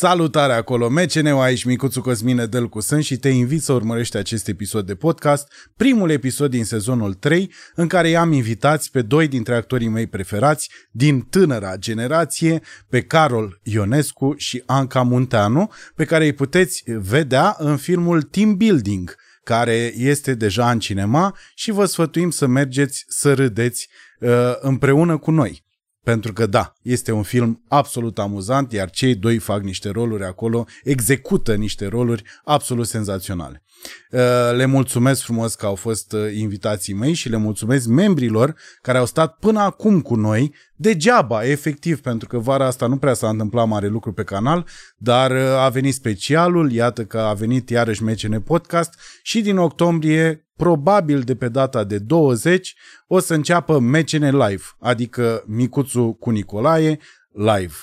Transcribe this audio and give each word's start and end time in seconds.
Salutare 0.00 0.52
acolo, 0.52 0.88
MCN-ul 0.88 1.40
aici, 1.40 1.64
Micuțu 1.64 2.00
Cosmine 2.00 2.46
Dălcu 2.46 2.80
sunt 2.80 3.04
și 3.04 3.16
te 3.16 3.28
invit 3.28 3.62
să 3.62 3.72
urmărești 3.72 4.16
acest 4.16 4.48
episod 4.48 4.86
de 4.86 4.94
podcast, 4.94 5.52
primul 5.76 6.10
episod 6.10 6.50
din 6.50 6.64
sezonul 6.64 7.14
3, 7.14 7.52
în 7.74 7.88
care 7.88 8.08
i-am 8.08 8.32
invitați 8.32 8.90
pe 8.90 9.02
doi 9.02 9.28
dintre 9.28 9.54
actorii 9.54 9.88
mei 9.88 10.06
preferați 10.06 10.70
din 10.90 11.20
tânăra 11.20 11.76
generație, 11.76 12.60
pe 12.88 13.02
Carol 13.02 13.60
Ionescu 13.62 14.34
și 14.36 14.62
Anca 14.66 15.02
Munteanu, 15.02 15.70
pe 15.94 16.04
care 16.04 16.24
îi 16.24 16.32
puteți 16.32 16.82
vedea 16.86 17.56
în 17.58 17.76
filmul 17.76 18.22
Team 18.22 18.56
Building, 18.56 19.16
care 19.44 19.92
este 19.96 20.34
deja 20.34 20.70
în 20.70 20.78
cinema 20.78 21.36
și 21.54 21.70
vă 21.70 21.84
sfătuim 21.84 22.30
să 22.30 22.46
mergeți 22.46 23.04
să 23.08 23.34
râdeți 23.34 23.88
uh, 24.20 24.30
împreună 24.60 25.18
cu 25.18 25.30
noi. 25.30 25.68
Pentru 26.02 26.32
că 26.32 26.46
da, 26.46 26.72
este 26.82 27.12
un 27.12 27.22
film 27.22 27.64
absolut 27.68 28.18
amuzant, 28.18 28.72
iar 28.72 28.90
cei 28.90 29.14
doi 29.14 29.38
fac 29.38 29.62
niște 29.62 29.88
roluri 29.90 30.24
acolo, 30.24 30.66
execută 30.82 31.54
niște 31.54 31.86
roluri 31.86 32.22
absolut 32.44 32.86
senzaționale. 32.86 33.62
Uh, 34.10 34.20
le 34.56 34.64
mulțumesc 34.64 35.22
frumos 35.22 35.54
că 35.54 35.66
au 35.66 35.74
fost 35.74 36.12
uh, 36.12 36.34
invitații 36.34 36.94
mei 36.94 37.12
și 37.12 37.28
le 37.28 37.36
mulțumesc 37.36 37.86
membrilor 37.86 38.54
care 38.82 38.98
au 38.98 39.06
stat 39.06 39.36
până 39.38 39.60
acum 39.60 40.00
cu 40.00 40.14
noi, 40.14 40.54
degeaba, 40.76 41.44
efectiv, 41.44 42.00
pentru 42.00 42.28
că 42.28 42.38
vara 42.38 42.66
asta 42.66 42.86
nu 42.86 42.96
prea 42.96 43.14
s-a 43.14 43.28
întâmplat 43.28 43.66
mare 43.66 43.86
lucru 43.86 44.12
pe 44.12 44.22
canal, 44.22 44.66
dar 44.96 45.30
uh, 45.30 45.38
a 45.38 45.68
venit 45.68 45.94
specialul, 45.94 46.72
iată 46.72 47.04
că 47.04 47.18
a 47.18 47.32
venit 47.32 47.70
iarăși 47.70 48.02
MCN 48.02 48.40
Podcast 48.40 48.94
și 49.22 49.40
din 49.40 49.56
octombrie 49.56 50.44
probabil 50.56 51.20
de 51.20 51.34
pe 51.34 51.48
data 51.48 51.84
de 51.84 51.98
20 51.98 52.74
o 53.06 53.18
să 53.18 53.34
înceapă 53.34 53.78
MCN 53.78 54.36
Live, 54.36 54.62
adică 54.78 55.44
Micuțu 55.46 56.16
cu 56.20 56.30
Nicolae 56.30 56.98
live. 57.32 57.74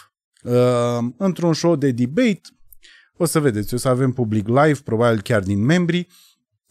Uh, 0.44 1.06
într-un 1.18 1.54
show 1.54 1.76
de 1.76 1.92
debate, 1.92 2.42
o 3.18 3.26
să 3.26 3.40
vedeți, 3.40 3.74
o 3.74 3.78
să 3.78 3.88
avem 3.88 4.12
public 4.12 4.48
live, 4.48 4.80
probabil 4.84 5.22
chiar 5.22 5.42
din 5.42 5.60
membri, 5.60 6.08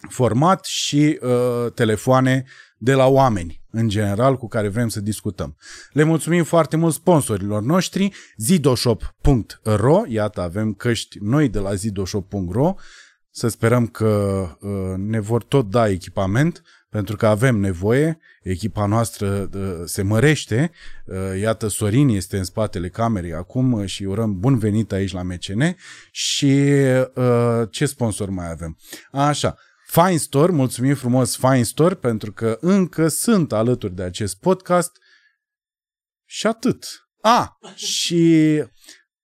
format 0.09 0.65
și 0.65 1.19
uh, 1.23 1.73
telefoane 1.73 2.45
de 2.79 2.95
la 2.95 3.07
oameni, 3.07 3.63
în 3.71 3.89
general, 3.89 4.37
cu 4.37 4.49
care 4.49 4.69
vrem 4.69 4.89
să 4.89 5.01
discutăm. 5.01 5.57
Le 5.93 6.03
mulțumim 6.03 6.45
foarte 6.45 6.77
mult 6.77 6.95
sponsorilor 6.95 7.63
noștri, 7.63 8.13
zidoshop.ro, 8.37 10.03
iată, 10.07 10.41
avem 10.41 10.73
căști 10.73 11.19
noi 11.21 11.49
de 11.49 11.59
la 11.59 11.75
zidoshop.ro, 11.75 12.75
să 13.31 13.49
sperăm 13.49 13.87
că 13.87 14.41
uh, 14.61 14.71
ne 14.97 15.21
vor 15.21 15.43
tot 15.43 15.71
da 15.71 15.89
echipament, 15.89 16.63
pentru 16.97 17.17
că 17.17 17.27
avem 17.27 17.57
nevoie, 17.57 18.19
echipa 18.43 18.87
noastră 18.87 19.49
uh, 19.55 19.83
se 19.85 20.03
mărește, 20.03 20.71
uh, 21.05 21.17
iată 21.41 21.69
Sorin 21.69 22.09
este 22.09 22.39
în 22.39 22.45
spatele 22.45 22.89
camerei 22.89 23.33
acum 23.33 23.87
și 23.87 24.05
urăm 24.05 24.39
bun 24.39 24.59
venit 24.59 24.93
aici 24.93 25.13
la 25.13 25.23
MCN 25.23 25.77
și 26.11 26.65
ce 27.71 27.87
sponsor 27.87 28.29
mai 28.29 28.51
avem? 28.51 28.79
Așa, 29.11 29.57
Fine 29.87 30.17
Store, 30.17 30.53
mulțumim 30.53 30.95
frumos 30.95 31.37
Fine 31.37 31.63
Store 31.63 31.95
pentru 31.95 32.33
că 32.33 32.59
încă 32.61 33.09
sunt 33.09 33.53
alături 33.53 33.95
de 33.95 34.03
acest 34.03 34.39
podcast 34.41 34.97
și 36.25 36.47
atât. 36.47 37.09
A, 37.21 37.59
și 37.75 38.65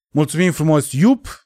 mulțumim 0.09 0.53
frumos 0.53 0.93
Iup, 0.93 1.42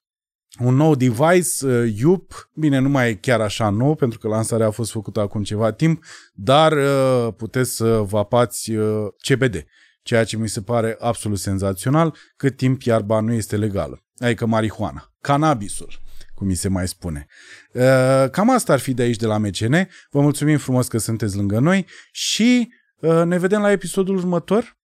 un 0.59 0.75
nou 0.75 0.95
device, 0.95 1.67
uh, 1.67 1.93
Yup, 1.97 2.51
bine, 2.55 2.79
nu 2.79 2.89
mai 2.89 3.09
e 3.09 3.15
chiar 3.15 3.41
așa 3.41 3.71
nou, 3.71 3.95
pentru 3.95 4.19
că 4.19 4.29
lansarea 4.29 4.67
a 4.67 4.71
fost 4.71 4.91
făcută 4.91 5.21
acum 5.21 5.43
ceva 5.43 5.73
timp, 5.73 6.05
dar 6.35 6.73
uh, 6.73 7.35
puteți 7.37 7.75
să 7.75 7.87
vă 7.87 8.19
apați 8.19 8.71
uh, 8.71 9.07
CBD, 9.29 9.65
ceea 10.03 10.25
ce 10.25 10.36
mi 10.36 10.48
se 10.48 10.63
pare 10.63 10.97
absolut 11.01 11.39
senzațional, 11.39 12.17
cât 12.36 12.57
timp 12.57 12.83
iarba 12.83 13.20
nu 13.20 13.33
este 13.33 13.57
legală, 13.57 14.05
adică 14.19 14.47
marihuana, 14.47 15.13
cannabisul 15.20 16.05
cum 16.36 16.47
mi 16.47 16.55
se 16.55 16.69
mai 16.69 16.89
spune. 16.89 17.27
Uh, 17.73 18.30
cam 18.30 18.51
asta 18.51 18.73
ar 18.73 18.79
fi 18.79 18.95
de 18.95 19.03
aici 19.03 19.17
de 19.17 19.27
la 19.27 19.39
MCN. 19.39 19.89
Vă 20.11 20.20
mulțumim 20.20 20.59
frumos 20.59 20.89
că 20.89 20.98
sunteți 20.98 21.36
lângă 21.36 21.59
noi 21.59 21.86
și 22.13 22.73
uh, 22.97 23.23
ne 23.25 23.39
vedem 23.39 23.61
la 23.61 23.70
episodul 23.70 24.17
următor. 24.17 24.79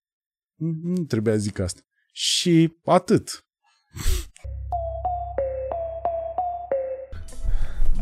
Nu 0.83 1.03
trebuia 1.03 1.35
zic 1.35 1.59
asta. 1.59 1.81
Și 2.11 2.77
atât. 2.85 3.45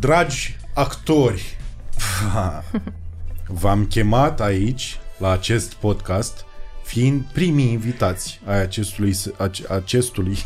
Dragi 0.02 0.56
actori, 0.74 1.58
v-am 3.62 3.86
chemat 3.86 4.42
aici, 4.42 5.00
la 5.18 5.30
acest 5.30 5.74
podcast, 5.74 6.46
fiind 6.84 7.24
primii 7.34 7.72
invitați 7.72 8.42
ai 8.46 8.62
acestui, 8.62 9.16
acestui 9.70 10.38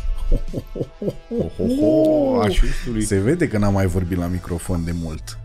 acestui. 2.42 3.02
Se 3.02 3.18
vede 3.18 3.48
că 3.48 3.58
n-am 3.58 3.72
mai 3.72 3.86
vorbit 3.86 4.18
la 4.18 4.26
microfon 4.26 4.84
de 4.84 4.92
mult. 4.92 5.38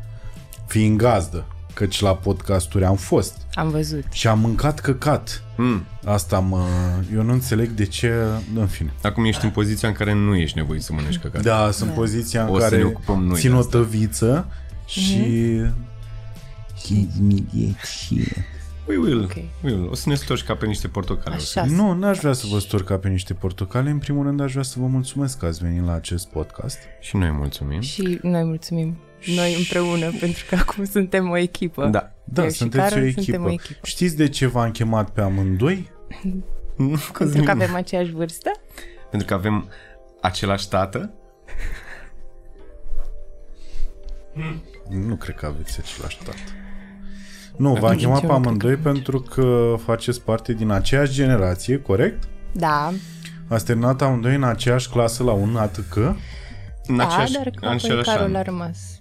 Fiind 0.68 0.98
gazdă, 0.98 1.46
căci 1.74 2.02
la 2.02 2.16
podcasturi 2.16 2.86
am 2.86 2.96
fost. 2.96 3.36
Am 3.54 3.70
văzut. 3.70 4.04
Și 4.12 4.28
am 4.28 4.40
mâncat 4.40 4.80
căcat. 4.80 5.44
Mm. 5.58 5.86
Asta 6.06 6.40
mă... 6.40 6.66
Eu 7.14 7.22
nu 7.22 7.32
înțeleg 7.32 7.70
de 7.70 7.86
ce... 7.86 8.14
În 8.56 8.68
fine. 8.68 8.94
Acum 9.04 9.26
ești 9.26 9.46
în 9.46 9.52
poziția 9.52 9.88
în 9.88 9.94
care 9.94 10.14
nu 10.14 10.36
ești 10.36 10.58
nevoit 10.58 10.82
să 10.82 10.94
mănânci 10.94 11.18
căcat. 11.18 11.42
Da, 11.42 11.72
sunt 11.72 11.90
da. 11.90 11.96
poziția 11.96 12.44
în 12.44 12.50
o 12.50 12.54
care 12.54 12.70
să 12.70 12.76
ne 12.76 12.84
ocupăm 12.84 13.24
noi 13.24 13.40
țin 13.40 13.54
o 13.54 13.64
tăviță 13.64 14.48
și... 14.86 15.18
Mm-hmm. 15.64 15.90
We 18.88 18.98
will. 18.98 19.24
Okay. 19.24 19.50
We 19.64 19.72
will. 19.72 19.90
O 19.90 19.96
să 19.96 20.10
ne 20.10 20.16
storci 20.16 20.44
ca 20.44 20.56
pe 20.56 20.66
niște 20.66 20.88
portocale. 20.88 21.36
Așa 21.36 21.66
nu, 21.66 21.94
n-aș 21.94 22.18
vrea 22.18 22.34
să 22.34 22.46
vă 22.52 22.60
storc 22.60 22.86
ca 22.86 22.98
pe 22.98 23.10
niște 23.10 23.34
portocale. 23.34 23.90
În 23.90 23.98
primul 23.98 24.26
rând 24.26 24.42
aș 24.42 24.52
vrea 24.52 24.64
să 24.64 24.80
vă 24.80 24.86
mulțumesc 24.86 25.38
că 25.38 25.46
ați 25.46 25.64
venit 25.64 25.86
la 25.86 25.94
acest 25.94 26.28
podcast. 26.28 26.78
Și 27.00 27.16
noi 27.16 27.32
mulțumim. 27.32 27.82
Și 27.82 28.20
noi 28.22 28.44
mulțumim. 28.44 28.98
Noi 29.26 29.56
împreună, 29.58 30.12
pentru 30.20 30.46
că 30.50 30.56
acum 30.56 30.86
suntem 30.86 31.30
o 31.30 31.38
echipă. 31.38 31.86
Da, 31.86 32.12
da 32.24 32.50
sunteți 32.50 32.98
o 32.98 33.00
echipă. 33.00 33.42
o 33.42 33.52
echipă. 33.52 33.80
Știți 33.84 34.16
de 34.16 34.30
ce 34.30 34.48
v-am 34.48 34.72
chemat 34.72 35.10
pe 35.10 35.22
amândoi? 35.22 35.92
pentru 37.18 37.44
că 37.44 37.52
avem 37.52 37.76
aceeași 37.76 38.12
vârstă? 38.12 38.52
Pentru 39.10 39.28
că 39.28 39.34
avem 39.34 39.70
același 40.22 40.70
tată? 40.70 41.14
Nu 44.90 45.16
cred 45.16 45.36
că 45.36 45.46
aveți 45.46 45.80
același 45.80 46.18
tată. 46.18 46.38
Nu, 47.58 47.74
v-am 47.74 47.96
chemat 47.96 48.26
pe 48.26 48.32
amândoi 48.32 48.76
pentru 48.76 49.20
că 49.20 49.76
faceți 49.84 50.22
parte 50.22 50.54
din 50.54 50.70
aceeași 50.70 51.14
generație, 51.14 51.82
corect? 51.82 52.24
Da. 52.52 52.94
Ați 53.48 53.66
terminat 53.66 54.02
amândoi 54.02 54.36
în 54.36 54.44
aceeași 54.44 54.90
clasă 54.90 55.24
la 55.24 55.32
un 55.32 55.56
ATC? 55.56 55.96
În 56.86 56.98
da, 56.98 57.08
aceeași, 57.08 57.34
dar 57.34 57.52
în 57.62 57.70
același 57.70 58.10
Carol 58.10 58.36
a 58.36 58.42
rămas 58.42 59.01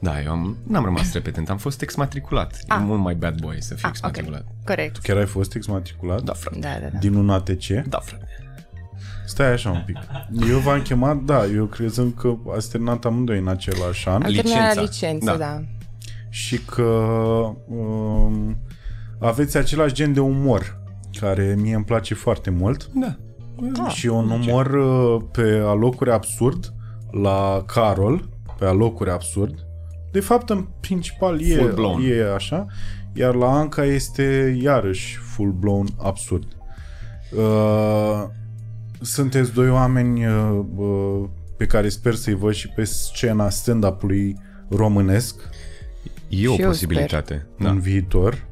Da, 0.00 0.22
eu 0.22 0.30
am, 0.30 0.56
n-am 0.66 0.84
rămas 0.84 1.12
repetent, 1.12 1.50
am 1.50 1.56
fost 1.56 1.82
exmatriculat. 1.82 2.60
Ah. 2.66 2.78
E 2.80 2.84
mult 2.84 3.00
mai 3.00 3.14
bad 3.14 3.40
boy 3.40 3.62
să 3.62 3.74
fiu 3.74 3.82
ah, 3.84 3.90
exmatriculat. 3.90 4.40
Okay. 4.40 4.56
Corect. 4.64 4.94
Tu 4.94 5.00
chiar 5.02 5.16
ai 5.16 5.26
fost 5.26 5.54
exmatriculat? 5.54 6.22
Da, 6.22 6.32
frate. 6.32 6.58
Da, 6.58 6.68
da, 6.80 6.88
da. 6.92 6.98
Din 6.98 7.14
un 7.14 7.30
ATC? 7.30 7.66
Da, 7.88 7.98
frate. 7.98 8.26
Stai 9.26 9.52
așa 9.52 9.70
un 9.70 9.82
pic. 9.86 9.96
Eu 10.48 10.58
v-am 10.58 10.82
chemat, 10.82 11.16
da, 11.16 11.44
eu 11.44 11.64
crezând 11.64 12.14
că 12.14 12.34
ați 12.56 12.70
terminat 12.70 13.04
amândoi 13.04 13.38
în 13.38 13.48
același 13.48 14.08
an. 14.08 14.22
Am 14.22 14.32
terminat 14.32 14.74
la 14.74 14.82
licență, 14.82 15.30
da. 15.30 15.36
da 15.36 15.62
și 16.28 16.58
că 16.64 16.82
um, 17.68 18.56
aveți 19.18 19.56
același 19.56 19.94
gen 19.94 20.12
de 20.12 20.20
umor 20.20 20.80
care 21.20 21.56
mie 21.60 21.74
îmi 21.74 21.84
place 21.84 22.14
foarte 22.14 22.50
mult. 22.50 22.90
Da. 22.92 23.16
Ah, 23.84 23.92
și 23.92 24.06
un 24.06 24.30
umor 24.30 24.66
uh, 24.66 25.22
pe 25.32 25.62
alocuri 25.64 26.10
absurd 26.10 26.72
la 27.10 27.62
Carol, 27.66 28.28
pe 28.58 28.64
alocuri 28.64 29.10
absurd. 29.10 29.66
De 30.12 30.20
fapt, 30.20 30.50
în 30.50 30.66
principal 30.80 31.40
e, 31.40 31.72
e 32.08 32.34
așa, 32.34 32.66
iar 33.12 33.34
la 33.34 33.58
Anca 33.58 33.84
este 33.84 34.58
iarăși 34.62 35.16
full-blown 35.16 35.86
absurd. 35.98 36.46
Uh, 37.36 38.24
sunteți 39.00 39.52
doi 39.52 39.70
oameni 39.70 40.26
uh, 40.26 40.60
uh, 40.76 41.28
pe 41.56 41.66
care 41.66 41.88
sper 41.88 42.14
să-i 42.14 42.34
văd 42.34 42.52
și 42.52 42.68
pe 42.68 42.84
scena 42.84 43.50
stand-up-ului 43.50 44.36
românesc 44.68 45.48
E 46.28 46.48
o 46.48 46.56
posibilitate. 46.56 47.46
Da. 47.58 47.70
În 47.70 47.80
viitor. 47.80 48.46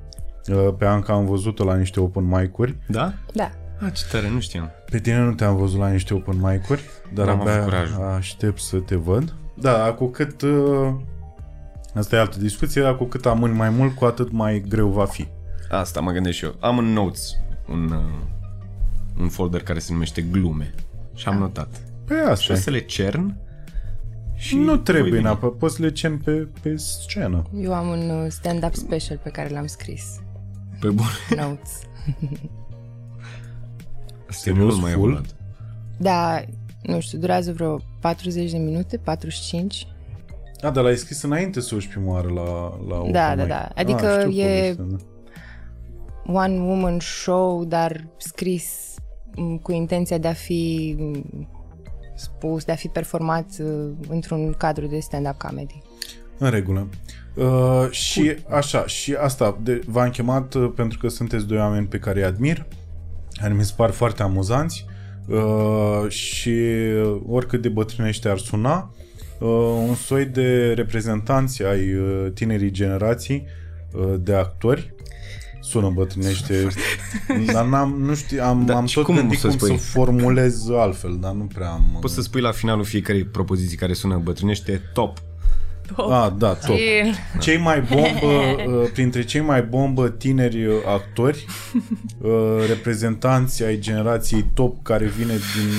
Uh, 0.49 0.75
pe 0.79 0.85
Anca 0.85 1.13
am 1.13 1.27
văzut-o 1.27 1.65
la 1.65 1.77
niște 1.77 2.01
open 2.01 2.25
mic-uri. 2.25 2.77
Da? 2.87 3.15
Da. 3.33 3.51
Ah, 3.81 3.93
ce 3.93 4.03
tare, 4.11 4.31
nu 4.31 4.41
știam. 4.41 4.71
Pe 4.91 4.99
tine 4.99 5.19
nu 5.19 5.35
te-am 5.35 5.57
văzut 5.57 5.79
la 5.79 5.89
niște 5.89 6.15
open 6.15 6.41
mic-uri, 6.41 6.83
dar 7.15 7.27
N-am 7.27 7.41
abia 7.41 7.67
aștept 8.15 8.61
să 8.61 8.77
te 8.77 8.95
văd. 8.95 9.35
Da, 9.55 9.93
cu 9.93 10.07
cât... 10.07 10.43
Uh, 10.43 10.95
asta 11.99 12.17
e 12.17 12.19
altă 12.19 12.39
discuție, 12.39 12.83
dar 12.83 12.97
cu 12.97 13.05
cât 13.05 13.27
amâni 13.27 13.55
mai 13.55 13.71
mult, 13.71 13.95
cu 13.95 14.05
atât 14.05 14.31
mai 14.31 14.65
greu 14.69 14.89
va 14.89 15.05
fi. 15.05 15.27
Asta 15.71 16.01
mă 16.01 16.11
gândesc 16.11 16.37
și 16.37 16.45
eu. 16.45 16.55
Am 16.61 16.79
în 16.79 16.85
notes 16.85 17.37
un, 17.69 17.91
uh, 17.91 19.21
un 19.21 19.29
folder 19.29 19.63
care 19.63 19.79
se 19.79 19.93
numește 19.93 20.23
glume 20.23 20.75
și 21.15 21.29
am 21.29 21.35
da. 21.35 21.41
notat. 21.41 21.69
Păi 22.05 22.17
asta 22.17 22.45
Și 22.45 22.51
o 22.51 22.55
să 22.55 22.71
le 22.71 22.81
cern 22.81 23.37
și 24.35 24.57
nu 24.57 24.77
trebuie 24.77 25.21
neapărat, 25.21 25.55
poți 25.55 25.81
le 25.81 25.93
cem 25.93 26.19
pe, 26.19 26.49
pe 26.63 26.77
scenă. 26.77 27.43
Eu 27.55 27.75
am 27.75 27.89
un 27.89 28.11
uh, 28.11 28.31
stand-up 28.31 28.75
special 28.75 29.21
pe 29.23 29.31
care 29.31 29.49
l-am 29.49 29.67
scris. 29.67 30.21
Pe 30.81 30.89
bun. 30.89 31.07
Notes. 31.37 31.81
Serios 34.29 34.81
mai 34.81 34.93
full? 34.93 35.25
Da, 35.97 36.45
nu 36.83 37.01
știu, 37.01 37.19
durează 37.19 37.53
vreo 37.53 37.81
40 38.01 38.51
de 38.51 38.59
minute, 38.59 38.97
45. 38.97 39.87
A, 40.61 40.71
dar 40.71 40.85
l-ai 40.85 40.97
scris 40.97 41.23
înainte 41.23 41.61
să 41.61 41.75
uși 41.75 41.89
prima 41.89 42.13
oară 42.13 42.29
la, 42.29 42.43
la 42.89 42.99
Open 42.99 43.13
Da, 43.13 43.35
da, 43.37 43.43
Mic. 43.43 43.49
da. 43.53 43.69
Adică 43.75 44.07
Ah, 44.07 44.19
știu 44.19 44.41
e- 44.43 44.75
povestea, 44.77 44.85
da. 44.85 44.97
One 46.33 46.59
woman 46.61 46.99
show, 47.01 47.65
dar 47.65 48.07
scris 48.17 48.95
m, 49.37 49.57
cu 49.57 49.73
intenția 49.73 50.19
de 50.19 50.29
a 50.29 50.33
fi 50.33 50.95
m, 50.99 51.49
spus, 52.15 52.65
de 52.65 52.73
a 52.73 52.75
fi 52.75 52.89
performat 52.89 53.47
uh, 53.61 53.91
într-un 54.09 54.53
cadru 54.53 54.87
de 54.87 54.99
stand-up 54.99 55.39
comedy. 55.39 55.83
În 56.39 56.51
regulă. 56.51 56.89
Uh, 57.35 57.91
și 57.91 58.37
așa, 58.51 58.87
și 58.87 59.15
asta, 59.15 59.59
de, 59.63 59.81
v-am 59.87 60.11
chemat 60.11 60.55
uh, 60.55 60.73
pentru 60.77 60.99
că 60.99 61.09
sunteți 61.09 61.47
doi 61.47 61.59
oameni 61.59 61.87
pe 61.87 61.99
care 61.99 62.19
îi 62.19 62.25
admir, 62.25 62.67
care 63.41 63.55
mi 63.55 63.65
se 63.65 63.73
par 63.77 63.91
foarte 63.91 64.23
amuzanți 64.23 64.85
uh, 65.29 66.09
și 66.09 66.55
oricât 67.29 67.63
de 67.63 67.69
bătrânește 67.69 68.29
ar 68.29 68.39
suna, 68.39 68.91
uh, 68.93 69.05
un 69.87 69.95
soi 69.95 70.25
de 70.25 70.73
reprezentanți 70.73 71.65
ai 71.65 71.95
uh, 71.95 72.27
tinerii 72.35 72.71
generații 72.71 73.47
uh, 73.93 74.15
de 74.19 74.35
actori, 74.35 74.95
sună 75.61 75.91
bătrânește, 75.95 76.67
dar 77.53 77.65
n-am, 77.65 77.97
nu 78.01 78.15
știu, 78.15 78.43
am, 78.43 78.65
Da, 78.65 78.77
am 78.77 78.87
și 78.87 78.95
tot 78.95 79.05
cum 79.05 79.15
gândit 79.15 79.39
să 79.39 79.47
cum 79.47 79.57
spui? 79.57 79.79
să 79.79 79.91
formulez 79.91 80.71
altfel, 80.71 81.17
dar 81.21 81.33
nu 81.33 81.45
prea 81.55 81.69
am... 81.71 81.99
Poți 82.01 82.15
să 82.15 82.23
spui 82.23 82.41
la 82.41 82.53
finalul 82.53 82.85
fiecarei 82.85 83.25
propoziții 83.25 83.77
care 83.77 83.93
sună 83.93 84.21
bătrânește 84.25 84.83
top. 84.93 85.19
Ah, 85.97 86.33
da, 86.39 86.55
top. 86.55 86.77
E, 86.77 87.15
Cei 87.41 87.57
mai 87.57 87.81
bombă, 87.81 88.27
uh, 88.81 88.89
printre 88.93 89.25
cei 89.25 89.41
mai 89.41 89.63
bombă 89.63 90.09
tineri 90.09 90.67
uh, 90.67 90.75
actori, 90.87 91.47
uh, 92.21 92.31
reprezentanți 92.69 93.65
ai 93.65 93.79
generației 93.79 94.47
top 94.55 94.83
care 94.83 95.07
vine 95.07 95.33
din... 95.33 95.71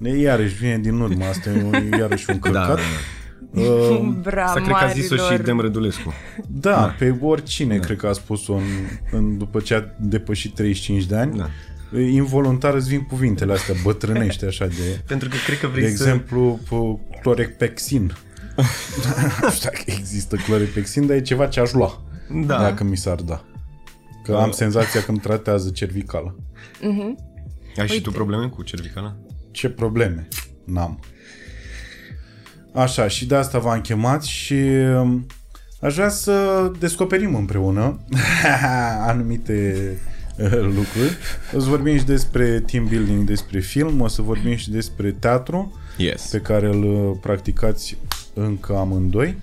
uh, 0.00 0.10
Ne 0.10 0.16
iarăși 0.18 0.54
vine 0.54 0.78
din 0.78 1.00
urmă, 1.00 1.24
asta 1.24 1.50
e 1.50 1.62
un, 1.62 1.90
iarăși 1.98 2.30
un 2.30 2.38
Da, 2.42 2.50
da, 2.52 2.60
căcat. 2.60 2.76
da. 2.76 3.60
Uh, 3.60 4.00
bra 4.22 4.44
Asta 4.44 4.60
cred 4.60 4.76
că 4.76 4.84
a 4.84 4.88
zis-o 4.88 5.14
și 5.14 5.20
marilor. 5.20 5.44
Dem 5.44 5.60
Rădulescu. 5.60 6.12
da, 6.48 6.94
pe 6.98 7.16
oricine 7.20 7.78
cred 7.78 7.96
că 7.96 8.06
a 8.06 8.12
spus-o 8.12 8.54
în, 8.54 8.62
în, 9.10 9.38
după 9.38 9.60
ce 9.60 9.74
a 9.74 9.82
depășit 10.00 10.54
35 10.54 11.04
de 11.04 11.16
ani. 11.16 11.36
Da. 11.36 11.48
Involuntar 12.00 12.74
îți 12.74 12.88
vin 12.88 13.00
cuvintele 13.06 13.52
astea 13.52 13.74
bătrânești 13.82 14.44
așa 14.44 14.66
de... 14.66 15.00
Pentru 15.06 15.28
că 15.28 15.34
cred 15.46 15.58
că 15.58 15.66
vrei 15.66 15.82
De 15.84 15.88
să... 15.96 16.02
exemplu, 16.02 16.60
p- 16.64 17.20
clorepexin. 17.20 18.02
nu 19.42 19.50
știu 19.50 19.68
dacă 19.70 19.82
există 19.84 20.36
clorepexin, 20.36 21.06
dar 21.06 21.16
e 21.16 21.20
ceva 21.20 21.46
ce 21.46 21.60
aș 21.60 21.72
lua. 21.72 22.02
Da. 22.46 22.58
Dacă 22.58 22.84
mi 22.84 22.96
s-ar 22.96 23.20
da. 23.20 23.44
Că 24.24 24.34
am 24.36 24.50
senzația 24.50 25.02
că 25.02 25.10
îmi 25.10 25.20
tratează 25.20 25.70
cervicala. 25.70 26.34
Ai 27.76 27.86
și 27.88 28.00
tu 28.00 28.10
probleme 28.10 28.46
cu 28.48 28.62
cervicala? 28.62 29.16
Ce 29.58 29.68
probleme? 29.68 30.28
N-am. 30.64 31.00
Așa, 32.74 33.08
și 33.08 33.26
de 33.26 33.34
asta 33.34 33.58
v-am 33.58 33.80
chemat 33.80 34.22
și 34.22 34.54
um, 34.54 35.26
aș 35.80 35.94
vrea 35.94 36.08
să 36.08 36.70
descoperim 36.78 37.34
împreună 37.34 38.00
anumite 39.10 39.74
uh, 40.38 40.50
lucruri. 40.50 41.16
O 41.54 41.60
să 41.60 41.68
vorbim 41.68 41.96
și 41.98 42.04
despre 42.04 42.60
team 42.60 42.86
building, 42.86 43.24
despre 43.24 43.60
film, 43.60 44.00
o 44.00 44.08
să 44.08 44.22
vorbim 44.22 44.56
și 44.56 44.70
despre 44.70 45.10
teatru 45.12 45.72
Yes. 45.96 46.22
pe 46.30 46.38
care 46.38 46.66
îl 46.66 46.82
uh, 46.84 47.16
practicați 47.20 47.96
încă 48.34 48.76
amândoi. 48.76 49.38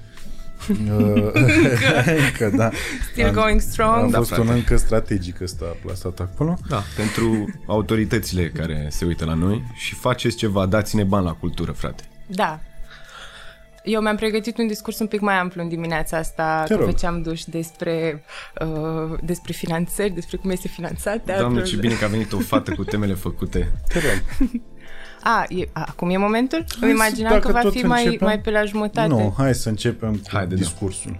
Uh, 0.69 1.31
încă, 2.27 2.51
da. 2.55 2.69
Still 3.11 3.31
going 3.31 3.61
strong. 3.61 4.07
A 4.07 4.09
Da, 4.09 4.17
fost 4.17 4.31
un 4.31 4.43
frate. 4.43 4.51
încă 4.59 4.77
strategic 4.77 5.41
ăsta 5.41 5.65
plasat 5.85 6.19
acolo. 6.19 6.57
Da, 6.69 6.83
pentru 6.95 7.49
autoritățile 7.67 8.49
care 8.49 8.87
se 8.91 9.05
uită 9.05 9.25
la 9.25 9.33
noi 9.33 9.63
și 9.75 9.95
faceți 9.95 10.35
ceva, 10.35 10.65
dați-ne 10.65 11.03
bani 11.03 11.25
la 11.25 11.31
cultură, 11.33 11.71
frate. 11.71 12.03
Da. 12.27 12.59
Eu 13.83 14.01
mi-am 14.01 14.15
pregătit 14.15 14.57
un 14.57 14.67
discurs 14.67 14.99
un 14.99 15.07
pic 15.07 15.19
mai 15.19 15.35
amplu 15.35 15.61
în 15.61 15.67
dimineața 15.69 16.17
asta, 16.17 16.63
Te 16.67 16.73
că 16.73 16.79
rog. 16.79 16.89
făceam 16.89 17.21
duș 17.21 17.43
despre, 17.43 18.23
uh, 18.61 19.19
despre 19.23 19.53
finanțări, 19.53 20.09
despre 20.09 20.37
cum 20.37 20.49
este 20.49 20.67
finanțat 20.67 21.23
teatrul. 21.23 21.37
Doamne, 21.49 21.61
ce 21.69 21.75
bine 21.75 21.93
că 21.93 22.05
a 22.05 22.07
venit 22.07 22.33
o 22.33 22.39
fată 22.39 22.71
cu 22.71 22.83
temele 22.83 23.13
făcute. 23.13 23.71
Te 23.89 23.99
rog. 23.99 24.49
A, 25.27 25.45
e, 25.49 25.67
a, 25.71 25.83
acum 25.87 26.09
e 26.09 26.17
momentul? 26.17 26.65
Hai 26.79 26.89
Îmi 26.89 26.99
să- 26.99 27.05
imaginam 27.05 27.31
dacă 27.31 27.47
că 27.47 27.51
va 27.53 27.61
tot 27.61 27.71
fi 27.73 27.85
mai, 27.85 28.05
începem- 28.05 28.27
mai 28.27 28.39
pe 28.39 28.51
la 28.51 28.63
jumătate. 28.65 29.07
Nu, 29.07 29.33
hai 29.37 29.55
să 29.55 29.69
începem 29.69 30.15
cu 30.15 30.27
Haide, 30.31 30.55
da. 30.55 30.61
discursul. 30.61 31.19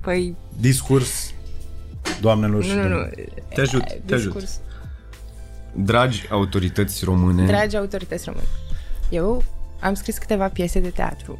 Păi, 0.00 0.36
Discurs, 0.60 1.32
doamnelor 2.20 2.62
și 2.64 2.68
nu, 2.68 2.74
nu, 2.74 2.82
nu. 2.82 2.88
domnilor. 2.88 3.10
Te 3.54 3.60
ajut, 3.60 3.82
te 4.04 4.14
ajut. 4.14 4.32
Discurs. 4.32 4.60
Dragi 5.74 6.26
autorități 6.30 7.04
române, 7.04 7.46
Dragi 7.46 7.76
autorități 7.76 8.24
române, 8.26 8.46
eu 9.10 9.42
am 9.80 9.94
scris 9.94 10.18
câteva 10.18 10.48
piese 10.48 10.80
de 10.80 10.88
teatru 10.90 11.38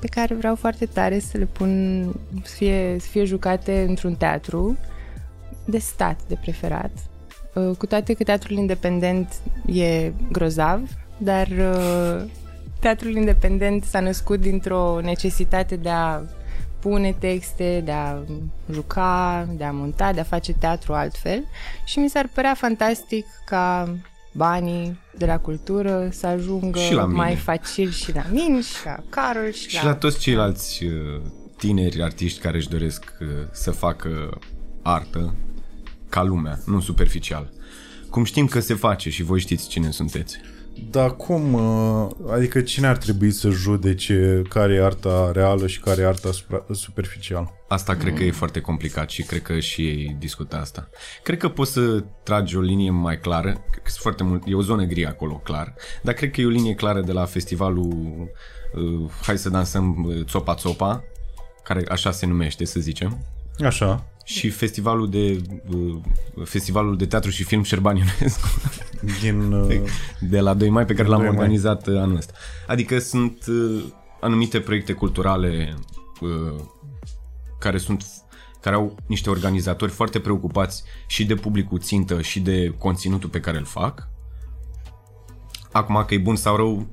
pe 0.00 0.06
care 0.06 0.34
vreau 0.34 0.54
foarte 0.54 0.86
tare 0.86 1.18
să 1.18 1.38
le 1.38 1.44
pun, 1.44 2.02
să 2.42 2.54
fie, 2.54 2.96
să 3.00 3.06
fie 3.10 3.24
jucate 3.24 3.84
într-un 3.88 4.14
teatru 4.14 4.76
de 5.64 5.78
stat, 5.78 6.20
de 6.28 6.34
preferat. 6.40 6.90
Uh, 7.56 7.76
Cu 7.78 7.86
toate 7.86 8.12
că 8.14 8.24
teatrul 8.24 8.56
independent 8.56 9.32
e 9.66 10.12
grozav, 10.32 10.80
dar 11.18 11.46
uh, 11.46 12.24
teatrul 12.80 13.16
independent 13.16 13.84
s-a 13.84 14.00
născut 14.00 14.40
dintr-o 14.40 15.00
necesitate 15.02 15.76
de 15.76 15.88
a 15.88 16.20
pune 16.80 17.16
texte, 17.18 17.82
de 17.84 17.90
a 17.92 18.18
juca, 18.72 19.48
de 19.56 19.64
a 19.64 19.70
monta, 19.70 20.12
de 20.12 20.20
a 20.20 20.24
face 20.24 20.52
teatru 20.52 20.92
altfel 20.92 21.44
și 21.84 21.98
mi 21.98 22.08
s-ar 22.08 22.28
părea 22.34 22.54
fantastic 22.54 23.26
ca 23.46 23.94
banii 24.32 24.98
de 25.18 25.26
la 25.26 25.38
cultură 25.38 26.08
să 26.10 26.26
ajungă 26.26 26.78
Și 26.78 26.94
la 26.94 27.04
mine. 27.06 27.16
mai 27.16 27.34
facil 27.34 27.90
și 27.90 28.14
la 28.14 28.24
mine 28.30 28.60
și 28.60 28.84
la 28.84 28.96
Carol 29.08 29.50
și, 29.52 29.68
și 29.68 29.84
la 29.84 29.94
toți 29.94 30.18
ceilalți 30.18 30.84
uh, 30.84 31.20
tineri 31.56 32.02
artiști 32.02 32.40
care 32.40 32.56
își 32.56 32.68
doresc 32.68 33.12
uh, 33.20 33.26
să 33.52 33.70
facă 33.70 34.38
artă 34.82 35.34
ca 36.16 36.22
lumea, 36.22 36.58
nu 36.66 36.80
superficial. 36.80 37.52
Cum 38.10 38.24
știm 38.24 38.46
că 38.46 38.60
se 38.60 38.74
face 38.74 39.10
și 39.10 39.22
voi 39.22 39.40
știți 39.40 39.68
cine 39.68 39.90
sunteți. 39.90 40.40
Dar 40.90 41.16
cum, 41.16 41.52
uh, 41.52 42.10
adică 42.30 42.60
cine 42.60 42.86
ar 42.86 42.96
trebui 42.96 43.30
să 43.30 43.48
judece 43.50 44.42
care 44.48 44.74
e 44.74 44.84
arta 44.84 45.30
reală 45.32 45.66
și 45.66 45.80
care 45.80 46.02
e 46.02 46.06
arta 46.06 46.30
supra- 46.30 46.66
superficială? 46.70 47.52
Asta 47.68 47.94
cred 47.94 48.14
că 48.14 48.22
e 48.22 48.30
foarte 48.30 48.60
complicat 48.60 49.10
și 49.10 49.22
cred 49.22 49.42
că 49.42 49.58
și 49.58 49.86
ei 49.86 50.16
discută 50.18 50.56
asta. 50.56 50.88
Cred 51.22 51.38
că 51.38 51.48
poți 51.48 51.72
să 51.72 52.04
tragi 52.22 52.56
o 52.56 52.60
linie 52.60 52.90
mai 52.90 53.18
clară, 53.18 53.50
cred 53.50 53.82
că 53.82 53.90
sunt 53.90 54.02
foarte 54.02 54.22
mult, 54.22 54.42
e 54.46 54.54
o 54.54 54.62
zonă 54.62 54.84
gri 54.84 55.06
acolo, 55.06 55.34
clar, 55.34 55.74
dar 56.02 56.14
cred 56.14 56.30
că 56.30 56.40
e 56.40 56.46
o 56.46 56.48
linie 56.48 56.74
clară 56.74 57.00
de 57.00 57.12
la 57.12 57.24
festivalul 57.24 58.30
uh, 58.74 59.10
Hai 59.22 59.38
să 59.38 59.50
dansăm 59.50 60.04
uh, 60.04 60.24
Țopa 60.24 60.54
Țopa, 60.54 61.04
care 61.62 61.84
așa 61.88 62.10
se 62.10 62.26
numește, 62.26 62.64
să 62.64 62.80
zicem, 62.80 63.18
Așa, 63.64 64.04
și 64.28 64.50
festivalul 64.50 65.10
de 65.10 65.42
uh, 65.68 65.96
festivalul 66.44 66.96
de 66.96 67.06
teatru 67.06 67.30
și 67.30 67.44
film 67.44 67.62
Șerban 67.62 67.96
Ionescu 67.96 68.48
din... 69.20 69.52
Uh, 69.52 69.80
de 70.20 70.40
la 70.40 70.54
2 70.54 70.68
mai 70.68 70.84
pe 70.84 70.94
care 70.94 71.08
l-am 71.08 71.20
2 71.20 71.28
mai. 71.28 71.36
organizat 71.36 71.86
uh, 71.86 71.98
anul 71.98 72.16
ăsta. 72.16 72.32
Adică 72.66 72.98
sunt 72.98 73.44
uh, 73.48 73.84
anumite 74.20 74.60
proiecte 74.60 74.92
culturale 74.92 75.74
uh, 76.20 76.60
care 77.58 77.78
sunt 77.78 78.04
care 78.60 78.76
au 78.76 78.96
niște 79.06 79.30
organizatori 79.30 79.92
foarte 79.92 80.20
preocupați 80.20 80.82
și 81.06 81.26
de 81.26 81.34
publicul 81.34 81.78
țintă 81.78 82.20
și 82.22 82.40
de 82.40 82.74
conținutul 82.78 83.28
pe 83.28 83.40
care 83.40 83.58
îl 83.58 83.64
fac. 83.64 84.08
Acum 85.72 86.04
că 86.06 86.14
e 86.14 86.18
bun 86.18 86.36
sau 86.36 86.56
rău, 86.56 86.86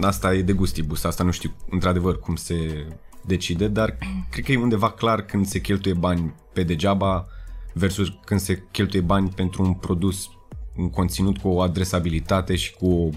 asta 0.00 0.34
e 0.34 0.42
de 0.42 0.52
gustibus, 0.52 1.04
asta 1.04 1.24
nu 1.24 1.30
știu 1.30 1.56
într-adevăr 1.70 2.18
cum 2.18 2.36
se 2.36 2.86
decide, 3.26 3.68
dar 3.68 3.98
cred 4.30 4.44
că 4.44 4.52
e 4.52 4.56
undeva 4.56 4.90
clar 4.90 5.22
când 5.22 5.46
se 5.46 5.60
cheltuie 5.60 5.94
bani 5.94 6.34
pe 6.52 6.62
degeaba 6.62 7.28
versus 7.72 8.08
când 8.24 8.40
se 8.40 8.62
cheltuie 8.70 9.02
bani 9.02 9.28
pentru 9.28 9.62
un 9.62 9.74
produs, 9.74 10.30
un 10.76 10.90
conținut 10.90 11.38
cu 11.38 11.48
o 11.48 11.60
adresabilitate 11.60 12.56
și 12.56 12.74
cu 12.74 12.86
o, 12.86 13.08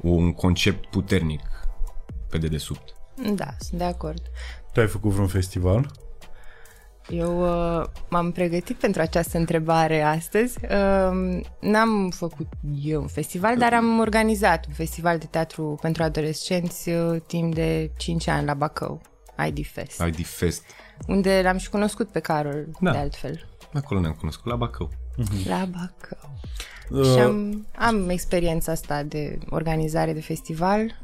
un 0.00 0.32
concept 0.32 0.86
puternic 0.86 1.42
pe 2.28 2.38
dedesubt. 2.38 2.94
Da, 3.34 3.48
sunt 3.58 3.78
de 3.78 3.84
acord. 3.84 4.22
tu 4.72 4.80
ai 4.80 4.86
făcut 4.86 5.10
vreun 5.10 5.28
festival? 5.28 5.90
Eu 7.08 7.42
uh, 7.42 7.84
m-am 8.08 8.32
pregătit 8.32 8.76
pentru 8.76 9.00
această 9.00 9.38
întrebare 9.38 10.02
astăzi. 10.02 10.58
Uh, 10.62 11.40
n-am 11.60 12.10
făcut 12.10 12.46
eu 12.82 13.00
un 13.00 13.06
festival, 13.06 13.56
dar 13.56 13.72
am 13.74 13.98
organizat 13.98 14.66
un 14.66 14.72
festival 14.72 15.18
de 15.18 15.26
teatru 15.30 15.78
pentru 15.80 16.02
adolescenți 16.02 16.88
uh, 16.88 17.20
timp 17.26 17.54
de 17.54 17.90
5 17.96 18.26
ani 18.26 18.46
la 18.46 18.54
Bacău, 18.54 19.00
ID 19.46 19.66
Fest, 19.66 20.00
ID 20.06 20.26
Fest. 20.26 20.64
unde 21.06 21.40
l-am 21.44 21.56
și 21.56 21.68
cunoscut 21.70 22.08
pe 22.10 22.20
Carol, 22.20 22.66
Da. 22.80 22.90
de 22.90 22.98
altfel. 22.98 23.48
Acolo 23.74 24.00
ne-am 24.00 24.12
cunoscut, 24.12 24.50
la 24.50 24.56
Bacău. 24.56 24.90
La 25.48 25.64
Bacău. 25.64 26.38
Uh, 26.90 27.04
Și 27.04 27.18
am, 27.18 27.66
am 27.76 28.08
experiența 28.08 28.72
asta 28.72 29.02
de 29.02 29.38
organizare 29.50 30.12
de 30.12 30.20
festival. 30.20 31.00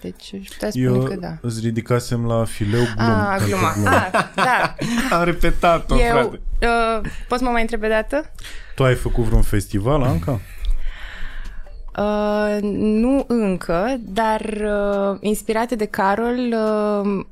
Deci 0.00 0.34
aș 0.40 0.48
putea 0.48 0.70
spune 0.70 0.84
Eu 0.84 1.02
că 1.02 1.14
da. 1.14 1.38
îți 1.40 1.60
ridicasem 1.60 2.26
la 2.26 2.44
fileu 2.44 2.82
glum. 2.96 3.08
Ah, 3.10 3.34
pentru 3.38 3.56
gluma. 3.56 3.72
glumă. 3.72 3.88
Ah, 4.12 4.24
da. 4.34 4.74
Am 5.16 5.24
repetat-o, 5.24 5.98
Eu, 6.00 6.10
frate. 6.12 6.40
uh, 6.62 7.10
poți 7.28 7.38
să 7.40 7.44
mă 7.46 7.50
mai 7.50 7.60
întrebi 7.60 7.84
o 7.84 7.88
dată? 7.88 8.30
Tu 8.74 8.84
ai 8.84 8.94
făcut 8.94 9.24
vreun 9.24 9.42
festival, 9.42 10.02
Anca? 10.02 10.40
Uh, 11.98 12.58
nu 12.72 13.24
încă, 13.26 13.96
dar 14.00 14.40
uh, 14.40 15.16
inspirate 15.20 15.74
de 15.74 15.84
Carol... 15.84 16.36
Uh, 16.36 17.24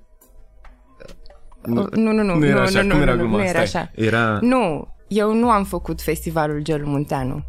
Nu, 1.62 1.88
nu, 1.94 2.12
nu, 2.12 2.22
nu, 2.22 2.34
nu 2.34 2.44
era 2.46 2.54
nu, 2.54 2.60
așa, 2.60 2.82
nu, 2.82 2.88
cum 2.88 2.96
nu, 2.96 3.02
era 3.02 3.12
nu, 3.14 3.18
gluma? 3.18 3.36
nu 3.36 3.42
era 3.42 3.64
Stai. 3.64 3.82
așa. 3.82 3.90
Era... 3.94 4.38
Nu, 4.40 4.88
eu 5.08 5.32
nu 5.34 5.50
am 5.50 5.64
făcut 5.64 6.00
festivalul 6.02 6.60
Gelul 6.62 6.86
Munteanu. 6.86 7.44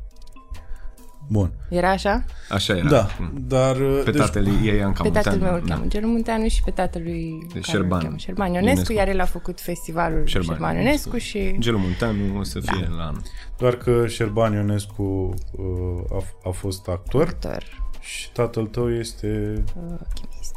Bun. 1.29 1.51
Era 1.69 1.89
așa? 1.89 2.23
Așa 2.49 2.75
era. 2.77 2.89
Da, 2.89 3.07
dar... 3.47 3.75
Pe 4.03 4.11
deci, 4.11 4.21
tatăl 4.21 4.47
ei 4.63 4.83
am 4.83 4.91
cam 4.93 5.05
Pe 5.11 5.19
tatăl 5.19 5.31
mutat, 5.33 5.49
meu 5.51 5.59
îl 5.61 5.67
cheamă 5.67 5.85
Gelul 5.87 6.09
Munteanu 6.09 6.47
și 6.47 6.61
pe 6.63 6.71
tatăl 6.71 7.01
lui 7.03 7.37
Deci 7.53 7.65
care 7.65 7.77
îl 7.77 7.83
Șerban. 7.83 7.99
cheamă 8.01 8.17
Șerban 8.17 8.47
Ionescu, 8.53 8.69
Ionescu. 8.69 8.93
iar 8.93 9.07
el 9.07 9.19
a 9.19 9.25
făcut 9.25 9.61
festivalul 9.61 10.25
Șerban 10.25 10.55
Șerban, 10.55 10.75
Ionescu 10.75 11.17
și... 11.17 11.55
Gelul 11.59 11.79
Munteanu 11.79 12.37
o 12.39 12.43
să 12.43 12.59
fie 12.59 12.87
Da. 12.89 12.95
la 12.95 13.03
anul. 13.03 13.21
Doar 13.57 13.75
că 13.75 14.07
Șerban 14.07 14.53
Ionescu 14.53 15.33
uh, 15.51 15.65
a, 16.11 16.23
a 16.43 16.49
fost 16.49 16.87
actor 16.87 17.27
actor, 17.27 17.63
și 17.99 18.31
tatăl 18.31 18.65
tău 18.65 18.91
este... 18.93 19.53
uh, 19.75 19.99
chimist. 20.13 20.55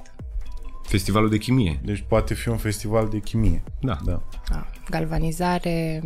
Festivalul 0.83 1.31
de 1.31 1.39
chimie. 1.39 1.81
Deci 1.85 2.05
poate 2.09 2.35
fi 2.35 2.49
un 2.49 2.57
festival 2.57 3.09
de 3.09 3.19
chimie. 3.19 3.63
Da. 3.81 3.97
Da. 4.05 4.23
Ah, 4.53 4.65
galvanizare, 4.91 6.03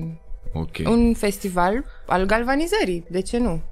Ok. 0.52 0.76
un 0.87 1.14
festival 1.14 1.85
al 2.06 2.25
galvanizării, 2.26 3.04
de 3.11 3.21
ce 3.21 3.38
nu? 3.38 3.62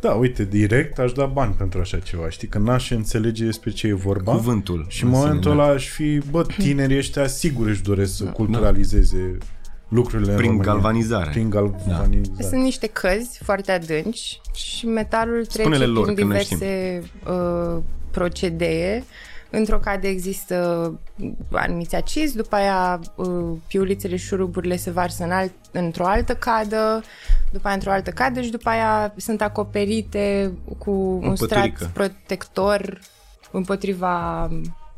Da, 0.00 0.10
uite, 0.12 0.44
direct 0.44 0.98
aș 0.98 1.12
da 1.12 1.24
bani 1.24 1.54
pentru 1.58 1.80
așa 1.80 1.98
ceva. 1.98 2.28
Știi, 2.30 2.48
că 2.48 2.58
n-aș 2.58 2.90
înțelege 2.90 3.44
despre 3.44 3.70
ce 3.70 3.86
e 3.86 3.92
vorba. 3.92 4.32
Cuvântul. 4.32 4.84
Și 4.88 5.04
în 5.04 5.08
momentul 5.10 5.36
Înseamnă- 5.36 5.62
ăla 5.62 5.72
aș 5.72 5.88
fi, 5.88 6.18
bă, 6.30 6.42
tinerii 6.58 6.96
ăștia 6.96 7.26
sigur 7.26 7.66
își 7.66 7.82
doresc 7.82 8.16
să 8.16 8.24
culturalizeze 8.24 9.38
lucrurile 9.88 10.30
în 10.30 10.36
Prin 10.36 10.48
România. 10.50 10.72
galvanizare. 10.72 11.30
Prin 11.30 11.50
galvanizare. 11.50 12.42
Sunt 12.48 12.62
niște 12.62 12.86
căzi 12.86 13.38
foarte 13.44 13.72
adânci 13.72 14.40
și 14.54 14.86
metalul 14.86 15.44
trece 15.46 15.60
Spune-le 15.62 15.86
lor, 15.86 16.04
prin 16.04 16.16
că 16.16 16.22
noi 16.24 16.46
diverse 16.48 17.02
uh, 17.30 17.82
procedee. 18.10 19.04
Într-o 19.54 19.78
cadă 19.78 20.06
există 20.06 20.56
anumiți 21.50 21.94
acizi, 21.94 22.36
după 22.36 22.54
aia 22.54 23.00
uh, 23.14 23.56
piulițele 23.66 24.16
și 24.16 24.26
șuruburile 24.26 24.76
se 24.76 24.90
varsă 24.90 25.24
în 25.24 25.30
alt, 25.30 25.52
într-o 25.70 26.06
altă 26.06 26.34
cadă, 26.34 27.02
după 27.52 27.66
aia 27.66 27.74
într-o 27.76 27.90
altă 27.90 28.10
cadă 28.10 28.40
și 28.40 28.50
după 28.50 28.68
aia 28.68 29.14
sunt 29.16 29.42
acoperite 29.42 30.52
cu 30.78 30.90
un 31.22 31.34
păturică. 31.34 31.44
strat 31.76 31.90
protector 31.92 32.98
împotriva 33.50 34.48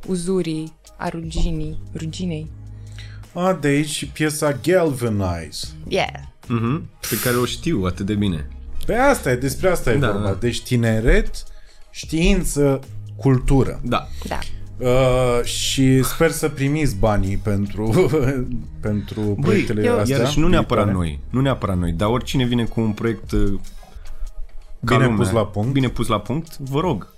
uzurii, 0.06 0.72
a 0.96 1.08
ruginii, 1.08 1.78
ruginei. 1.96 2.50
A, 3.32 3.52
de 3.60 3.68
aici 3.68 3.88
și 3.88 4.06
piesa 4.08 4.52
Galvanize. 4.62 5.66
Yeah. 5.88 6.12
Mhm. 6.46 6.88
Pe 7.10 7.18
care 7.24 7.36
o 7.36 7.44
știu 7.44 7.82
atât 7.84 8.06
de 8.06 8.14
bine. 8.14 8.48
Pe 8.86 8.94
asta 8.94 9.30
e, 9.30 9.36
despre 9.36 9.68
asta 9.70 9.92
e 9.92 9.96
Da, 9.96 10.10
vorba. 10.10 10.26
da. 10.26 10.34
Deci 10.34 10.62
tineret, 10.62 11.44
știință, 11.90 12.80
cultură. 13.16 13.80
Da. 13.82 14.06
Da. 14.28 14.38
Uh, 14.78 15.44
și 15.44 16.02
sper 16.02 16.30
să 16.30 16.48
primiți 16.48 16.96
banii 16.96 17.36
pentru, 17.36 18.10
pentru 18.80 19.20
proiectele 19.40 19.84
eu- 19.84 19.98
astea. 19.98 20.16
Iarăși 20.16 20.38
nu 20.38 20.48
neapărat 20.48 20.84
viitoare. 20.84 21.08
noi, 21.08 21.20
nu 21.30 21.40
neapărat 21.40 21.78
noi, 21.78 21.92
dar 21.92 22.08
oricine 22.08 22.44
vine 22.44 22.64
cu 22.64 22.80
un 22.80 22.92
proiect 22.92 23.32
uh, 23.32 23.52
ca 24.84 24.94
Bine 24.96 25.08
lumea, 25.08 25.16
pus 25.16 25.30
la 25.30 25.46
punct. 25.46 25.72
Bine 25.72 25.88
pus 25.88 26.06
la 26.06 26.20
punct, 26.20 26.58
vă 26.58 26.80
rog. 26.80 27.08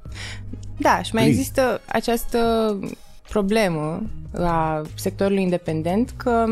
Da, 0.77 1.03
și 1.03 1.15
mai 1.15 1.23
Please. 1.23 1.29
există 1.39 1.81
această 1.87 2.39
problemă 3.29 4.03
la 4.31 4.83
sectorul 4.95 5.37
independent 5.37 6.13
că 6.17 6.45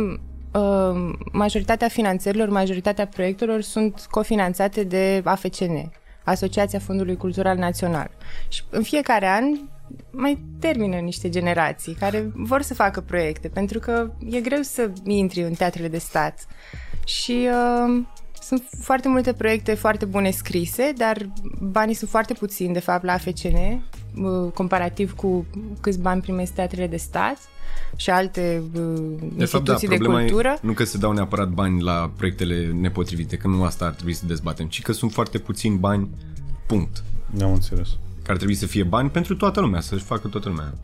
uh, 0.52 1.12
majoritatea 1.32 1.88
finanțărilor, 1.88 2.48
majoritatea 2.48 3.06
proiectelor 3.06 3.60
sunt 3.60 4.06
cofinanțate 4.10 4.84
de 4.84 5.20
AFCN, 5.24 5.90
Asociația 6.24 6.78
Fondului 6.78 7.16
Cultural 7.16 7.56
Național. 7.56 8.10
Și 8.48 8.62
în 8.70 8.82
fiecare 8.82 9.26
an 9.26 9.44
mai 10.10 10.44
termină 10.58 10.96
niște 10.96 11.28
generații 11.28 11.94
care 11.94 12.30
vor 12.34 12.62
să 12.62 12.74
facă 12.74 13.00
proiecte, 13.00 13.48
pentru 13.48 13.78
că 13.78 14.10
e 14.30 14.40
greu 14.40 14.62
să 14.62 14.90
intri 15.04 15.42
în 15.42 15.52
teatrele 15.52 15.88
de 15.88 15.98
stat. 15.98 16.46
Și 17.06 17.48
uh, 17.48 18.02
sunt 18.40 18.62
foarte 18.80 19.08
multe 19.08 19.32
proiecte 19.32 19.74
foarte 19.74 20.04
bune 20.04 20.30
scrise, 20.30 20.92
dar 20.96 21.28
banii 21.60 21.94
sunt 21.94 22.10
foarte 22.10 22.34
puțini, 22.34 22.72
de 22.72 22.80
fapt, 22.80 23.04
la 23.04 23.12
AFCN, 23.12 23.56
uh, 23.56 24.52
comparativ 24.54 25.14
cu 25.14 25.46
câți 25.80 25.98
bani 25.98 26.20
primesc 26.20 26.52
teatrele 26.52 26.86
de 26.86 26.96
stat 26.96 27.38
și 27.96 28.10
alte 28.10 28.62
uh, 28.74 28.82
De 29.36 29.44
fapt, 29.44 29.64
da, 29.64 29.72
instituții 29.72 29.88
de 29.88 29.94
problema 29.94 30.20
cultură. 30.20 30.48
e 30.48 30.58
nu 30.60 30.72
că 30.72 30.84
se 30.84 30.98
dau 30.98 31.12
neapărat 31.12 31.48
bani 31.48 31.82
la 31.82 32.10
proiectele 32.16 32.72
nepotrivite, 32.80 33.36
că 33.36 33.48
nu 33.48 33.64
asta 33.64 33.84
ar 33.84 33.92
trebui 33.92 34.12
să 34.12 34.26
dezbatem, 34.26 34.66
ci 34.66 34.82
că 34.82 34.92
sunt 34.92 35.12
foarte 35.12 35.38
puțini 35.38 35.76
bani, 35.76 36.08
punct. 36.66 37.02
Ne-am 37.30 37.52
înțeles. 37.52 37.88
Că 38.22 38.30
ar 38.30 38.36
trebui 38.36 38.54
să 38.54 38.66
fie 38.66 38.82
bani 38.82 39.10
pentru 39.10 39.36
toată 39.36 39.60
lumea, 39.60 39.80
să-și 39.80 40.04
facă 40.04 40.28
toată 40.28 40.48
lumea. 40.48 40.74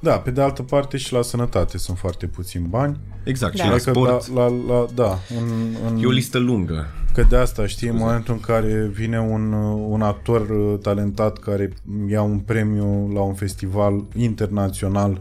Da, 0.00 0.18
pe 0.18 0.30
de 0.30 0.40
altă 0.40 0.62
parte 0.62 0.96
și 0.96 1.12
la 1.12 1.22
sănătate 1.22 1.78
sunt 1.78 1.98
foarte 1.98 2.26
puțini 2.26 2.66
bani. 2.66 2.96
Exact, 3.24 3.56
Da. 3.56 3.62
și 3.62 3.68
la 3.68 3.74
Adică 3.74 3.90
sport 3.90 4.34
la, 4.34 4.46
la, 4.46 4.54
la, 4.74 4.86
da, 4.94 5.18
în, 5.38 5.76
în, 5.86 6.02
e 6.02 6.06
o 6.06 6.10
listă 6.10 6.38
lungă. 6.38 6.86
Că 7.14 7.22
de 7.22 7.36
asta, 7.36 7.66
știi, 7.66 7.88
în 7.88 7.96
momentul 7.96 8.34
în 8.34 8.40
care 8.40 8.90
vine 8.92 9.20
un, 9.20 9.52
un 9.88 10.02
actor 10.02 10.48
uh, 10.50 10.78
talentat 10.82 11.38
care 11.38 11.72
ia 12.08 12.22
un 12.22 12.38
premiu 12.38 13.10
la 13.14 13.20
un 13.20 13.34
festival 13.34 14.04
internațional, 14.14 15.10
uh, 15.10 15.18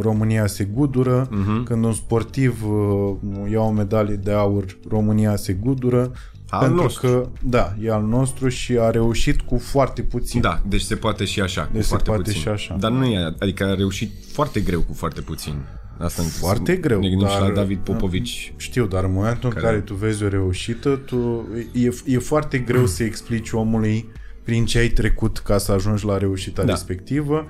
România 0.00 0.46
se 0.46 0.64
gudură, 0.64 1.28
Mhm. 1.30 1.64
când 1.64 1.84
un 1.84 1.92
sportiv 1.92 2.64
uh, 2.70 3.14
ia 3.50 3.60
o 3.60 3.70
medalie 3.70 4.14
de 4.16 4.32
aur, 4.32 4.64
România 4.88 5.36
se 5.36 5.52
gudură, 5.52 6.12
Al 6.48 6.60
pentru 6.60 6.82
nostru. 6.82 7.06
că, 7.08 7.28
da, 7.42 7.74
e 7.82 7.90
al 7.92 8.02
nostru 8.04 8.48
și 8.48 8.78
a 8.78 8.90
reușit 8.90 9.40
cu 9.40 9.58
foarte 9.58 10.02
puțin. 10.02 10.40
Da, 10.40 10.60
deci 10.68 10.80
se 10.80 10.94
poate 10.94 11.24
și 11.24 11.40
așa, 11.40 11.62
cu 11.62 11.68
Deci 11.72 11.82
se 11.82 11.88
foarte 11.88 12.08
poate 12.10 12.22
puțin. 12.22 12.40
și 12.40 12.48
așa. 12.48 12.76
Dar 12.80 12.90
nu 12.90 13.04
e, 13.04 13.34
adică 13.38 13.64
a 13.64 13.74
reușit 13.74 14.10
foarte 14.32 14.60
greu 14.60 14.80
cu 14.80 14.92
foarte 14.94 15.20
puțin. 15.20 15.54
Asta 15.98 16.22
Foarte 16.22 16.76
greu, 16.76 17.00
Ne 17.00 17.08
gândim 17.08 17.26
și 17.28 17.38
dar- 17.38 17.48
la 17.48 17.54
David 17.54 17.78
Popovici. 17.78 18.52
Știu, 18.56 18.86
dar 18.86 19.04
în 19.04 19.12
momentul 19.12 19.48
în 19.48 19.50
Care- 19.54 19.66
care 19.66 19.78
tu 19.80 19.94
vezi 19.94 20.24
o 20.24 20.28
reușită, 20.28 20.96
tu, 21.06 21.48
e, 21.72 21.90
e 22.06 22.18
foarte 22.18 22.58
greu 22.58 22.86
să 22.86 23.02
explici 23.02 23.50
omului 23.50 24.08
prin 24.44 24.64
ce 24.64 24.78
ai 24.78 24.88
trecut 24.88 25.38
ca 25.38 25.58
să 25.58 25.72
ajungi 25.72 26.04
la 26.06 26.18
reușita 26.18 26.62
Da. 26.64 26.72
respectivă, 26.72 27.46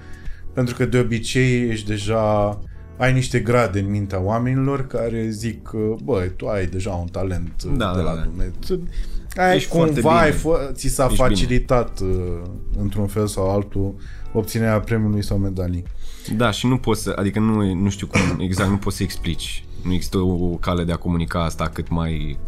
pentru 0.53 0.75
că 0.75 0.85
de 0.87 0.99
obicei 0.99 1.69
ești 1.71 1.87
deja 1.87 2.59
ai 2.99 3.13
niște 3.13 3.39
grade 3.41 3.79
în 3.79 3.91
mintea 3.91 4.21
oamenilor 4.21 4.87
care 4.87 5.29
zic 5.29 5.63
că, 5.63 5.95
bă, 6.05 6.31
tu 6.37 6.47
ai 6.47 6.67
deja 6.67 6.91
un 6.91 7.07
talent 7.07 7.63
Da, 7.63 7.71
de 7.95 7.99
da, 8.03 8.05
la 8.11 8.15
da. 8.15 8.21
Dumnezeu. 8.23 8.81
Ai 9.37 9.57
Ești 9.57 9.69
foarte 9.69 10.01
cumva 10.01 10.19
ai 10.21 10.31
bine. 10.31 10.41
fo- 10.43 10.73
ți 10.73 10.89
s-a 10.89 11.05
Ești 11.05 11.17
facilitat 11.17 12.01
uh, 12.01 12.09
într-un 12.79 13.07
fel 13.07 13.27
sau 13.27 13.51
altul 13.51 13.95
obținerea 14.33 14.81
premiului 14.81 15.23
sau 15.25 15.39
medalii. 15.39 15.83
Da, 16.37 16.51
și 16.51 16.67
nu 16.67 16.79
poți 16.79 17.03
să, 17.03 17.13
adică 17.17 17.39
nu, 17.39 17.65
e- 17.65 17.75
nu 17.75 17.91
știu 17.91 18.07
cum, 18.07 18.21
exact, 18.41 18.71
nu 18.71 18.77
poți 18.77 18.97
să 18.97 19.03
explici. 19.03 19.65
Nu 19.85 19.93
există 19.93 20.19
o 20.19 20.35
cale 20.61 20.85
de 20.85 20.93
a 20.93 20.97
comunica 20.97 21.45
asta 21.45 21.69
cât 21.69 21.89
mai 21.89 22.39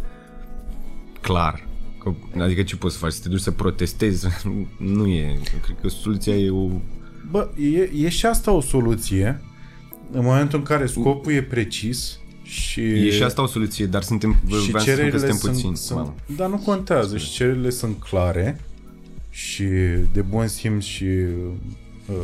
clar. 1.21 1.66
Că, 2.02 2.12
adică 2.42 2.62
ce 2.62 2.76
poți 2.76 2.94
să 2.94 3.00
faci? 3.00 3.12
Să 3.12 3.21
te 3.23 3.28
duci 3.28 3.40
să 3.40 3.50
protestezi? 3.50 4.26
nu 4.97 5.06
e. 5.06 5.38
Cred 5.62 5.76
că 5.80 5.88
soluția 5.88 6.35
e 6.35 6.50
o... 6.50 6.68
Bă, 7.32 7.48
e, 7.60 7.90
e 8.04 8.08
și 8.08 8.26
asta 8.26 8.50
o 8.50 8.60
soluție 8.60 9.40
în 10.10 10.24
momentul 10.24 10.58
în 10.58 10.64
care 10.64 10.86
scopul 10.86 11.32
e 11.32 11.42
precis 11.42 12.18
și... 12.42 12.80
E 12.80 13.10
și 13.10 13.22
asta 13.22 13.42
o 13.42 13.46
soluție, 13.46 13.86
dar 13.86 14.02
suntem, 14.02 14.32
și 14.32 14.38
vreau 14.44 14.60
să 14.60 14.66
spun 14.66 14.78
că 14.78 14.84
cererile 14.84 15.18
suntem 15.18 15.36
sunt, 15.36 15.52
puțini. 15.52 15.76
sunt, 15.76 15.98
Mamă. 15.98 16.14
dar 16.36 16.48
nu 16.48 16.56
contează 16.56 17.16
și 17.16 17.30
cererile 17.30 17.70
sunt 17.70 17.96
clare 18.02 18.60
și 19.30 19.64
de 20.12 20.20
bun 20.28 20.46
simț 20.46 20.84
și 20.84 21.04
uh, 21.04 22.16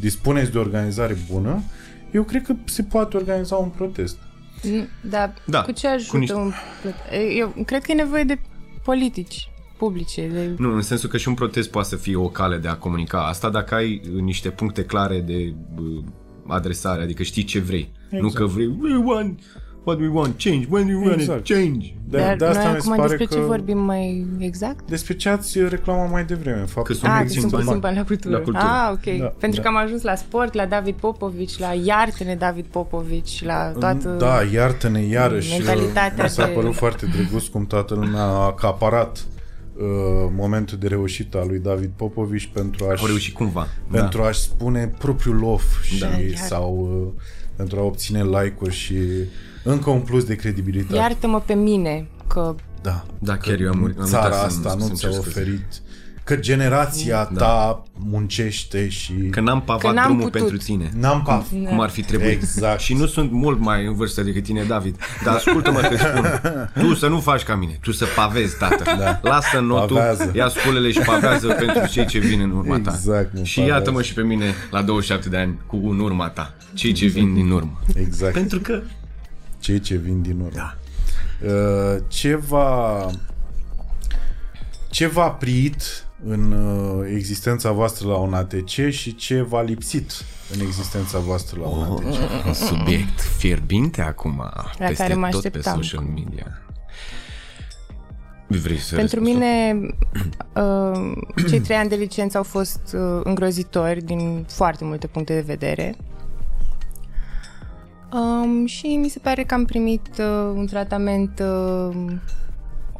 dispuneți 0.00 0.50
de 0.50 0.58
o 0.58 0.60
organizare 0.60 1.16
bună, 1.32 1.62
eu 2.10 2.22
cred 2.22 2.42
că 2.42 2.54
se 2.64 2.82
poate 2.82 3.16
organiza 3.16 3.56
un 3.56 3.68
protest. 3.68 4.16
Nu, 4.62 4.86
Dar 5.10 5.34
Da, 5.46 5.62
cu 5.62 5.70
ce 5.72 5.88
ajută 5.88 6.10
cu 6.10 6.16
niște- 6.16 6.34
un 6.34 6.52
plăt- 6.82 7.36
Eu 7.38 7.54
cred 7.66 7.82
că 7.82 7.92
e 7.92 7.94
nevoie 7.94 8.24
de 8.24 8.38
politici 8.84 9.48
publice. 9.86 10.28
De... 10.32 10.50
Nu, 10.58 10.74
în 10.74 10.82
sensul 10.82 11.08
că 11.08 11.16
și 11.16 11.28
un 11.28 11.34
protest 11.34 11.70
poate 11.70 11.88
să 11.88 11.96
fie 11.96 12.16
o 12.16 12.28
cale 12.28 12.56
de 12.56 12.68
a 12.68 12.74
comunica 12.76 13.26
asta 13.26 13.50
dacă 13.50 13.74
ai 13.74 14.00
uh, 14.14 14.20
niște 14.20 14.48
puncte 14.48 14.84
clare 14.84 15.20
de 15.20 15.54
uh, 15.78 16.04
adresare, 16.46 17.02
adică 17.02 17.22
știi 17.22 17.44
ce 17.44 17.60
vrei. 17.60 17.92
Exact. 18.04 18.22
Nu 18.22 18.28
că 18.28 18.44
vrei, 18.46 18.66
we 18.66 18.96
want 19.04 19.40
what 19.84 19.98
we 19.98 20.08
want, 20.08 20.34
change, 20.38 20.66
when 20.70 20.86
you 20.86 21.00
want 21.02 21.20
Exact. 21.20 21.48
it, 21.48 21.54
change. 21.56 21.94
De, 22.08 22.18
Dar 22.18 22.36
de 22.36 22.44
asta 22.44 22.62
noi 22.62 22.72
mi 22.74 22.80
se 22.80 22.88
acum 22.88 22.96
pare 22.96 23.08
despre 23.16 23.24
că... 23.24 23.34
ce 23.34 23.40
vorbim 23.40 23.78
mai 23.78 24.26
exact? 24.38 24.88
Despre 24.88 25.14
ce 25.16 25.28
ați 25.28 25.58
reclamat 25.68 26.10
mai 26.10 26.24
devreme. 26.24 26.58
Faptul 26.64 26.82
Că 26.82 26.92
sunt 26.92 27.10
Ah, 27.10 27.16
că 27.18 27.22
puțin 27.22 27.40
sunt 27.40 27.52
bani. 27.52 27.64
puțin 27.64 27.80
bani 27.80 27.96
la 27.96 28.04
cultură. 28.04 28.36
La 28.36 28.42
cultură. 28.42 28.64
Ah, 28.64 28.90
ok. 28.92 29.18
Da, 29.18 29.26
Pentru 29.26 29.60
da. 29.60 29.68
că 29.68 29.76
am 29.76 29.82
ajuns 29.84 30.02
la 30.02 30.14
sport, 30.14 30.52
la 30.54 30.66
David 30.66 30.94
Popovici, 30.94 31.58
la 31.58 31.72
iartă-ne 31.84 32.34
David 32.34 32.64
Popovici, 32.64 33.44
la 33.44 33.72
toată... 33.78 34.08
Da, 34.18 34.42
iartă-ne 34.52 35.00
iarăși. 35.02 35.56
mentalitatea 35.56 36.24
Mi 36.24 36.30
s-a 36.30 36.46
de- 36.46 36.52
părut 36.52 36.74
foarte 36.74 37.06
drăguț 37.06 37.44
cum 37.46 37.66
toată 37.66 37.94
lumea 37.94 38.22
a 38.22 38.44
acaparat 38.46 39.16
uh, 39.16 39.40
momentul 40.36 40.78
de 40.78 40.88
reușită 40.88 41.38
al 41.38 41.46
lui 41.48 41.58
David 41.58 41.90
Popovici 41.96 42.50
pentru 42.52 42.84
a-și, 42.84 43.00
Au 43.00 43.06
reușit 43.06 43.34
cumva. 43.34 43.66
pentru 43.90 44.20
da. 44.20 44.26
a-și 44.26 44.40
spune 44.40 44.94
propriul 44.98 45.36
lof 45.36 45.82
și, 45.82 45.98
Da. 45.98 46.06
Iar- 46.06 46.34
sau 46.46 46.88
uh, 47.16 47.22
pentru 47.56 47.78
a 47.78 47.82
obține 47.82 48.22
like-uri 48.24 48.74
și 48.74 48.96
încă 49.64 49.90
un 49.90 50.00
plus 50.00 50.24
de 50.24 50.34
credibilitate. 50.34 50.96
Iartă-mă 50.96 51.40
pe 51.40 51.54
mine 51.54 52.06
că 52.26 52.54
Da. 52.82 53.04
Da, 53.18 53.36
chiar 53.36 53.60
eu 53.60 53.68
am, 53.68 53.76
am 53.76 53.82
uitat 53.82 54.06
Țara 54.06 54.34
să- 54.34 54.44
asta 54.44 54.68
să 54.70 54.76
nu 54.76 54.84
încerc 54.84 55.12
ți-a 55.12 55.20
scuze. 55.20 55.66
Oferit 56.24 56.24
că 56.24 56.36
generația 56.36 57.24
ta 57.24 57.82
muncește 57.94 58.88
și 58.88 59.12
Că 59.30 59.40
n-am 59.40 59.62
pavat 59.62 59.80
Că 59.82 59.90
n-am 59.92 60.04
drumul 60.04 60.22
putut. 60.22 60.38
pentru 60.40 60.56
tine. 60.56 60.90
n-am 60.96 61.22
paf. 61.22 61.48
Cum 61.68 61.80
ar 61.80 61.88
fi 61.90 62.02
trebuit. 62.02 62.30
Exact. 62.30 62.80
Și 62.80 62.94
nu 62.94 63.06
sunt 63.06 63.30
mult 63.32 63.58
mai 63.60 63.86
în 63.86 63.94
vârstă 63.94 64.22
decât 64.22 64.42
tine, 64.44 64.62
David. 64.62 64.96
Dar 65.24 65.34
ascultă-mă 65.34 65.80
că 65.80 65.96
spun. 65.96 66.40
Tu 66.82 66.94
să 66.94 67.08
nu 67.08 67.20
faci 67.20 67.42
ca 67.42 67.54
mine. 67.54 67.78
Tu 67.82 67.92
să 67.92 68.04
pavezi, 68.16 68.56
tată. 68.58 68.84
Da. 68.98 69.18
Lasă 69.22 69.58
notul, 69.60 69.96
Pavează. 69.96 70.30
ia 70.34 70.48
sculele 70.48 70.90
și 70.90 70.98
pavează 70.98 71.46
pentru 71.46 71.86
cei 71.86 72.06
ce 72.06 72.18
vin 72.18 72.40
în 72.40 72.50
urma 72.50 72.78
ta. 72.80 72.90
Exact, 72.94 73.32
mă, 73.38 73.42
și 73.42 73.58
pavează. 73.58 73.78
iată-mă 73.78 74.02
și 74.02 74.14
pe 74.14 74.22
mine 74.22 74.54
la 74.70 74.82
27 74.82 75.28
de 75.28 75.36
ani 75.36 75.58
cu 75.66 75.76
în 75.76 75.98
urma 75.98 76.28
ta. 76.28 76.54
Cei 76.74 76.92
ce 76.92 77.06
vin 77.06 77.34
din 77.34 77.50
urmă. 77.50 77.80
Exact. 77.94 78.32
Pentru 78.32 78.58
că... 78.60 78.80
Cei 79.60 79.80
ce 79.80 79.94
vin 79.96 80.22
din 80.22 80.36
urmă. 80.40 80.50
Da. 80.54 80.76
Uh, 81.46 82.00
ce 82.08 82.36
v-a 82.48 83.06
ce 84.90 85.06
v-a 85.06 85.28
priit 85.30 85.82
în 86.24 86.52
uh, 86.52 87.10
existența 87.14 87.72
voastră 87.72 88.08
la 88.08 88.16
un 88.16 88.34
ATC 88.34 88.88
și 88.90 89.14
ce 89.14 89.42
v-a 89.42 89.62
lipsit 89.62 90.24
în 90.54 90.60
existența 90.60 91.18
voastră 91.18 91.60
la 91.60 91.66
un 91.66 91.82
ATC? 91.82 92.46
Un 92.46 92.52
subiect 92.52 93.20
fierbinte 93.20 94.02
acum 94.02 94.42
peste 94.78 94.94
care 94.94 95.14
mă 95.14 95.28
tot 95.28 95.40
pe 95.40 95.46
așteptam. 95.46 95.82
social 95.82 96.04
media. 96.04 96.62
Vrei 98.46 98.78
să 98.78 98.94
Pentru 98.94 99.18
răspunzi? 99.18 99.38
mine, 99.38 99.80
uh, 100.54 101.12
cei 101.48 101.60
trei 101.60 101.76
ani 101.76 101.88
de 101.88 101.94
licență 101.94 102.36
au 102.36 102.42
fost 102.42 102.80
uh, 102.94 103.20
îngrozitori 103.24 104.02
din 104.02 104.44
foarte 104.48 104.84
multe 104.84 105.06
puncte 105.06 105.34
de 105.34 105.40
vedere. 105.40 105.96
Um, 108.12 108.66
și 108.66 108.86
mi 108.86 109.08
se 109.08 109.18
pare 109.18 109.42
că 109.44 109.54
am 109.54 109.64
primit 109.64 110.08
uh, 110.18 110.52
un 110.54 110.66
tratament 110.66 111.42
uh, 111.42 112.12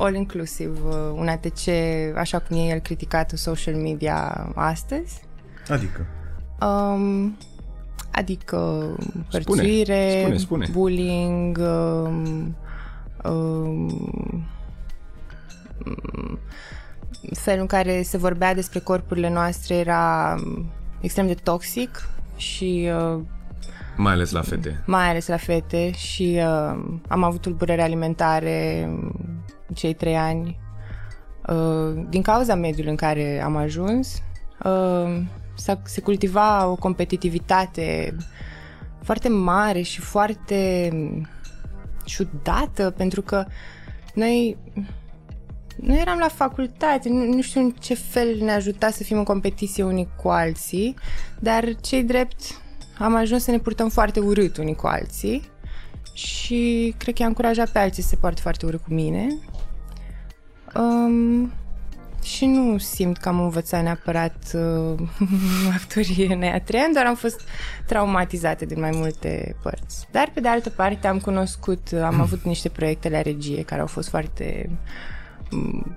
all-inclusiv, 0.03 0.85
uh, 0.87 0.95
un 1.15 1.29
ATC 1.29 1.69
așa 2.17 2.39
cum 2.39 2.57
e 2.57 2.61
el 2.61 2.79
criticat 2.79 3.31
în 3.31 3.37
social 3.37 3.75
media 3.75 4.49
astăzi. 4.55 5.21
Adică? 5.69 6.07
Um, 6.67 7.37
adică 8.11 8.89
hărțuire, 9.31 10.19
Spune, 10.21 10.37
spune. 10.37 10.67
bullying, 10.73 11.59
um, 11.59 12.57
um, 13.25 14.47
felul 17.33 17.61
în 17.61 17.67
care 17.67 18.03
se 18.03 18.17
vorbea 18.17 18.55
despre 18.55 18.79
corpurile 18.79 19.31
noastre 19.31 19.75
era 19.75 20.35
um, 20.45 20.67
extrem 21.01 21.27
de 21.27 21.35
toxic 21.35 22.09
și 22.37 22.91
uh, 23.15 23.21
Mai 23.97 24.13
ales 24.13 24.31
la 24.31 24.43
fete. 24.43 24.83
mai 24.87 25.09
ales 25.09 25.27
la 25.27 25.37
fete 25.37 25.91
și 25.93 26.35
uh, 26.39 26.79
am 27.09 27.23
avut 27.23 27.41
tulburări 27.41 27.81
alimentare 27.81 28.83
în 28.85 29.13
cei 29.73 29.95
trei 29.95 30.17
ani 30.17 30.59
uh, 31.47 32.05
din 32.09 32.23
cauza 32.23 32.55
mediului 32.55 32.91
în 32.91 32.97
care 32.97 33.43
am 33.45 33.57
ajuns. 33.57 34.23
Uh, 34.65 35.23
s-a, 35.55 35.83
se 35.85 36.01
cultiva 36.01 36.67
o 36.67 36.77
competitivitate 36.77 38.17
foarte 39.03 39.29
mare 39.29 39.83
și 39.83 40.01
foarte 40.01 40.91
ciudată 42.05 42.91
pentru 42.91 43.23
că 43.23 43.47
noi 44.15 44.57
nu 45.77 45.99
eram 45.99 46.19
la 46.19 46.29
facultate, 46.29 47.09
nu, 47.09 47.25
nu 47.25 47.43
știu 47.43 47.61
în 47.61 47.71
ce 47.71 47.95
fel 47.95 48.37
ne 48.41 48.53
ajuta 48.53 48.91
să 48.91 49.03
fim 49.03 49.19
în 49.19 49.25
competiție 49.25 49.83
unii 49.83 50.09
cu 50.23 50.29
alții, 50.29 50.95
dar 51.39 51.77
cei 51.81 52.03
drept 52.03 52.61
am 52.99 53.15
ajuns 53.15 53.43
să 53.43 53.51
ne 53.51 53.59
purtăm 53.59 53.89
foarte 53.89 54.21
urât 54.21 54.57
unii 54.57 54.75
cu 54.75 54.87
alții 54.87 55.51
și 56.13 56.95
cred 56.97 57.15
că 57.15 57.23
i-a 57.23 57.29
încurajat 57.29 57.71
pe 57.71 57.79
alții 57.79 58.03
să 58.03 58.09
se 58.09 58.17
poarte 58.17 58.41
foarte 58.41 58.67
urât 58.67 58.83
cu 58.83 58.93
mine. 58.93 59.27
Um, 60.75 61.53
și 62.23 62.47
nu 62.47 62.79
simt 62.79 63.17
că 63.17 63.29
am 63.29 63.41
învățat 63.41 63.83
neapărat 63.83 64.37
uh, 64.55 65.01
actorie 65.79 66.35
în 66.35 66.43
ea 66.43 66.61
trei 66.61 66.81
ani, 66.81 66.93
doar 66.93 67.07
am 67.07 67.15
fost 67.15 67.41
traumatizată 67.87 68.65
din 68.65 68.81
mai 68.81 68.91
multe 68.95 69.57
părți. 69.63 70.07
Dar, 70.11 70.31
pe 70.35 70.41
de 70.41 70.49
altă 70.49 70.71
parte, 70.71 71.07
am 71.07 71.19
cunoscut, 71.19 71.93
am 72.03 72.21
avut 72.21 72.43
niște 72.43 72.69
proiecte 72.69 73.09
la 73.09 73.23
regie 73.23 73.63
care 73.63 73.81
au 73.81 73.87
fost 73.87 74.09
foarte 74.09 74.71
mm, 75.51 75.97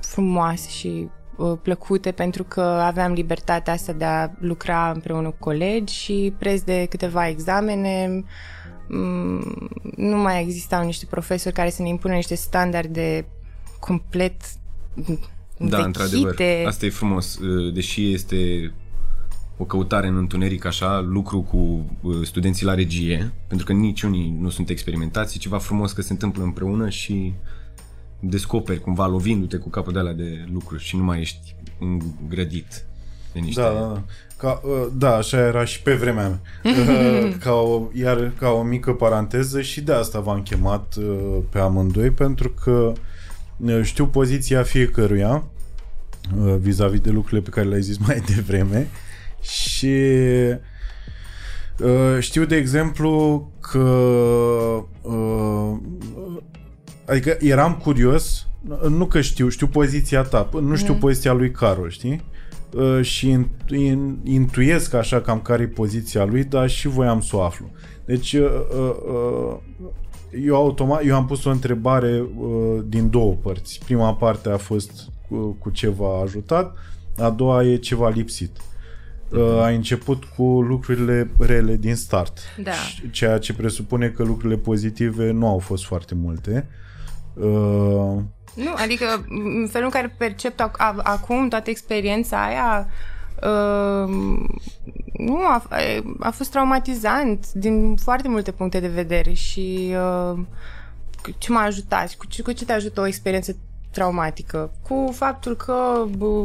frumoase 0.00 0.68
și 0.68 1.08
uh, 1.36 1.58
plăcute 1.62 2.10
pentru 2.10 2.44
că 2.44 2.60
aveam 2.60 3.12
libertatea 3.12 3.72
asta 3.72 3.92
de 3.92 4.04
a 4.04 4.30
lucra 4.38 4.90
împreună 4.90 5.28
cu 5.28 5.36
colegi 5.38 5.94
și 5.94 6.34
preț 6.38 6.60
de 6.60 6.86
câteva 6.88 7.28
examene 7.28 8.24
mm, 8.88 9.68
nu 9.96 10.16
mai 10.16 10.42
existau 10.42 10.84
niște 10.84 11.06
profesori 11.10 11.54
care 11.54 11.70
să 11.70 11.82
ne 11.82 11.88
impună 11.88 12.14
niște 12.14 12.34
standarde 12.34 13.26
complet 13.86 14.34
Da, 14.94 15.12
învechite. 15.58 15.84
într-adevăr. 15.84 16.36
Asta 16.66 16.86
e 16.86 16.90
frumos. 16.90 17.38
Uh, 17.38 17.72
Deși 17.74 18.12
este 18.12 18.72
o 19.56 19.64
căutare 19.64 20.06
în 20.06 20.16
întuneric 20.16 20.64
așa, 20.64 21.00
lucru 21.00 21.40
cu 21.40 21.90
uh, 22.00 22.20
studenții 22.24 22.66
la 22.66 22.74
regie, 22.74 23.32
pentru 23.46 23.66
că 23.66 23.72
nici 23.72 24.02
unii 24.02 24.36
nu 24.40 24.48
sunt 24.48 24.68
experimentați, 24.68 25.36
e 25.36 25.38
ceva 25.38 25.58
frumos 25.58 25.92
că 25.92 26.02
se 26.02 26.12
întâmplă 26.12 26.42
împreună 26.42 26.88
și 26.88 27.32
descoperi 28.20 28.80
cumva 28.80 29.06
lovindu-te 29.06 29.56
cu 29.56 29.68
capul 29.68 29.92
de 29.92 29.98
alea 29.98 30.12
de 30.12 30.44
lucruri 30.52 30.82
și 30.82 30.96
nu 30.96 31.02
mai 31.02 31.20
ești 31.20 31.54
îngrădit 31.78 32.84
de 33.32 33.38
niște... 33.40 33.60
Da, 33.60 33.72
da, 33.72 33.80
da. 33.80 34.02
Ca, 34.36 34.60
uh, 34.64 34.86
da, 34.98 35.16
așa 35.16 35.38
era 35.38 35.64
și 35.64 35.82
pe 35.82 35.94
vremea 35.94 36.28
mea. 36.28 36.40
Uh, 36.72 37.34
ca 37.44 37.52
o, 37.52 37.88
iar 37.92 38.32
ca 38.38 38.48
o 38.48 38.62
mică 38.62 38.92
paranteză 38.92 39.62
și 39.62 39.80
de 39.80 39.92
asta 39.92 40.20
v-am 40.20 40.42
chemat 40.42 40.94
uh, 40.98 41.38
pe 41.50 41.58
amândoi, 41.58 42.10
pentru 42.10 42.50
că 42.50 42.70
uh, 42.70 42.92
știu 43.82 44.06
poziția 44.06 44.62
fiecăruia 44.62 45.44
uh, 46.38 46.54
vis-a-vis 46.60 47.00
de 47.00 47.10
lucrurile 47.10 47.40
pe 47.40 47.50
care 47.50 47.68
le-ai 47.68 47.82
zis 47.82 47.96
mai 47.98 48.22
devreme 48.34 48.88
și 49.40 49.96
uh, 51.78 52.18
știu 52.20 52.44
de 52.44 52.56
exemplu 52.56 53.50
că 53.60 53.78
uh, 55.02 55.76
adică 57.06 57.36
eram 57.40 57.74
curios 57.74 58.46
nu 58.88 59.06
că 59.06 59.20
știu, 59.20 59.48
știu 59.48 59.66
poziția 59.66 60.22
ta, 60.22 60.48
nu 60.60 60.76
știu 60.76 60.94
poziția 60.94 61.32
lui 61.32 61.50
Carol, 61.50 61.90
știi? 61.90 62.20
Uh, 62.74 63.02
și 63.02 63.28
in, 63.28 63.48
in, 63.68 64.18
intuiesc 64.24 64.94
așa 64.94 65.20
cam 65.20 65.40
care 65.40 65.62
e 65.62 65.66
poziția 65.66 66.24
lui, 66.24 66.44
dar 66.44 66.68
și 66.68 66.88
voiam 66.88 67.20
să 67.20 67.36
o 67.36 67.42
aflu. 67.42 67.70
Deci 68.04 68.32
uh, 68.32 68.50
uh, 68.78 68.94
uh, 69.12 69.56
eu 70.44 70.54
automat, 70.56 71.04
eu 71.04 71.14
am 71.16 71.26
pus 71.26 71.44
o 71.44 71.50
întrebare 71.50 72.20
uh, 72.36 72.80
din 72.86 73.10
două 73.10 73.32
părți. 73.34 73.80
Prima 73.84 74.14
parte 74.14 74.48
a 74.48 74.56
fost 74.56 74.90
cu, 75.28 75.56
cu 75.60 75.70
ce 75.70 75.88
v-a 75.88 76.20
ajutat, 76.22 76.76
a 77.18 77.30
doua 77.30 77.64
e 77.64 77.76
ce 77.76 77.94
v-a 77.94 78.08
lipsit. 78.08 78.56
Uh, 79.30 79.60
ai 79.62 79.74
început 79.74 80.24
cu 80.24 80.42
lucrurile 80.42 81.30
rele 81.38 81.76
din 81.76 81.94
start. 81.94 82.38
Da. 82.62 82.70
Și- 82.72 83.10
Ceea 83.10 83.38
ce 83.38 83.54
presupune 83.54 84.08
că 84.08 84.22
lucrurile 84.22 84.58
pozitive 84.58 85.30
nu 85.30 85.46
au 85.46 85.58
fost 85.58 85.84
foarte 85.84 86.14
multe. 86.14 86.68
Uh, 87.34 88.18
Nu, 88.54 88.72
adică 88.76 89.04
în 89.28 89.68
felul 89.70 89.86
în 89.86 89.90
care 90.00 90.14
percep 90.18 90.54
ac- 90.54 90.76
a- 90.76 91.00
acum 91.02 91.48
toată 91.48 91.70
experiența 91.70 92.46
aia 92.46 92.86
uh, 93.42 94.14
nu, 95.12 95.36
a, 95.36 95.62
a 96.20 96.30
fost 96.30 96.50
traumatizant 96.50 97.52
din 97.52 97.96
foarte 97.96 98.28
multe 98.28 98.50
puncte 98.50 98.80
de 98.80 98.88
vedere 98.88 99.32
și 99.32 99.94
uh, 100.32 100.38
ce 101.38 101.52
m-a 101.52 101.62
ajutat, 101.62 102.14
cu 102.14 102.26
ce, 102.26 102.42
cu 102.42 102.52
ce 102.52 102.64
te 102.64 102.72
ajută 102.72 103.00
o 103.00 103.06
experiență 103.06 103.56
traumatică? 103.90 104.70
Cu 104.88 105.12
faptul 105.14 105.56
că 105.56 106.04
bă, 106.16 106.44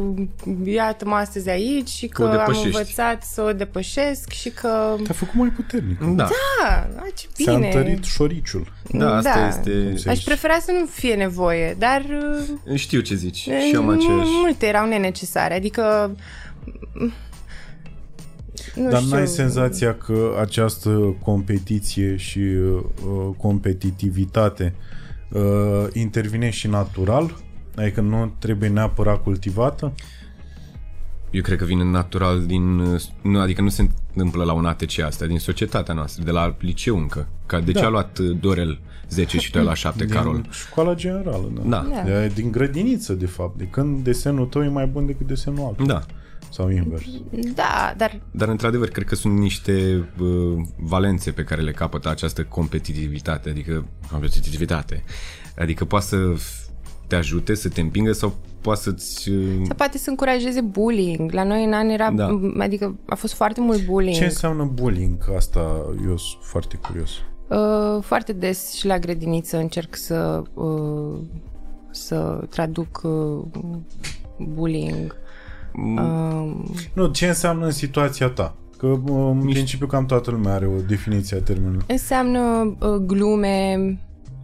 iată-mă 0.65 1.15
astăzi 1.15 1.49
aici 1.49 1.87
și 1.87 2.07
Că 2.07 2.23
o 2.23 2.25
că 2.25 2.31
am 2.31 2.37
depășești. 2.37 2.65
învățat 2.67 3.23
să 3.23 3.41
o 3.41 3.51
depășesc 3.53 4.29
și 4.31 4.49
că... 4.49 4.95
te-a 5.03 5.13
făcut 5.13 5.33
mai 5.33 5.49
puternic. 5.49 5.99
Da, 5.99 6.05
da, 6.15 6.27
Da, 6.95 6.99
a, 7.01 7.07
ce 7.15 7.27
Ți-a 7.33 7.53
bine! 7.53 7.65
întărit 7.67 8.03
șoriciul. 8.03 8.73
da 8.91 9.15
asta 9.15 9.33
Da. 9.39 9.47
este... 9.47 9.97
se- 9.97 10.09
Aș 10.09 10.23
prefera 10.23 10.57
să 10.59 10.71
nu 10.79 10.85
fie 10.85 11.15
nevoie, 11.15 11.75
dar 11.79 12.05
uh, 12.67 12.77
Știu 12.79 12.99
ce 12.99 13.15
zici. 13.15 13.35
Și 13.37 13.51
eu 13.73 13.81
am 13.81 13.89
aceeași... 13.89 14.29
Multe 14.41 14.65
erau 14.65 14.87
nenecesare, 14.87 15.53
adică... 15.55 16.15
Nu 18.75 18.89
Dar 18.89 19.01
știu. 19.01 19.15
n-ai 19.15 19.27
senzația 19.27 19.95
că 19.95 20.37
această 20.39 21.15
competiție 21.23 22.15
și 22.15 22.39
uh, 22.39 22.81
competitivitate 23.37 24.75
uh, 25.31 25.87
intervine 25.93 26.49
și 26.49 26.67
natural? 26.67 27.35
Adică 27.75 28.01
nu 28.01 28.33
trebuie 28.39 28.69
neapărat 28.69 29.23
cultivată? 29.23 29.93
Eu 31.31 31.41
cred 31.41 31.57
că 31.57 31.65
vine 31.65 31.83
natural 31.83 32.45
din... 32.45 32.75
Nu, 33.21 33.39
adică 33.39 33.61
nu 33.61 33.69
se 33.69 33.81
întâmplă 34.13 34.43
la 34.43 34.53
un 34.53 34.65
ATC 34.65 34.99
asta, 34.99 35.25
din 35.25 35.39
societatea 35.39 35.93
noastră, 35.93 36.23
de 36.23 36.31
la 36.31 36.55
liceu 36.59 36.97
încă. 36.97 37.27
Ca 37.45 37.59
de 37.59 37.71
ce 37.71 37.79
Da. 37.79 37.85
a 37.85 37.89
luat 37.89 38.17
uh, 38.17 38.37
Dorel 38.39 38.79
10 39.09 39.37
și 39.39 39.51
tu 39.51 39.57
ai 39.57 39.63
la 39.63 39.73
7, 39.73 40.05
Carol? 40.05 40.33
Din 40.33 40.47
școala 40.51 40.93
generală, 40.93 41.51
da. 41.55 41.61
Da. 41.69 42.03
Da. 42.05 42.23
E 42.23 42.27
din 42.27 42.51
grădiniță, 42.51 43.13
de 43.13 43.25
fapt. 43.25 43.57
De 43.57 43.63
când 43.67 44.03
desenul 44.03 44.45
tău 44.45 44.63
e 44.63 44.67
mai 44.67 44.85
bun 44.85 45.05
decât 45.05 45.27
desenul 45.27 45.65
altul. 45.65 45.85
Da. 45.85 46.05
Sau 46.51 46.69
invers. 46.69 47.03
Da, 47.55 47.93
dar 47.97 48.21
Dar 48.31 48.47
într-adevăr, 48.47 48.89
cred 48.89 49.05
că 49.07 49.15
sunt 49.15 49.37
niște 49.37 50.05
uh, 50.21 50.61
valențe 50.79 51.31
pe 51.31 51.43
care 51.43 51.61
le 51.61 51.71
capătă 51.71 52.09
această 52.09 52.43
competitivitate, 52.43 53.49
adică 53.49 53.85
competitivitate. 54.11 55.03
Adică 55.57 55.85
poate 55.85 56.05
să 56.05 56.33
f- 56.35 56.65
te 57.07 57.15
ajute, 57.15 57.53
să 57.55 57.69
te 57.69 57.81
împingă 57.81 58.11
sau 58.11 58.35
poate 58.61 58.79
să-ți... 58.81 59.29
Uh, 59.29 59.61
să 59.67 59.73
poate 59.73 59.97
să 59.97 60.09
încurajeze 60.09 60.61
bullying. 60.61 61.31
La 61.31 61.43
noi 61.43 61.63
în 61.63 61.73
an 61.73 61.89
era, 61.89 62.11
Da. 62.11 62.39
adică 62.59 62.95
a 63.05 63.15
fost 63.15 63.33
foarte 63.33 63.61
mult 63.61 63.85
bullying. 63.85 64.15
Ce 64.15 64.23
înseamnă 64.23 64.63
bullying? 64.73 65.17
Asta 65.35 65.59
eu 66.07 66.17
sunt 66.17 66.41
foarte 66.43 66.77
curios. 66.77 67.09
Uh, 67.49 68.03
foarte 68.03 68.33
des 68.33 68.73
și 68.73 68.85
la 68.85 68.99
grădiniță 68.99 69.57
încerc 69.57 69.95
să 69.95 70.41
uh, 70.53 71.19
să 71.91 72.45
traduc 72.49 73.01
uh, 73.03 73.43
bullying. 74.53 75.15
Uh, 75.77 76.51
Nu, 76.93 77.07
ce 77.07 77.27
înseamnă 77.27 77.65
în 77.65 77.71
situația 77.71 78.27
ta? 78.27 78.55
Că 78.77 78.85
uh, 78.87 78.99
în 79.31 79.47
principiu 79.49 79.87
cam 79.87 80.05
toată 80.05 80.31
lumea 80.31 80.53
are 80.53 80.65
o 80.65 80.81
definiție 80.87 81.37
a 81.37 81.41
termenului. 81.41 81.83
înseamnă 81.87 82.75
uh, 82.79 82.95
glume, 83.05 83.77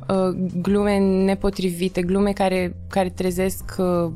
uh, 0.07 0.49
glume 0.61 0.97
nepotrivite, 0.99 2.01
glume 2.01 2.31
care, 2.31 2.75
care 2.87 3.09
trezesc 3.09 3.63
uh, 3.77 4.11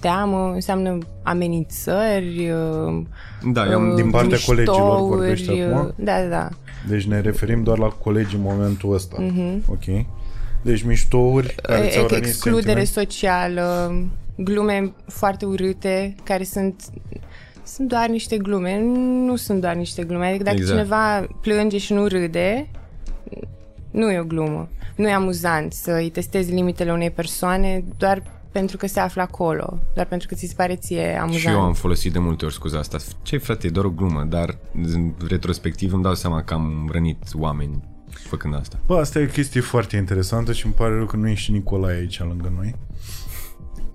teamă, 0.00 0.50
înseamnă 0.54 0.98
amenințări, 1.22 2.50
uh, 2.50 3.02
da, 3.52 3.66
eu 3.70 3.78
am, 3.78 3.88
uh, 3.88 3.94
din 3.94 4.10
partea 4.10 4.28
miștouri, 4.28 4.64
colegilor 4.64 5.08
vorbești 5.08 5.50
uh, 5.50 5.64
acum? 5.72 5.92
Da, 5.96 6.20
da, 6.22 6.28
da. 6.28 6.48
Deci 6.88 7.04
ne 7.04 7.20
referim 7.20 7.62
doar 7.62 7.78
la 7.78 7.86
colegi 7.88 8.34
în 8.34 8.40
momentul 8.42 8.92
ăsta. 8.94 9.16
Mhm. 9.20 9.62
Ok. 9.70 10.04
Deci 10.62 10.82
miștouri 10.82 11.54
care 11.62 11.86
ți-au 11.88 12.04
E- 12.04 12.08
rănit 12.08 12.26
excludere 12.26 12.84
sentiment. 12.84 13.10
socială, 13.10 13.94
glume 14.38 14.92
foarte 15.06 15.44
urâte, 15.44 16.14
care 16.22 16.44
sunt 16.44 16.82
sunt 17.64 17.88
doar 17.88 18.08
niște 18.08 18.36
glume, 18.36 18.80
nu 19.26 19.36
sunt 19.36 19.60
doar 19.60 19.74
niște 19.74 20.04
glume. 20.04 20.26
Adică 20.26 20.44
dacă 20.44 20.56
Exact. 20.56 20.78
cineva 20.78 21.26
plânge 21.40 21.78
și 21.78 21.92
nu 21.92 22.06
râde, 22.06 22.70
nu 23.90 24.10
e 24.10 24.18
o 24.18 24.24
glumă. 24.24 24.68
Nu 24.96 25.08
e 25.08 25.12
amuzant 25.12 25.72
să 25.72 25.92
îi 25.92 26.10
testezi 26.10 26.52
limitele 26.52 26.92
unei 26.92 27.10
persoane 27.10 27.84
doar 27.96 28.22
pentru 28.52 28.76
că 28.76 28.86
se 28.86 29.00
află 29.00 29.22
acolo, 29.22 29.78
doar 29.94 30.06
pentru 30.06 30.28
că 30.28 30.34
ți 30.34 30.46
se 30.46 30.54
pare 30.56 30.76
ție 30.76 31.18
amuzant. 31.20 31.42
și 31.42 31.48
eu 31.48 31.60
am 31.60 31.72
folosit 31.72 32.12
de 32.12 32.18
multe 32.18 32.44
ori 32.44 32.54
scuza 32.54 32.78
asta. 32.78 32.98
Ce 33.22 33.38
frate, 33.38 33.66
e 33.66 33.70
doar 33.70 33.84
o 33.84 33.90
glumă, 33.90 34.24
dar 34.28 34.58
în 34.74 35.12
retrospectiv 35.28 35.92
îmi 35.92 36.02
dau 36.02 36.14
seama 36.14 36.42
că 36.42 36.54
am 36.54 36.88
rănit 36.92 37.24
oameni 37.34 37.82
făcând 38.10 38.54
asta. 38.54 38.78
Bă, 38.86 38.98
asta 38.98 39.18
e 39.18 39.24
o 39.24 39.32
chestie 39.32 39.60
foarte 39.60 39.96
interesantă 39.96 40.52
și 40.52 40.64
îmi 40.64 40.74
pare 40.74 40.94
rău 40.94 41.06
că 41.06 41.16
nu 41.16 41.28
e 41.28 41.34
și 41.34 41.52
Nicolae 41.52 41.96
aici 41.96 42.20
lângă 42.20 42.52
noi. 42.56 42.74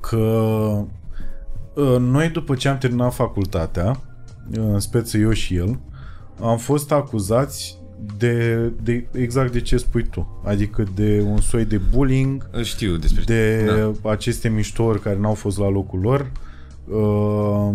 Că 0.09 0.17
uh, 1.73 1.95
noi 1.99 2.29
după 2.29 2.55
ce 2.55 2.67
am 2.67 2.77
terminat 2.77 3.13
facultatea, 3.13 3.89
uh, 3.89 4.57
în 4.57 4.79
speță 4.79 5.17
eu 5.17 5.31
și 5.31 5.55
el, 5.55 5.79
am 6.41 6.57
fost 6.57 6.91
acuzați 6.91 7.77
de, 8.17 8.55
de 8.83 9.05
exact 9.11 9.51
de 9.51 9.61
ce 9.61 9.77
spui 9.77 10.03
tu. 10.03 10.41
Adică 10.45 10.83
de 10.95 11.23
un 11.25 11.37
soi 11.37 11.65
de 11.65 11.77
bullying, 11.77 12.49
Știu 12.61 12.95
despre 12.95 13.23
de 13.25 13.65
Da. 14.01 14.09
aceste 14.09 14.49
miștouri 14.49 15.01
care 15.01 15.17
n-au 15.17 15.33
fost 15.33 15.57
la 15.57 15.69
locul 15.69 15.99
lor 15.99 16.31
uh, 16.87 17.69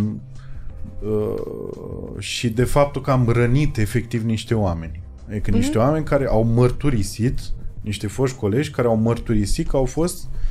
uh, 1.00 2.18
și 2.18 2.48
de 2.48 2.64
faptul 2.64 3.02
că 3.02 3.10
am 3.10 3.28
rănit 3.28 3.76
efectiv 3.76 4.22
niște 4.22 4.54
oameni. 4.54 5.00
Adică 5.28 5.50
niște 5.50 5.78
oameni 5.78 6.04
care 6.04 6.26
au 6.26 6.44
mărturisit, 6.44 7.40
niște 7.80 8.06
foști 8.06 8.36
colegi 8.36 8.70
care 8.70 8.88
au 8.88 8.96
mărturisit 8.96 9.68
că 9.68 9.76
au 9.76 9.84
fost 9.84 10.24
uh, 10.24 10.47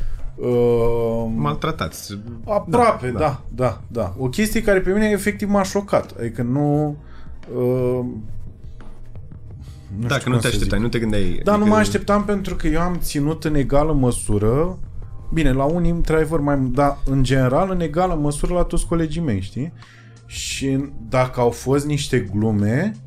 Maltratați. 1.36 2.20
aproape, 2.46 3.08
da, 3.10 3.20
da, 3.20 3.42
da, 3.56 3.82
da. 3.88 4.14
O 4.18 4.28
chestie 4.30 4.62
care 4.62 4.80
pe 4.80 4.92
mine 4.92 5.10
efectiv 5.10 5.50
m-a 5.50 5.64
șocat. 5.64 6.14
Adică 6.20 6.42
nu... 6.42 6.96
Uh, 7.56 8.06
nu 10.00 10.08
Dacă 10.08 10.20
știu 10.20 10.32
nu 10.32 10.38
cum 10.38 10.42
te 10.42 10.48
să 10.48 10.54
așteptai, 10.54 10.78
zic. 10.78 10.88
nu 10.88 10.88
te 10.88 11.00
gândeai. 11.00 11.42
Da, 11.44 11.52
nu 11.52 11.58
adică- 11.58 11.74
mă 11.76 11.80
așteptam 11.82 12.24
pentru 12.24 12.56
că 12.56 12.68
eu 12.68 12.82
am 12.82 12.98
ținut 13.02 13.44
în 13.44 13.56
egală 13.56 13.94
măsură 13.94 14.78
Bine, 15.34 15.52
la 15.52 15.64
unii 15.64 15.92
într-adevăr 15.92 16.40
mai 16.40 16.56
mult, 16.56 16.74
dar 16.74 16.98
în 17.06 17.24
general 17.24 17.72
în 17.72 17.80
egală 17.80 18.14
măsură 18.14 18.54
la 18.54 18.64
toți 18.64 18.86
colegii 18.88 19.22
mei, 19.22 19.42
știi? 19.42 19.74
Și 20.26 20.86
dacă 21.10 21.40
au 21.40 21.50
fost 21.50 21.86
niște 21.86 22.20
glume 22.34 22.92
uh, 22.96 23.00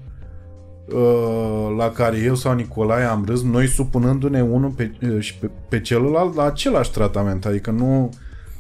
la 1.77 1.91
care 1.91 2.19
eu 2.19 2.35
sau 2.35 2.55
Nicolae 2.55 3.05
am 3.05 3.25
râs, 3.27 3.43
noi 3.43 3.67
supunându-ne 3.67 4.43
unul 4.43 4.71
pe, 4.71 4.91
uh, 5.03 5.17
și 5.21 5.35
pe, 5.35 5.51
pe 5.69 5.81
celălalt 5.81 6.35
la 6.35 6.45
același 6.45 6.91
tratament, 6.91 7.47
adică 7.47 7.71
nu 7.71 8.11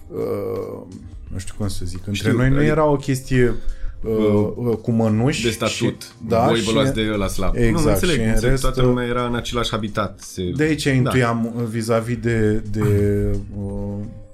uh, 0.08 0.82
nu 1.28 1.38
știu 1.38 1.54
cum 1.58 1.68
să 1.68 1.82
zic, 1.84 1.96
între 2.06 2.12
Știu, 2.12 2.36
noi 2.36 2.48
nu 2.48 2.54
adică- 2.56 2.70
era 2.70 2.84
o 2.84 2.96
chestie 2.96 3.54
uh, 4.02 4.48
uh, 4.56 4.76
cu 4.82 4.90
mănuși 4.90 5.42
de 5.44 5.50
statut. 5.50 6.02
și, 6.02 6.08
da, 6.28 6.44
Voi 6.44 6.54
vă 6.60 6.60
și- 6.60 6.74
luați 6.74 6.92
de 6.94 7.10
ăla 7.12 7.26
slab. 7.26 7.54
Exact, 7.56 7.84
Nu, 7.84 7.90
înțeleg. 7.90 8.14
și 8.14 8.20
în 8.20 8.28
înțeleg, 8.28 8.50
rest, 8.50 8.62
toată 8.62 8.82
lumea 8.82 9.06
era 9.06 9.24
în 9.26 9.34
același 9.34 9.70
habitat. 9.70 10.20
Se... 10.20 10.42
de 10.56 10.62
aici 10.62 10.84
intuiam 10.84 11.52
da. 11.56 11.62
vis-a-vis 11.62 12.16
de, 12.16 12.62
de, 12.70 12.80
uh, 13.62 13.72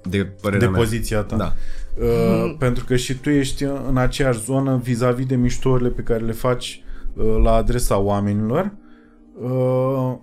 de 0.03 0.17
de 0.17 0.23
părerea 0.41 0.69
mea. 0.69 0.79
poziția 0.79 1.19
ta. 1.21 1.35
Da. 1.35 1.53
Uh, 2.05 2.55
pentru 2.59 2.85
că 2.85 2.95
și 2.95 3.13
tu 3.13 3.29
ești 3.29 3.63
în 3.87 3.97
aceeași 3.97 4.43
zonă 4.43 4.79
vis-a-vis 4.83 5.25
de 5.25 5.35
miștorile 5.35 5.89
pe 5.89 6.01
care 6.01 6.23
le 6.23 6.31
faci 6.31 6.81
uh, 6.81 6.85
la 7.43 7.51
adresa 7.53 7.97
oamenilor. 7.97 8.71
Uh, 9.41 10.15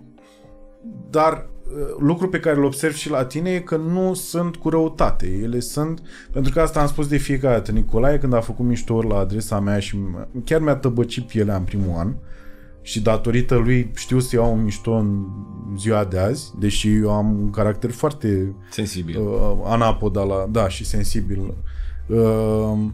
dar 1.09 1.33
uh, 1.77 1.95
lucru 1.99 2.29
pe 2.29 2.39
care 2.39 2.57
îl 2.57 2.63
observ 2.63 2.93
și 2.93 3.09
la 3.09 3.25
tine 3.25 3.49
e 3.49 3.59
că 3.59 3.75
nu 3.77 4.13
sunt 4.13 4.55
cu 4.55 4.69
răutate. 4.69 5.27
Ele 5.43 5.59
sunt, 5.59 6.01
pentru 6.31 6.51
că 6.53 6.61
asta 6.61 6.81
am 6.81 6.87
spus 6.87 7.07
de 7.07 7.17
fiecare 7.17 7.55
dată. 7.55 7.71
Nicolae 7.71 8.17
când 8.17 8.33
a 8.33 8.39
făcut 8.39 8.65
miștouri 8.65 9.07
la 9.07 9.17
adresa 9.17 9.59
mea 9.59 9.79
și 9.79 9.97
m- 9.97 10.27
chiar 10.43 10.61
mi-a 10.61 10.75
tăbăcit 10.75 11.23
pielea 11.27 11.55
în 11.55 11.63
primul 11.63 11.93
an 11.97 12.13
și 12.81 13.01
datorită 13.01 13.55
lui 13.55 13.91
știu 13.95 14.19
să 14.19 14.35
iau 14.35 14.53
un 14.53 14.63
mișto 14.63 14.91
în 14.91 15.25
ziua 15.77 16.03
de 16.03 16.17
azi, 16.19 16.53
deși 16.59 16.95
eu 16.95 17.11
am 17.11 17.39
un 17.39 17.49
caracter 17.49 17.91
foarte 17.91 18.55
Sensibil. 18.69 19.19
uh, 19.21 19.51
anapoda 19.63 20.23
la, 20.23 20.47
da, 20.51 20.67
și 20.69 20.85
sensibil. 20.85 21.39
Uh, 22.07 22.17
uh, 22.17 22.77
de- 22.77 22.91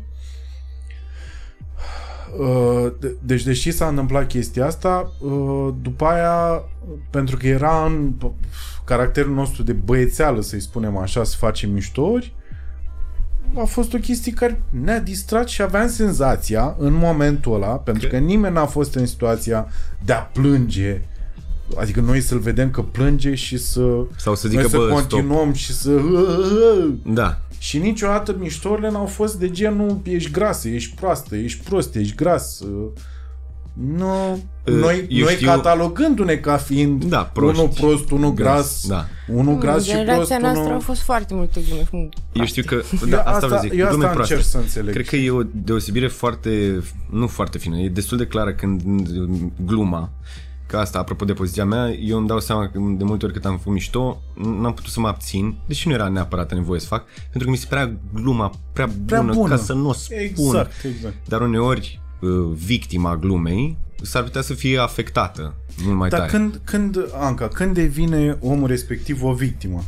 deci, 3.20 3.44
deși 3.44 3.72
s-a 3.72 3.88
întâmplat 3.88 4.28
chestia 4.28 4.65
asta, 4.65 5.12
uh, 5.20 5.74
după 5.82 6.06
aia, 6.06 6.63
pentru 7.10 7.38
că 7.38 7.48
era 7.48 7.86
în 7.86 8.13
p- 8.17 8.50
caracterul 8.86 9.34
nostru 9.34 9.63
de 9.63 9.74
băiețeală, 9.74 10.41
să-i 10.41 10.60
spunem 10.60 10.98
așa, 10.98 11.24
să 11.24 11.36
facem 11.38 11.72
miștouri, 11.72 12.36
a 13.56 13.63
fost 13.63 13.94
o 13.94 13.98
chestie 13.98 14.32
care 14.32 14.62
ne-a 14.70 15.00
distrat 15.00 15.48
și 15.48 15.62
aveam 15.62 15.88
senzația 15.88 16.76
în 16.80 16.94
momentul 16.94 17.54
ăla, 17.54 17.76
pentru 17.76 18.08
că 18.08 18.17
nimeni 18.17 18.54
n-a 18.54 18.65
fost 18.65 18.96
în 18.96 19.06
situația 19.06 19.67
de 20.06 20.13
a 20.13 20.20
plânge 20.20 21.02
Adică 21.76 22.02
noi 22.02 22.22
să-l 22.22 22.39
vedem 22.39 22.72
că 22.72 22.82
plânge 22.82 23.36
și 23.36 23.58
să, 23.58 24.06
Sau 24.17 24.36
să 24.36 24.48
noi 24.48 24.56
zică, 24.56 24.67
să 24.67 24.78
bă, 24.78 24.88
continuăm 24.88 25.54
și 25.54 25.74
să... 25.74 26.02
Da. 27.06 27.41
Și 27.63 27.78
niciodată 27.78 28.36
miștorile 28.39 28.89
n-au 28.89 29.06
fost 29.06 29.36
de 29.39 29.50
genul 29.52 30.00
ești 30.04 30.32
grasă, 30.32 30.67
ești 30.69 30.95
proastă, 30.95 31.36
ești 31.36 31.63
prost, 31.63 31.95
ești 31.95 32.15
gras. 32.15 32.62
Nu, 33.74 34.43
noi, 34.65 35.06
eu 35.10 35.24
noi 35.24 35.34
știu- 35.34 35.47
catalogându-ne 35.47 36.36
ca 36.36 36.58
fiind 36.58 37.04
Da, 37.04 37.24
proști. 37.24 37.60
unul 37.60 37.71
prost, 37.80 38.12
unul 38.12 38.34
gras, 38.34 38.88
Da. 38.88 39.06
unul 39.28 39.58
gras 39.58 39.84
și 39.84 39.89
prost, 39.91 40.04
Generația 40.06 40.38
noastră 40.38 40.62
unul... 40.62 40.74
au 40.74 40.80
fost 40.80 41.02
foarte 41.02 41.34
multe 41.34 41.62
glume. 41.67 41.84
cum- 41.89 42.10
Eu 42.34 42.45
știu 42.45 42.63
că, 42.65 42.74
Eu 42.76 43.08
da, 43.10 43.17
asta, 43.17 43.30
asta- 43.32 43.47
vă 43.47 43.58
zic, 43.62 43.71
eu 43.74 43.86
asta 43.86 43.95
glume 43.95 44.12
proaste. 44.13 44.34
încerc 44.34 44.52
să 44.52 44.58
înțeleg. 44.58 44.93
Cred 44.93 45.06
că 45.08 45.15
e 45.15 45.32
o 45.32 45.41
deosebire 45.52 46.08
foarte, 46.08 46.84
nu 47.10 47.28
foarte 47.28 47.58
fină, 47.58 47.78
e 47.78 47.89
destul 47.89 48.17
de 48.17 48.26
clară 48.28 48.54
când 48.54 48.82
gluma, 49.65 50.10
că 50.71 50.77
asta, 50.77 50.99
apropo 50.99 51.25
de 51.25 51.34
poziția 51.34 51.65
mea, 51.65 51.89
eu 51.89 52.17
îmi 52.17 52.27
dau 52.27 52.39
seama 52.39 52.67
că 52.67 52.79
de 52.97 53.03
multe 53.03 53.25
ori 53.25 53.34
cât 53.34 53.45
am 53.45 53.57
făcut 53.57 53.73
mișto, 53.73 54.21
n-am 54.36 54.73
putut 54.73 54.91
să 54.91 54.99
mă 54.99 55.07
abțin, 55.07 55.57
deși 55.67 55.88
nu 55.88 55.93
era 55.93 56.07
neapărat 56.07 56.53
nevoie 56.53 56.79
să 56.79 56.86
fac, 56.88 57.03
pentru 57.21 57.43
că 57.43 57.49
mi 57.49 57.55
se 57.57 57.65
părea 57.69 57.93
gluma 58.13 58.51
prea 58.73 58.86
bună, 58.86 59.05
Prea 59.05 59.21
bună. 59.21 59.55
ca 59.55 59.62
să 59.63 59.73
nu 59.73 59.89
o 59.89 59.93
spun. 59.93 60.17
Exact, 60.17 60.71
exact. 60.95 61.15
Dar 61.27 61.41
uneori 61.41 61.99
uh, 62.21 62.29
victima 62.53 63.17
glumei 63.17 63.77
s-ar 64.01 64.23
putea 64.23 64.41
să 64.41 64.53
fie 64.53 64.77
afectată 64.79 65.53
mult 65.84 65.97
mai 65.97 66.10
Dar 66.10 66.19
tare. 66.19 66.31
când, 66.31 66.62
când, 66.63 66.97
Anca, 67.13 67.47
când 67.47 67.73
devine 67.73 68.38
omul 68.41 68.67
respectiv 68.67 69.23
o 69.23 69.34
victimă? 69.34 69.84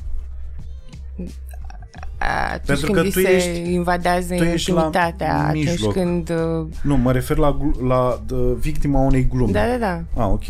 Atunci 2.52 2.66
Pentru 2.66 2.86
când 2.92 2.96
că 2.98 3.02
îi 3.04 3.12
tu 3.12 3.20
se 3.20 3.30
ești- 3.36 3.72
invadează 3.72 4.36
tu 4.36 4.44
ești 4.44 4.72
la 4.72 4.84
intimitatea, 4.84 5.38
atunci 5.48 5.66
mijloc. 5.66 5.94
când... 5.94 6.30
uh, 6.30 6.66
Nu, 6.82 6.98
mă 6.98 7.12
refer 7.12 7.38
la, 7.38 7.52
glu- 7.60 7.88
la 7.88 8.22
uh, 8.32 8.54
victima 8.60 9.00
unei 9.00 9.28
glume. 9.28 9.52
Da, 9.52 9.68
da, 9.68 9.78
da. 9.78 10.24
Ah, 10.24 10.30
ok. 10.32 10.44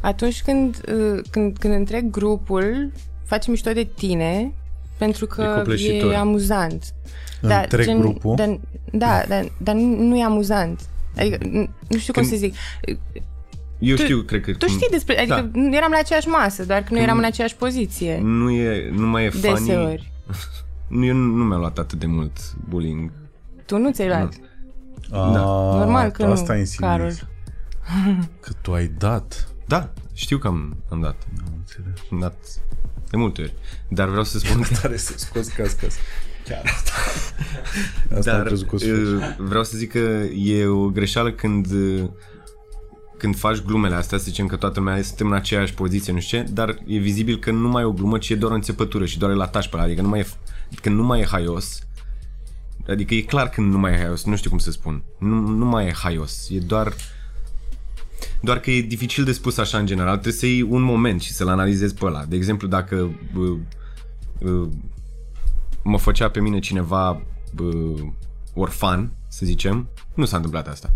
Atunci 0.00 0.42
când, 0.42 0.80
uh, 0.88 1.20
când, 1.30 1.56
când 1.58 1.74
întreg 1.74 2.10
grupul 2.10 2.92
face 3.24 3.50
mișto 3.50 3.72
de 3.72 3.88
tine 3.96 4.52
pentru 4.98 5.24
E 5.24 5.34
că 5.34 5.54
copleșitor. 5.56 6.12
e 6.12 6.16
amuzant. 6.16 6.94
Întreg 7.40 7.98
grupul? 7.98 8.34
Dar, 8.36 8.58
da, 8.92 9.22
dar, 9.28 9.52
dar 9.58 9.74
nu, 9.74 10.02
nu 10.02 10.16
e 10.18 10.24
amuzant. 10.24 10.80
Adică, 11.16 11.36
n- 11.38 11.68
nu 11.88 11.98
știu 11.98 12.12
cum 12.12 12.22
Când- 12.22 12.32
să 12.34 12.38
zic. 12.38 12.54
Eu 13.82 13.96
Tu- 13.96 14.02
știu, 14.02 14.20
cred 14.22 14.40
că... 14.40 14.52
Tu 14.52 14.66
știi 14.66 14.88
despre... 14.90 15.18
Adică 15.18 15.34
Da. 15.34 15.60
nu 15.60 15.76
eram 15.76 15.90
la 15.90 15.98
aceeași 15.98 16.28
masă, 16.28 16.64
doar 16.64 16.82
că 16.82 16.94
nu 16.94 17.00
eram 17.00 17.18
în 17.18 17.24
aceeași 17.24 17.56
poziție. 17.56 18.18
Nu, 18.22 18.50
e, 18.50 18.90
nu 18.92 19.06
mai 19.06 19.24
e 19.24 19.30
funny. 19.30 19.54
Deseori. 19.66 20.12
Nu, 20.88 21.04
eu 21.04 21.14
nu, 21.14 21.34
nu 21.36 21.44
mi-am 21.44 21.58
luat 21.60 21.78
atât 21.78 21.98
de 21.98 22.06
mult 22.06 22.38
bullying. 22.68 23.10
Tu 23.66 23.78
nu 23.78 23.90
ți-ai 23.92 24.08
luat. 24.08 24.34
A, 25.10 25.30
Normal 25.78 26.10
că 26.10 26.24
nu, 26.24 26.32
asta 26.32 26.56
insinuezi. 26.56 26.76
Carol. 26.98 27.28
Că 28.40 28.52
tu 28.60 28.72
ai 28.72 28.92
dat. 28.98 29.48
Da, 29.66 29.92
știu 30.12 30.38
că 30.38 30.46
am, 30.46 30.76
am 30.88 31.00
dat. 31.00 31.16
Am 31.46 31.52
înțeles. 31.58 31.98
Am 32.10 32.18
dat 32.18 32.36
de 33.10 33.16
multe 33.16 33.40
ori. 33.42 33.54
Dar 33.88 34.08
vreau 34.08 34.24
să 34.24 34.38
spun 34.38 34.60
că... 34.68 34.68
Tare 34.82 34.96
să 34.96 35.12
scoți 35.16 35.54
casca. 35.54 35.86
Chiar 36.48 36.62
asta. 36.64 36.92
Asta 38.18 38.30
am 38.30 38.36
Dar 38.36 38.46
crezut 38.46 38.68
că 38.68 38.74
o 38.74 38.78
să 38.78 38.86
uh, 38.92 39.34
vreau 39.38 39.64
să 39.64 39.76
zic 39.76 39.90
că 39.90 39.98
e 40.34 40.66
o 40.66 40.88
greșeală 40.88 41.32
când 41.32 41.72
uh, 41.72 42.02
când 43.22 43.36
faci 43.36 43.60
glumele 43.60 43.94
astea, 43.94 44.18
să 44.18 44.24
zicem 44.24 44.46
că 44.46 44.56
toată 44.56 44.78
lumea 44.80 45.02
suntem 45.02 45.26
în 45.26 45.32
aceeași 45.32 45.74
poziție, 45.74 46.12
nu 46.12 46.20
știu 46.20 46.38
ce, 46.38 46.50
dar 46.52 46.78
e 46.86 46.98
vizibil 46.98 47.38
că 47.38 47.50
nu 47.50 47.68
mai 47.68 47.82
e 47.82 47.86
o 47.86 47.92
glumă, 47.92 48.18
ci 48.18 48.28
e 48.28 48.34
doar 48.34 48.52
o 48.52 48.54
înțepătură 48.54 49.04
și 49.04 49.18
doar 49.18 49.30
îl 49.30 49.40
atași 49.40 49.68
pe 49.68 49.76
ăla, 49.76 49.84
adică 49.84 50.02
nu 50.02 50.08
mai 50.08 50.20
e, 50.20 50.26
adică 50.66 50.88
nu 50.88 51.02
mai 51.02 51.20
e 51.20 51.26
haios, 51.26 51.86
adică 52.88 53.14
e 53.14 53.20
clar 53.20 53.48
că 53.48 53.60
nu 53.60 53.78
mai 53.78 53.92
e 53.92 53.96
haios, 53.96 54.24
nu 54.24 54.36
știu 54.36 54.50
cum 54.50 54.58
să 54.58 54.70
spun, 54.70 55.02
nu, 55.18 55.40
nu 55.40 55.64
mai 55.64 55.86
e 55.86 55.92
haios, 55.92 56.48
e 56.50 56.58
doar 56.58 56.94
doar 58.40 58.58
că 58.58 58.70
e 58.70 58.80
dificil 58.80 59.24
de 59.24 59.32
spus 59.32 59.56
așa 59.56 59.78
în 59.78 59.86
general, 59.86 60.12
trebuie 60.12 60.32
să 60.32 60.46
iei 60.46 60.62
un 60.62 60.82
moment 60.82 61.20
și 61.20 61.32
să-l 61.32 61.48
analizezi 61.48 61.94
pe 61.94 62.04
ăla. 62.04 62.24
De 62.24 62.36
exemplu, 62.36 62.68
dacă 62.68 63.10
uh, 63.36 63.58
uh, 64.38 64.68
mă 65.82 65.98
făcea 65.98 66.28
pe 66.28 66.40
mine 66.40 66.58
cineva 66.58 67.22
uh, 67.58 68.00
orfan, 68.54 69.12
să 69.28 69.46
zicem, 69.46 69.88
nu 70.14 70.24
s-a 70.24 70.36
întâmplat 70.36 70.68
asta. 70.68 70.92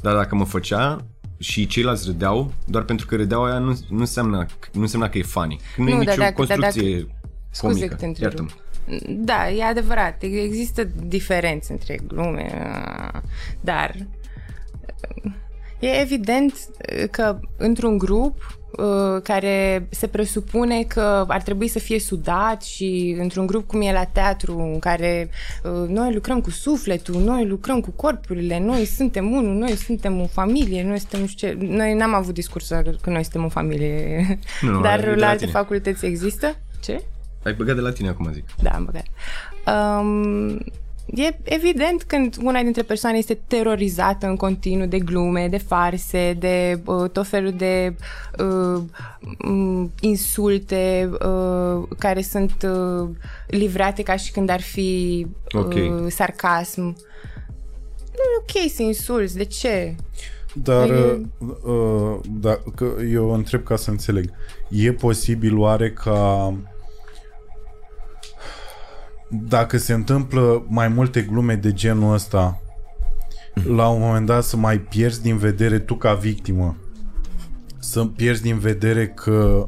Dar 0.00 0.14
dacă 0.14 0.34
mă 0.34 0.44
făcea 0.44 1.04
și 1.38 1.66
ceilalți 1.66 2.06
râdeau, 2.06 2.52
doar 2.66 2.82
pentru 2.84 3.06
că 3.06 3.16
râdeau 3.16 3.44
aia 3.44 3.58
nu, 3.58 3.78
nu, 3.88 3.98
înseamnă, 3.98 4.46
nu 4.72 4.80
înseamnă 4.80 5.08
că 5.08 5.18
e 5.18 5.22
funny. 5.22 5.60
Nu, 5.76 5.84
Nu, 5.84 5.90
e 5.90 5.92
dar 5.92 5.98
nicio 5.98 6.20
dacă- 6.20 6.44
dar 6.44 6.58
construcție 6.58 7.06
Scuze 7.50 7.72
comică. 7.74 7.86
că 7.94 7.94
te 8.00 8.06
întrerup. 8.06 8.38
Iartă-mă. 8.38 8.62
Da, 9.08 9.50
e 9.50 9.64
adevărat. 9.64 10.22
Există 10.22 10.84
diferențe 11.06 11.72
între 11.72 11.98
glume, 12.06 12.50
dar 13.60 13.94
e 15.80 15.86
evident 16.00 16.54
că 17.10 17.38
într-un 17.56 17.98
grup 17.98 18.36
uh, 18.58 18.63
care 19.22 19.86
se 19.90 20.06
presupune 20.06 20.82
că 20.82 21.24
ar 21.28 21.42
trebui 21.42 21.68
să 21.68 21.78
fie 21.78 21.98
sudat 21.98 22.62
și 22.62 23.16
într-un 23.18 23.46
grup 23.46 23.66
cum 23.66 23.80
e 23.80 23.92
la 23.92 24.04
teatru 24.04 24.58
în 24.58 24.78
care 24.78 25.30
uh, 25.62 25.88
noi 25.88 26.14
lucrăm 26.14 26.40
cu 26.40 26.50
sufletul, 26.50 27.20
noi 27.20 27.46
lucrăm 27.46 27.80
cu 27.80 27.90
corpurile, 27.90 28.58
noi 28.58 28.84
suntem 28.84 29.32
unul, 29.32 29.54
noi 29.54 29.76
suntem 29.76 30.20
o 30.20 30.26
familie, 30.26 30.82
noi 30.82 30.98
suntem 30.98 31.20
nu 31.20 31.26
știu 31.26 31.48
ce. 31.48 31.56
Noi 31.66 31.94
n-am 31.94 32.14
avut 32.14 32.34
discursul 32.34 32.98
că 33.00 33.10
noi 33.10 33.22
suntem 33.22 33.44
o 33.44 33.48
familie, 33.48 34.38
Nu, 34.60 34.70
nu, 34.72 34.78
e 34.78 34.82
dar 34.82 35.00
de 35.00 35.06
la 35.06 35.14
la 35.16 35.26
alte 35.26 35.38
tine. 35.38 35.50
facultăți 35.50 36.06
există? 36.06 36.56
Ce? 36.82 37.02
Ai 37.44 37.52
băgat 37.52 37.74
de 37.74 37.80
la 37.80 37.92
tine 37.92 38.08
acum, 38.08 38.30
zic. 38.32 38.44
Da, 38.62 38.70
am 38.70 38.84
băgat. 38.84 39.04
Um, 40.00 40.60
e 41.06 41.36
evident 41.42 42.02
când 42.02 42.36
una 42.42 42.62
dintre 42.62 42.82
persoane 42.82 43.18
este 43.18 43.38
terorizată 43.46 44.26
în 44.26 44.36
continuu 44.36 44.86
de 44.86 44.98
glume, 44.98 45.48
de 45.48 45.58
farse, 45.58 46.36
de 46.38 46.80
uh, 46.84 47.10
tot 47.10 47.26
felul 47.26 47.52
de 47.52 47.94
uh, 48.38 48.82
um, 49.48 49.92
insulte 50.00 51.10
uh, 51.12 51.82
care 51.98 52.22
sunt 52.22 52.52
uh, 52.68 53.08
livrate 53.46 54.02
ca 54.02 54.16
și 54.16 54.32
când 54.32 54.48
ar 54.48 54.60
fi 54.60 55.26
uh, 55.54 55.60
Ok. 55.64 56.10
sarcasm. 56.10 56.80
Nu 58.16 58.56
e 58.60 58.62
ok 58.64 58.70
să 58.70 58.82
insulți, 58.82 59.36
de 59.36 59.44
ce? 59.44 59.94
Dar, 60.52 60.90
E- 60.90 61.20
uh, 61.38 61.48
uh, 61.64 62.20
da, 62.30 62.58
că 62.74 62.86
eu 63.10 63.32
întreb 63.32 63.62
ca 63.62 63.76
să 63.76 63.90
înțeleg. 63.90 64.30
E 64.68 64.92
posibil 64.92 65.58
oare 65.58 65.90
ca 65.90 66.54
dacă 69.28 69.76
se 69.76 69.92
întâmplă 69.92 70.64
mai 70.68 70.88
multe 70.88 71.22
glume 71.22 71.54
de 71.54 71.72
genul 71.72 72.12
ăsta, 72.12 72.60
la 73.66 73.88
un 73.88 74.00
moment 74.00 74.26
dat 74.26 74.44
să 74.44 74.56
mai 74.56 74.78
pierzi 74.78 75.22
din 75.22 75.36
vedere 75.36 75.78
tu 75.78 75.94
ca 75.94 76.14
victimă, 76.14 76.76
să 77.78 78.04
pierzi 78.04 78.42
din 78.42 78.58
vedere 78.58 79.08
că 79.08 79.66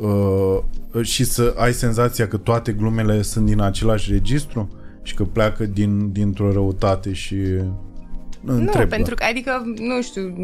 uh, 0.00 0.58
și 1.04 1.24
să 1.24 1.54
ai 1.56 1.72
senzația 1.72 2.28
că 2.28 2.36
toate 2.36 2.72
glumele 2.72 3.22
sunt 3.22 3.46
din 3.46 3.60
același 3.60 4.12
registru 4.12 4.70
și 5.02 5.14
că 5.14 5.24
pleacă 5.24 5.64
din, 5.64 6.12
dintr-o 6.12 6.52
răutate 6.52 7.12
și 7.12 7.36
întreb. 8.52 8.82
nu, 8.82 8.88
pentru 8.88 9.14
că, 9.14 9.24
adică, 9.24 9.72
nu 9.76 10.02
știu, 10.02 10.34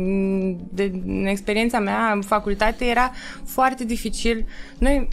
de, 0.70 0.92
în 1.06 1.26
experiența 1.26 1.78
mea 1.78 2.12
în 2.12 2.22
facultate 2.22 2.84
era 2.84 3.12
foarte 3.44 3.84
dificil. 3.84 4.46
Noi, 4.78 5.08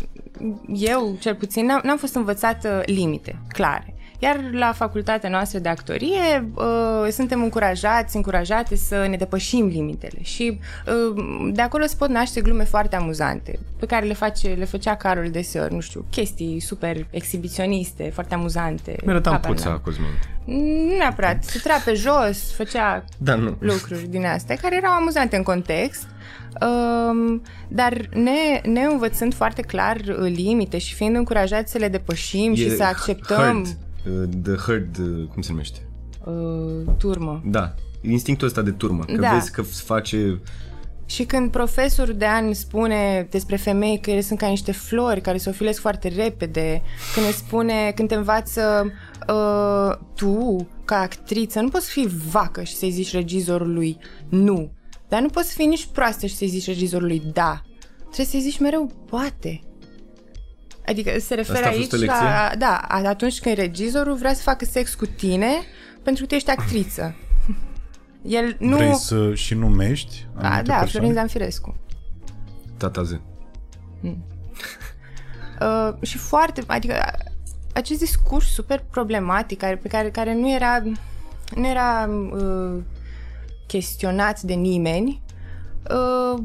eu, 0.74 1.18
cel 1.20 1.36
puțin, 1.36 1.66
n-am, 1.66 1.82
n-am 1.84 1.98
fost 1.98 2.16
învățată 2.16 2.82
limite 2.86 3.40
clare. 3.48 3.94
Iar 4.20 4.40
la 4.52 4.72
facultatea 4.72 5.30
noastră 5.30 5.60
de 5.60 5.70
actorie 5.70 6.52
uh, 6.54 7.12
suntem 7.12 7.44
încurajați, 7.44 8.16
încurajate 8.16 8.76
să 8.76 9.06
ne 9.10 9.18
depășim 9.18 9.68
limitele 9.68 10.20
și 10.22 10.60
uh, 10.88 11.24
de 11.52 11.62
acolo 11.62 11.86
se 11.86 11.96
pot 11.98 12.10
naște 12.10 12.42
glume 12.42 12.64
foarte 12.64 12.96
amuzante 12.96 13.60
pe 13.80 13.86
care 13.86 14.06
le, 14.06 14.14
face, 14.14 14.48
le 14.48 14.66
făcea 14.66 14.96
Carol 14.96 15.30
deseori, 15.30 15.74
nu 15.74 15.80
știu, 15.80 16.06
chestii 16.10 16.60
super 16.60 17.08
exhibiționiste, 17.10 18.12
foarte 18.14 18.34
amuzante. 18.34 18.96
Mi-arătam 19.06 19.34
Habar 19.34 19.52
puța, 19.52 19.70
n-am. 19.70 19.80
Cosmin. 19.84 20.08
Nu 20.46 20.96
neapărat, 20.98 21.44
se 21.44 21.60
trea 21.60 21.82
pe 21.86 21.94
jos, 21.94 22.54
făcea 22.56 23.04
Da, 23.18 23.36
nu. 23.36 23.56
lucruri 23.60 24.08
din 24.08 24.26
astea 24.26 24.56
care 24.56 24.76
erau 24.76 24.92
amuzante 24.92 25.36
în 25.36 25.44
context, 25.44 26.08
um, 26.62 27.42
dar 27.68 28.10
ne, 28.14 28.62
ne 28.64 28.82
învățând 28.82 29.34
foarte 29.34 29.62
clar 29.62 29.96
uh, 29.96 30.32
limite 30.36 30.78
și 30.78 30.94
fiind 30.94 31.16
încurajați 31.16 31.72
să 31.72 31.78
le 31.78 31.88
depășim 31.88 32.54
și 32.54 32.66
E 32.66 32.76
să 32.76 32.84
acceptăm 32.84 33.38
Herd, 33.38 33.66
uh, 33.66 33.72
the 34.44 34.56
herd, 34.56 34.98
uh, 34.98 35.28
cum 35.28 35.42
se 35.42 35.52
numește? 35.52 35.90
uh, 36.26 36.94
turmă. 36.98 37.42
Da, 37.46 37.74
instinctul 38.02 38.48
ăsta 38.48 38.62
de 38.62 38.72
turmă. 38.72 39.04
Că 39.04 39.22
Da. 39.22 39.34
vezi 39.34 39.52
că 39.52 39.62
se 39.62 39.84
face... 39.86 40.42
Și 41.06 41.24
când 41.24 41.52
profesorul 41.52 42.14
de 42.14 42.26
an 42.26 42.54
spune 42.54 43.28
despre 43.30 43.56
femei 43.56 44.00
că 44.00 44.10
ele 44.10 44.22
sunt 44.22 44.40
ca 44.40 44.48
niște 44.48 44.72
flori 44.72 45.22
care 45.22 45.38
se 45.38 45.50
ofilesc 45.50 45.80
foarte 45.80 46.08
repede, 46.08 46.82
când 47.14 47.26
ne 47.26 47.32
spune, 47.32 47.92
când 47.96 48.08
te 48.08 48.16
învață 48.16 48.92
uh, 49.28 49.98
tu, 50.16 50.68
ca 50.86 50.96
actriță, 50.96 51.60
nu 51.60 51.70
poți 51.70 51.90
fi 51.90 52.08
vacă 52.32 52.64
și 52.64 52.76
să-i 52.76 52.90
zici 52.90 53.14
regizorului 53.14 53.98
nu. 54.30 54.72
Dar 55.08 55.22
nu 55.22 55.28
poți 55.28 55.54
fi 55.54 55.64
nici 55.64 55.88
proastă 55.94 56.26
și 56.26 56.36
să-i 56.36 56.48
zici 56.48 56.66
regizorului 56.66 57.22
da. 57.34 57.62
Trebuie 57.98 58.26
să-i 58.26 58.40
zici 58.40 58.60
mereu 58.60 58.92
poate. 59.10 59.62
Adică 60.90 61.20
se 61.20 61.36
referă 61.36 61.58
Asta 61.58 61.70
a 61.70 61.72
fost 61.72 61.94
aici 61.94 62.02
o 62.02 62.06
lecție? 62.06 62.24
la... 62.24 62.52
Da, 62.58 62.78
atunci 62.88 63.40
când 63.40 63.56
regizorul 63.56 64.16
vrea 64.16 64.34
să 64.34 64.42
facă 64.42 64.66
sex 64.66 64.94
cu 64.94 65.06
tine 65.06 65.50
pentru 66.04 66.22
că 66.22 66.28
tu 66.28 66.36
ești 66.36 66.50
actriță. 66.50 67.16
El 68.22 68.56
nu... 68.60 68.76
Vrei 68.76 68.96
să 68.96 69.34
și 69.34 69.54
numești 69.54 70.28
A, 70.34 70.40
anumite 70.40 70.72
da, 70.72 70.78
persoane? 70.78 70.90
Florin 70.90 71.14
Zanfirescu. 71.14 71.76
Tata 72.78 73.04
zi. 73.04 73.20
Uh, 75.62 75.94
și 76.02 76.18
foarte, 76.18 76.64
adică 76.68 76.96
acest 77.74 78.00
discurs 78.00 78.46
super 78.54 78.84
problematic 78.90 79.58
care, 79.58 79.76
pe 79.76 79.88
care, 79.88 80.10
care 80.10 80.34
nu 80.34 80.54
era 80.54 80.84
nu 81.56 81.68
era 81.68 82.10
uh, 82.34 82.82
chestionat 83.68 84.42
de 84.42 84.54
nimeni 84.54 85.22
uh, 85.90 86.44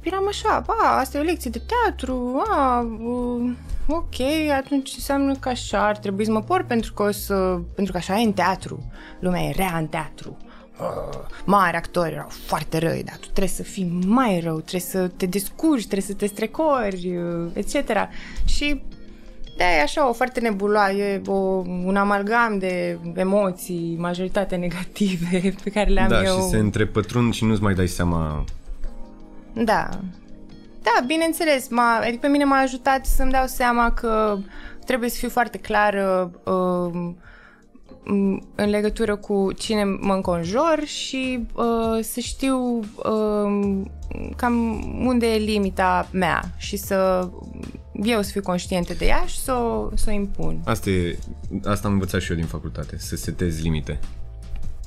eram 0.00 0.24
așa, 0.28 0.62
ba, 0.66 0.98
asta 0.98 1.18
e 1.18 1.20
o 1.20 1.24
lecție 1.24 1.50
de 1.50 1.62
teatru, 1.66 2.42
a, 2.50 2.80
uh, 2.80 3.50
ok, 3.86 4.20
atunci 4.58 4.92
înseamnă 4.94 5.34
că 5.34 5.48
așa 5.48 5.86
ar 5.86 5.96
trebui 5.96 6.24
să 6.24 6.32
mă 6.32 6.42
por 6.42 6.64
pentru 6.64 6.92
că 6.92 7.02
o 7.02 7.10
să, 7.10 7.60
pentru 7.74 7.92
că 7.92 7.98
așa 7.98 8.18
e 8.18 8.24
în 8.24 8.32
teatru, 8.32 8.92
lumea 9.20 9.42
e 9.42 9.52
rea 9.56 9.76
în 9.78 9.86
teatru. 9.86 10.36
Uh, 10.80 11.18
mari 11.44 11.76
actori 11.76 12.12
erau 12.12 12.28
foarte 12.28 12.78
răi, 12.78 13.02
dar 13.04 13.16
tu 13.16 13.26
trebuie 13.26 13.48
să 13.48 13.62
fii 13.62 14.02
mai 14.06 14.40
rău, 14.40 14.58
trebuie 14.58 14.80
să 14.80 15.08
te 15.16 15.26
descurci, 15.26 15.86
trebuie 15.86 16.06
să 16.06 16.14
te 16.14 16.26
strecori, 16.26 17.16
uh, 17.16 17.50
etc. 17.54 18.08
Și 18.44 18.82
da, 19.56 19.64
e 19.64 19.82
așa, 19.82 20.08
o 20.08 20.12
foarte 20.12 20.40
nebuloasă, 20.40 20.92
e 20.92 21.22
o, 21.26 21.32
un 21.84 21.96
amalgam 21.96 22.58
de 22.58 22.98
emoții, 23.14 23.96
majoritatea 23.98 24.58
negative 24.58 25.40
pe 25.64 25.70
care 25.70 25.90
le 25.90 26.00
am 26.00 26.08
da, 26.08 26.22
eu. 26.22 26.36
și 26.36 26.48
se 26.48 26.56
întrepătrund 26.56 27.34
și 27.34 27.44
nu-ți 27.44 27.62
mai 27.62 27.74
dai 27.74 27.86
seama... 27.86 28.44
Da. 29.54 29.88
Da, 30.82 31.04
bineînțeles. 31.06 31.68
M-a, 31.68 31.96
adică 31.96 32.18
pe 32.20 32.28
mine 32.28 32.44
m-a 32.44 32.56
ajutat 32.56 33.06
să-mi 33.06 33.30
dau 33.30 33.46
seama 33.46 33.92
că 33.92 34.38
trebuie 34.84 35.08
să 35.10 35.16
fiu 35.16 35.28
foarte 35.28 35.58
clară 35.58 36.30
uh, 36.44 37.12
în 38.54 38.68
legătură 38.68 39.16
cu 39.16 39.52
cine 39.52 39.84
mă 39.84 40.14
înconjor 40.14 40.82
și 40.84 41.46
uh, 41.54 41.98
să 42.00 42.20
știu 42.20 42.78
uh, 42.78 43.80
cam 44.36 44.82
unde 45.06 45.26
e 45.26 45.38
limita 45.38 46.08
mea 46.12 46.42
și 46.56 46.76
să 46.76 47.28
eu 47.92 48.22
să 48.22 48.30
fiu 48.30 48.42
conștientă 48.42 48.94
de 48.94 49.04
ea 49.04 49.24
și 49.26 49.38
să 49.38 49.52
o, 49.52 49.90
să 49.94 50.04
o 50.08 50.12
impun. 50.12 50.60
Asta, 50.64 50.90
e, 50.90 51.18
asta 51.64 51.86
am 51.86 51.92
învățat 51.92 52.20
și 52.20 52.30
eu 52.30 52.36
din 52.36 52.46
facultate, 52.46 52.98
să 52.98 53.16
setezi 53.16 53.62
limite. 53.62 54.00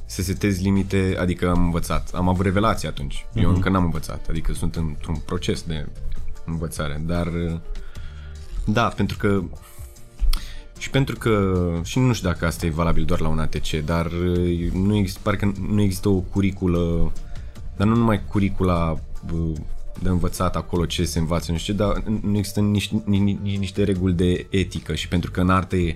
Să 0.05 0.21
setezi 0.21 0.63
limite, 0.63 1.15
adică 1.19 1.49
am 1.49 1.63
învățat. 1.63 2.09
Am 2.13 2.29
avut 2.29 2.45
revelații 2.45 2.87
atunci. 2.87 3.25
Eu 3.33 3.49
încă 3.49 3.69
n-am 3.69 3.83
învățat, 3.83 4.25
adică 4.29 4.53
sunt 4.53 4.75
într-un 4.75 5.15
proces 5.15 5.61
de 5.61 5.87
învățare, 6.45 7.01
dar 7.05 7.27
da, 8.65 8.87
pentru 8.87 9.17
că 9.17 9.43
Și 10.77 10.89
pentru 10.89 11.17
că, 11.17 11.63
și 11.83 11.99
nu 11.99 12.13
știu 12.13 12.29
dacă 12.29 12.45
asta 12.45 12.65
e 12.65 12.69
valabil 12.69 13.05
doar 13.05 13.19
la 13.19 13.27
un 13.27 13.39
ATC, 13.39 13.71
dar 13.85 14.05
uh, 14.05 14.71
nu 14.71 14.95
există, 14.95 15.19
parcă 15.23 15.53
nu 15.67 15.81
există 15.81 16.09
o 16.09 16.19
curiculă, 16.19 17.11
dar 17.77 17.87
nu 17.87 17.95
numai 17.95 18.25
curicula 18.25 18.99
uh, 19.33 19.55
de 20.01 20.09
învățat 20.09 20.55
acolo 20.55 20.85
ce 20.85 21.05
se 21.05 21.19
învață, 21.19 21.51
nu 21.51 21.57
știu, 21.57 21.73
dar 21.73 22.03
nu 22.21 22.37
există 22.37 22.59
niște, 22.59 23.03
niște 23.41 23.83
reguli 23.83 24.13
de 24.13 24.47
etică 24.49 24.95
și 24.95 25.07
pentru 25.07 25.31
că 25.31 25.41
în 25.41 25.49
artă 25.49 25.75
e, 25.75 25.95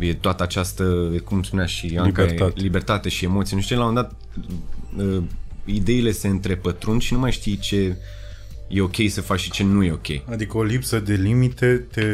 e 0.00 0.14
toată 0.14 0.42
această, 0.42 0.84
cum 1.24 1.42
spunea 1.42 1.66
și 1.66 1.96
Anca, 1.98 2.22
libertate. 2.22 2.52
E, 2.56 2.62
libertate 2.62 3.08
și 3.08 3.24
emoții, 3.24 3.56
nu 3.56 3.62
știu, 3.62 3.78
la 3.78 3.84
un 3.84 3.94
dat 3.94 4.14
uh, 4.96 5.22
ideile 5.64 6.10
se 6.10 6.28
întrepătrund 6.28 7.00
și 7.00 7.12
nu 7.12 7.18
mai 7.18 7.32
știi 7.32 7.56
ce 7.56 7.96
e 8.68 8.80
ok 8.80 8.96
să 9.08 9.20
faci 9.20 9.40
și 9.40 9.50
ce 9.50 9.64
nu 9.64 9.84
e 9.84 9.92
ok. 9.92 10.30
Adică 10.30 10.56
o 10.56 10.62
lipsă 10.62 11.00
de 11.00 11.14
limite 11.14 11.86
te... 11.90 12.04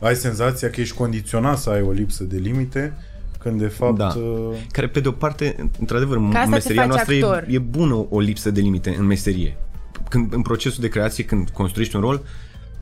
Ai 0.00 0.14
senzația 0.14 0.70
că 0.70 0.80
ești 0.80 0.96
condiționat 0.96 1.58
să 1.58 1.70
ai 1.70 1.82
o 1.82 1.90
lipsă 1.90 2.24
de 2.24 2.36
limite 2.36 2.96
când 3.44 3.58
de 3.58 3.66
fapt... 3.66 3.96
Da. 3.96 4.14
Uh... 4.16 4.56
Care 4.70 4.88
pe 4.88 5.00
de 5.00 5.08
o 5.08 5.12
parte, 5.12 5.70
într-adevăr, 5.78 6.18
meseria 6.48 6.86
noastră 6.86 7.14
e, 7.14 7.44
e 7.48 7.58
bună 7.58 8.06
o 8.10 8.20
lipsă 8.20 8.50
de 8.50 8.60
limite 8.60 8.96
în 8.98 9.04
meserie. 9.04 9.56
Când, 10.08 10.32
în 10.32 10.42
procesul 10.42 10.80
de 10.80 10.88
creație, 10.88 11.24
când 11.24 11.48
construiești 11.48 11.96
un 11.96 12.02
rol, 12.02 12.22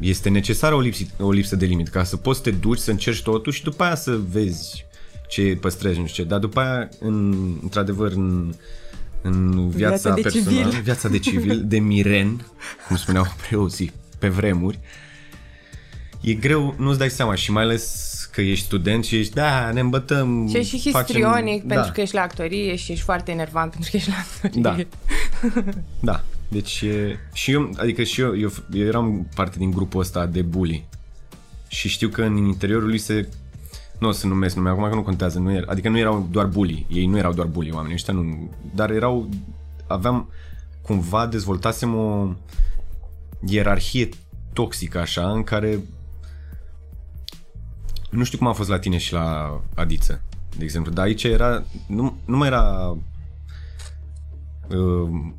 este 0.02 0.28
necesară 0.28 0.74
o 0.74 0.80
lipsă, 0.80 1.04
o 1.18 1.30
lipsă 1.30 1.56
de 1.56 1.66
limite 1.66 1.90
ca 1.90 2.04
să 2.04 2.16
poți 2.16 2.38
să 2.38 2.44
te 2.44 2.50
duci, 2.50 2.78
să 2.78 2.90
încerci 2.90 3.22
totul 3.22 3.52
și 3.52 3.62
după 3.62 3.84
aia 3.84 3.94
să 3.94 4.18
vezi 4.30 4.86
ce 5.28 5.58
păstrezi, 5.60 5.98
nu 5.98 6.06
știu 6.06 6.22
ce. 6.22 6.28
Dar 6.28 6.38
după 6.38 6.60
aia, 6.60 6.88
în, 7.00 7.34
într-adevăr, 7.62 8.12
în, 8.12 8.54
în 9.22 9.68
viața, 9.68 10.14
viața 10.14 10.22
personală, 10.22 10.68
civil. 10.68 10.82
viața 10.82 11.08
de 11.08 11.18
civil, 11.18 11.62
de 11.64 11.78
miren, 11.78 12.46
cum 12.86 12.96
spuneau 12.96 13.26
preoții 13.48 13.92
pe 14.18 14.28
vremuri, 14.28 14.78
e 16.20 16.32
greu, 16.32 16.74
nu-ți 16.78 16.98
dai 16.98 17.10
seama 17.10 17.34
și 17.34 17.52
mai 17.52 17.62
ales 17.62 18.10
că 18.32 18.40
ești 18.40 18.64
student 18.64 19.04
și 19.04 19.16
ești, 19.16 19.34
da, 19.34 19.70
ne 19.70 19.80
îmbătăm. 19.80 20.48
Și 20.48 20.56
ești 20.56 20.78
histrionic 20.78 21.62
facem... 21.62 21.66
pentru 21.66 21.86
da. 21.86 21.92
că 21.92 22.00
ești 22.00 22.14
la 22.14 22.20
actorie 22.20 22.76
și 22.76 22.92
ești 22.92 23.04
foarte 23.04 23.30
enervant 23.30 23.70
pentru 23.70 23.90
că 23.90 23.96
ești 23.96 24.08
la 24.08 24.14
actorie. 24.42 24.62
Da, 24.62 24.76
da. 26.12 26.22
Deci, 26.52 26.84
și 27.32 27.50
eu, 27.50 27.70
adică 27.76 28.02
și 28.02 28.20
eu, 28.20 28.38
eu, 28.38 28.50
eu 28.72 28.86
eram 28.86 29.28
parte 29.34 29.58
din 29.58 29.70
grupul 29.70 30.00
ăsta 30.00 30.26
de 30.26 30.42
bully. 30.42 30.84
Și 31.68 31.88
știu 31.88 32.08
că 32.08 32.22
în 32.22 32.36
interiorul 32.36 32.88
lui 32.88 32.98
se 32.98 33.28
nu 33.98 34.08
o 34.08 34.10
să 34.10 34.26
numesc 34.26 34.56
nume, 34.56 34.68
acum 34.68 34.88
că 34.88 34.94
nu 34.94 35.02
contează, 35.02 35.38
nu 35.38 35.52
era, 35.52 35.70
adică 35.70 35.88
nu 35.88 35.98
erau 35.98 36.28
doar 36.30 36.46
bully, 36.46 36.86
ei 36.88 37.06
nu 37.06 37.16
erau 37.16 37.32
doar 37.32 37.46
bully 37.46 37.70
oamenii 37.72 37.94
ăștia, 37.94 38.12
nu, 38.12 38.50
dar 38.74 38.90
erau, 38.90 39.28
aveam, 39.86 40.30
cumva 40.82 41.26
dezvoltasem 41.26 41.94
o 41.94 42.34
ierarhie 43.46 44.08
toxică 44.52 44.98
așa, 44.98 45.30
în 45.30 45.42
care 45.42 45.78
nu 48.10 48.24
știu 48.24 48.38
cum 48.38 48.46
a 48.46 48.52
fost 48.52 48.68
la 48.68 48.78
tine 48.78 48.98
și 48.98 49.12
la 49.12 49.60
Adiță, 49.74 50.22
de 50.56 50.64
exemplu, 50.64 50.92
dar 50.92 51.04
aici 51.04 51.24
era, 51.24 51.64
nu, 51.86 52.16
nu 52.24 52.36
mai 52.36 52.48
era 52.48 52.96
uh, 54.68 55.32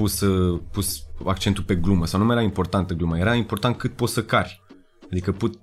pus, 0.00 0.20
uh, 0.20 0.60
pus 0.70 1.02
accentul 1.24 1.64
pe 1.64 1.74
glumă 1.74 2.06
sau 2.06 2.20
nu 2.20 2.26
mai 2.26 2.36
era 2.36 2.44
importantă 2.44 2.94
gluma, 2.94 3.18
era 3.18 3.34
important 3.34 3.76
cât 3.76 3.92
poți 3.92 4.12
să 4.12 4.22
cari. 4.22 4.62
Adică 5.10 5.32
put, 5.32 5.58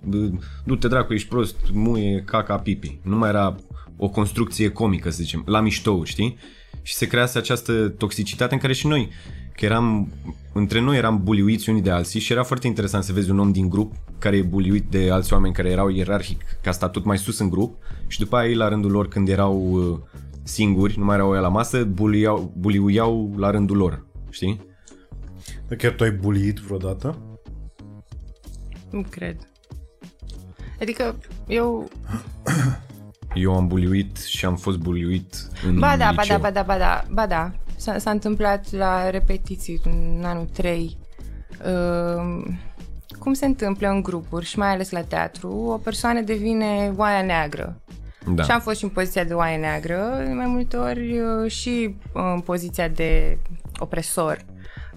du-te 0.66 0.88
dracu, 0.88 1.14
ești 1.14 1.28
prost, 1.28 1.56
muie, 1.74 2.24
caca, 2.26 2.58
pipi. 2.58 3.00
Nu 3.04 3.18
mai 3.18 3.30
era 3.30 3.56
o 3.98 4.10
construcție 4.10 4.70
comică, 4.70 5.10
să 5.10 5.18
zicem, 5.22 5.44
la 5.46 5.60
mișto, 5.60 6.04
știi? 6.04 6.38
Și 6.82 6.94
se 6.94 7.08
crease 7.08 7.38
această 7.38 7.90
toxicitate 7.90 8.54
în 8.54 8.60
care 8.60 8.74
și 8.74 8.88
noi, 8.88 9.10
că 9.56 9.66
eram, 9.66 10.12
între 10.54 10.82
noi 10.82 10.98
eram 10.98 11.24
buliuiți 11.24 11.70
unii 11.70 11.82
de 11.82 11.90
alții 11.90 12.20
și 12.20 12.32
era 12.32 12.44
foarte 12.44 12.68
interesant 12.68 13.04
să 13.04 13.14
vezi 13.14 13.30
un 13.30 13.40
om 13.40 13.52
din 13.52 13.70
grup 13.70 13.94
care 14.20 14.38
e 14.38 14.42
buliuit 14.42 14.86
de 14.90 15.10
alți 15.12 15.34
oameni 15.34 15.54
care 15.54 15.70
erau 15.70 15.90
ierarhic 15.90 16.42
ca 16.64 16.72
statut 16.72 17.06
mai 17.06 17.18
sus 17.18 17.40
în 17.40 17.50
grup 17.50 17.78
și 18.08 18.20
după 18.20 18.36
aia 18.36 18.50
ei 18.50 18.56
la 18.56 18.68
rândul 18.68 18.92
lor 18.92 19.08
când 19.08 19.30
erau 19.30 19.72
uh, 19.72 20.00
singuri, 20.48 20.98
nu 20.98 21.06
mai 21.06 21.16
erau 21.16 21.34
ei 21.34 21.42
la 21.42 21.48
masă, 21.48 21.84
buliuiau, 21.84 22.54
buliuiau 22.58 23.34
la 23.38 23.52
rândul 23.52 23.78
lor, 23.78 24.06
știi? 24.38 24.66
Dar 25.68 25.78
chiar 25.78 25.92
tu 25.92 26.04
ai 26.04 26.12
buliit 26.12 26.58
vreodată? 26.58 27.18
Nu 28.90 29.04
cred. 29.10 29.36
Adică 30.82 31.16
eu... 31.48 31.90
Eu 33.34 33.56
am 33.56 33.68
buliuit 33.68 34.18
și 34.18 34.46
am 34.46 34.56
fost 34.56 34.78
buliuit 34.78 35.48
în 35.66 35.80
Ba 35.80 35.98
da, 35.98 36.12
liceu. 36.12 36.40
ba 36.40 36.52
da, 36.52 36.64
ba 36.64 36.78
da, 36.78 36.78
ba 36.78 36.78
da, 36.78 37.04
ba 37.14 37.28
da. 37.28 37.52
S-a, 37.76 37.98
s-a 37.98 38.10
întâmplat 38.10 38.72
la 38.72 39.10
repetiții 39.10 39.82
în 39.84 40.24
anul 40.26 40.46
3. 40.46 40.98
Uh, 41.66 42.54
cum 43.20 43.34
se 43.34 43.46
întâmplă 43.46 43.90
în 43.90 44.02
grupuri 44.02 44.46
și 44.46 44.58
mai 44.58 44.70
ales 44.70 44.90
la 44.90 45.02
teatru, 45.02 45.50
o 45.52 45.78
persoană 45.78 46.22
devine 46.22 46.94
oaia 46.96 47.22
neagră. 47.22 47.82
Da. 48.36 48.44
Și 48.44 48.52
am 48.52 48.60
fost 48.60 48.78
și 48.78 48.84
în 48.84 48.90
poziția 48.90 49.24
de 49.24 49.34
oaie 49.34 49.58
neagră, 49.58 50.24
mai 50.36 50.48
multe 50.48 50.78
ori 50.78 51.20
uh, 51.20 51.52
și 51.52 51.96
în 52.14 52.40
poziția 52.40 52.88
de 52.88 53.38
opresor 53.80 54.46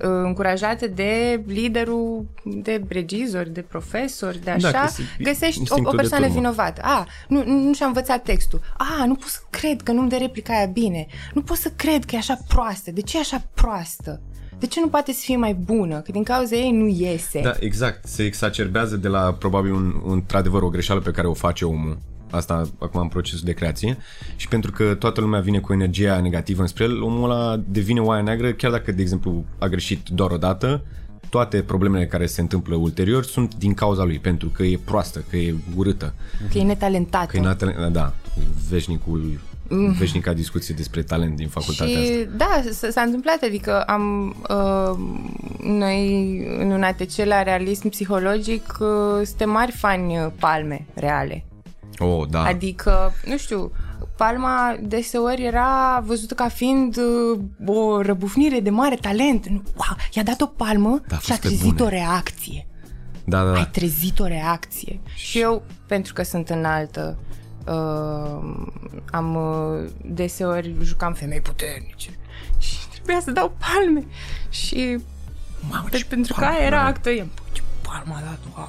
încurajată 0.03 0.87
de 0.87 1.43
liderul, 1.47 2.27
de 2.45 2.85
regizor, 2.89 3.49
de 3.49 3.61
profesor, 3.61 4.33
de 4.33 4.41
da, 4.45 4.53
așa, 4.53 4.71
da, 4.71 4.89
găsești 5.19 5.63
o, 5.69 5.75
o 5.85 5.91
persoană 5.91 6.29
vinovată. 6.29 6.81
A, 6.85 7.07
nu, 7.29 7.45
nu 7.47 7.75
și-a 7.75 7.87
învățat 7.87 8.23
textul. 8.23 8.61
A, 8.77 9.05
nu 9.07 9.15
pot 9.15 9.29
să 9.29 9.41
cred 9.51 9.83
că 9.83 9.93
nu-mi 9.93 10.09
dă 10.09 10.17
replica 10.17 10.53
aia 10.57 10.67
bine. 10.67 11.07
Nu 11.35 11.43
pot 11.43 11.57
să 11.57 11.73
cred 11.77 12.05
că 12.05 12.15
e 12.15 12.19
așa 12.19 12.39
proastă. 12.49 12.91
De 12.91 13.01
ce 13.01 13.17
e 13.17 13.21
așa 13.21 13.49
proastă? 13.55 14.21
De 14.59 14.67
ce 14.67 14.81
nu 14.81 14.89
poate 14.89 15.13
să 15.13 15.21
fie 15.23 15.37
mai 15.37 15.55
bună? 15.55 16.01
Că 16.01 16.13
din 16.13 16.23
cauza 16.23 16.57
ei 16.57 16.71
nu 16.71 16.87
iese. 16.87 17.41
Da, 17.41 17.55
exact. 17.61 18.07
Se 18.07 18.23
exacerbează 18.25 18.97
de 18.97 19.09
la 19.09 19.33
probabil 19.39 19.73
un, 19.73 20.01
un 20.05 20.13
într-adevăr 20.13 20.63
o 20.63 20.69
greșeală 20.69 21.01
pe 21.01 21.11
care 21.11 21.27
o 21.27 21.35
face 21.35 21.65
omul 21.65 21.99
asta 22.31 22.69
acum 22.79 23.01
în 23.01 23.09
procesul 23.09 23.45
de 23.45 23.53
creație 23.53 23.97
și 24.37 24.49
pentru 24.49 24.73
că 24.73 24.95
toată 24.95 25.21
lumea 25.21 25.41
vine 25.41 25.59
cu 25.59 25.73
energia 25.73 26.21
negativă 26.21 26.61
înspre 26.61 26.85
el, 26.85 27.03
omul 27.03 27.31
ăla 27.31 27.61
devine 27.69 28.01
oaia 28.01 28.23
neagră 28.23 28.53
chiar 28.53 28.71
dacă, 28.71 28.93
de 28.93 29.03
exemplu, 29.03 29.45
a 29.59 29.67
greșit 29.67 30.09
doar 30.09 30.31
o 30.31 30.37
dată, 30.37 30.83
toate 31.31 31.63
problemele 31.63 32.07
care 32.07 32.27
se 32.27 32.41
întâmplă 32.41 32.75
ulterior 32.75 33.25
sunt 33.25 33.55
din 33.55 33.75
cauza 33.75 34.05
lui, 34.05 34.19
pentru 34.19 34.49
că 34.49 34.63
e 34.63 34.79
proastă, 34.85 35.25
că 35.31 35.37
e 35.37 35.55
urâtă. 35.77 36.15
Că 36.53 36.59
e 36.59 36.63
netalentată. 36.63 37.27
Că 37.27 37.37
e 37.37 37.41
netalentată, 37.41 37.89
da, 37.89 38.15
veșnicul 38.69 39.41
mm. 39.69 39.93
veșnica 39.93 40.33
discuție 40.33 40.75
despre 40.75 41.03
talent 41.03 41.37
din 41.37 41.49
facultatea 41.49 41.95
și, 41.95 42.11
asta. 42.11 42.37
Da, 42.37 42.89
s-a 42.91 43.01
întâmplat, 43.01 43.43
adică 43.43 43.83
am 43.83 44.35
uh, 44.49 44.99
noi 45.63 46.37
în 46.59 46.71
un 46.71 46.83
ATC 46.83 47.17
la 47.25 47.43
realism 47.43 47.89
psihologic 47.89 48.79
uh, 48.81 49.27
suntem 49.27 49.51
mari 49.51 49.73
fani 49.73 50.19
uh, 50.19 50.27
palme 50.39 50.87
reale. 50.95 51.45
Oh, 52.01 52.29
da. 52.29 52.43
Adică, 52.43 53.13
nu 53.25 53.37
știu, 53.37 53.73
Palma 54.17 54.77
deseori 54.81 55.45
era 55.45 56.03
văzută 56.07 56.35
ca 56.35 56.49
fiind 56.49 56.97
uh, 56.97 57.41
o 57.67 58.03
răbufnire 58.03 58.61
de 58.61 58.71
mare 58.71 58.95
talent. 58.95 59.47
Wow, 59.49 59.97
i-a 60.13 60.23
dat 60.23 60.41
o 60.41 60.47
palmă 60.47 61.01
da, 61.09 61.19
și 61.19 61.33
a 61.33 61.39
trezit 61.39 61.75
bune. 61.75 61.83
o 61.83 61.89
reacție. 61.89 62.67
Da, 63.25 63.45
da, 63.45 63.51
da. 63.51 63.57
Ai 63.57 63.69
trezit 63.73 64.19
o 64.19 64.27
reacție. 64.27 65.01
Și 65.15 65.41
eu, 65.41 65.63
pentru 65.87 66.13
că 66.13 66.23
sunt 66.23 66.49
înaltă, 66.49 67.19
uh, 67.67 68.67
am 69.11 69.35
uh, 69.35 69.91
deseori 70.05 70.75
jucam 70.83 71.13
femei 71.13 71.41
puternice 71.41 72.11
și 72.59 72.77
trebuia 72.93 73.21
să 73.21 73.31
dau 73.31 73.57
palme. 73.59 74.07
Și 74.49 74.99
Mamă, 75.71 75.89
pe, 75.91 76.07
pentru 76.09 76.35
că 76.35 76.45
aia 76.45 76.65
era 76.65 76.85
actă, 76.85 77.11
ce 77.53 77.63
palma 77.83 78.17
a 78.17 78.21
dat, 78.21 78.39
wow. 78.57 78.69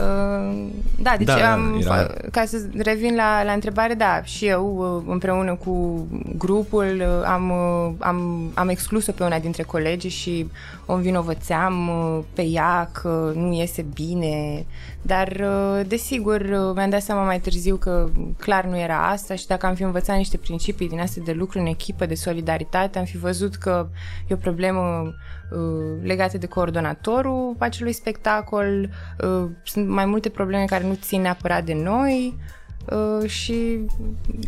Uh, 0.00 0.66
da, 0.98 1.14
deci 1.16 1.26
da, 1.26 1.52
am, 1.52 1.78
era... 1.80 2.06
ca 2.30 2.44
să 2.44 2.56
revin 2.76 3.14
la, 3.14 3.42
la 3.42 3.52
întrebare, 3.52 3.94
da, 3.94 4.22
și 4.22 4.46
eu 4.46 4.94
uh, 4.96 5.12
împreună 5.12 5.54
cu 5.54 6.06
grupul 6.36 7.00
uh, 7.00 7.24
am, 7.24 7.52
am, 7.98 8.50
am 8.54 8.68
exclus-o 8.68 9.12
pe 9.12 9.24
una 9.24 9.38
dintre 9.38 9.62
colegi 9.62 10.08
și 10.08 10.50
o 10.86 10.92
învinovățeam 10.92 11.90
pe 12.32 12.42
ea 12.42 12.90
că 12.92 13.32
nu 13.34 13.52
iese 13.52 13.86
bine, 13.94 14.66
dar 15.02 15.42
desigur 15.86 16.42
mi-am 16.74 16.90
dat 16.90 17.02
seama 17.02 17.24
mai 17.24 17.40
târziu 17.40 17.76
că 17.76 18.08
clar 18.38 18.64
nu 18.64 18.78
era 18.78 19.08
asta 19.08 19.34
și 19.34 19.46
dacă 19.46 19.66
am 19.66 19.74
fi 19.74 19.82
învățat 19.82 20.16
niște 20.16 20.36
principii 20.36 20.88
din 20.88 21.00
astea 21.00 21.22
de 21.24 21.32
lucru 21.32 21.58
în 21.58 21.66
echipă, 21.66 22.06
de 22.06 22.14
solidaritate, 22.14 22.98
am 22.98 23.04
fi 23.04 23.16
văzut 23.16 23.54
că 23.54 23.88
e 24.26 24.34
o 24.34 24.36
problemă 24.36 25.12
Uh, 25.50 26.02
legate 26.02 26.38
de 26.38 26.46
coordonatorul 26.46 27.54
acelui 27.58 27.92
spectacol. 27.92 28.90
Uh, 29.24 29.50
sunt 29.64 29.88
mai 29.88 30.06
multe 30.06 30.28
probleme 30.28 30.64
care 30.64 30.86
nu 30.86 30.98
țin 31.00 31.20
neapărat 31.20 31.64
de 31.64 31.74
noi 31.74 32.38
uh, 32.84 33.28
și 33.28 33.78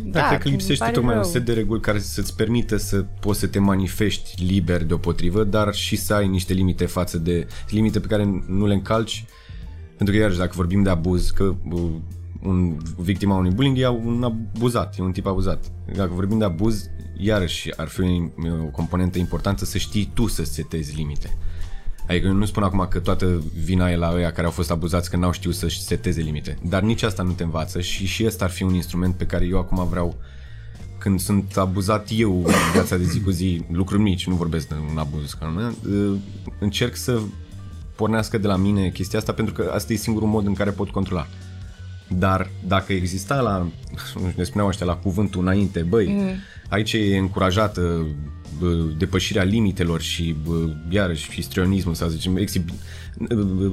da, 0.03 0.20
da 0.20 0.26
cred 0.26 0.40
că 0.40 0.48
lipsește 0.48 0.90
tocmai 0.90 1.14
rău. 1.14 1.22
un 1.22 1.28
set 1.30 1.44
de 1.44 1.53
reguli 1.53 1.80
care 1.80 1.98
să-ți 1.98 2.36
permită 2.36 2.76
să 2.76 3.05
poți 3.20 3.38
să 3.38 3.46
te 3.46 3.59
manifesti 3.59 4.44
liber 4.44 4.84
deopotrivă, 4.84 5.44
dar 5.44 5.74
și 5.74 5.96
să 5.96 6.14
ai 6.14 6.28
niște 6.28 6.53
limite 6.53 6.86
față 6.86 7.18
de 7.18 7.46
limite 7.68 8.01
pe 8.01 8.07
care 8.07 8.42
nu 8.46 8.66
le 8.66 8.74
încalci 8.74 9.24
pentru 10.01 10.18
că 10.18 10.24
iarăși 10.24 10.40
dacă 10.40 10.53
vorbim 10.55 10.82
de 10.82 10.90
abuz, 10.90 11.30
că 11.30 11.55
un 12.42 12.76
victima 12.96 13.36
unui 13.36 13.51
bullying 13.51 13.78
e 13.78 13.88
un 13.88 14.22
abuzat, 14.22 14.98
e 14.98 15.03
un 15.03 15.12
tip 15.12 15.26
abuzat. 15.26 15.72
Dacă 15.94 16.11
vorbim 16.14 16.38
de 16.38 16.44
abuz, 16.44 16.90
iarăși 17.16 17.76
ar 17.76 17.88
fi 17.88 18.30
o 18.62 18.70
componentă 18.70 19.18
importantă 19.18 19.64
să 19.64 19.78
știi 19.78 20.11
tu 20.14 20.26
să 20.26 20.44
setezi 20.44 20.96
limite. 20.96 21.36
Adică 22.09 22.26
eu 22.26 22.32
nu 22.32 22.44
spun 22.44 22.62
acum 22.62 22.86
că 22.90 22.98
toată 22.98 23.42
vina 23.64 23.90
e 23.90 23.96
la 23.96 24.12
ăia 24.14 24.32
care 24.32 24.46
au 24.46 24.53
fost 24.53 24.70
abuzați 24.70 25.11
că 25.11 25.16
n-au 25.16 25.32
știut 25.32 25.55
să-și 25.55 25.82
seteze 25.82 26.20
limite. 26.20 26.59
Dar 26.62 26.82
nici 26.82 27.03
asta 27.03 27.22
nu 27.22 27.32
te 27.32 27.42
învață 27.42 27.80
și 27.80 28.07
și 28.07 28.26
ăsta 28.26 28.44
ar 28.44 28.51
fi 28.51 28.62
un 28.62 28.74
instrument 28.74 29.14
pe 29.14 29.26
care 29.26 29.44
eu 29.44 29.59
acum 29.59 29.88
vreau 29.88 30.16
când 30.98 31.20
sunt 31.20 31.57
abuzat 31.57 32.09
eu 32.16 32.36
în 32.36 32.53
viața 32.72 32.96
de 32.96 33.05
zi 33.05 33.20
cu 33.20 33.30
zi, 33.30 33.64
lucruri 33.72 34.03
mici, 34.03 34.26
nu 34.26 34.34
vorbesc 34.34 34.68
de 34.68 34.74
un 34.90 34.98
abuz, 34.98 35.32
ca 35.32 35.46
lumea, 35.46 35.74
uh, 35.88 36.16
încerc 36.59 36.96
să 36.96 37.20
pornească 38.01 38.38
de 38.38 38.46
la 38.46 38.57
mine 38.57 38.88
chestia 38.88 39.18
asta 39.18 39.32
pentru 39.32 39.55
că 39.55 39.70
asta 39.74 39.92
e 39.92 39.96
singurul 39.96 40.28
mod 40.28 40.46
în 40.46 40.55
care 40.55 40.70
pot 40.70 40.90
controla. 40.90 41.26
Dar 42.09 42.51
dacă 42.66 42.92
exista 42.92 43.40
la, 43.40 43.66
ne 44.36 44.42
spuneau 44.42 44.68
ăștia, 44.68 44.86
la 44.86 44.96
cuvântul 44.96 45.40
înainte, 45.40 45.82
băi, 45.82 46.07
mm. 46.07 46.34
aici 46.68 46.92
e 46.92 47.16
încurajată 47.16 48.07
bă, 48.59 48.68
depășirea 48.98 49.42
limitelor 49.42 50.01
și 50.01 50.36
bă, 50.46 50.74
iarăși 50.88 51.32
histrionismul, 51.32 51.94
să 51.94 52.09
zicem, 52.09 52.36
exib, 52.36 52.68
bă, 53.18 53.70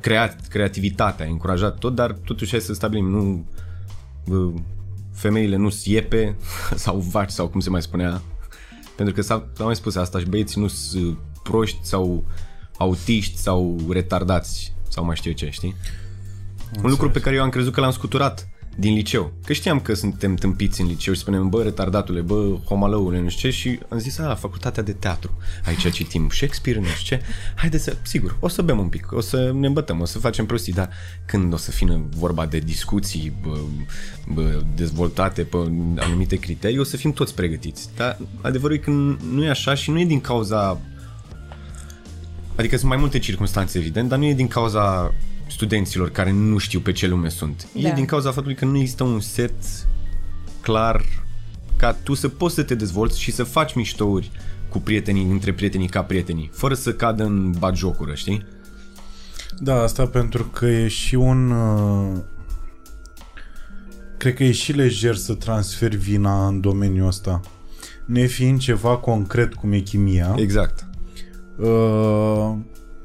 creat, 0.00 0.46
creativitatea, 0.48 1.26
încurajat 1.26 1.78
tot, 1.78 1.94
dar 1.94 2.12
totuși 2.12 2.50
hai 2.50 2.60
să 2.60 2.74
stabilim, 2.74 3.08
nu 3.08 3.44
bă, 4.26 4.50
femeile 5.12 5.56
nu 5.56 5.68
iepe 5.84 6.36
sau 6.84 6.98
vaci 6.98 7.30
sau 7.30 7.48
cum 7.48 7.60
se 7.60 7.70
mai 7.70 7.82
spunea, 7.82 8.22
pentru 8.96 9.14
că 9.14 9.22
s-a, 9.22 9.48
s-a 9.52 9.64
mai 9.64 9.76
spus 9.76 9.96
asta 9.96 10.18
și 10.18 10.26
băieții 10.26 10.60
nu 10.60 10.66
sunt 10.66 11.18
proști 11.42 11.78
sau 11.82 12.24
autiști 12.78 13.36
sau 13.36 13.78
retardați 13.90 14.72
sau 14.88 15.04
mai 15.04 15.16
știu 15.16 15.30
eu 15.30 15.36
ce, 15.36 15.50
știi? 15.50 15.74
Un 16.82 16.90
lucru 16.90 17.10
pe 17.10 17.20
care 17.20 17.36
eu 17.36 17.42
am 17.42 17.48
crezut 17.48 17.72
că 17.72 17.80
l-am 17.80 17.90
scuturat 17.90 18.48
din 18.80 18.94
liceu. 18.94 19.32
Că 19.44 19.52
știam 19.52 19.80
că 19.80 19.94
suntem 19.94 20.34
tâmpiți 20.34 20.80
în 20.80 20.86
liceu 20.86 21.14
și 21.14 21.20
spunem, 21.20 21.48
bă, 21.48 21.62
retardatule, 21.62 22.20
bă, 22.20 22.56
homalăule, 22.64 23.20
nu 23.20 23.28
știu 23.28 23.48
ce, 23.48 23.56
și 23.56 23.78
am 23.88 23.98
zis, 23.98 24.18
a, 24.18 24.34
facultatea 24.34 24.82
de 24.82 24.92
teatru. 24.92 25.36
Aici 25.64 25.90
citim 25.90 26.28
Shakespeare, 26.30 26.78
nu 26.78 26.86
știu 26.86 27.16
ce. 27.16 27.22
Haide 27.54 27.78
să, 27.78 27.96
sigur, 28.02 28.36
o 28.40 28.48
să 28.48 28.62
bem 28.62 28.78
un 28.78 28.88
pic, 28.88 29.12
o 29.12 29.20
să 29.20 29.52
ne 29.54 29.66
îmbătăm, 29.66 30.00
o 30.00 30.04
să 30.04 30.18
facem 30.18 30.46
prostii, 30.46 30.72
dar 30.72 30.90
când 31.26 31.52
o 31.52 31.56
să 31.56 31.70
fie 31.70 32.02
vorba 32.16 32.46
de 32.46 32.58
discuții 32.58 33.32
bă, 33.42 33.58
bă, 34.32 34.62
dezvoltate 34.76 35.42
pe 35.42 35.56
anumite 35.98 36.36
criterii, 36.36 36.78
o 36.78 36.84
să 36.84 36.96
fim 36.96 37.12
toți 37.12 37.34
pregătiți. 37.34 37.88
Dar 37.96 38.18
adevărul 38.40 38.76
e 38.76 38.78
că 38.78 38.90
nu 39.30 39.44
e 39.44 39.48
așa 39.48 39.74
și 39.74 39.90
nu 39.90 40.00
e 40.00 40.04
din 40.04 40.20
cauza 40.20 40.80
Adică 42.58 42.76
sunt 42.76 42.88
mai 42.88 42.98
multe 42.98 43.18
circunstanțe, 43.18 43.78
evident, 43.78 44.08
dar 44.08 44.18
nu 44.18 44.24
e 44.24 44.34
din 44.34 44.48
cauza 44.48 45.14
studenților 45.46 46.10
care 46.10 46.30
nu 46.32 46.58
știu 46.58 46.80
pe 46.80 46.92
ce 46.92 47.06
lume 47.06 47.28
sunt. 47.28 47.68
Da. 47.72 47.88
E 47.88 47.92
din 47.92 48.04
cauza 48.04 48.30
faptului 48.30 48.56
că 48.56 48.64
nu 48.64 48.78
există 48.78 49.04
un 49.04 49.20
set 49.20 49.52
clar 50.60 51.04
ca 51.76 51.92
tu 51.92 52.14
să 52.14 52.28
poți 52.28 52.54
să 52.54 52.62
te 52.62 52.74
dezvolți 52.74 53.20
și 53.20 53.30
să 53.32 53.44
faci 53.44 53.74
miștouri 53.74 54.30
cu 54.68 54.78
prietenii, 54.78 55.24
între 55.24 55.52
prietenii 55.52 55.88
ca 55.88 56.02
prietenii, 56.02 56.50
fără 56.52 56.74
să 56.74 56.92
cadă 56.92 57.24
în 57.24 57.50
batjocură, 57.58 58.14
știi? 58.14 58.46
Da, 59.58 59.82
asta 59.82 60.06
pentru 60.06 60.44
că 60.44 60.66
e 60.66 60.88
și 60.88 61.14
un... 61.14 61.50
Uh, 61.50 62.16
cred 64.16 64.34
că 64.34 64.44
e 64.44 64.52
și 64.52 64.72
lejer 64.72 65.16
să 65.16 65.34
transferi 65.34 65.96
vina 65.96 66.46
în 66.46 66.60
domeniul 66.60 67.06
ăsta. 67.06 67.40
Nefiind 68.04 68.58
ceva 68.58 68.96
concret 68.96 69.54
cum 69.54 69.72
e 69.72 69.78
chimia. 69.78 70.34
Exact. 70.36 70.87
Uh, 71.58 72.54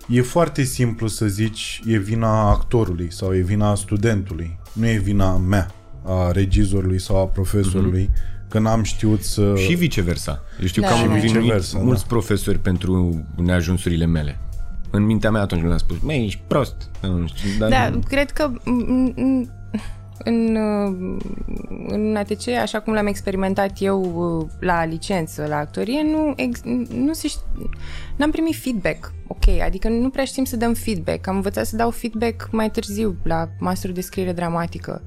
e 0.07 0.21
foarte 0.21 0.63
simplu 0.63 1.07
să 1.07 1.25
zici 1.25 1.81
e 1.85 1.97
vina 1.97 2.49
actorului 2.49 3.11
sau 3.11 3.35
e 3.35 3.41
vina 3.41 3.75
studentului. 3.75 4.59
Nu 4.73 4.87
e 4.87 4.97
vina 4.97 5.37
mea, 5.37 5.71
a 6.05 6.31
regizorului 6.31 6.99
sau 6.99 7.17
a 7.17 7.27
profesorului, 7.27 8.09
mm-hmm. 8.09 8.47
că 8.49 8.59
n-am 8.59 8.83
știut 8.83 9.23
să... 9.23 9.53
Și 9.55 9.73
viceversa. 9.73 10.43
Eu 10.61 10.67
știu 10.67 10.81
da, 10.81 10.87
că 10.87 10.93
am 10.93 11.07
da. 11.07 11.13
viceversa, 11.13 11.77
mulți 11.77 12.01
da. 12.01 12.07
profesori 12.07 12.59
pentru 12.59 13.23
neajunsurile 13.35 14.05
mele. 14.05 14.39
În 14.89 15.03
mintea 15.03 15.31
mea 15.31 15.41
atunci 15.41 15.61
mi-a 15.61 15.77
spus, 15.77 15.97
măi, 16.01 16.25
ești 16.25 16.41
prost. 16.47 16.75
Nu 17.01 17.27
știu, 17.27 17.49
dar 17.59 17.69
da, 17.69 17.89
nu... 17.89 17.99
cred 18.07 18.31
că 18.31 18.51
în, 20.17 20.55
în 21.87 22.15
ATC, 22.15 22.47
așa 22.47 22.79
cum 22.79 22.93
l-am 22.93 23.07
experimentat 23.07 23.71
eu 23.79 24.01
uh, 24.01 24.49
la 24.59 24.85
licență, 24.85 25.45
la 25.47 25.57
actorie, 25.57 26.03
nu, 26.03 26.33
ex, 26.35 26.61
nu 26.89 27.13
se 27.13 27.31
n-am 28.15 28.31
primit 28.31 28.55
feedback, 28.55 29.13
ok, 29.27 29.61
adică 29.61 29.89
nu 29.89 30.09
prea 30.09 30.25
știm 30.25 30.43
să 30.43 30.57
dăm 30.57 30.73
feedback. 30.73 31.27
Am 31.27 31.35
învățat 31.35 31.65
să 31.65 31.75
dau 31.75 31.89
feedback 31.89 32.47
mai 32.51 32.69
târziu 32.69 33.15
la 33.23 33.49
masterul 33.59 33.95
de 33.95 34.01
scriere 34.01 34.31
dramatică. 34.31 35.01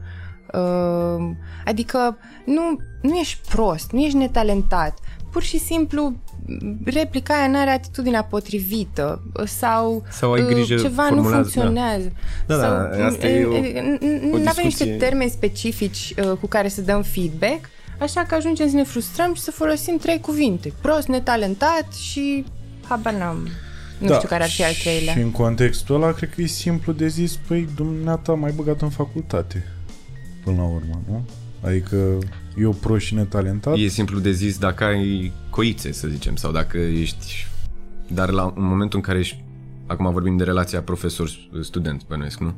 Uh, 0.52 1.30
adică 1.64 2.18
nu, 2.44 2.76
nu 3.02 3.14
ești 3.14 3.48
prost, 3.48 3.90
nu 3.90 4.00
ești 4.00 4.16
netalentat, 4.16 4.98
pur 5.30 5.42
și 5.42 5.58
simplu 5.58 6.12
replica 6.84 7.34
aia 7.34 7.48
nu 7.48 7.58
are 7.58 7.70
atitudinea 7.70 8.22
potrivită 8.24 9.22
sau, 9.44 10.04
sau 10.10 10.32
ai 10.32 10.46
grijă, 10.46 10.74
ceva 10.76 11.08
nu 11.10 11.22
funcționează. 11.22 12.12
Da, 12.46 12.56
da, 12.56 12.62
sau, 12.62 12.98
da 12.98 13.06
asta 13.06 13.26
e 13.26 13.44
o, 13.44 13.60
Nu 14.36 14.42
avem 14.46 14.64
niște 14.64 14.84
termeni 14.84 15.30
specifici 15.30 16.14
uh, 16.18 16.32
cu 16.40 16.46
care 16.46 16.68
să 16.68 16.80
dăm 16.80 17.02
feedback, 17.02 17.68
așa 17.98 18.22
că 18.22 18.34
ajungem 18.34 18.68
să 18.68 18.76
ne 18.76 18.84
frustrăm 18.84 19.34
și 19.34 19.40
să 19.40 19.50
folosim 19.50 19.96
trei 19.96 20.20
cuvinte. 20.20 20.72
Prost, 20.80 21.06
netalentat 21.06 21.92
și 21.94 22.44
habar 22.88 23.12
n-am. 23.12 23.48
Nu 23.98 24.06
da, 24.06 24.14
știu 24.14 24.28
care 24.28 24.42
ar 24.42 24.48
fi 24.48 24.64
al 24.64 24.72
treilea. 24.72 25.12
Și 25.12 25.20
în 25.20 25.30
contextul 25.30 25.94
ăla, 25.94 26.12
cred 26.12 26.30
că 26.34 26.40
e 26.42 26.46
simplu 26.46 26.92
de 26.92 27.06
zis, 27.06 27.38
păi, 27.46 27.68
dumneata 27.74 28.32
mai 28.32 28.52
băgat 28.52 28.80
în 28.80 28.90
facultate, 28.90 29.64
până 30.44 30.56
la 30.56 30.64
urmă, 30.64 31.00
nu? 31.08 31.24
Adică 31.60 32.18
eu 32.56 32.72
pro 32.72 32.98
și 32.98 33.14
netalentat. 33.14 33.76
E 33.76 33.86
simplu 33.86 34.18
de 34.18 34.30
zis 34.32 34.58
dacă 34.58 34.84
ai 34.84 35.32
coițe, 35.50 35.92
să 35.92 36.08
zicem, 36.08 36.36
sau 36.36 36.52
dacă 36.52 36.78
ești... 36.78 37.46
Dar 38.08 38.30
la 38.30 38.44
un 38.44 38.64
momentul 38.64 38.98
în 38.98 39.04
care 39.04 39.18
ești... 39.18 39.44
Acum 39.86 40.12
vorbim 40.12 40.36
de 40.36 40.44
relația 40.44 40.82
profesor-student, 40.82 42.06
bănuiesc, 42.08 42.38
nu? 42.38 42.54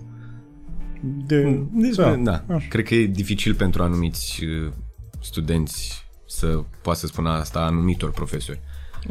De... 1.03 1.62
Deci, 1.72 1.94
da, 1.94 2.14
da. 2.16 2.44
Cred 2.68 2.84
că 2.84 2.94
e 2.94 3.07
dificil 3.07 3.55
pentru 3.55 3.82
anumiți 3.82 4.44
uh, 4.44 4.72
studenți 5.20 6.07
să 6.26 6.62
poată 6.82 6.99
să 6.99 7.07
spună 7.07 7.30
asta 7.30 7.61
anumitor 7.61 8.11
profesori. 8.11 8.61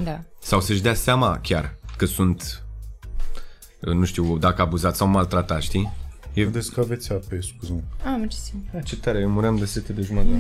Da. 0.03 0.23
Sau 0.39 0.61
să-și 0.61 0.81
dea 0.81 0.93
seama 0.93 1.39
chiar 1.41 1.75
că 1.97 2.05
sunt 2.05 2.63
uh, 3.81 3.93
nu 3.93 4.05
știu, 4.05 4.37
dacă 4.37 4.61
abuzați 4.61 4.97
sau 4.97 5.07
maltratați, 5.07 5.65
știi? 5.65 5.93
E... 6.37 6.43
Vedeți 6.43 6.71
că 6.71 6.79
aveți 6.79 7.11
apă, 7.11 7.39
scuză 7.41 7.83
Ah, 8.03 8.15
mersi. 8.19 8.53
Ah, 8.75 8.83
ce 8.83 8.95
tare, 8.95 9.19
eu 9.19 9.29
muream 9.29 9.55
de 9.55 9.65
sete 9.65 9.93
de 9.93 10.01
jumătate. 10.01 10.39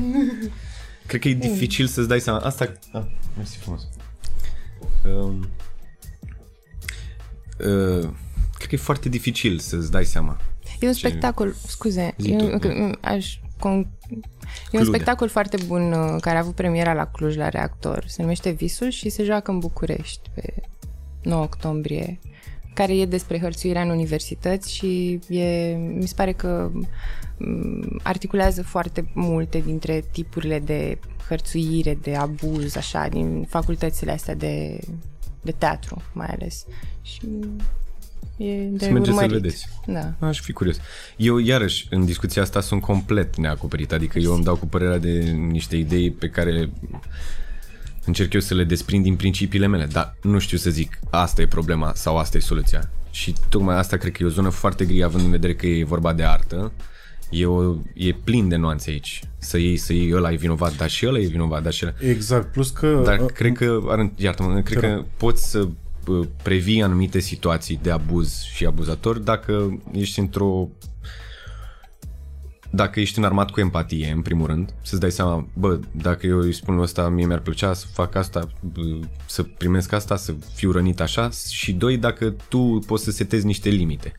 Cred 1.07 1.21
că 1.21 1.27
e 1.27 1.33
dificil 1.33 1.87
să-ți 1.87 2.07
dai 2.07 2.19
seama. 2.19 2.39
Asta... 2.39 2.71
Ah, 2.91 3.05
mersi 3.37 3.57
frumos. 3.57 3.87
Um, 5.05 5.49
uh, 7.59 8.09
cred 8.53 8.67
că 8.67 8.75
e 8.75 8.77
foarte 8.77 9.09
dificil 9.09 9.59
să-ți 9.59 9.91
dai 9.91 10.05
seama. 10.05 10.41
E 10.79 10.87
un 10.87 10.93
ce... 10.93 11.07
spectacol, 11.07 11.55
scuze, 11.67 12.13
e, 12.17 12.57
da. 12.57 12.91
aș 13.01 13.37
con... 13.59 13.87
E 14.71 14.77
un 14.77 14.85
spectacol 14.85 15.27
foarte 15.27 15.57
bun 15.65 15.91
uh, 15.91 16.21
care 16.21 16.37
a 16.37 16.39
avut 16.39 16.55
premiera 16.55 16.93
la 16.93 17.05
Cluj 17.05 17.35
la 17.35 17.49
Reactor. 17.49 18.03
Se 18.07 18.21
numește 18.21 18.49
Visul 18.49 18.89
și 18.89 19.09
se 19.09 19.23
joacă 19.23 19.51
în 19.51 19.59
București 19.59 20.29
pe 20.33 20.53
9 21.21 21.43
octombrie 21.43 22.19
care 22.77 22.97
e 22.97 23.05
despre 23.05 23.39
hărțuirea 23.39 23.81
în 23.81 23.89
universități 23.89 24.73
și 24.73 25.19
e, 25.27 25.75
mi 25.75 26.07
se 26.07 26.13
pare 26.15 26.31
că 26.31 26.71
mm, 27.37 27.99
articulează 28.03 28.63
foarte 28.63 29.09
multe 29.13 29.59
dintre 29.65 30.03
tipurile 30.11 30.59
de 30.59 30.99
hărțuire, 31.29 31.97
de 32.01 32.15
abuz, 32.15 32.75
așa, 32.75 33.07
din 33.07 33.45
facultățile 33.49 34.11
astea 34.11 34.35
de, 34.35 34.79
de 35.41 35.51
teatru, 35.51 36.01
mai 36.13 36.27
ales. 36.27 36.65
Și 37.01 37.19
e 38.37 38.53
de 38.53 38.85
să 38.85 38.91
mergeți 38.91 39.17
să 39.17 39.25
vedeți. 39.27 39.67
Da. 39.85 40.13
Aș 40.19 40.41
fi 40.41 40.51
curios. 40.51 40.77
Eu, 41.15 41.37
iarăși, 41.37 41.87
în 41.89 42.05
discuția 42.05 42.41
asta 42.41 42.61
sunt 42.61 42.81
complet 42.81 43.37
neacoperit, 43.37 43.91
adică 43.91 44.19
eu 44.19 44.33
îmi 44.33 44.43
dau 44.43 44.55
cu 44.55 44.67
părerea 44.67 44.97
de 44.97 45.19
niște 45.29 45.75
idei 45.75 46.11
pe 46.11 46.29
care 46.29 46.69
încerc 48.07 48.33
eu 48.33 48.39
să 48.39 48.53
le 48.53 48.63
desprind 48.63 49.03
din 49.03 49.15
principiile 49.15 49.67
mele, 49.67 49.85
dar 49.85 50.15
nu 50.21 50.39
știu 50.39 50.57
să 50.57 50.69
zic 50.69 50.99
asta 51.09 51.41
e 51.41 51.47
problema 51.47 51.91
sau 51.95 52.17
asta 52.17 52.37
e 52.37 52.39
soluția. 52.39 52.89
Și 53.11 53.33
tocmai 53.49 53.77
asta 53.77 53.97
cred 53.97 54.11
că 54.11 54.23
e 54.23 54.25
o 54.25 54.29
zonă 54.29 54.49
foarte 54.49 54.85
gri, 54.85 55.03
având 55.03 55.23
în 55.23 55.31
vedere 55.31 55.55
că 55.55 55.67
e 55.67 55.83
vorba 55.83 56.13
de 56.13 56.23
artă. 56.23 56.71
E, 57.29 57.45
o, 57.45 57.75
e 57.93 58.11
plin 58.23 58.47
de 58.47 58.55
nuanțe 58.55 58.89
aici. 58.89 59.21
Să 59.37 59.57
iei, 59.57 59.77
să 59.77 59.93
iei 59.93 60.13
ăla 60.13 60.31
e 60.31 60.35
vinovat, 60.35 60.75
dar 60.75 60.89
și 60.89 61.07
ăla 61.07 61.19
e 61.19 61.25
vinovat, 61.25 61.63
dar 61.63 61.73
și 61.73 61.85
ăla. 61.85 62.09
Exact, 62.09 62.51
plus 62.51 62.69
că... 62.69 63.01
Dar 63.05 63.19
uh, 63.19 63.25
cred 63.33 63.53
că, 63.53 63.79
iartă-mă, 64.15 64.61
cred 64.61 64.79
că 64.79 65.03
poți 65.17 65.49
să 65.49 65.67
previi 66.43 66.81
anumite 66.81 67.19
situații 67.19 67.79
de 67.81 67.91
abuz 67.91 68.41
și 68.41 68.65
abuzator 68.65 69.17
dacă 69.17 69.79
ești 69.91 70.19
într-o 70.19 70.69
dacă 72.69 72.99
ești 72.99 73.17
înarmat 73.17 73.51
cu 73.51 73.59
empatie, 73.59 74.11
în 74.15 74.21
primul 74.21 74.47
rând, 74.47 74.73
să-ți 74.81 75.01
dai 75.01 75.11
seama, 75.11 75.47
bă, 75.53 75.79
dacă 75.91 76.27
eu 76.27 76.39
îi 76.39 76.53
spun 76.53 76.79
ăsta, 76.79 77.09
mie 77.09 77.25
mi-ar 77.25 77.39
plăcea 77.39 77.73
să 77.73 77.85
fac 77.93 78.15
asta, 78.15 78.47
să 79.25 79.43
primesc 79.43 79.91
asta, 79.91 80.15
să 80.15 80.33
fiu 80.53 80.71
rănit 80.71 80.99
așa 80.99 81.29
și 81.49 81.73
doi, 81.73 81.97
dacă 81.97 82.35
tu 82.49 82.83
poți 82.87 83.03
să 83.03 83.11
setezi 83.11 83.45
niște 83.45 83.69
limite. 83.69 84.11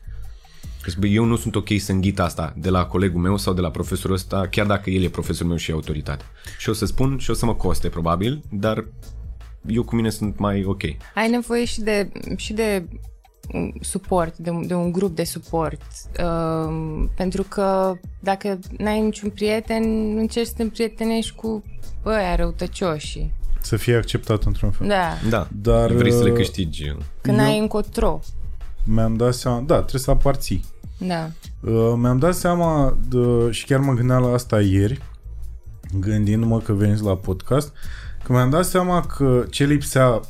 Deci, 0.85 0.97
bă, 0.97 1.07
eu 1.07 1.25
nu 1.25 1.37
sunt 1.37 1.55
ok 1.55 1.69
să 1.79 1.93
înghit 1.93 2.21
asta 2.21 2.55
de 2.57 2.71
la 2.71 2.87
colegul 2.87 3.21
meu 3.21 3.37
sau 3.37 3.55
de 3.55 3.61
la 3.61 3.71
profesorul 3.71 4.17
ăsta, 4.17 4.47
chiar 4.51 4.67
dacă 4.67 4.91
el 4.91 5.03
e 5.03 5.09
profesorul 5.09 5.49
meu 5.49 5.57
și 5.57 5.71
e 5.71 5.75
autoritate. 5.75 6.25
Și 6.59 6.69
o 6.69 6.73
să 6.73 6.87
spun 6.87 7.19
și 7.19 7.31
o 7.31 7.35
să 7.35 7.45
mă 7.45 7.55
coste, 7.55 7.89
probabil, 7.89 8.43
dar 8.51 8.85
eu 9.67 9.83
cu 9.83 9.95
mine 9.95 10.11
sunt 10.11 10.39
mai 10.39 10.65
ok. 10.65 10.83
Ai 11.15 11.31
nevoie 11.31 11.65
și 11.65 11.81
de, 11.81 12.13
și 12.37 12.53
de 12.53 12.89
un 12.91 12.99
suport, 13.81 14.37
de, 14.37 14.51
un- 14.51 14.67
de 14.67 14.75
un 14.75 14.93
grup 14.93 15.17
de 15.17 15.25
suport. 15.25 15.81
Uh, 16.25 17.05
pentru 17.17 17.43
că 17.43 17.95
dacă 18.21 18.59
n-ai 18.79 19.01
niciun 19.01 19.31
prieten, 19.31 19.83
încerci 20.19 20.47
să 20.47 20.53
te 20.57 20.63
împrietenești 20.63 21.35
cu 21.35 21.63
ăia 22.07 22.35
răutăcioși. 22.37 23.31
Să 23.63 23.77
fie 23.77 23.97
acceptat 23.97 24.43
într-un 24.45 24.71
fel. 24.71 24.87
Da, 24.89 25.09
Da, 25.29 25.49
Dar, 25.63 25.93
vrei 25.93 26.13
să 26.13 26.23
le 26.23 26.31
uh, 26.31 26.37
câștigi. 26.37 26.85
că 27.21 27.31
Eu- 27.31 27.37
n-ai 27.37 27.59
încotro. 27.59 28.21
Mi-am 28.85 29.17
dat 29.17 29.35
seama, 29.35 29.61
da, 29.61 29.77
trebuie 29.79 30.01
să 30.01 30.11
aparții. 30.11 30.65
Da. 30.99 31.29
Uh, 31.61 31.93
mi-am 31.97 32.19
dat 32.19 32.35
seama 32.35 32.97
de, 33.09 33.51
și 33.51 33.65
chiar 33.65 33.81
mă 33.81 33.93
gândeam 33.93 34.23
la 34.23 34.33
asta 34.33 34.61
ieri, 34.61 35.03
gândindu-mă 36.01 36.61
că 36.61 36.73
veniți 36.73 37.03
la 37.03 37.17
podcast, 37.17 37.73
că 38.25 38.33
mi-am 38.33 38.51
dat 38.51 38.65
seama 38.65 39.01
că 39.01 39.45
ce 39.51 39.65
lipsea 39.65 40.07
uh, 40.09 40.21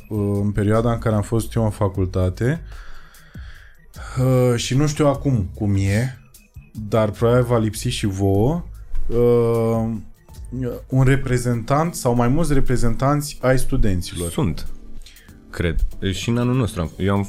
în 0.41 0.51
perioada 0.51 0.91
în 0.91 0.97
care 0.97 1.15
am 1.15 1.21
fost 1.21 1.55
eu 1.55 1.63
în 1.63 1.69
facultate 1.69 2.61
uh, 2.63 2.87
și 4.55 4.75
nu 4.75 4.87
știu 4.87 5.07
acum 5.07 5.49
cum 5.53 5.75
e, 5.75 6.17
dar 6.89 7.09
probabil 7.09 7.43
va 7.43 7.57
lipsi 7.57 7.87
și 7.87 8.05
vouă, 8.05 8.63
uh, 9.07 9.89
un 10.87 11.03
reprezentant 11.03 11.95
sau 11.95 12.15
mai 12.15 12.27
mulți 12.27 12.53
reprezentanți 12.53 13.37
ai 13.41 13.59
studenților. 13.59 14.29
Sunt, 14.29 14.67
cred. 15.49 15.75
Și 16.11 16.29
în 16.29 16.37
anul 16.37 16.55
nostru. 16.55 16.81
am- 16.81 16.91
Eu 16.97 17.13
am 17.15 17.27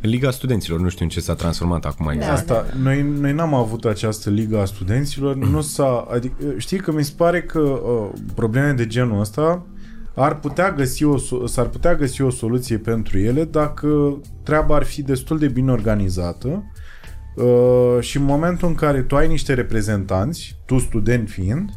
Liga 0.00 0.30
Studenților, 0.30 0.80
nu 0.80 0.88
știu 0.88 1.04
în 1.04 1.10
ce 1.10 1.20
s-a 1.20 1.34
transformat 1.34 1.84
acum 1.84 2.08
exact. 2.08 2.32
Asta, 2.32 2.66
noi, 2.82 3.02
noi 3.02 3.32
n-am 3.32 3.54
avut 3.54 3.84
această 3.84 4.30
liga 4.30 4.60
a 4.60 4.64
studenților, 4.64 5.34
nu 5.36 5.60
s-a, 5.60 6.06
adică, 6.10 6.34
știi 6.56 6.78
că 6.78 6.92
mi 6.92 7.04
se 7.04 7.12
pare 7.16 7.42
că 7.42 7.58
uh, 7.60 8.08
probleme 8.34 8.72
de 8.72 8.86
genul 8.86 9.20
ăsta 9.20 9.66
ar 10.14 10.38
putea 10.38 10.72
găsi 10.72 11.04
o, 11.04 11.18
so- 11.18 11.44
s-ar 11.46 11.66
putea 11.66 11.94
găsi 11.94 12.22
o 12.22 12.30
soluție 12.30 12.78
pentru 12.78 13.18
ele 13.18 13.44
dacă 13.44 14.20
treaba 14.42 14.74
ar 14.74 14.82
fi 14.84 15.02
destul 15.02 15.38
de 15.38 15.48
bine 15.48 15.72
organizată 15.72 16.62
uh, 17.36 17.96
și 18.00 18.16
în 18.16 18.24
momentul 18.24 18.68
în 18.68 18.74
care 18.74 19.02
tu 19.02 19.16
ai 19.16 19.28
niște 19.28 19.54
reprezentanți, 19.54 20.56
tu 20.64 20.78
student 20.78 21.28
fiind, 21.28 21.70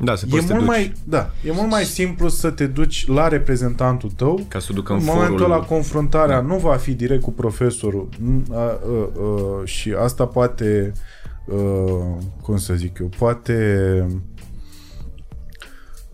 Da, 0.00 0.14
se 0.14 0.24
e 0.26 0.30
poate 0.30 0.46
să 0.46 0.52
te 0.52 0.58
mult, 0.58 0.66
duci. 0.66 0.76
mai, 0.76 0.92
da, 1.04 1.30
e 1.44 1.52
mult 1.52 1.70
mai 1.70 1.84
simplu 1.84 2.28
să 2.28 2.50
te 2.50 2.66
duci 2.66 3.06
la 3.06 3.28
reprezentantul 3.28 4.10
tău. 4.10 4.40
Ca 4.48 4.58
să 4.58 4.72
ducă 4.72 4.92
în 4.92 4.98
în 4.98 5.04
momentul 5.04 5.38
forul... 5.38 5.52
ăla 5.52 5.64
confruntarea 5.64 6.40
nu 6.40 6.56
va 6.56 6.76
fi 6.76 6.92
direct 6.94 7.22
cu 7.22 7.32
profesorul. 7.32 8.08
N- 8.14 8.52
a, 8.52 8.56
a, 8.56 8.70
a, 8.70 9.64
și 9.64 9.94
asta 9.98 10.26
poate 10.26 10.92
a, 11.50 11.54
cum 12.42 12.56
să 12.56 12.74
zic 12.74 12.98
eu, 12.98 13.08
poate 13.18 14.06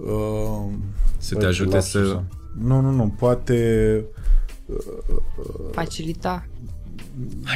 a, 0.09 0.69
să 1.25 1.35
băi, 1.35 1.43
te 1.43 1.49
ajute 1.49 1.75
lapsus, 1.75 2.09
să... 2.09 2.13
da. 2.13 2.23
Nu, 2.59 2.81
nu, 2.81 2.91
nu, 2.91 3.15
poate 3.19 4.05
Facilita. 5.73 6.47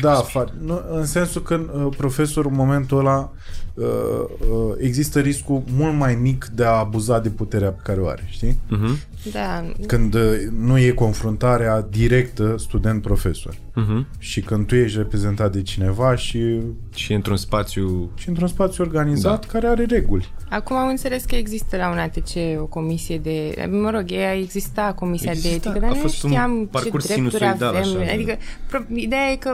Da, 0.01 0.25
fa- 0.25 0.53
nu, 0.61 0.81
în 0.91 1.05
sensul 1.07 1.43
că 1.43 1.55
uh, 1.55 1.95
profesorul 1.97 2.51
în 2.51 2.57
momentul 2.57 2.99
ăla 2.99 3.33
uh, 3.75 3.85
uh, 3.85 4.75
există 4.79 5.21
riscul 5.21 5.63
mult 5.77 5.95
mai 5.97 6.15
mic 6.15 6.47
de 6.55 6.65
a 6.65 6.69
abuza 6.71 7.19
de 7.21 7.29
puterea 7.29 7.71
pe 7.71 7.81
care 7.83 8.01
o 8.01 8.07
are, 8.09 8.25
știi? 8.31 8.59
Uh-huh. 8.71 9.07
Da, 9.33 9.65
Când 9.87 10.15
uh, 10.15 10.23
nu 10.59 10.79
e 10.79 10.91
confruntarea 10.91 11.87
directă 11.91 12.55
student-profesor. 12.59 13.55
Uh-huh. 13.55 14.19
și 14.19 14.41
când 14.41 14.67
tu 14.67 14.75
ești 14.75 14.97
reprezentat 14.99 15.53
de 15.53 15.63
cineva 15.63 16.15
și, 16.17 16.61
Și 16.95 17.13
într-un 17.13 17.37
spațiu... 17.37 18.11
și 18.15 18.29
într-un 18.29 18.49
spațiu 18.49 18.85
organizat 18.85 19.41
Da. 19.41 19.53
care 19.53 19.67
are 19.67 19.85
reguli. 19.85 20.33
Acum 20.51 20.77
am 20.77 20.89
înțeles 20.89 21.25
că 21.25 21.35
există 21.35 21.77
la 21.77 21.91
un 21.91 21.99
ATC 21.99 22.61
o 22.61 22.65
comisie 22.65 23.19
de... 23.19 23.67
Mă 23.71 23.91
rog, 23.91 24.05
ea 24.11 24.35
exista 24.35 24.93
comisia 24.99 25.31
Exista, 25.31 25.49
de 25.49 25.55
etică, 25.55 25.79
dar 25.79 25.91
a 25.91 25.93
nu 25.95 26.01
fost 26.01 26.23
un 26.23 26.31
știam 26.31 26.59
ce 26.61 26.67
parcurs 26.71 27.07
drepturi 27.07 27.31
sinusoidal, 27.31 27.69
avem. 27.69 27.81
așa, 27.81 27.99
de- 27.99 28.11
adică, 28.13 28.37
pro, 28.69 28.79
ideea 28.95 29.31
e 29.31 29.37
că 29.37 29.48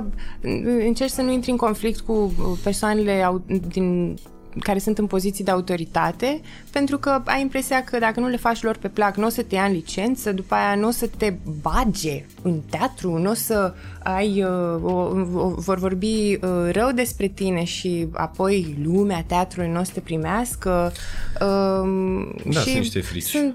încerci 0.87 1.11
să 1.11 1.23
nu 1.23 1.33
intri 1.33 1.51
în 1.51 1.57
conflict 1.57 2.01
cu 2.01 2.33
persoanele 2.63 3.23
au, 3.23 3.43
din 3.69 4.17
care 4.61 4.79
sunt 4.79 4.99
în 4.99 5.07
poziții 5.07 5.45
de 5.45 5.51
autoritate, 5.51 6.41
pentru 6.71 6.99
că 6.99 7.23
ai 7.25 7.41
impresia 7.41 7.85
că 7.85 7.99
dacă 7.99 8.21
nu 8.21 8.29
le 8.29 8.37
faci 8.37 8.63
lor 8.63 8.77
pe 8.77 8.89
plac, 8.89 9.17
nu 9.17 9.27
o 9.27 9.29
să 9.29 9.43
te 9.43 9.55
ia 9.55 9.65
în 9.65 9.73
licență, 9.73 10.33
după 10.33 10.55
aia 10.55 10.75
nu 10.75 10.87
o 10.87 10.91
să 10.91 11.09
te 11.17 11.35
bage 11.61 12.25
în 12.43 12.61
teatru, 12.71 13.19
nu 13.19 13.31
o 13.31 13.35
să 13.35 13.75
ai, 14.03 14.43
uh, 14.43 14.83
o, 14.83 14.93
o, 15.35 15.49
vor 15.57 15.79
vorbi 15.79 16.35
uh, 16.35 16.39
rău 16.71 16.91
despre 16.91 17.27
tine 17.27 17.65
și 17.65 18.09
apoi 18.13 18.77
lumea 18.83 19.25
teatrului 19.27 19.71
nu 19.71 19.81
o 19.81 19.85
să 19.85 19.91
te 19.95 20.01
primească. 20.01 20.93
Um, 21.41 22.35
Da, 22.45 22.61
și 22.61 22.71
sunt 22.71 22.79
niște 22.79 23.01
frici. 23.01 23.23
Sunt, 23.23 23.55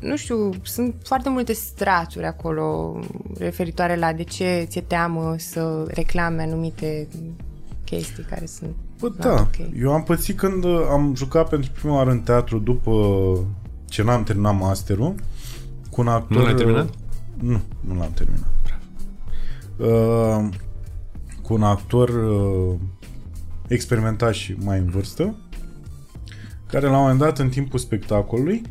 nu 0.00 0.16
știu, 0.16 0.50
sunt 0.62 0.94
foarte 1.04 1.28
multe 1.28 1.52
straturi 1.52 2.24
acolo 2.24 2.98
referitoare 3.38 3.96
la 3.96 4.12
de 4.12 4.22
ce 4.22 4.66
ți-e 4.68 4.80
teamă 4.80 5.34
să 5.38 5.84
reclame 5.88 6.42
anumite 6.42 7.08
chestii 7.84 8.22
care 8.22 8.46
sunt 8.46 8.70
Bă, 9.00 9.06
not 9.06 9.18
da, 9.18 9.32
ok. 9.32 9.80
eu 9.80 9.92
am 9.92 10.02
pățit 10.02 10.36
când 10.36 10.64
uh, 10.64 10.86
am 10.90 11.14
jucat 11.14 11.48
pentru 11.48 11.70
prima 11.70 11.94
oară 11.94 12.10
în 12.10 12.20
teatru 12.20 12.58
după 12.58 12.92
ce 13.84 14.02
n-am 14.02 14.22
terminat 14.22 14.58
masterul 14.58 15.14
cu 15.90 16.00
un 16.00 16.08
actor... 16.08 16.36
Nu 16.36 16.44
l-ai 16.44 16.54
terminat? 16.54 16.88
Nu, 17.40 17.60
nu 17.80 17.94
l-am 17.98 18.12
terminat. 18.14 18.48
Uh, 19.76 20.48
cu 21.42 21.54
un 21.54 21.62
actor 21.62 22.08
uh, 22.08 22.74
experimentat 23.68 24.34
și 24.34 24.56
mai 24.64 24.78
în 24.78 24.86
vârstă 24.88 25.34
care 26.66 26.86
la 26.86 26.92
un 26.92 27.00
moment 27.00 27.18
dat 27.18 27.38
în 27.38 27.48
timpul 27.48 27.78
spectacolului 27.78 28.62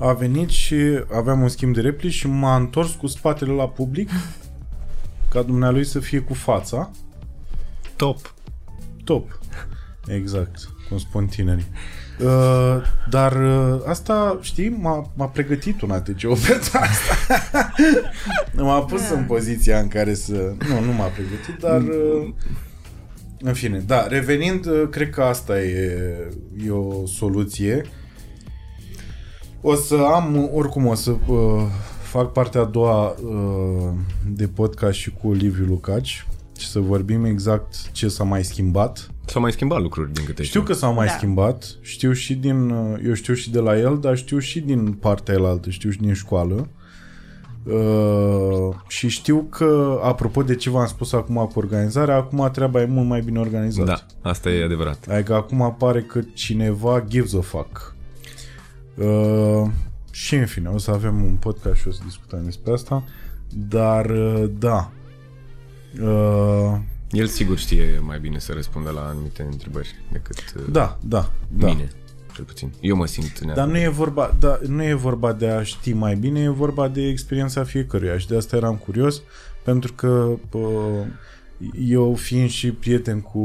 a 0.00 0.12
venit 0.12 0.48
și 0.48 0.76
aveam 1.12 1.40
un 1.40 1.48
schimb 1.48 1.74
de 1.74 1.80
replici 1.80 2.12
și 2.12 2.26
m-a 2.26 2.56
întors 2.56 2.92
cu 2.92 3.06
spatele 3.06 3.52
la 3.52 3.68
public 3.68 4.10
ca 5.30 5.42
dumnealui 5.42 5.84
să 5.84 6.00
fie 6.00 6.18
cu 6.18 6.34
fața 6.34 6.90
Top. 7.96 8.34
Top. 9.04 9.38
Exact, 10.06 10.68
cum 10.88 10.98
spun 10.98 11.26
tinerii. 11.26 11.66
Uh, 12.20 12.82
dar 13.10 13.32
uh, 13.42 13.80
asta, 13.86 14.38
știi, 14.42 14.68
m-a, 14.68 15.10
m-a 15.16 15.26
pregătit 15.26 15.80
un 15.80 15.90
ATC 15.90 16.20
pentru 16.46 16.70
asta. 16.72 17.72
m-a 18.52 18.82
pus 18.82 19.10
în 19.10 19.24
poziția 19.24 19.78
în 19.78 19.88
care 19.88 20.14
să... 20.14 20.32
Nu, 20.68 20.84
nu 20.84 20.92
m-a 20.92 21.06
pregătit, 21.06 21.60
dar... 21.60 21.80
Uh, 21.80 22.32
în 23.40 23.52
fine, 23.52 23.78
da, 23.78 24.06
revenind, 24.06 24.66
uh, 24.66 24.88
cred 24.90 25.10
că 25.10 25.22
asta 25.22 25.62
e, 25.62 25.96
e 26.66 26.70
o 26.70 27.06
soluție. 27.06 27.84
O 29.60 29.74
să 29.74 29.94
am, 29.94 30.50
oricum 30.54 30.86
o 30.86 30.94
să 30.94 31.10
uh, 31.26 31.62
fac 32.02 32.32
partea 32.32 32.60
a 32.60 32.64
doua 32.64 33.08
uh, 33.24 33.92
de 34.26 34.46
podcast 34.46 34.98
și 34.98 35.10
cu 35.10 35.32
Liviu 35.32 35.64
Lucaci 35.64 36.26
și 36.58 36.68
să 36.68 36.80
vorbim 36.80 37.24
exact 37.24 37.92
ce 37.92 38.08
s-a 38.08 38.24
mai 38.24 38.44
schimbat. 38.44 39.10
S-au 39.24 39.40
mai 39.42 39.52
schimbat 39.52 39.80
lucruri 39.80 40.12
din 40.12 40.24
câte 40.24 40.42
Știu 40.42 40.62
că 40.62 40.72
s-au 40.72 40.94
mai 40.94 41.06
Da. 41.06 41.12
schimbat, 41.12 41.78
știu 41.80 42.12
și 42.12 42.34
din, 42.34 42.70
uh, 42.70 42.98
eu 43.06 43.12
știu 43.14 43.34
și 43.34 43.50
de 43.50 43.58
la 43.58 43.78
el, 43.78 43.98
dar 44.00 44.16
știu 44.16 44.38
și 44.38 44.60
din 44.60 44.92
partea 44.92 45.34
elaltă, 45.34 45.70
știu 45.70 45.90
și 45.90 45.98
din 45.98 46.12
școală. 46.14 46.68
Uh, 47.64 48.74
și 48.88 49.08
știu 49.08 49.46
că, 49.50 49.98
apropo 50.02 50.42
de 50.42 50.54
ce 50.54 50.70
v-am 50.70 50.86
spus 50.86 51.12
acum 51.12 51.50
cu 51.52 51.58
organizarea, 51.58 52.16
acum 52.16 52.48
treaba 52.52 52.80
e 52.80 52.84
mult 52.86 53.08
mai 53.08 53.20
bine 53.20 53.38
organizată. 53.38 54.04
Da, 54.22 54.30
asta 54.30 54.50
e 54.50 54.64
adevărat. 54.64 55.06
Adică 55.10 55.34
acum 55.34 55.62
apare 55.62 56.00
că 56.02 56.20
cineva 56.34 57.04
gives 57.08 57.34
a 57.34 57.40
fuck. 57.40 57.94
Uh, 59.00 59.70
și 60.10 60.34
în 60.34 60.46
fine, 60.46 60.68
o 60.68 60.78
să 60.78 60.90
avem 60.90 61.22
un 61.22 61.34
podcast 61.34 61.80
și 61.80 61.88
o 61.88 61.90
să 61.90 62.00
discutăm 62.04 62.44
despre 62.44 62.72
asta. 62.72 63.04
Dar, 63.68 64.10
uh, 64.10 64.50
da. 64.58 64.90
Uh, 66.02 66.78
El 67.10 67.26
sigur 67.26 67.58
știe 67.58 68.00
mai 68.02 68.20
bine 68.20 68.38
să 68.38 68.52
răspundă 68.52 68.90
la 68.90 69.00
anumite 69.00 69.42
întrebări 69.42 69.94
decât 70.12 70.54
uh, 70.56 70.62
da, 70.70 70.98
da, 71.00 71.32
da. 71.48 71.66
mine, 71.66 71.88
cel 72.34 72.44
puțin. 72.44 72.72
Eu 72.80 72.96
mă 72.96 73.06
simt 73.06 73.40
Dar 73.40 73.44
neapărat. 73.44 73.68
nu 73.68 73.78
e, 73.78 73.88
vorba, 73.88 74.36
da, 74.38 74.58
nu 74.66 74.84
e 74.84 74.94
vorba 74.94 75.32
de 75.32 75.48
a 75.48 75.62
ști 75.62 75.92
mai 75.92 76.14
bine, 76.14 76.40
e 76.40 76.48
vorba 76.48 76.88
de 76.88 77.06
experiența 77.06 77.64
fiecăruia 77.64 78.18
și 78.18 78.28
de 78.28 78.36
asta 78.36 78.56
eram 78.56 78.76
curios, 78.76 79.22
pentru 79.62 79.92
că 79.92 80.38
uh, 80.52 81.06
eu 81.86 82.14
fiind 82.14 82.48
și 82.48 82.72
prieten 82.72 83.20
cu 83.20 83.38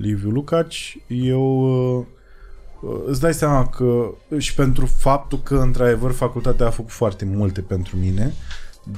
Liviu 0.00 0.30
Lucaci, 0.30 0.98
eu 1.06 1.60
uh, 1.98 2.06
îți 3.06 3.20
dai 3.20 3.34
seama 3.34 3.66
că 3.66 4.10
și 4.38 4.54
pentru 4.54 4.86
faptul 4.86 5.38
că 5.38 5.56
într-adevăr 5.56 6.12
facultatea 6.12 6.66
a 6.66 6.70
făcut 6.70 6.90
foarte 6.90 7.24
multe 7.24 7.60
pentru 7.60 7.96
mine, 7.96 8.32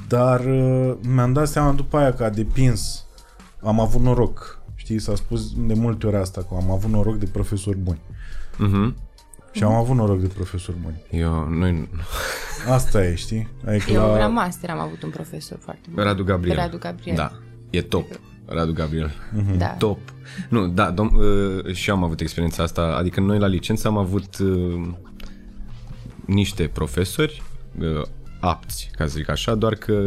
dar 0.09 0.41
uh, 0.45 0.95
mi-am 1.01 1.33
dat 1.33 1.49
seama 1.49 1.73
după 1.73 1.97
aia 1.97 2.15
că 2.15 2.25
a 2.25 2.31
depins, 2.31 3.05
am 3.63 3.81
avut 3.81 4.01
noroc, 4.01 4.63
știi, 4.75 4.99
s-a 4.99 5.15
spus 5.15 5.53
de 5.67 5.75
multe 5.75 6.07
ori 6.07 6.17
asta, 6.17 6.41
că 6.41 6.55
am 6.55 6.71
avut 6.71 6.91
noroc 6.91 7.17
de 7.17 7.27
profesori 7.27 7.77
buni. 7.77 8.01
Mhm. 8.57 8.97
Și 9.53 9.63
am 9.63 9.73
avut 9.73 9.97
noroc 9.97 10.21
de 10.21 10.27
profesori 10.27 10.77
buni. 10.83 11.03
Eu, 11.11 11.49
noi, 11.49 11.89
Asta 12.69 13.05
e, 13.05 13.15
știi? 13.15 13.49
Adică 13.67 13.91
Eu 13.91 14.01
la... 14.01 14.19
la 14.19 14.29
master 14.29 14.71
am 14.71 14.79
avut 14.79 15.03
un 15.03 15.11
profesor 15.11 15.59
foarte 15.61 15.89
bun. 15.91 16.05
Radu 16.05 16.25
Gabriel. 16.25 16.57
Radu 16.57 16.79
Gabriel. 16.79 17.17
Da, 17.17 17.33
e 17.71 17.83
top. 17.83 18.07
Radu 18.53 18.73
Gabriel. 18.73 19.13
Da. 19.59 19.67
Top. 19.67 19.99
Nu, 20.49 20.69
da, 20.69 20.95
dom- 20.95 21.13
uh, 21.67 21.75
și 21.75 21.89
eu 21.91 21.97
am 21.97 22.05
avut 22.05 22.21
experiența 22.21 22.63
asta. 22.63 22.83
Adică 22.83 23.21
noi 23.21 23.39
la 23.39 23.47
licență 23.47 23.89
am 23.89 23.97
avut 23.97 24.39
uh, 24.39 24.89
niște 26.25 26.71
profesori 26.73 27.43
uh, 27.81 28.03
apți, 28.41 28.91
ca 28.97 29.07
să 29.07 29.13
zic 29.17 29.29
așa, 29.29 29.55
doar 29.55 29.75
că 29.75 30.03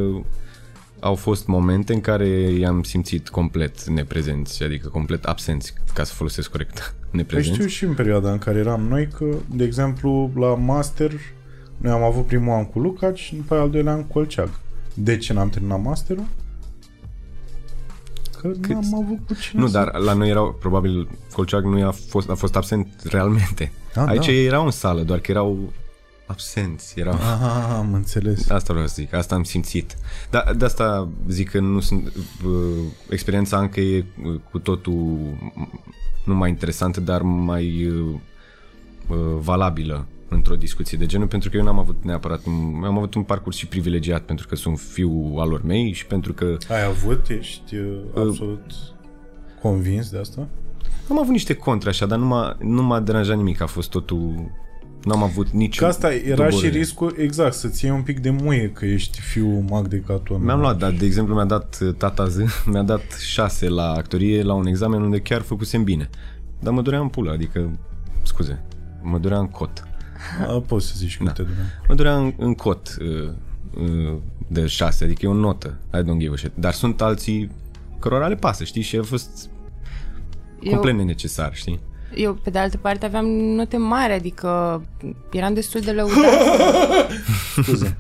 au 1.00 1.16
fost 1.16 1.48
momente 1.48 1.94
în 1.94 2.02
care 2.02 2.28
i-am 2.28 2.84
simțit 2.84 3.30
complet 3.30 3.84
neprezenți, 3.84 4.64
adică 4.64 4.88
complet 4.88 5.26
absenți, 5.26 5.74
ca 5.94 6.04
să 6.04 6.14
folosesc 6.14 6.50
corect, 6.52 6.80
Păi 7.00 7.10
neprezenți. 7.12 7.58
știu 7.58 7.68
și 7.70 7.84
în 7.84 7.94
perioada 7.94 8.32
în 8.32 8.38
care 8.38 8.58
eram 8.60 8.82
noi 8.88 9.08
că, 9.08 9.26
de 9.56 9.64
exemplu, 9.64 10.32
la 10.36 10.56
master 10.56 11.12
noi 11.78 11.92
am 11.92 12.04
avut 12.04 12.26
primul 12.26 12.54
an 12.54 12.66
cu 12.66 12.80
Lucaci 12.80 13.20
și 13.20 13.36
după 13.36 13.54
aia 13.54 13.64
al 13.64 13.70
doilea 13.70 13.94
an 13.94 14.02
cu 14.06 14.14
Colceag. 14.14 14.50
De 14.94 15.18
ce 15.18 15.34
n-am 15.34 15.50
terminat 15.50 15.82
masterul? 15.82 16.26
Că 18.62 18.74
n-am 18.74 19.04
avut 19.04 19.18
cu 19.28 19.34
cine 19.42 19.62
Nu, 19.62 19.68
să- 19.68 19.74
dar 19.74 19.96
la 19.98 20.14
noi 20.14 20.30
erau, 20.30 20.56
probabil, 20.60 21.08
Colceag 21.34 21.64
nu 21.64 21.88
a 21.88 21.92
fost, 21.92 22.30
a 22.30 22.36
fost 22.36 22.56
absent 22.56 22.88
realmente. 23.04 23.72
Ah, 23.96 24.04
Aici 24.08 24.26
da. 24.26 24.32
erau 24.32 24.66
în 24.66 24.72
sală, 24.72 25.02
doar 25.02 25.20
că 25.20 25.32
erau 25.32 25.74
absenți, 26.26 27.00
erau... 27.00 27.14
Ah, 27.14 27.74
am 27.78 27.94
înțeles. 27.94 28.50
Asta 28.50 28.74
vreau 28.74 28.88
să 28.88 28.94
zic, 28.98 29.14
asta 29.14 29.36
am 29.36 29.44
simțit. 29.44 29.98
Da, 30.30 30.44
de 30.58 30.66
asta 30.66 31.08
zic 31.28 31.50
că 31.50 31.60
nu 31.60 31.80
sunt, 31.80 32.12
uh, 32.46 32.52
experiența 33.10 33.58
încă 33.60 33.80
e 33.80 34.06
uh, 34.26 34.36
cu 34.52 34.60
totul 34.60 35.18
nu 36.26 36.36
mai 36.36 36.50
interesantă, 36.50 37.00
dar 37.00 37.22
mai 37.22 37.86
uh, 37.88 38.14
uh, 39.08 39.18
valabilă 39.40 40.06
într-o 40.30 40.56
discuție 40.56 40.98
de 40.98 41.06
genul, 41.06 41.28
pentru 41.28 41.50
că 41.50 41.58
eu 41.58 41.64
n-am 41.64 41.80
avut 41.80 42.04
neapărat, 42.04 42.46
un, 42.46 42.84
am 42.84 42.98
avut 42.98 43.14
un 43.14 43.24
parcurs 43.24 43.58
și 43.58 43.68
privilegiat 43.68 44.22
pentru 44.22 44.48
că 44.48 44.56
sunt 44.56 44.80
fiu 44.80 45.36
al 45.38 45.50
lor 45.50 45.64
mei 45.64 45.92
și 45.92 46.06
pentru 46.06 46.34
că 46.34 46.58
Ai 46.70 46.84
avut? 46.86 47.28
Ești 47.30 47.76
uh, 47.76 47.98
absolut 48.08 48.62
convins 49.62 50.10
de 50.10 50.18
asta? 50.18 50.48
am 51.10 51.20
avut 51.20 51.32
niște 51.32 51.54
contre 51.54 51.90
așa, 51.90 52.06
dar 52.06 52.18
nu 52.18 52.26
m-a, 52.26 52.58
nu 52.62 52.84
m-a 52.84 53.00
deranjat 53.00 53.38
nimic, 53.38 53.62
a 53.62 53.66
fost 53.66 53.90
totul, 53.90 54.52
n-am 55.04 55.24
avut 55.24 55.50
nici 55.50 55.78
Că 55.78 55.86
asta 55.86 56.14
era 56.14 56.46
și 56.46 56.52
doborire. 56.52 56.78
riscul, 56.78 57.16
exact, 57.18 57.54
să-ți 57.54 57.86
iei 57.86 57.94
un 57.94 58.02
pic 58.02 58.20
de 58.20 58.30
muie 58.30 58.70
că 58.70 58.86
ești 58.86 59.20
fiu 59.22 59.66
mag 59.70 59.88
de 59.88 60.04
caton. 60.08 60.44
Mi-am 60.44 60.60
luat, 60.60 60.78
dar 60.78 60.92
de 60.92 61.06
exemplu 61.06 61.34
mi-a 61.34 61.46
dat 61.46 61.78
uh, 61.82 61.94
tata 61.98 62.28
Z, 62.28 62.38
mi-a 62.72 62.82
dat 62.84 63.12
șase 63.20 63.70
la 63.70 63.92
actorie 63.92 64.44
la 64.44 64.54
un 64.54 64.66
examen 64.66 65.02
unde 65.02 65.20
chiar 65.20 65.42
făcusem 65.42 65.84
bine. 65.84 66.10
Dar 66.60 66.74
mă 66.74 66.82
durea 66.82 67.00
în 67.00 67.08
pulă, 67.08 67.32
adică, 67.32 67.80
scuze, 68.22 68.64
mă 69.02 69.18
durea 69.18 69.38
în 69.38 69.48
cot. 69.48 69.84
A, 70.48 70.64
Poți 70.68 70.88
să 70.88 70.94
zici 70.98 71.18
cum 71.18 71.26
te 71.26 71.42
durea. 71.42 71.82
Mă 71.88 71.96
durea 71.96 72.16
în, 72.18 72.34
în 72.38 72.54
cot 72.56 72.96
uh, 73.02 73.30
uh, 73.82 74.14
de 74.48 74.66
șase, 74.68 75.04
adică 75.04 75.26
e 75.26 75.30
o 75.30 75.34
notă. 75.34 75.78
I 75.94 75.98
don't 75.98 76.18
give 76.18 76.34
a 76.34 76.38
shit. 76.38 76.52
Dar 76.56 76.74
sunt 76.74 77.02
alții 77.02 77.52
cărora 78.00 78.28
le 78.28 78.36
pasă, 78.36 78.64
știi? 78.64 78.82
Și 78.82 78.96
a 78.98 79.04
fost 79.04 79.50
complet 80.70 80.96
nenecesar, 80.96 81.56
știi? 81.56 81.80
Eu, 82.16 82.34
pe 82.34 82.50
de 82.50 82.60
altă 82.60 82.78
parte, 82.78 83.06
aveam 83.06 83.26
note 83.26 83.78
mari, 83.78 84.14
adică 84.14 84.82
eram 85.32 85.54
destul 85.54 85.82
de 85.82 85.92
lăudat. 85.92 86.32
Scuze. 87.64 87.98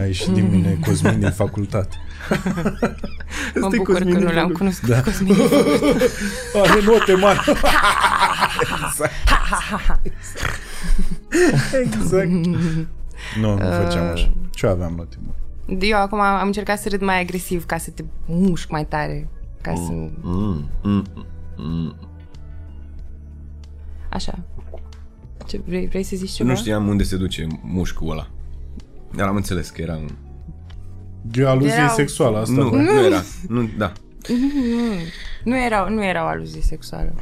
A 0.00 0.04
ieșit 0.04 0.28
din 0.28 0.50
mine 0.50 0.78
Cosmin 0.86 1.18
din 1.20 1.30
facultate. 1.30 1.96
mă 2.28 2.36
Asta 3.64 3.74
e 3.74 3.76
bucur 3.76 3.84
că 3.84 3.92
Cosmin 3.92 4.12
nu 4.12 4.18
din 4.18 4.34
l-am 4.34 4.34
facultate. 4.34 4.52
cunoscut 4.52 4.88
Da. 4.88 4.94
da. 4.94 5.02
Cosmin. 5.02 5.36
Are 6.62 6.80
note 6.84 7.14
mari. 7.14 7.38
exact. 8.88 9.12
exact. 10.02 10.60
Nu, 13.40 13.50
nu 13.52 13.70
făceam 13.70 14.06
așa. 14.12 14.32
Ce 14.50 14.66
aveam 14.66 14.94
note 14.96 15.16
mari? 15.26 15.86
Eu 15.86 15.98
acum 15.98 16.20
am 16.20 16.46
încercat 16.46 16.78
să 16.78 16.88
râd 16.88 17.00
mai 17.02 17.20
agresiv 17.20 17.64
ca 17.66 17.78
să 17.78 17.90
te 17.90 18.04
mușc 18.26 18.70
mai 18.70 18.86
tare. 18.86 19.28
Ca 19.60 19.74
să... 19.74 19.90
Mm, 20.20 20.70
mm, 20.82 21.04
mm. 21.56 21.94
Așa. 24.10 24.38
Ce, 25.46 25.60
vrei, 25.66 25.86
vrei 25.86 26.02
să 26.02 26.16
zici 26.16 26.30
ceva? 26.30 26.48
Nu 26.48 26.56
știam 26.56 26.88
unde 26.88 27.02
se 27.02 27.16
duce 27.16 27.46
mușcul 27.62 28.10
ăla. 28.10 28.28
Dar 29.14 29.28
am 29.28 29.36
înțeles 29.36 29.70
că 29.70 29.82
era 29.82 29.96
un... 29.96 30.08
E 31.32 31.46
aluzie 31.46 31.72
Erau- 31.72 31.94
sexuală 31.94 32.38
asta. 32.38 32.52
Nu, 32.52 32.70
da. 32.70 32.76
nu 32.76 33.04
era. 33.04 33.22
Nu, 33.48 33.68
da. 33.76 33.92
Nu 35.44 35.64
era, 35.64 35.88
nu 35.88 36.04
era 36.04 36.24
o 36.24 36.26
aluzie 36.26 36.62
sexuală. 36.62 37.12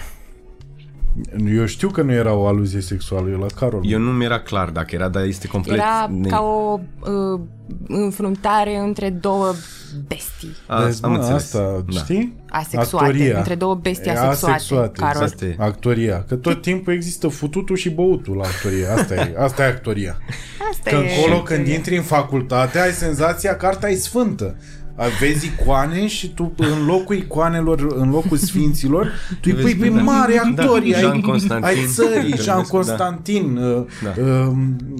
Eu 1.56 1.66
știu 1.66 1.88
că 1.88 2.02
nu 2.02 2.12
era 2.12 2.34
o 2.34 2.46
aluzie 2.46 2.80
sexuală, 2.80 3.28
eu 3.30 3.38
la 3.38 3.46
Carol. 3.58 3.80
Eu 3.84 3.98
nu 3.98 4.10
mi-era 4.10 4.40
clar 4.40 4.68
dacă 4.70 4.94
era, 4.94 5.08
dar 5.08 5.24
este 5.24 5.48
complet... 5.48 5.76
Era 5.76 6.10
ne- 6.20 6.28
ca 6.28 6.40
o 6.40 6.80
uh, 7.34 7.40
înfruntare 7.88 8.76
între 8.78 9.10
două 9.10 9.52
bestii 10.06 10.56
A, 10.66 10.82
Vezi, 10.82 11.04
am 11.04 11.10
mă, 11.10 11.16
înțeles. 11.16 11.42
Asta, 11.54 11.84
da. 11.92 11.98
știi? 12.00 12.36
asexuate. 12.48 13.04
Actoria. 13.04 13.36
Între 13.38 13.54
două 13.54 13.74
bestii 13.74 14.10
E 14.10 14.14
asexuate. 14.14 14.54
asexuate, 14.54 15.00
Carol. 15.00 15.22
Asta 15.22 15.44
e. 15.44 15.56
Actoria. 15.58 16.24
Că 16.28 16.34
tot 16.34 16.62
timpul 16.62 16.92
există 16.92 17.28
fututul 17.28 17.76
și 17.76 17.90
băutul 17.90 18.36
la 18.36 18.44
actorie. 18.44 18.86
Asta 18.86 19.14
e, 19.14 19.34
asta 19.38 19.62
e 19.62 19.66
actoria. 19.66 20.18
Asta 20.70 20.90
Că 20.90 20.96
e 20.96 20.98
încolo, 21.16 21.42
când 21.42 21.58
actoria. 21.58 21.74
intri 21.74 21.96
în 21.96 22.02
facultate, 22.02 22.78
ai 22.78 22.90
senzația 22.90 23.56
că 23.56 23.66
arta 23.66 23.88
e 23.88 23.94
sfântă. 23.94 24.56
Vezi 25.20 25.46
icoane 25.46 26.06
și 26.06 26.28
tu 26.34 26.52
în 26.56 26.84
locul 26.86 27.16
icoanelor, 27.16 27.86
în 27.94 28.10
locul 28.10 28.36
sfinților, 28.36 29.06
tu 29.28 29.36
îi 29.42 29.52
Vezi, 29.52 29.76
pui 29.76 29.88
pe 29.88 29.94
da. 29.96 30.02
mari 30.02 30.34
Da, 30.34 30.62
actori, 30.62 30.92
Jean 30.98 31.10
ai, 31.12 31.20
Constantin. 31.20 31.66
ai 31.68 31.84
țării, 31.86 32.30
Da. 32.30 32.36
Jean 32.42 32.62
Constantin, 32.62 33.56
uh, 33.56 33.84
Da. 34.02 34.22
uh, 34.22 34.52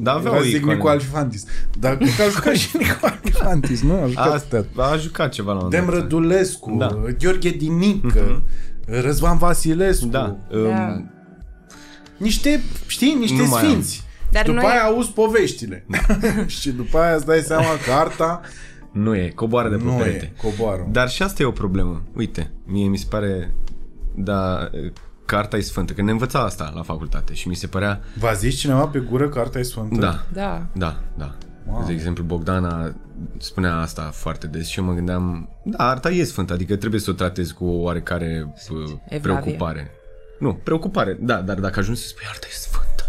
Da, 0.03 0.13
avea 0.13 0.31
era 0.31 0.41
o 0.41 0.43
zic 0.43 0.55
icoană. 0.57 0.75
Nicu 0.75 0.87
Alfantis. 0.89 1.45
Dar 1.79 1.97
cred 1.97 2.15
că 2.17 2.23
a 2.23 2.29
jucat 2.29 2.55
și 2.55 2.77
Nicu 2.79 2.99
Alfantis, 3.03 3.83
nu? 3.83 4.03
A 4.03 4.07
jucat 4.09 4.33
A, 4.35 4.39
teatru. 4.39 4.83
a 4.83 4.97
jucat 4.97 5.33
ceva 5.33 5.53
la 5.53 5.63
un 5.65 5.71
Dem 5.71 5.85
moment 5.85 6.03
dat. 6.03 6.11
Rădulescu, 6.13 6.77
Da. 6.79 7.03
Gheorghe 7.19 7.51
Dinică, 7.51 8.43
Răzvan 8.87 9.39
Vasilescu. 9.39 10.07
Da. 10.07 10.37
Da. 10.51 10.57
Um, 10.59 11.11
Niște, 12.17 12.61
știi, 12.87 13.15
niște 13.21 13.37
Nu 13.43 13.49
mai 13.49 13.63
am. 13.63 13.69
sfinți. 13.69 14.03
Dar 14.31 14.45
și 14.45 14.49
după 14.51 14.61
noi- 14.63 14.71
aia 14.73 14.83
auzi 14.83 15.11
poveștile. 15.11 15.87
și 16.61 16.71
după 16.71 16.99
aia 16.99 17.15
îți 17.15 17.27
dai 17.27 17.41
seama 17.41 17.65
că 17.85 17.93
arta 17.93 18.41
nu 18.97 19.15
e, 19.17 19.29
coboară 19.29 19.69
de 19.69 19.77
pe 19.77 19.83
nu 19.83 19.93
perete. 19.93 20.33
e, 20.37 20.41
coboară. 20.43 20.87
Dar 20.91 21.09
și 21.09 21.23
asta 21.23 21.43
e 21.43 21.47
o 21.47 21.51
problemă. 21.51 22.03
Uite, 22.15 22.51
mie 22.65 22.89
mi 22.89 22.97
se 22.97 23.07
pare... 23.09 23.55
Da, 24.15 24.71
carta 25.25 25.57
e 25.57 25.61
sfântă. 25.61 25.93
Că 25.93 26.03
ne 26.03 26.11
învăța 26.11 26.39
asta 26.41 26.73
la 26.75 26.83
facultate 26.83 27.35
și 27.35 27.49
mi 27.49 27.55
se 27.55 27.67
părea... 27.67 28.01
V-a 28.19 28.33
zis 28.33 28.55
cineva 28.59 28.87
pe 28.87 28.99
gură 28.99 29.29
că 29.29 29.39
arta 29.39 29.59
e 29.59 29.63
sfântă? 29.63 30.01
Da, 30.01 30.25
Da. 30.33 30.67
da, 30.73 31.01
da. 31.15 31.35
Wow. 31.71 31.85
De 31.87 31.93
exemplu, 31.93 32.25
Bogdana 32.25 32.95
spunea 33.39 33.77
asta 33.77 34.03
foarte 34.13 34.47
des 34.47 34.67
și 34.67 34.79
eu 34.79 34.85
mă 34.85 34.93
gândeam, 34.93 35.49
da, 35.65 35.89
arta 35.91 36.11
e 36.11 36.25
sfântă, 36.25 36.53
adică 36.53 36.77
trebuie 36.77 37.01
să 37.01 37.11
o 37.11 37.13
tratezi 37.13 37.55
cu 37.55 37.65
o 37.65 37.81
oarecare 37.83 38.55
uh, 38.71 38.93
Evlavie. 39.09 39.19
preocupare. 39.21 39.91
Nu, 40.39 40.55
preocupare, 40.55 41.17
da, 41.21 41.41
dar 41.41 41.59
dacă 41.61 41.79
ajungi 41.79 42.01
să 42.01 42.07
spui 42.07 42.25
arta 42.29 42.47
e 42.51 42.55
sfântă, 42.55 43.05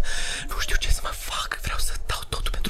nu 0.48 0.54
știu 0.58 0.76
ce 0.78 0.90
să 0.90 1.00
mă 1.02 1.10
fac, 1.12 1.60
vreau 1.62 1.78
să 1.78 1.92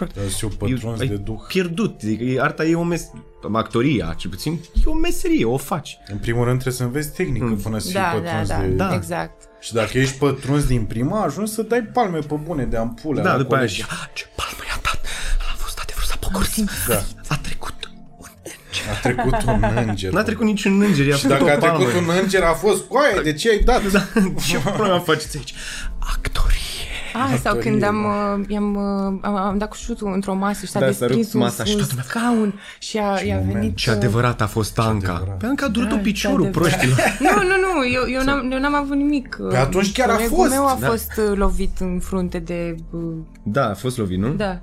dau 0.05 0.07
totul 0.15 0.19
pentru 0.19 0.19
arta. 0.19 0.21
Dar 0.21 0.31
sunt 0.31 0.55
pătruns 0.55 1.01
ai 1.01 1.07
de 1.07 1.15
duh. 1.17 1.39
pierdut, 1.49 2.01
adică 2.03 2.25
e- 2.25 2.41
arta 2.41 2.65
e 2.65 2.75
o 2.75 2.83
mes... 2.83 3.11
actoria, 3.53 4.15
cel 4.17 4.31
puțin, 4.31 4.53
e 4.75 4.81
o 4.85 4.93
meserie, 4.95 5.45
o 5.45 5.57
faci. 5.57 5.99
În 6.07 6.17
primul 6.19 6.45
rând 6.45 6.61
trebuie 6.61 6.75
să 6.81 6.83
înveți 6.85 7.11
tehnică 7.13 7.59
până 7.63 7.79
să 7.79 7.85
fii 7.87 7.95
Da, 7.95 8.01
da, 8.01 8.19
pătruns 8.21 8.49
da, 8.49 8.59
de... 8.59 8.67
Da. 8.67 8.95
exact. 8.95 9.43
Și 9.61 9.73
dacă 9.73 9.99
ești 9.99 10.17
pătruns 10.19 10.65
din 10.67 10.85
prima, 10.85 11.23
ajungi 11.23 11.53
să 11.53 11.63
dai 11.63 11.81
palme 11.83 12.19
pe 12.19 12.35
bune 12.35 12.65
de 12.65 12.77
ampule. 12.77 13.23
Da, 13.23 13.31
la 13.33 13.37
după 13.39 13.55
aia 13.55 13.63
colegi. 13.65 13.75
și, 13.81 13.87
"Ah, 13.91 14.07
ce 14.13 14.25
palmă 14.37 14.63
i-a 14.69 14.81
dat, 14.83 15.01
a 15.53 15.55
fost 15.57 15.79
adevărat, 15.79 16.09
s-a 16.09 16.17
pocors, 16.21 16.55
Da. 16.89 17.03
a 17.29 17.37
trecut 17.43 17.75
un 17.85 17.97
înger. 18.45 18.87
A 18.95 19.01
trecut 19.03 19.43
un 19.47 19.87
înger. 19.89 20.13
N-a 20.13 20.23
trecut 20.23 20.45
niciun 20.47 20.81
înger, 20.81 21.07
i-a 21.07 21.15
Și 21.17 21.23
făcut 21.27 21.47
dacă 21.47 21.51
o 21.51 21.55
a 21.55 21.69
palmă. 21.69 21.85
trecut 21.85 22.09
un 22.09 22.15
înger, 22.23 22.43
a 22.43 22.53
fost 22.53 22.83
coaie, 22.85 23.21
de 23.23 23.33
ce 23.33 23.51
ai 23.51 23.59
dat? 23.59 23.91
Da. 23.93 24.07
Ce 24.49 24.59
problema 24.59 24.99
faceți 25.01 25.37
aici? 25.37 25.55
Actorie. 25.99 26.48
Ah, 27.15 27.39
sau 27.43 27.53
Actorie, 27.53 27.71
când 27.71 27.83
am, 27.83 28.03
da. 28.03 28.37
uh, 28.41 28.45
i-am, 28.49 28.75
uh, 28.75 29.19
am, 29.23 29.35
am 29.37 29.59
dat 29.59 29.69
cu 29.69 29.75
șutul 29.77 30.13
într-o 30.13 30.35
masă 30.35 30.65
și 30.65 30.71
s-a 30.71 30.79
Da, 30.81 30.85
s-a 30.85 30.91
desprins 30.91 31.23
rupt 31.23 31.35
un, 31.35 31.41
masa 31.41 31.65
și 31.65 31.71
un 31.73 31.79
toată 31.79 31.93
lumea- 31.97 32.07
scaun 32.09 32.61
și 32.79 32.99
a, 32.99 33.21
i-a 33.21 33.37
moment. 33.37 33.53
venit... 33.53 33.77
Ce 33.77 33.91
uh, 33.91 33.97
adevărat 33.97 34.41
a 34.41 34.47
fost 34.47 34.79
Anca. 34.79 35.13
adevărat. 35.13 35.37
Pe 35.37 35.47
Anca 35.47 35.67
a 35.67 35.69
durut-o 35.69 35.95
Da, 35.95 36.01
piciorul, 36.01 36.41
ce 36.41 36.47
adevărat. 36.49 36.71
proștilor. 36.79 36.99
Nu, 37.27 37.43
nu, 37.43 37.55
nu, 37.61 37.87
eu, 37.93 38.11
eu, 38.19 38.23
n-am, 38.25 38.51
eu 38.53 38.59
n-am 38.61 38.75
avut 38.75 38.97
nimic. 38.97 39.37
Pe 39.51 39.57
atunci 39.57 39.93
chiar 39.93 40.09
a 40.09 40.13
Colegul 40.13 40.37
fost. 40.37 40.51
meu 40.51 40.67
a 40.67 40.77
Da. 40.81 40.87
fost 40.87 41.11
uh, 41.31 41.37
lovit 41.37 41.79
în 41.81 41.99
frunte 42.03 42.39
de... 42.39 42.75
uh, 42.91 43.01
Da, 43.43 43.69
a 43.71 43.75
fost 43.75 43.99
lovit, 43.99 44.19
nu? 44.19 44.29
Da. 44.33 44.61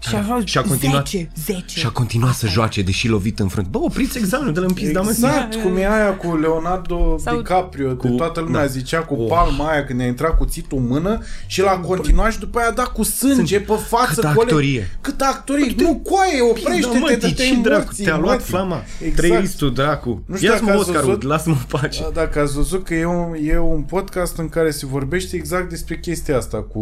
Și 0.00 0.14
a 0.14 0.22
fost 0.22 0.46
Și 0.46 0.58
a 0.58 0.62
continuat, 0.62 1.08
10, 1.08 1.30
10. 1.44 1.78
și 1.78 1.86
a 1.86 1.90
continuat 1.90 2.34
să 2.34 2.46
joace, 2.46 2.82
deși 2.82 3.08
lovit 3.08 3.38
în 3.38 3.48
frunte. 3.48 3.68
Bă, 3.72 3.78
opriți 3.78 4.18
examenul, 4.18 4.52
dă-l 4.52 4.64
în 4.64 4.72
pizda, 4.72 5.00
mă. 5.00 5.08
Exact, 5.10 5.54
cum 5.54 5.76
e 5.76 5.88
aia 5.92 6.14
cu 6.16 6.36
Leonardo 6.36 7.18
Sau- 7.18 7.36
DiCaprio, 7.36 7.94
cu, 7.94 8.06
de 8.08 8.14
toată 8.14 8.40
lumea 8.40 8.60
da. 8.60 8.66
zicea 8.66 9.00
cu 9.00 9.14
palma 9.14 9.70
aia 9.70 9.84
când 9.84 10.00
a 10.00 10.04
intrat 10.04 10.36
cuțitul 10.36 10.78
în 10.78 10.86
mână 10.86 11.18
și 11.46 11.60
l-a 11.60 11.78
continuat 11.78 12.32
și 12.32 12.38
după 12.38 12.58
aia 12.58 12.68
a 12.68 12.72
dat 12.72 12.92
cu 12.92 13.02
sânge 13.02 13.60
pe 13.60 13.72
față. 13.88 14.14
Câtă 14.14 14.20
coleg. 14.34 14.38
actorie. 14.42 14.90
Câtă 15.00 15.24
actorie. 15.24 15.74
Nu, 15.76 15.94
coaie, 16.04 16.38
Da, 16.38 16.44
mă, 16.44 16.50
oprește-te, 16.50 16.98
dă-te 17.26 17.42
tici, 17.42 17.60
dracu, 17.62 17.80
emoții, 17.82 18.04
te-a 18.04 18.16
luat 18.16 18.32
emoții. 18.32 18.50
flama. 18.52 18.82
Exact. 19.00 19.16
Trăiristul, 19.16 19.72
dracu. 19.74 20.22
Nu 20.26 20.36
știu 20.36 20.48
Ia-ți-mă 20.48 20.66
dacă 20.68 20.80
ați 20.80 20.88
Oscarul, 20.88 21.08
văzut- 21.08 21.22
lasă-mă 21.22 21.54
în 21.58 21.80
pace. 21.80 22.00
Da, 22.02 22.10
Dacă 22.14 22.40
ați 22.40 22.54
văzut 22.54 22.84
că 22.84 22.94
e 22.94 23.04
un, 23.06 23.34
e 23.44 23.58
un 23.58 23.80
podcast 23.82 24.38
în 24.38 24.48
care 24.48 24.70
se 24.70 24.86
vorbește 24.86 25.36
exact 25.36 25.68
despre 25.68 25.98
chestia 25.98 26.36
asta 26.36 26.56
cu 26.62 26.78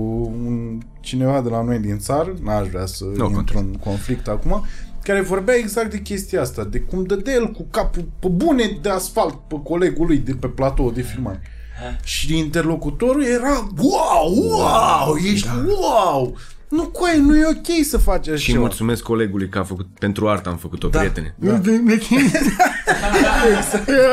un, 0.47 0.79
cineva 1.05 1.40
de 1.40 1.48
la 1.48 1.62
noi 1.62 1.78
din 1.78 1.98
țară, 1.98 2.34
n-aș 2.42 2.68
vrea 2.68 2.86
să 2.86 3.05
Nu, 3.16 3.30
intru 3.30 3.59
în 3.59 3.72
conflict 3.72 4.28
acum, 4.28 4.64
care 5.02 5.20
vorbea 5.20 5.55
exact 5.55 5.90
de 5.90 6.00
chestia 6.00 6.40
asta, 6.40 6.64
de 6.64 6.78
cum 6.78 7.05
dădea 7.05 7.34
el 7.34 7.46
cu 7.50 7.66
capul 7.70 8.09
pe 8.18 8.28
bune 8.28 8.78
de 8.82 8.88
asfalt 8.88 9.34
pe 9.48 9.61
colegul 9.62 10.07
lui 10.07 10.18
de 10.18 10.32
pe 10.32 10.46
platou 10.46 10.90
de 10.90 11.02
filmare. 11.02 11.42
Și 12.02 12.38
interlocutorul 12.38 13.24
era 13.24 13.68
wow, 13.78 14.34
wow, 14.34 15.16
ești 15.32 15.48
wow! 15.66 16.36
Nu, 16.75 16.83
coaie, 16.87 17.18
nu 17.18 17.37
e 17.37 17.45
ok 17.47 17.85
să 17.85 17.99
faci 17.99 18.29
așa 18.29 18.37
Și 18.37 18.45
ceva. 18.47 18.61
mulțumesc 18.61 19.03
colegului 19.03 19.49
că 19.49 19.59
a 19.59 19.62
făcut, 19.62 19.87
pentru 19.99 20.29
artă 20.29 20.49
am 20.49 20.57
făcut-o, 20.57 20.89
Da, 20.89 20.99
prietene. 20.99 21.35
da. 21.37 21.53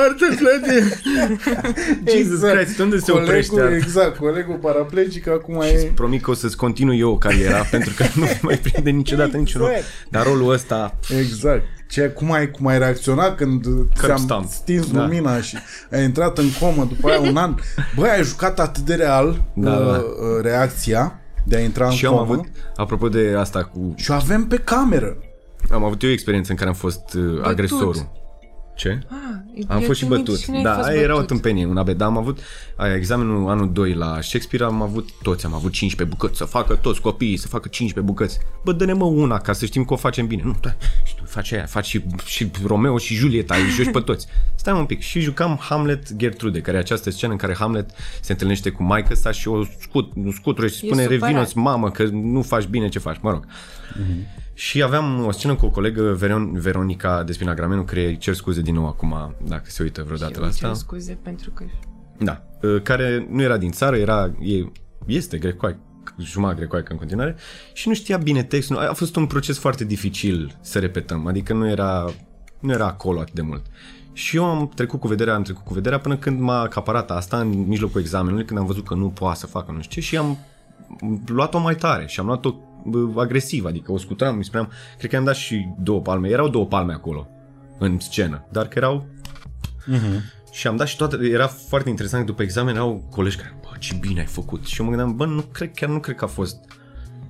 Artă, 0.03 0.26
Claudia! 0.38 0.84
Jesus 2.16 2.39
Christ, 2.49 2.80
unde 2.80 2.97
se 2.97 3.12
oprește 3.12 3.49
colegul, 3.51 3.74
arta? 3.74 3.86
Exact, 3.86 4.18
colegul 4.18 4.55
paraplegic 4.55 5.28
acum 5.28 5.62
Și 5.62 5.74
îți 5.76 5.86
e... 5.86 5.91
promit 5.95 6.22
că 6.22 6.30
o 6.30 6.34
să-ți 6.34 6.55
continui 6.55 6.99
eu 6.99 7.18
cariera 7.18 7.57
pentru 7.72 7.93
că 7.95 8.05
nu 8.16 8.26
mai 8.41 8.57
prinde 8.57 8.89
niciodată 8.89 9.38
niciun 9.38 9.62
Exact. 9.62 9.84
Dar 10.09 10.26
rolul 10.26 10.51
ăsta 10.53 10.97
Exact. 11.20 11.64
Ce, 11.89 12.01
cum, 12.01 12.32
ai, 12.32 12.51
cum 12.51 12.68
ai 12.68 12.78
reacționat 12.78 13.36
când 13.36 13.66
ți-am 13.99 14.18
stamp. 14.18 14.49
stins 14.51 14.91
Da. 14.91 15.01
lumina 15.01 15.41
și 15.41 15.57
ai 15.91 16.03
intrat 16.03 16.38
în 16.38 16.47
comă 16.59 16.86
după 16.89 17.09
aia 17.09 17.20
un 17.20 17.38
an? 17.38 17.55
Băi, 17.95 18.09
ai 18.09 18.24
jucat 18.24 18.59
atât 18.59 18.84
de 18.84 18.93
real 18.95 19.41
Da, 19.53 19.72
uh, 19.72 19.86
da. 19.86 19.91
uh, 19.97 20.41
reacția 20.41 21.20
de 21.43 21.55
a 21.55 21.59
intra 21.59 21.85
în 21.85 21.91
și 21.91 22.05
eu 22.05 22.11
am 22.11 22.17
comă 22.17 22.31
avut, 22.31 22.45
apropo 22.75 23.09
de 23.09 23.35
asta 23.37 23.63
cu... 23.63 23.93
și 23.97 24.11
o 24.11 24.13
avem 24.13 24.47
pe 24.47 24.57
cameră. 24.57 25.17
Am 25.71 25.83
avut 25.83 26.03
eu 26.03 26.09
o 26.09 26.13
experiență 26.13 26.51
în 26.51 26.57
care 26.57 26.69
am 26.69 26.75
fost 26.75 27.13
uh, 27.13 27.41
agresorul. 27.43 28.20
Ce? 28.82 28.99
Ah, 29.09 29.65
Am 29.67 29.79
eu 29.79 29.86
fost 29.86 29.99
și 29.99 30.05
țin 30.05 30.13
minte 30.13 30.32
bătut. 30.32 30.43
și 30.43 30.51
n-ai 30.51 30.61
Da, 30.63 30.73
fost 30.73 30.88
aia 30.88 30.99
era 31.01 31.11
o 31.13 31.15
bătut. 31.15 31.27
tâmpenie, 31.27 31.65
un 31.65 31.77
abet. 31.77 31.97
Dar 31.97 32.07
am 32.07 32.17
avut 32.17 32.39
aia, 32.75 32.95
examenul 32.95 33.49
anul 33.49 33.71
2 33.73 33.93
la 33.93 34.21
Shakespeare, 34.21 34.65
am 34.65 34.82
avut 34.82 35.09
toți, 35.21 35.45
am 35.45 35.53
avut 35.53 35.71
15 35.71 36.17
bucăți, 36.17 36.38
să 36.38 36.43
facă 36.45 36.75
toți 36.75 37.01
copiii, 37.01 37.38
să 37.38 37.47
facă 37.47 37.67
15 37.67 38.13
bucăți. 38.13 38.39
Bă, 38.63 38.71
dă-ne 38.71 38.93
mă 38.93 39.05
una 39.05 39.38
ca 39.38 39.53
să 39.53 39.65
știm 39.65 39.84
că 39.86 39.93
o 39.93 39.95
facem 39.95 40.27
bine. 40.27 40.41
Nu, 40.45 40.55
da, 40.61 40.75
și 41.03 41.15
tu 41.15 41.23
faci 41.25 41.51
aia, 41.51 41.65
faci 41.65 41.86
și, 41.86 42.03
și 42.25 42.51
Romeo 42.65 42.97
și 42.97 43.13
Julieta, 43.15 43.55
îi 43.55 43.69
joci 43.69 43.91
pe 43.91 43.99
toți. 43.99 44.27
Stai 44.55 44.73
un 44.79 44.86
pic. 44.86 45.01
Și 45.01 45.19
jucam 45.19 45.57
Hamlet 45.61 46.15
Gertrude, 46.15 46.59
care 46.61 46.77
e 46.77 46.79
această 46.79 47.09
scenă 47.11 47.32
în 47.32 47.38
care 47.38 47.55
Hamlet 47.55 47.89
se 48.21 48.32
întâlnește 48.32 48.69
cu 48.69 48.84
maică 48.84 49.15
sa 49.15 49.32
și 49.32 49.47
o 49.47 49.63
scut, 49.79 50.11
scutură 50.34 50.67
și 50.67 50.75
spune 50.75 51.01
supărat. 51.03 51.21
revinoți 51.21 51.57
mamă 51.57 51.91
că 51.91 52.03
nu 52.11 52.41
faci 52.41 52.65
bine 52.65 52.89
ce 52.89 52.99
faci, 52.99 53.17
mă 53.21 53.29
rog. 53.32 53.45
Și 54.54 54.84
aveam 54.84 55.26
o 55.26 55.32
scenă 55.32 55.56
cu 55.56 55.66
o 55.66 55.70
colegă, 55.70 56.02
Veron, 56.02 56.60
Veronica 56.60 57.24
Despina 57.24 57.54
Gramenu, 57.54 57.84
care 57.84 58.06
îi 58.06 58.18
cer 58.18 58.34
scuze 58.34 58.62
din 58.62 58.74
nou 58.74 58.88
acum, 58.88 59.36
dacă 59.47 59.64
se 59.66 59.84
uită 59.84 60.04
vreodată 60.04 60.39
la 60.39 60.45
Eu 60.45 60.49
asta. 60.49 60.68
cer 60.68 60.76
scuze 60.76 61.18
pentru 61.22 61.52
că... 61.52 61.64
Da, 62.18 62.43
uh, 62.62 62.82
care 62.82 63.28
nu 63.30 63.41
era 63.41 63.58
din 63.58 63.72
țară, 63.72 63.95
era, 63.95 64.32
e, 64.39 64.72
este 65.06 65.38
grecoaică, 65.38 65.80
jumătate 66.18 66.58
grecoaică 66.58 66.91
în 66.91 66.97
continuare 66.97 67.36
și 67.74 67.88
nu 67.88 67.93
știa 67.93 68.18
bine 68.18 68.43
textul. 68.43 68.78
A 68.78 68.93
fost 68.93 69.16
un 69.16 69.28
proces 69.28 69.58
foarte 69.58 69.86
dificil 69.86 70.58
să 70.62 70.80
repetăm, 70.80 71.28
adică 71.28 71.54
nu 71.54 71.70
era, 71.70 72.06
nu 72.60 72.72
era 72.72 72.86
acolo 72.86 73.20
atât 73.20 73.34
de 73.34 73.41
mult. 73.41 73.66
Și 74.14 74.36
eu 74.36 74.45
am 74.45 74.72
trecut 74.76 74.99
cu 74.99 75.08
vederea, 75.08 75.36
am 75.36 75.41
trecut 75.41 75.66
cu 75.66 75.74
vederea 75.74 75.99
până 75.99 76.18
când 76.18 76.39
m-a 76.39 76.60
acaparat 76.60 77.12
asta 77.12 77.39
în 77.39 77.49
mijlocul 77.68 78.02
examenului, 78.02 78.45
când 78.45 78.60
am 78.60 78.66
văzut 78.66 78.86
că 78.88 78.93
nu 78.93 79.10
poate 79.10 79.39
să 79.39 79.47
facă 79.47 79.72
nu 79.72 79.82
știu 79.82 80.02
ce 80.02 80.08
și 80.08 80.18
am 80.18 80.38
luat-o 81.25 81.59
mai 81.59 81.75
tare 81.75 82.07
și 82.07 82.19
am 82.19 82.25
luat-o 82.25 82.53
bă, 82.85 83.21
agresiv, 83.21 83.65
adică 83.65 83.91
o 83.91 83.97
scutam, 83.97 84.37
îi 84.37 84.45
spuneam, 84.45 84.71
cred 84.97 85.09
că 85.09 85.17
am 85.17 85.23
dat 85.23 85.35
și 85.35 85.67
două 85.79 86.01
palme, 86.01 86.29
erau 86.29 86.49
două 86.49 86.65
palme 86.65 86.93
acolo 86.93 87.27
în 87.79 87.99
scenă, 87.99 88.45
dar 88.51 88.67
că 88.67 88.77
erau 88.77 89.05
și 90.51 90.67
am 90.67 90.75
dat 90.75 90.87
și 90.87 90.95
toate, 90.95 91.17
era 91.21 91.47
foarte 91.47 91.89
interesant, 91.89 92.25
după 92.25 92.41
examen 92.41 92.75
erau 92.75 93.07
colegi 93.09 93.37
care, 93.37 93.57
bă, 93.61 93.67
ce 93.79 93.95
bine 93.99 94.19
ai 94.19 94.25
făcut. 94.25 94.65
Și 94.65 94.79
eu 94.79 94.85
mă 94.85 94.95
gândeam, 94.95 95.15
bă, 95.15 95.25
nu 95.25 95.41
cred, 95.41 95.71
chiar 95.73 95.89
nu 95.89 95.99
cred 95.99 96.15
că 96.15 96.23
a 96.23 96.27
fost, 96.27 96.57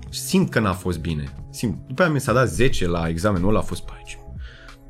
simt 0.10 0.50
că 0.50 0.60
n-a 0.60 0.74
fost 0.74 1.00
bine. 1.00 1.34
Simt. 1.50 1.78
După 1.88 2.02
aia 2.02 2.12
mi 2.12 2.20
s-a 2.20 2.34
dat 2.34 2.50
10 2.50 2.88
la 2.88 3.08
examenul 3.08 3.50
ăla, 3.50 3.60
a 3.60 3.62
fost, 3.62 3.86
bă, 3.86 3.92
aici, 3.96 4.18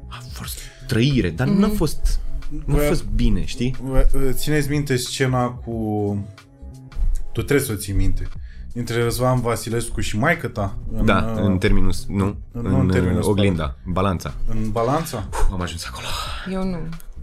a 0.07 0.17
fost 0.31 0.59
trăire, 0.87 1.29
dar 1.29 1.47
nu 1.47 1.65
a 1.65 1.69
fost, 1.69 2.19
nu 2.65 2.73
a 2.73 2.77
Bă, 2.77 2.83
fost 2.83 3.05
bine, 3.05 3.45
știi? 3.45 3.75
Bă, 3.83 4.07
Țineți 4.31 4.69
minte 4.69 4.95
scena 4.95 5.49
cu... 5.49 6.27
Tu 7.31 7.41
trebuie 7.41 7.65
să 7.65 7.71
o 7.71 7.75
ții 7.75 7.93
minte. 7.93 8.27
Dintre 8.73 9.03
Răzvan 9.03 9.41
Vasilescu 9.41 9.99
și 9.99 10.17
maică 10.17 10.47
ta? 10.47 10.77
În, 10.97 11.05
Da, 11.05 11.33
uh, 11.35 11.43
în 11.43 11.57
terminus, 11.57 12.05
nu, 12.07 12.15
nu 12.15 12.35
în, 12.51 12.65
în 12.65 12.79
în 12.79 12.87
terminus, 12.87 13.25
oglinda, 13.25 13.75
balanța. 13.85 14.33
în 14.49 14.71
balanța? 14.71 15.29
Am 15.51 15.61
ajuns 15.61 15.85
acolo. 15.91 16.05
Eu 16.51 16.69
nu, 16.69 16.77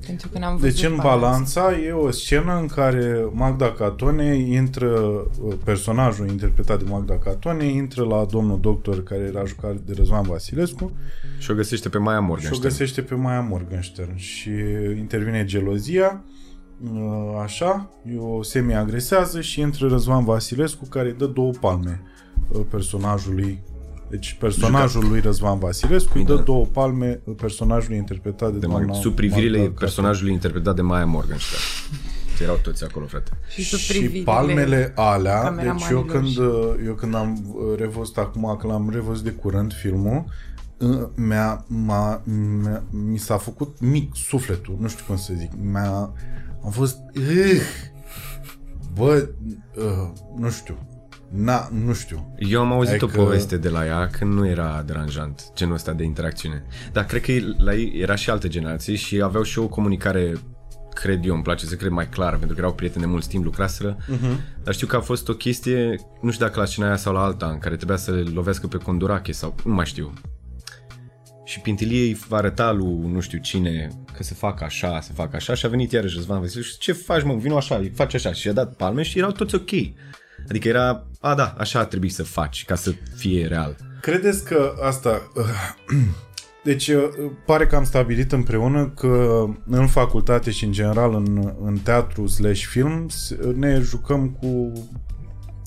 pentru 0.07 0.29
că 0.29 0.39
n-am 0.39 0.57
văzut 0.57 0.75
Deci 0.75 0.85
în 0.85 0.97
balanța 1.03 1.77
e 1.87 1.93
o 1.93 2.11
scenă 2.11 2.59
în 2.59 2.67
care 2.67 3.29
Magda 3.33 3.73
Catone 3.73 4.37
intră, 4.37 4.89
uh, 4.89 5.55
personajul 5.65 6.29
interpretat 6.29 6.83
de 6.83 6.91
Magda 6.91 7.19
Catone 7.19 7.65
intră 7.65 8.05
la 8.05 8.27
domnul 8.31 8.61
doctor 8.61 9.03
care 9.03 9.21
era 9.21 9.45
jucat 9.45 9.75
de 9.75 9.93
Răzvan 9.97 10.23
Vasilescu 10.23 10.93
Și 11.39 11.51
o 11.51 11.55
găsește 11.55 11.89
pe 11.89 11.99
Maia 11.99 12.17
și 12.19 12.23
o 12.23 12.27
Morgenstern. 12.27 12.63
găsește 12.63 13.03
pe 13.03 13.15
Maia 13.15 13.41
Morgenstern 13.41 14.17
și 14.17 14.51
intervine 14.97 15.45
gelozia 15.45 16.23
uh, 16.25 16.37
așa, 17.43 17.91
o 18.19 18.43
semi-agresează 18.43 19.41
și 19.41 19.61
intră 19.61 19.89
Răzvan 19.89 20.25
Vasilescu 20.25 20.85
care 20.85 21.09
îi 21.09 21.15
dă 21.19 21.27
două 21.27 21.51
palme 21.61 22.03
uh, 22.49 22.61
personajului 22.71 23.63
deci 24.11 24.37
personajul 24.41 25.09
lui 25.09 25.21
Răzvan 25.21 25.59
Vasilescu 25.59 26.19
îi 26.19 26.25
dă 26.25 26.35
Da. 26.35 26.41
două 26.43 26.65
palme 26.67 27.21
personajului 27.37 27.97
interpretat 27.97 28.53
de, 28.53 28.59
de 28.59 28.67
doamna 28.67 28.93
Mag- 28.95 29.01
sub 29.01 29.15
privirile 29.15 29.49
Magda 29.59 29.63
Catone. 29.63 29.79
personajului 29.79 30.33
interpretat 30.33 30.75
de 30.75 30.83
Maia 30.83 31.05
Morgenstern. 31.07 31.63
Erau 32.43 32.59
toți 32.63 32.85
acolo, 32.85 33.07
frate. 33.07 33.31
Și, 33.49 33.63
sub 33.63 33.79
și 33.79 33.93
privirile 33.93 34.25
palmele 34.25 34.93
alea, 34.97 35.35
deci 35.41 35.43
cameramanilor 35.49 35.91
eu 35.91 36.03
când, 36.03 36.27
și- 36.27 36.41
eu 36.87 36.95
când 36.95 37.15
am 37.15 37.55
uh, 37.55 37.79
revăzut 37.79 38.17
acum, 38.17 38.57
că 38.61 38.67
l-am 38.67 38.91
revăzut 38.91 39.25
de 39.25 39.31
curând 39.31 39.73
filmul, 39.73 40.25
uh, 40.79 40.99
mi-a, 41.15 41.65
m-a, 41.67 42.23
mi-a, 42.63 42.83
mi 42.91 43.19
s-a 43.19 43.37
făcut 43.37 43.81
mic 43.81 44.11
sufletul, 44.15 44.77
nu 44.81 44.89
știu 44.89 45.05
cum 45.07 45.17
să 45.17 45.33
zic, 45.37 45.51
mi-a, 45.73 46.13
am 46.65 46.71
fost, 46.71 46.99
uh, 47.17 47.61
bă, 48.95 49.29
uh, 49.77 50.11
nu 50.37 50.51
știu, 50.51 50.89
na, 51.31 51.69
nu 51.85 51.93
știu. 51.93 52.35
Eu 52.39 52.61
am 52.61 52.73
auzit 52.73 53.03
Adică- 53.03 53.21
o 53.21 53.25
poveste 53.25 53.57
de 53.57 53.69
la 53.69 53.87
ea 53.87 54.07
când 54.07 54.33
nu 54.33 54.47
era 54.47 54.83
deranjant 54.87 55.43
genul 55.55 55.75
ăsta 55.75 55.93
de 55.93 56.05
interacțiune. 56.05 56.65
Dar 56.93 57.05
cred 57.05 57.23
că 57.23 57.33
la 57.57 57.75
ei 57.75 57.93
era 58.01 58.15
și 58.15 58.31
alte 58.31 58.49
generații 58.49 58.97
și 58.97 59.23
aveau 59.23 59.43
și 59.43 59.59
o 59.59 59.69
comunicare 59.69 60.33
cred 60.95 61.25
eu, 61.25 61.35
îmi 61.35 61.43
place 61.43 61.67
să 61.67 61.75
cred 61.75 61.91
mai 61.91 62.09
clar, 62.09 62.31
pentru 62.31 62.55
că 62.55 62.61
erau 62.61 62.73
prieteni 62.73 63.05
de 63.05 63.11
mult 63.11 63.27
timp, 63.27 63.45
lucraseră, 63.45 63.97
uh-huh. 63.97 64.63
dar 64.65 64.75
știu 64.75 64.87
că 64.87 64.97
a 64.97 65.01
fost 65.01 65.29
o 65.29 65.33
chestie, 65.33 65.97
nu 66.21 66.31
știu 66.31 66.47
dacă 66.47 66.61
la 66.61 66.67
scena 66.67 66.87
aia 66.87 66.97
sau 66.97 67.13
la 67.13 67.23
alta, 67.23 67.47
în 67.47 67.59
care 67.59 67.77
trebuia 67.77 67.97
să 67.97 68.11
le 68.11 68.21
lovească 68.21 68.67
pe 68.67 68.77
Condurache 68.77 69.33
sau 69.33 69.55
nu 69.65 69.75
mai 69.75 69.87
știu. 69.87 70.13
Și 71.49 71.61
Pintilie 71.61 72.01
îi 72.01 72.19
va 72.29 72.37
arăta 72.37 72.73
lui 72.73 73.11
nu 73.13 73.21
știu 73.21 73.39
cine 73.39 73.89
că 74.17 74.23
se 74.23 74.35
facă 74.35 74.65
așa, 74.65 75.01
se 75.01 75.13
facă 75.15 75.37
așa 75.37 75.55
și 75.55 75.67
a 75.67 75.69
venit 75.69 75.93
iarăși 75.93 76.15
Răzvan 76.17 76.41
Vasilescu 76.41 76.73
și 76.73 76.79
ce 76.79 76.93
faci 76.93 77.23
mă, 77.23 77.35
vino 77.35 77.57
așa, 77.57 77.77
îi 77.77 77.93
faci 77.95 78.15
așa 78.15 78.33
și 78.33 78.47
i-a 78.47 78.53
dat 78.53 78.75
palme 78.75 79.03
și 79.03 79.19
erau 79.19 79.31
toți 79.31 79.55
ok. 79.55 79.71
Adică 80.49 80.69
era, 80.69 81.07
a 81.21 81.35
da, 81.35 81.55
așa 81.59 81.79
ar 81.79 81.85
trebui 81.85 82.09
să 82.09 82.23
faci 82.23 82.65
ca 82.65 82.75
să 82.75 82.93
fie 83.17 83.47
real. 83.47 83.77
Credeți 84.01 84.45
că 84.45 84.75
asta... 84.83 85.21
Deci 86.65 86.89
uh, 86.89 87.03
pare 87.47 87.67
că 87.67 87.77
am 87.77 87.85
stabilit 87.85 88.33
împreună 88.33 88.89
că 88.89 89.45
în 89.67 89.87
facultate 89.87 90.51
și 90.51 90.65
în 90.65 90.73
general 90.73 91.15
în, 91.15 91.53
în 91.65 91.79
teatru 91.79 92.27
slash 92.27 92.63
film 92.65 93.09
s- 93.09 93.35
ne 93.55 93.79
jucăm 93.81 94.31
cu... 94.31 94.73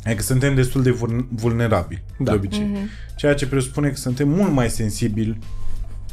Adică 0.04 0.22
suntem 0.22 0.56
destul 0.56 0.82
de 0.84 0.92
vul- 0.92 1.28
vulnerabili, 1.32 2.04
Da. 2.20 2.32
de 2.32 2.38
obicei. 2.38 2.76
Ceea 3.16 3.34
ce 3.34 3.48
presupune 3.48 3.90
că 3.90 3.96
suntem 3.96 4.30
mult 4.30 4.52
mai 4.52 4.70
sensibili 4.70 5.38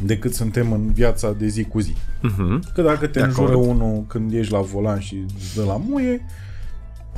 decât 0.03 0.35
suntem 0.35 0.73
în 0.73 0.93
viața 0.93 1.33
de 1.39 1.47
zi 1.47 1.65
cu 1.65 1.81
zi. 1.81 1.93
Uh-huh. 2.19 2.73
Că 2.75 2.83
dacă 2.83 3.07
te 3.07 3.19
De 3.19 3.25
înjură 3.25 3.53
acord. 3.53 3.69
unul 3.69 4.05
când 4.09 4.33
ești 4.33 4.53
la 4.53 4.61
volan 4.61 5.01
și 5.01 5.25
îți 5.37 5.55
dă 5.57 5.63
la 5.65 5.77
muie, 5.89 6.25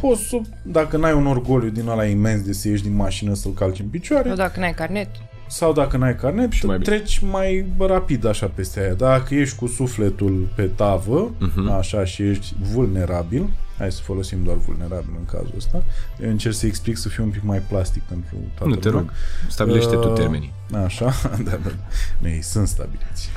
poți 0.01 0.23
să, 0.29 0.41
dacă 0.63 0.97
n-ai 0.97 1.13
un 1.13 1.27
orgoliu 1.27 1.69
din 1.69 1.89
ăla 1.89 2.05
imens 2.05 2.43
de 2.43 2.53
să 2.53 2.69
ieși 2.69 2.83
din 2.83 2.95
mașină 2.97 3.35
să-l 3.35 3.53
calci 3.53 3.79
în 3.81 3.87
picioare, 3.87 4.29
Sau 4.29 4.37
dacă 4.37 4.61
n-ai 4.61 4.75
carnet. 4.75 5.09
Sau 5.51 5.73
dacă 5.73 5.97
n-ai 5.97 6.17
carnet, 6.17 6.51
Și 6.53 6.67
mai 6.67 6.79
bine. 6.79 6.97
treci 6.97 7.19
mai 7.19 7.65
rapid 7.79 8.27
așa 8.27 8.51
peste 8.55 8.81
aia. 8.81 8.95
Dacă 8.95 9.35
ești 9.35 9.57
cu 9.57 9.67
sufletul 9.67 10.49
pe 10.55 10.63
tavă, 10.63 11.31
Mhm. 11.39 11.71
așa, 11.71 12.05
și 12.05 12.23
ești 12.23 12.55
vulnerabil, 12.73 13.49
hai 13.79 13.93
să 13.93 14.01
folosim 14.03 14.39
doar 14.45 14.57
vulnerabil 14.57 15.15
în 15.19 15.25
cazul 15.25 15.53
ăsta, 15.57 15.83
eu 16.23 16.29
încerc 16.31 16.55
să 16.55 16.67
explic 16.67 16.97
să 16.97 17.09
fiu 17.09 17.23
un 17.25 17.31
pic 17.31 17.43
mai 17.43 17.63
plastic 17.69 18.03
pentru 18.03 18.37
toată 18.55 18.75
Nu 18.75 18.81
te 18.81 18.89
lumea. 18.89 19.05
rog, 19.07 19.13
stabilește 19.49 19.95
tu 19.97 20.09
Uh, 20.09 20.15
termenii. 20.15 20.53
Așa, 20.85 21.05
da, 21.49 21.51
da. 21.51 21.71
Nu, 22.19 22.29
ei 22.29 22.43
sunt 22.43 22.69
stabiliți. 22.69 23.29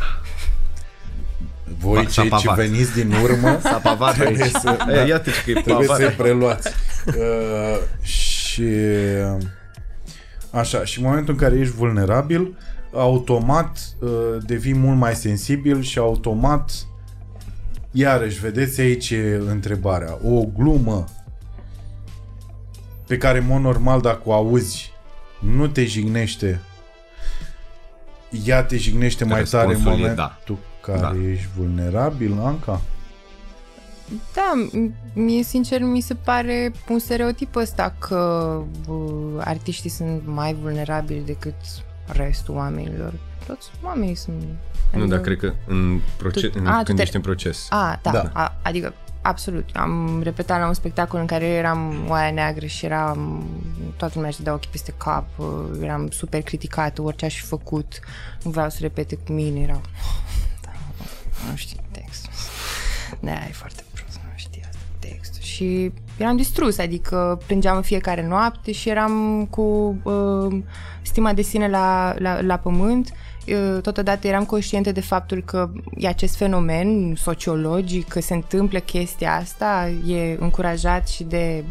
Voi, 1.80 2.05
Pa- 2.05 2.09
s-a 2.09 2.22
cei 2.22 2.30
ce 2.38 2.45
pavat. 2.45 2.55
veniți 2.55 2.93
din 2.93 3.14
urmă, 3.24 3.59
S-a 3.64 3.78
pavat 3.84 4.14
Trebuie 4.16 4.43
aici. 4.43 4.51
să- 4.51 4.78
E, 5.03 5.07
Iată 5.07 5.30
că 5.45 5.49
e 5.49 5.53
trebuie 5.61 5.88
pavat. 5.88 6.01
să-i 6.01 6.11
preluați. 6.18 6.70
Uh, 7.07 7.78
și 8.05 8.64
așa, 10.54 10.86
și 10.86 10.99
în 10.99 11.06
momentul 11.06 11.34
în 11.34 11.39
care 11.39 11.60
ești 11.60 11.76
vulnerabil, 11.76 12.58
automat 12.93 13.95
uh, 13.99 14.10
devii 14.45 14.74
mult 14.74 14.97
mai 14.97 15.16
sensibil 15.16 15.82
și 15.82 15.97
automat 15.97 16.88
iarăși, 17.91 18.39
vedeți 18.39 18.82
aici 18.82 19.10
e 19.10 19.41
întrebarea. 19.49 20.18
O 20.24 20.45
glumă 20.58 21.06
pe 23.08 23.18
care, 23.18 23.38
în 23.38 23.45
mod 23.47 23.62
normal, 23.62 24.01
dacă 24.01 24.22
o 24.26 24.34
auzi, 24.34 24.91
nu 25.39 25.68
te 25.68 25.86
jignește 25.86 26.62
ea 28.45 28.64
te 28.64 28.78
jignește 28.78 29.26
mai 29.26 29.43
tare 29.43 29.64
în 29.66 29.72
Răspunsul 29.72 29.99
e 29.99 30.08
momentul 30.08 30.26
da. 30.45 30.56
care 30.82 30.99
Da. 30.99 31.30
ești 31.32 31.47
vulnerabil, 31.58 32.39
Anca? 32.43 32.82
Da, 34.34 34.51
m- 34.72 34.91
mie 35.14 35.43
sincer 35.43 35.82
mi 35.82 36.01
se 36.01 36.14
pare 36.16 36.72
un 36.89 36.99
stereotip 36.99 37.56
ăsta 37.56 37.95
că 37.99 38.18
uh, 38.88 38.95
artiștii 39.39 39.89
sunt 39.89 40.22
mai 40.26 40.54
vulnerabili 40.54 41.24
decât 41.26 41.56
restul 42.08 42.56
oamenilor. 42.56 43.14
Toți 43.47 43.70
oamenii 43.84 44.16
sunt... 44.16 44.41
Nu, 44.41 44.99
adică- 44.99 45.08
dar 45.16 45.20
cred 45.20 45.38
că 45.38 45.54
în 45.68 45.99
proces, 46.18 46.41
Tu- 46.51 46.60
în, 46.60 46.68
a, 46.68 46.78
tu 46.78 46.84
când 46.84 46.97
te- 46.97 47.04
ești 47.04 47.16
în 47.16 47.22
proces. 47.22 47.68
A, 47.70 47.99
da, 48.01 48.12
Da. 48.12 48.20
da. 48.22 48.30
A, 48.34 48.56
adică 48.64 48.93
absolut. 49.22 49.70
Am 49.74 50.22
repetat 50.24 50.60
la 50.60 50.68
un 50.68 50.74
spectacol 50.74 51.20
în 51.20 51.26
care 51.26 51.45
eu 51.45 51.54
eram 51.56 52.06
oaia 52.08 52.32
neagră 52.32 52.66
și 52.66 52.86
eram 52.86 53.43
toată 53.97 54.14
lumea 54.16 54.30
își 54.30 54.38
dădea 54.38 54.54
ochii 54.54 54.70
peste 54.72 54.93
cap, 54.97 55.26
uh, 55.38 55.47
eram 55.82 56.10
super 56.10 56.41
criticată, 56.41 57.01
orice 57.01 57.26
aș 57.26 57.36
fi 57.39 57.45
făcut, 57.45 57.99
nu 58.43 58.51
vreau 58.51 58.70
să 58.70 58.78
repete 58.82 59.16
cu 59.16 59.32
mine, 59.32 59.60
erau 59.60 59.82
da, 60.66 60.70
nu 61.49 61.56
știu 61.56 61.78
textul. 61.91 62.32
Da, 63.20 63.32
e 63.32 63.51
foarte 63.51 63.83
Și 65.54 65.91
eram 66.18 66.36
distrus, 66.36 66.78
adică 66.78 67.41
plângeam 67.45 67.76
în 67.76 67.82
fiecare 67.82 68.28
noapte 68.28 68.72
și 68.72 68.89
eram 68.89 69.45
cu 69.49 69.97
uh, 70.04 70.58
stima 71.01 71.34
de 71.34 71.41
sine 71.41 71.70
la, 71.70 72.14
la, 72.18 72.41
la 72.41 72.58
pământ. 72.58 73.12
Uh, 73.47 73.82
Totodată 73.82 74.28
eram 74.28 74.45
conștientă 74.45 74.91
de 74.91 75.01
faptul 75.01 75.43
că 75.45 75.70
e 75.97 76.08
acest 76.08 76.36
fenomen 76.36 77.16
sociologic, 77.16 78.08
că 78.08 78.22
se 78.22 78.34
întâmplă 78.34 78.80
chestia 78.80 79.36
asta, 79.36 79.89
e 80.08 80.38
încurajat 80.39 81.08
și 81.08 81.24
de 81.24 81.64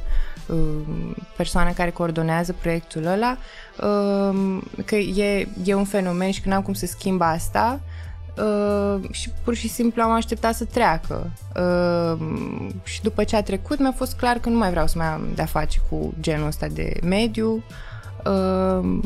uh, 0.46 1.16
persoana 1.36 1.72
care 1.72 1.90
coordonează 1.90 2.54
proiectul 2.60 3.06
ăla, 3.06 3.36
uh, 3.80 4.58
că 4.84 4.96
e, 4.96 5.48
e 5.64 5.74
un 5.74 5.84
fenomen 5.84 6.30
și 6.30 6.40
că 6.40 6.48
n-am 6.48 6.62
cum 6.62 6.74
să 6.74 6.86
schimb 6.86 7.20
asta, 7.20 7.80
Uh, 8.36 9.10
și 9.10 9.30
pur 9.44 9.54
și 9.54 9.68
simplu 9.68 10.02
am 10.02 10.10
așteptat 10.10 10.54
să 10.54 10.64
treacă. 10.64 11.30
Uh, 11.56 12.26
și 12.84 13.02
după 13.02 13.24
ce 13.24 13.36
a 13.36 13.42
trecut, 13.42 13.78
mi-a 13.78 13.92
fost 13.92 14.16
clar 14.16 14.38
că 14.38 14.48
nu 14.48 14.58
mai 14.58 14.70
vreau 14.70 14.86
să 14.86 14.98
mai 14.98 15.06
am 15.06 15.28
de-a 15.34 15.44
face 15.44 15.80
cu 15.90 16.14
genul 16.20 16.46
ăsta 16.46 16.66
de 16.66 16.96
mediu. 17.02 17.62
Uh, 18.24 18.98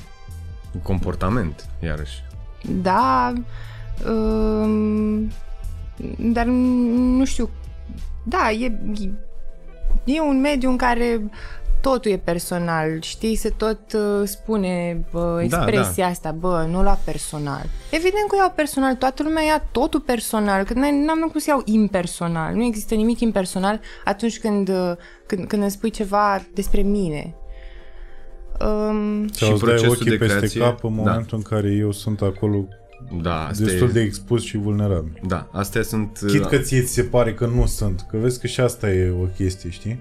Comportament, 0.82 1.68
iarăși. 1.82 2.24
da, 2.82 3.32
uh, 4.06 5.22
dar 6.18 6.44
nu 6.46 7.24
știu. 7.24 7.50
Da, 8.22 8.50
e, 8.50 8.78
e 10.04 10.20
un 10.20 10.40
mediu 10.40 10.70
în 10.70 10.76
care 10.76 11.30
totul 11.90 12.10
e 12.10 12.16
personal, 12.16 13.00
știi, 13.00 13.34
se 13.34 13.48
tot 13.48 13.80
uh, 13.92 14.28
spune 14.28 15.04
bă, 15.12 15.40
expresia 15.42 16.04
da, 16.04 16.10
asta, 16.10 16.30
bă, 16.30 16.66
nu 16.70 16.82
la 16.82 16.98
personal. 17.04 17.64
Evident 17.90 18.28
că 18.28 18.34
o 18.34 18.38
iau 18.38 18.52
personal, 18.56 18.94
toată 18.94 19.22
lumea 19.22 19.42
ia 19.42 19.64
totul 19.72 20.00
personal, 20.00 20.64
că 20.64 20.72
n- 20.72 21.04
n-am 21.06 21.28
cum 21.30 21.40
să 21.40 21.46
iau 21.50 21.62
impersonal, 21.64 22.54
nu 22.54 22.64
există 22.64 22.94
nimic 22.94 23.20
impersonal 23.20 23.80
atunci 24.04 24.38
când, 24.38 24.68
uh, 24.68 24.92
când, 25.26 25.46
când 25.46 25.62
îmi 25.62 25.70
spui 25.70 25.90
ceva 25.90 26.46
despre 26.54 26.80
mine. 26.80 27.34
Um, 28.60 29.28
Sau 29.28 29.52
îți 29.52 29.64
dai 29.64 29.74
procesul 29.74 29.88
ochii 29.88 30.10
de 30.10 30.16
peste 30.16 30.36
creație, 30.36 30.60
cap 30.60 30.84
în 30.84 30.96
da. 30.96 31.02
momentul 31.02 31.36
în 31.36 31.42
care 31.42 31.70
eu 31.70 31.92
sunt 31.92 32.20
acolo 32.20 32.68
Da, 33.22 33.46
asta 33.46 33.64
destul 33.64 33.88
e, 33.88 33.92
de 33.92 34.00
expus 34.00 34.42
și 34.42 34.56
vulnerabil. 34.56 35.20
Da, 35.26 35.48
astea 35.52 35.82
sunt... 35.82 36.18
Chit 36.26 36.44
că 36.44 36.58
ție 36.58 36.82
ți 36.82 36.92
se 36.92 37.02
pare 37.02 37.34
că 37.34 37.46
nu 37.46 37.66
sunt, 37.66 38.06
că 38.10 38.16
vezi 38.16 38.40
că 38.40 38.46
și 38.46 38.60
asta 38.60 38.90
e 38.90 39.10
o 39.10 39.24
chestie, 39.24 39.70
știi? 39.70 40.00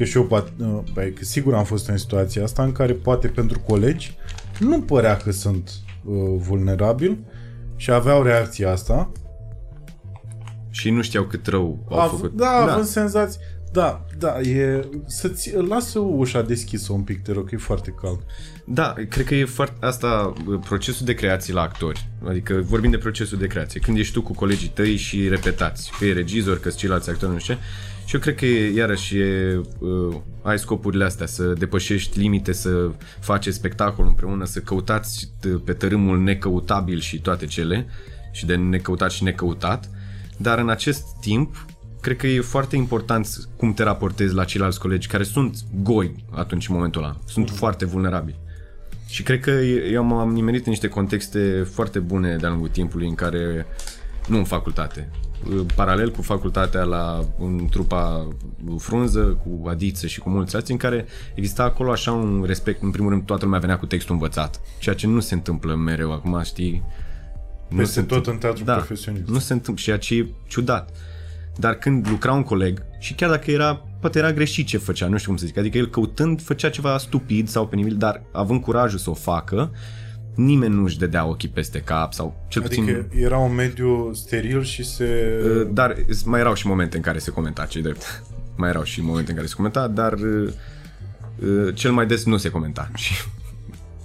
Că 0.00 0.06
și 0.06 0.16
eu, 0.16 0.24
poate, 0.24 0.50
băi, 0.92 1.12
că 1.12 1.24
sigur 1.24 1.54
am 1.54 1.64
fost 1.64 1.88
în 1.88 1.96
situația 1.96 2.42
asta 2.42 2.62
în 2.62 2.72
care 2.72 2.92
poate 2.92 3.28
pentru 3.28 3.60
colegi 3.60 4.16
nu 4.58 4.80
părea 4.80 5.16
că 5.16 5.30
sunt 5.30 5.70
uh, 6.04 6.16
vulnerabil 6.36 7.18
și 7.76 7.90
aveau 7.90 8.22
reacția 8.22 8.70
asta. 8.70 9.12
Și 10.70 10.90
nu 10.90 11.02
știau 11.02 11.24
cât 11.24 11.46
rău 11.46 11.86
au 11.88 11.98
A, 12.00 12.06
făcut. 12.06 12.36
da, 12.36 12.44
da, 12.44 12.72
având 12.72 12.86
senzații. 12.86 13.40
Da, 13.72 14.06
da, 14.18 14.40
e... 14.40 14.88
Să-ți 15.06 15.56
lasă 15.56 15.98
ușa 15.98 16.42
deschisă 16.42 16.92
un 16.92 17.02
pic, 17.02 17.22
te 17.22 17.32
rog, 17.32 17.48
că 17.48 17.54
e 17.54 17.58
foarte 17.58 17.94
cald. 18.00 18.20
Da, 18.64 18.94
cred 19.08 19.26
că 19.26 19.34
e 19.34 19.44
foarte 19.44 19.86
asta, 19.86 20.32
procesul 20.64 21.06
de 21.06 21.14
creație 21.14 21.54
la 21.54 21.60
actori. 21.60 22.08
Adică 22.28 22.64
vorbim 22.66 22.90
de 22.90 22.98
procesul 22.98 23.38
de 23.38 23.46
creație. 23.46 23.80
Când 23.80 23.98
ești 23.98 24.12
tu 24.12 24.22
cu 24.22 24.32
colegii 24.32 24.68
tăi 24.68 24.96
și 24.96 25.28
repetați, 25.28 25.92
că 25.98 26.04
e 26.04 26.12
regizor, 26.12 26.60
că 26.60 26.68
ceilalți 26.68 27.10
actori, 27.10 27.32
nu 27.32 27.38
știu 27.38 27.54
ce. 27.54 27.60
Și 28.10 28.16
eu 28.16 28.22
cred 28.22 28.34
că 28.34 28.46
e, 28.46 28.72
iarăși 28.74 29.18
e, 29.18 29.60
uh, 29.78 30.16
ai 30.42 30.58
scopurile 30.58 31.04
astea, 31.04 31.26
să 31.26 31.44
depășești 31.44 32.18
limite, 32.18 32.52
să 32.52 32.90
faci 33.20 33.48
spectacol 33.48 34.06
împreună, 34.06 34.44
să 34.44 34.60
căutați 34.60 35.26
t- 35.26 35.64
pe 35.64 35.72
tărâmul 35.72 36.20
necăutabil 36.22 37.00
și 37.00 37.20
toate 37.20 37.46
cele, 37.46 37.86
și 38.32 38.46
de 38.46 38.54
necăutat 38.56 39.10
și 39.10 39.22
necăutat. 39.22 39.90
Dar 40.36 40.58
în 40.58 40.68
acest 40.68 41.04
timp, 41.20 41.66
cred 42.00 42.16
că 42.16 42.26
e 42.26 42.40
foarte 42.40 42.76
important 42.76 43.48
cum 43.56 43.72
te 43.72 43.82
raportezi 43.82 44.34
la 44.34 44.44
ceilalți 44.44 44.80
colegi 44.80 45.08
care 45.08 45.22
sunt 45.22 45.56
goi 45.82 46.24
atunci 46.30 46.68
în 46.68 46.74
momentul 46.74 47.02
ăla. 47.02 47.16
Sunt 47.26 47.50
foarte 47.50 47.84
vulnerabili. 47.84 48.38
Și 49.06 49.22
cred 49.22 49.40
că 49.40 49.50
eu 49.90 50.04
m-am 50.04 50.32
nimerit 50.32 50.64
în 50.64 50.70
niște 50.70 50.88
contexte 50.88 51.66
foarte 51.72 51.98
bune 51.98 52.36
de-a 52.36 52.48
lungul 52.48 52.68
timpului 52.68 53.08
în 53.08 53.14
care, 53.14 53.66
nu 54.28 54.36
în 54.36 54.44
facultate, 54.44 55.10
paralel 55.74 56.10
cu 56.10 56.22
facultatea 56.22 56.82
la, 56.82 57.24
în 57.38 57.66
trupa 57.70 58.28
frunză, 58.78 59.20
cu 59.20 59.68
Adiță 59.68 60.06
și 60.06 60.20
cu 60.20 60.28
mulți 60.28 60.56
alții, 60.56 60.72
în 60.72 60.78
care 60.78 61.06
exista 61.34 61.62
acolo 61.62 61.90
așa 61.90 62.12
un 62.12 62.44
respect, 62.46 62.82
în 62.82 62.90
primul 62.90 63.10
rând 63.10 63.22
toată 63.22 63.44
lumea 63.44 63.60
venea 63.60 63.78
cu 63.78 63.86
textul 63.86 64.14
învățat, 64.14 64.60
ceea 64.78 64.94
ce 64.94 65.06
nu 65.06 65.20
se 65.20 65.34
întâmplă 65.34 65.74
mereu 65.74 66.12
acum, 66.12 66.42
știi? 66.42 66.82
Nu 67.68 67.76
Peste 67.76 68.00
se 68.00 68.06
tot 68.06 68.16
întâmplă. 68.16 68.32
în 68.32 68.38
teatru 68.38 68.64
da, 68.64 68.74
profesionist. 68.74 69.28
Nu 69.28 69.38
se 69.38 69.52
întâmplă, 69.52 69.82
ceea 69.84 69.98
ce 69.98 70.14
e 70.14 70.26
ciudat. 70.46 70.90
Dar 71.56 71.74
când 71.74 72.08
lucra 72.08 72.32
un 72.32 72.42
coleg, 72.42 72.82
și 72.98 73.14
chiar 73.14 73.30
dacă 73.30 73.50
era, 73.50 73.84
poate 74.00 74.18
era 74.18 74.32
greșit 74.32 74.66
ce 74.66 74.78
făcea, 74.78 75.06
nu 75.06 75.16
știu 75.16 75.28
cum 75.28 75.38
să 75.38 75.46
zic, 75.46 75.58
adică 75.58 75.78
el 75.78 75.86
căutând 75.86 76.42
făcea 76.42 76.70
ceva 76.70 76.98
stupid 76.98 77.48
sau 77.48 77.66
penibil, 77.66 77.96
dar 77.96 78.22
având 78.32 78.60
curajul 78.60 78.98
să 78.98 79.10
o 79.10 79.14
facă, 79.14 79.70
nimeni 80.44 80.74
nu 80.74 80.82
își 80.82 80.98
dădea 80.98 81.26
ochii 81.26 81.48
peste 81.48 81.80
cap 81.80 82.12
sau 82.12 82.44
cel 82.48 82.62
puțin... 82.62 82.82
Adică 82.82 83.06
era 83.10 83.38
un 83.38 83.54
mediu 83.54 84.12
steril 84.14 84.62
și 84.62 84.84
se... 84.84 85.40
Uh, 85.44 85.68
Dar 85.72 85.96
mai 86.24 86.40
erau 86.40 86.54
și 86.54 86.66
momente 86.66 86.96
în 86.96 87.02
care 87.02 87.18
se 87.18 87.30
comenta, 87.30 87.64
cei 87.64 87.82
drept. 87.82 88.22
Mai 88.56 88.68
erau 88.68 88.82
și 88.82 89.02
momente 89.02 89.30
în 89.30 89.36
care 89.36 89.48
se 89.48 89.54
comenta, 89.54 89.88
dar 89.88 90.12
uh, 90.12 90.52
uh, 91.42 91.74
cel 91.74 91.92
mai 91.92 92.06
des 92.06 92.24
nu 92.24 92.36
se 92.36 92.50
comenta 92.50 92.90
și 93.02 93.12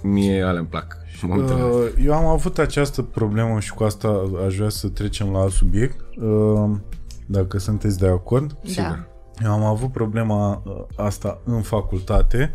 mie 0.02 0.42
alea 0.42 0.58
îmi 0.58 0.68
plac. 0.68 0.96
momentele 1.22 1.60
astea. 1.60 1.76
Uh, 1.76 2.04
Eu 2.04 2.12
am 2.14 2.24
avut 2.26 2.58
această 2.58 3.02
problemă 3.02 3.60
și 3.60 3.72
cu 3.72 3.84
asta 3.84 4.30
aș 4.46 4.56
vrea 4.56 4.68
să 4.68 4.88
trecem 4.88 5.30
la 5.30 5.38
alt 5.38 5.52
subiect, 5.52 6.00
uh, 6.16 6.70
dacă 7.26 7.58
sunteți 7.58 7.98
de 7.98 8.06
acord. 8.06 8.56
da. 8.76 9.06
Eu 9.44 9.52
am 9.52 9.62
avut 9.62 9.92
problema 9.92 10.62
uh, 10.64 10.84
asta 10.96 11.40
în 11.44 11.62
facultate, 11.62 12.54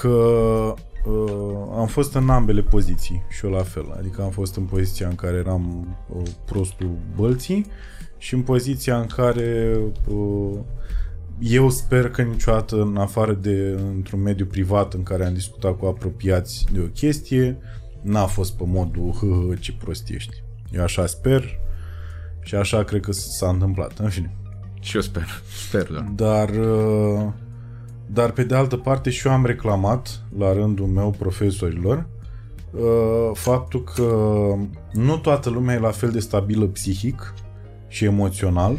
că 0.00 0.74
uh, 1.04 1.76
am 1.76 1.86
fost 1.86 2.14
în 2.14 2.30
ambele 2.30 2.62
poziții 2.62 3.22
și 3.28 3.44
eu 3.44 3.50
la 3.50 3.62
fel. 3.62 3.94
Adică 3.98 4.22
am 4.22 4.30
fost 4.30 4.56
în 4.56 4.64
poziția 4.64 5.08
în 5.08 5.14
care 5.14 5.36
eram 5.36 5.96
uh, 6.08 6.22
prostul 6.44 6.98
bălții 7.16 7.66
și 8.18 8.34
în 8.34 8.42
poziția 8.42 8.98
în 8.98 9.06
care 9.06 9.80
uh, 10.08 10.58
eu 11.40 11.70
sper 11.70 12.10
că 12.10 12.22
niciodată, 12.22 12.80
în 12.80 12.96
afară 12.96 13.32
de 13.32 13.78
într-un 13.94 14.22
mediu 14.22 14.46
privat 14.46 14.94
în 14.94 15.02
care 15.02 15.26
am 15.26 15.34
discutat 15.34 15.78
cu 15.78 15.86
apropiați 15.86 16.66
de 16.72 16.80
o 16.80 16.84
chestie, 16.86 17.58
n-a 18.00 18.26
fost 18.26 18.56
pe 18.56 18.64
modul 18.66 19.12
hă, 19.12 19.26
hă, 19.26 19.54
ce 19.54 19.72
prost 19.72 20.08
ești. 20.08 20.42
Eu 20.72 20.82
așa 20.82 21.06
sper 21.06 21.58
și 22.42 22.54
așa 22.54 22.84
cred 22.84 23.00
că 23.00 23.12
s-a 23.12 23.48
întâmplat. 23.48 23.98
În 23.98 24.08
fine. 24.08 24.36
Și 24.80 24.96
eu 24.96 25.02
sper, 25.02 25.42
sper, 25.68 25.90
da. 25.92 26.12
Dar, 26.14 26.48
uh, 26.48 27.32
dar 28.12 28.30
pe 28.30 28.42
de 28.44 28.54
altă 28.54 28.76
parte 28.76 29.10
și 29.10 29.26
eu 29.26 29.32
am 29.32 29.46
reclamat 29.46 30.20
la 30.38 30.52
rândul 30.52 30.86
meu 30.86 31.10
profesorilor 31.18 32.06
uh, 32.70 33.30
faptul 33.34 33.84
că 33.84 34.12
nu 34.92 35.16
toată 35.16 35.50
lumea 35.50 35.74
e 35.74 35.78
la 35.78 35.90
fel 35.90 36.10
de 36.10 36.20
stabilă 36.20 36.64
psihic 36.64 37.34
și 37.88 38.04
emoțional 38.04 38.78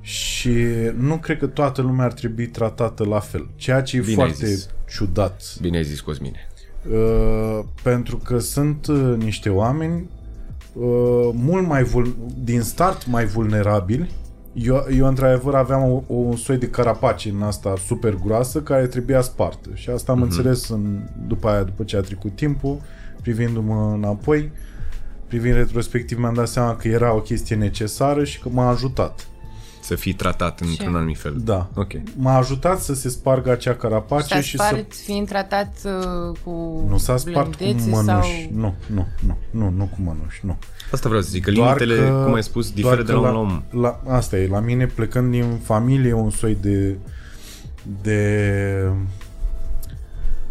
și 0.00 0.54
nu 0.96 1.16
cred 1.16 1.38
că 1.38 1.46
toată 1.46 1.82
lumea 1.82 2.04
ar 2.04 2.12
trebui 2.12 2.46
tratată 2.46 3.04
la 3.04 3.18
fel. 3.20 3.48
Ceea 3.56 3.82
ce 3.82 3.96
e 3.96 4.00
Bine 4.00 4.22
ai 4.22 4.28
foarte 4.28 4.46
zis. 4.46 4.68
ciudat. 4.88 5.42
Bine 5.60 5.76
ai 5.76 5.84
zis, 5.84 6.00
Cosmine. 6.00 6.48
Uh, 6.90 7.60
pentru 7.82 8.16
că 8.16 8.38
sunt 8.38 8.86
uh, 8.86 9.14
niște 9.18 9.48
oameni 9.48 10.08
uh, 10.72 10.84
mult 11.32 11.66
mai 11.66 11.82
vul- 11.82 12.16
din 12.38 12.60
start 12.60 13.06
mai 13.06 13.24
vulnerabili. 13.24 14.10
Eu, 14.54 14.86
eu 14.96 15.06
într-adevăr 15.06 15.54
aveam 15.54 15.82
o, 15.82 16.02
o, 16.06 16.14
un 16.14 16.36
soi 16.36 16.56
de 16.56 16.68
carapace 16.68 17.30
în 17.30 17.42
asta 17.42 17.74
super 17.86 18.14
groasă 18.24 18.62
care 18.62 18.86
trebuia 18.86 19.20
spartă 19.20 19.68
și 19.74 19.90
asta 19.90 20.12
am 20.12 20.22
înțeles 20.22 20.68
în, 20.68 21.08
după 21.26 21.48
aia, 21.48 21.62
după 21.62 21.84
ce 21.84 21.96
a 21.96 22.00
trecut 22.00 22.36
timpul, 22.36 22.80
privindu-mă 23.22 23.92
înapoi, 23.94 24.50
privind 25.26 25.54
retrospectiv 25.54 26.18
mi-am 26.18 26.34
dat 26.34 26.48
seama 26.48 26.76
că 26.76 26.88
era 26.88 27.14
o 27.14 27.20
chestie 27.20 27.56
necesară 27.56 28.24
și 28.24 28.40
că 28.40 28.48
m-a 28.52 28.68
ajutat. 28.68 29.28
Să 29.84 29.94
fii 29.94 30.12
tratat 30.12 30.60
într-un 30.60 30.94
anumit 30.94 31.18
fel. 31.18 31.36
Da. 31.44 31.70
Ok. 31.74 31.92
M-a 32.16 32.36
ajutat 32.36 32.80
să 32.80 32.94
se 32.94 33.08
spargă 33.08 33.50
acea 33.50 33.74
carapace 33.74 34.34
S-a 34.34 34.40
și 34.40 34.56
spart 34.56 34.92
să... 34.92 35.02
fiind 35.04 35.28
tratat 35.28 35.72
uh, 35.84 36.36
cu 36.44 36.84
Nu 36.88 36.98
s-a 36.98 37.16
spart 37.16 37.50
cu 37.54 37.56
blândețe 37.58 37.88
mănuși. 37.90 38.06
sau... 38.06 38.50
Nu, 38.52 38.74
nu, 38.86 39.06
nu, 39.26 39.36
nu, 39.50 39.70
nu 39.76 39.84
cu 39.84 39.96
mănuși, 40.02 40.40
nu. 40.46 40.56
Asta 40.92 41.08
vreau 41.08 41.22
să 41.24 41.30
zic, 41.30 41.44
că 41.44 41.50
Doar 41.50 41.78
limitele, 41.80 42.08
că- 42.08 42.22
cum 42.24 42.34
ai 42.34 42.42
spus, 42.42 42.70
doar 42.70 42.94
diferă 42.94 43.06
de 43.06 43.12
că 43.12 43.18
la 43.18 43.38
om 43.38 43.48
la 43.70 43.78
om. 43.78 43.80
La, 43.80 44.02
asta 44.14 44.38
e, 44.38 44.46
la 44.46 44.60
mine 44.60 44.86
plecând 44.86 45.30
din 45.30 45.58
familie 45.62 46.12
un 46.12 46.30
soi 46.30 46.56
de 46.60 46.96
de 48.02 48.90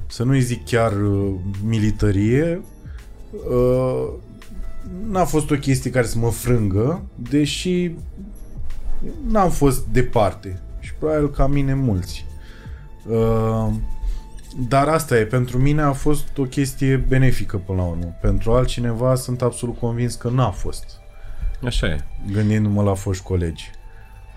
să 0.08 0.24
nu-i 0.24 0.42
zic 0.42 0.66
chiar 0.66 0.92
uh, 1.02 1.34
militarie 1.64 2.62
uh, 3.50 4.10
n-a 5.10 5.26
fost 5.26 5.52
o 5.52 5.56
chestie 5.56 5.92
care 5.92 6.06
să 6.06 6.18
mă 6.18 6.30
frângă 6.30 7.02
deși 7.16 7.92
n-am 9.28 9.49
fost 9.49 9.86
departe 9.86 10.62
și 10.80 10.93
probabil 10.93 11.30
ca 11.30 11.47
mine 11.47 11.74
mulți 11.74 12.26
uh, 13.08 13.74
dar 14.58 14.88
asta 14.88 15.18
e, 15.18 15.26
pentru 15.26 15.58
mine 15.58 15.82
a 15.82 15.91
fost 15.91 16.38
o 16.38 16.43
chestie 16.43 16.95
benefică 16.95 17.58
până 17.58 17.82
la 17.82 17.88
urmă. 17.88 18.18
Pentru 18.22 18.54
altcineva 18.54 19.16
sunt 19.16 19.41
absolut 19.41 19.80
convins 19.80 20.16
că 20.16 20.30
n-a 20.30 20.49
fost 20.49 20.86
Așa 21.66 21.88
e. 21.88 21.99
gândindu-mă 22.32 22.84
la 22.84 22.93
foști 22.93 23.24
colegi. 23.24 23.72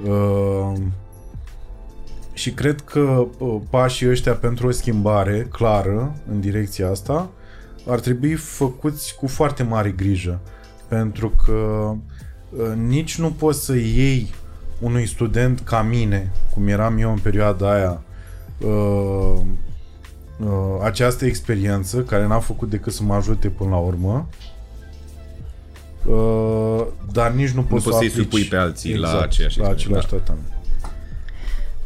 Uh, 0.05 0.73
și 2.33 2.53
cred 2.53 2.81
că 2.81 3.27
uh, 3.39 3.61
pașii 3.71 4.09
ăștia 4.09 4.33
pentru 4.33 4.67
o 4.67 4.71
schimbare 4.71 5.47
clară 5.51 6.15
în 6.31 6.41
direcția 6.41 6.91
asta 6.91 7.31
ar 7.89 8.01
trebui 8.01 8.35
făcuți 8.35 9.17
cu 9.17 9.27
foarte 9.27 9.63
mare 9.63 9.91
grijă. 9.91 10.41
Pentru 10.89 11.33
că 11.45 11.53
uh, 11.53 12.73
nici 12.87 13.19
nu 13.19 13.31
poți 13.33 13.65
să 13.65 13.75
iei 13.75 14.35
unui 14.79 15.07
student 15.07 15.61
ca 15.61 15.83
mine, 15.83 16.33
cum 16.55 16.69
eram 16.69 16.99
eu 16.99 17.11
în 17.11 17.19
perioada 17.19 17.73
aia, 17.73 18.03
uh, 18.59 19.37
uh, 20.39 20.81
această 20.83 21.25
experiență 21.25 22.01
care 22.01 22.27
n-a 22.27 22.39
făcut 22.39 22.71
decât 22.71 22.93
să 22.93 23.03
mă 23.03 23.15
ajute 23.15 23.49
până 23.49 23.71
la 23.71 23.79
urmă 23.79 24.29
Uh, 26.07 26.87
dar 27.13 27.31
nici 27.31 27.51
nu 27.51 27.63
poți, 27.63 27.85
poți 27.85 27.97
să 27.97 28.03
să-i 28.03 28.09
aplici. 28.09 28.25
supui 28.25 28.43
pe 28.43 28.57
alții 28.57 28.97
la 28.97 29.09
exact, 29.09 29.25
aceeași 29.25 29.59
la 29.59 29.71
experiență, 29.71 29.99
același 29.99 30.09
da. 30.11 30.17
tratament. 30.17 30.53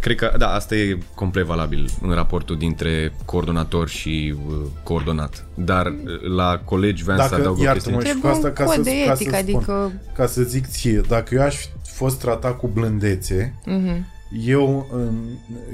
Cred 0.01 0.17
că, 0.17 0.35
da, 0.39 0.55
asta 0.55 0.75
e 0.75 0.99
complet 1.15 1.45
valabil 1.45 1.91
în 2.03 2.11
raportul 2.11 2.57
dintre 2.59 3.13
coordonator 3.25 3.89
și 3.89 4.35
uh, 4.47 4.55
coordonat. 4.83 5.45
Dar 5.55 5.87
uh, 5.87 6.21
la 6.37 6.61
colegi 6.65 7.03
vreau 7.03 7.19
să 7.19 7.29
Dacă, 7.29 7.41
adaug 7.41 7.59
o 7.59 7.63
iartă-mă, 7.63 7.97
chestie. 7.97 8.13
și 8.13 8.21
cu 8.21 8.27
Trebuie 8.29 8.33
asta 8.33 8.47
un 8.47 8.53
ca 8.53 8.65
cod 8.65 8.75
să, 8.75 8.81
de 8.81 9.05
ca 9.07 9.13
etică, 9.13 9.37
să 9.37 9.43
spun, 9.43 9.55
adică... 9.57 9.93
ca 10.13 10.27
să 10.27 10.43
zic 10.43 10.67
ție, 10.67 11.01
dacă 11.09 11.35
eu 11.35 11.43
aș 11.43 11.57
fi 11.57 11.69
fost 12.01 12.19
tratat 12.21 12.57
cu 12.59 12.67
blândețe, 12.67 13.55
Mhm. 13.67 14.07
eu, 14.45 14.87
în- 14.93 15.25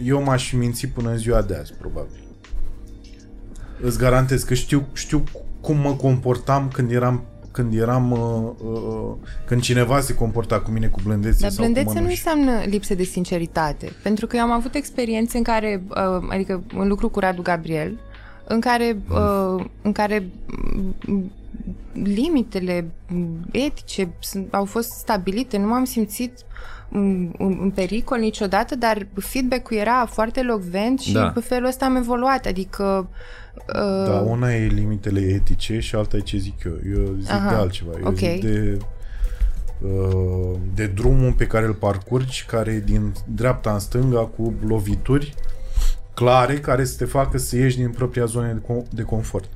eu 0.05 0.23
m-aș 0.23 0.49
fi 0.49 0.57
mințit 0.57 0.91
până 0.91 1.11
în 1.11 1.17
ziua 1.17 1.43
de 1.43 1.55
azi, 1.61 1.73
probabil. 1.79 2.21
Îți 3.81 3.99
garantez 3.99 4.43
că 4.43 4.55
știu, 4.55 4.87
știu 4.93 5.25
cum 5.61 5.77
mă 5.77 5.93
comportam 5.93 6.69
când 6.73 6.91
eram 6.91 7.23
când 7.51 7.75
eram 7.75 8.11
uh, 8.11 8.51
uh, 8.73 9.13
când 9.47 9.61
cineva 9.61 10.01
se 10.01 10.15
comporta 10.15 10.61
cu 10.61 10.71
mine 10.71 10.87
cu 10.87 11.01
blândețe 11.05 11.39
Dar 11.41 11.51
sau 11.51 11.65
blândețe 11.65 11.87
cu 11.87 11.93
nu 11.93 12.01
mănuși. 12.01 12.23
înseamnă 12.27 12.63
lipsă 12.67 12.95
de 12.95 13.03
sinceritate. 13.03 13.93
Pentru 14.03 14.27
că 14.27 14.37
eu 14.37 14.43
am 14.43 14.51
avut 14.51 14.75
experiențe 14.75 15.37
în 15.37 15.43
care, 15.43 15.83
uh, 15.89 16.27
adică 16.29 16.63
în 16.79 16.89
lucru 16.89 17.09
cu 17.09 17.19
Radu 17.19 17.43
Gabriel, 17.43 17.99
în 18.49 18.61
care, 18.61 18.99
uh, 19.11 19.65
în 19.83 19.93
care 19.93 20.29
mm, 21.07 21.31
limitele 21.93 22.91
mm, 23.09 23.47
etice 23.53 24.09
sunt, 24.19 24.55
au 24.55 24.65
fost 24.65 24.91
stabilite, 24.91 25.59
nu 25.59 25.67
m-am 25.67 25.85
simțit 25.85 26.33
în, 26.91 27.33
în 27.39 27.59
în 27.61 27.71
pericol 27.71 28.19
niciodată, 28.19 28.75
dar 28.77 29.07
feedback-ul 29.15 29.77
era 29.77 30.07
foarte 30.07 30.43
locvent 30.43 31.01
și 31.01 31.13
Da. 31.13 31.29
pe 31.29 31.41
felul 31.41 31.69
ăsta 31.69 31.85
am 31.85 31.97
evoluat. 31.97 32.47
Adică 32.47 33.09
uh, 33.57 34.07
Da, 34.07 34.19
una 34.27 34.55
e 34.55 34.67
limitele 34.67 35.21
etice 35.21 35.79
și 35.81 35.95
alta 35.95 36.17
e 36.17 36.21
ce 36.21 36.37
zic 36.39 36.65
eu. 36.65 36.73
Eu 36.99 37.15
zic 37.21 37.31
Aha, 37.31 37.49
de 37.49 37.55
altceva. 37.55 37.91
Eu 38.01 38.07
ok. 38.07 38.17
zic 38.17 38.41
de 38.41 38.79
uh, 39.83 40.59
de 40.75 40.87
drumul 40.87 41.33
pe 41.33 41.47
care 41.47 41.67
îl 41.67 41.75
parcurgi, 41.75 42.45
care 42.49 42.73
e 42.73 42.81
din 42.81 43.13
dreapta 43.35 43.73
în 43.73 43.79
stânga 43.79 44.21
cu 44.21 44.55
lovituri 44.67 45.35
clare 46.15 46.55
care 46.59 46.85
să 46.85 46.97
te 46.97 47.05
facă 47.05 47.39
să 47.39 47.57
ieși 47.57 47.77
din 47.77 47.91
propria 47.91 48.25
zonă 48.25 48.53
de, 48.53 48.61
com- 48.61 48.89
de 48.91 49.03
confort. 49.03 49.49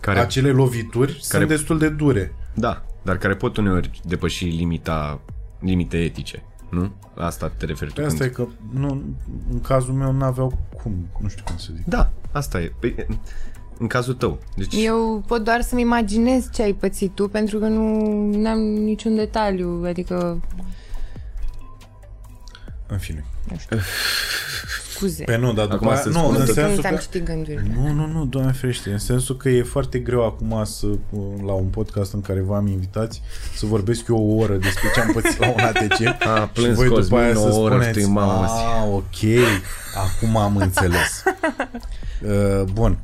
Care, 0.00 0.18
Acele 0.18 0.50
lovituri 0.50 1.12
care... 1.12 1.22
sunt 1.22 1.48
destul 1.48 1.78
de 1.78 1.88
dure. 1.88 2.34
Da, 2.54 2.84
dar 3.02 3.18
care 3.18 3.34
pot 3.34 3.56
uneori 3.56 4.00
depăși 4.04 4.44
limita, 4.44 5.20
limite 5.60 5.96
etice, 5.96 6.42
nu? 6.70 6.92
La 7.14 7.26
asta 7.26 7.48
te 7.56 7.64
referi 7.66 7.92
tu. 7.92 8.00
Pe 8.00 8.06
asta 8.06 8.16
când- 8.24 8.30
e 8.30 8.32
că 8.34 8.46
nu, 8.78 9.02
în 9.50 9.60
cazul 9.60 9.94
meu 9.94 10.12
n-aveau 10.12 10.58
cum, 10.82 11.08
nu 11.20 11.28
știu 11.28 11.44
cum 11.44 11.56
să 11.56 11.70
zic. 11.76 11.84
Da, 11.84 12.10
asta 12.32 12.60
e. 12.60 12.72
Păi, 12.80 12.94
în 13.78 13.86
cazul 13.86 14.14
tău. 14.14 14.38
Deci, 14.56 14.74
Eu 14.78 15.22
pot 15.26 15.44
doar 15.44 15.60
să-mi 15.60 15.80
imaginez 15.80 16.50
ce 16.52 16.62
ai 16.62 16.72
pățit 16.72 17.14
tu, 17.14 17.28
pentru 17.28 17.58
că 17.58 17.66
nu 17.66 18.48
am 18.48 18.58
niciun 18.58 19.14
detaliu, 19.14 19.82
adică, 19.86 20.40
În 22.86 22.98
fine. 22.98 23.24
scuze. 24.98 25.24
Pe 25.24 25.36
nu, 25.36 25.52
dar 25.52 25.64
după 25.64 25.74
Acum 25.74 25.88
aia, 25.88 25.96
să 26.00 26.08
nu, 26.08 26.18
spun 26.18 26.34
în 26.34 26.38
că- 26.38 26.44
Scuze 26.44 26.60
că 26.60 26.60
nu 26.60 26.66
sensul 26.66 26.82
ți-am 26.82 26.94
că... 26.94 27.00
citit 27.00 27.24
gândurile. 27.24 27.66
Nu, 27.74 27.92
nu, 27.92 28.06
nu, 28.06 28.24
doamne 28.24 28.52
ferește. 28.52 28.90
În 28.90 28.98
sensul 28.98 29.36
că 29.36 29.48
e 29.48 29.62
foarte 29.62 29.98
greu 29.98 30.24
acum 30.26 30.64
să, 30.64 30.86
la 31.46 31.52
un 31.52 31.66
podcast 31.66 32.12
în 32.12 32.20
care 32.20 32.40
v-am 32.40 32.66
invitați, 32.66 33.22
să 33.56 33.66
vorbesc 33.66 34.08
eu 34.08 34.16
o 34.16 34.34
oră 34.42 34.54
despre 34.54 34.88
ce 34.94 35.00
am 35.00 35.10
pățit 35.12 35.38
la 35.38 35.48
un 35.48 35.60
ATC. 35.60 36.00
A, 36.26 36.40
și 36.52 36.60
plâns 36.60 36.74
voi 36.76 36.84
după 36.86 36.98
Cosmin 37.00 37.18
aia 37.18 37.34
să 37.34 37.52
o 37.52 37.60
oră, 37.60 37.74
spuneți, 37.74 37.98
știi, 37.98 38.12
mamă, 38.12 38.46
a, 38.48 38.84
ok, 38.84 39.20
acum 40.06 40.36
am 40.36 40.56
înțeles. 40.56 41.22
Uh, 42.24 42.62
bun. 42.72 42.98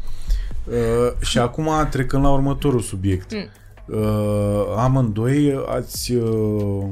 Uh, 0.65 0.75
și 1.21 1.39
acum 1.39 1.71
trecând 1.91 2.23
la 2.25 2.31
următorul 2.31 2.81
subiect. 2.81 3.33
Uh, 3.87 4.75
amândoi 4.77 5.65
ați 5.69 6.13
uh, 6.13 6.85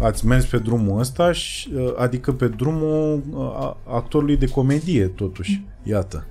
ați 0.00 0.26
mers 0.26 0.44
pe 0.44 0.58
drumul 0.58 0.98
ăsta, 1.00 1.32
și, 1.32 1.70
uh, 1.74 1.94
adică 1.98 2.32
pe 2.32 2.48
drumul 2.48 3.22
uh, 3.30 3.38
a- 3.40 3.76
actorului 3.88 4.36
de 4.36 4.46
comedie, 4.48 5.06
totuși. 5.06 5.64
Iată. 5.82 6.26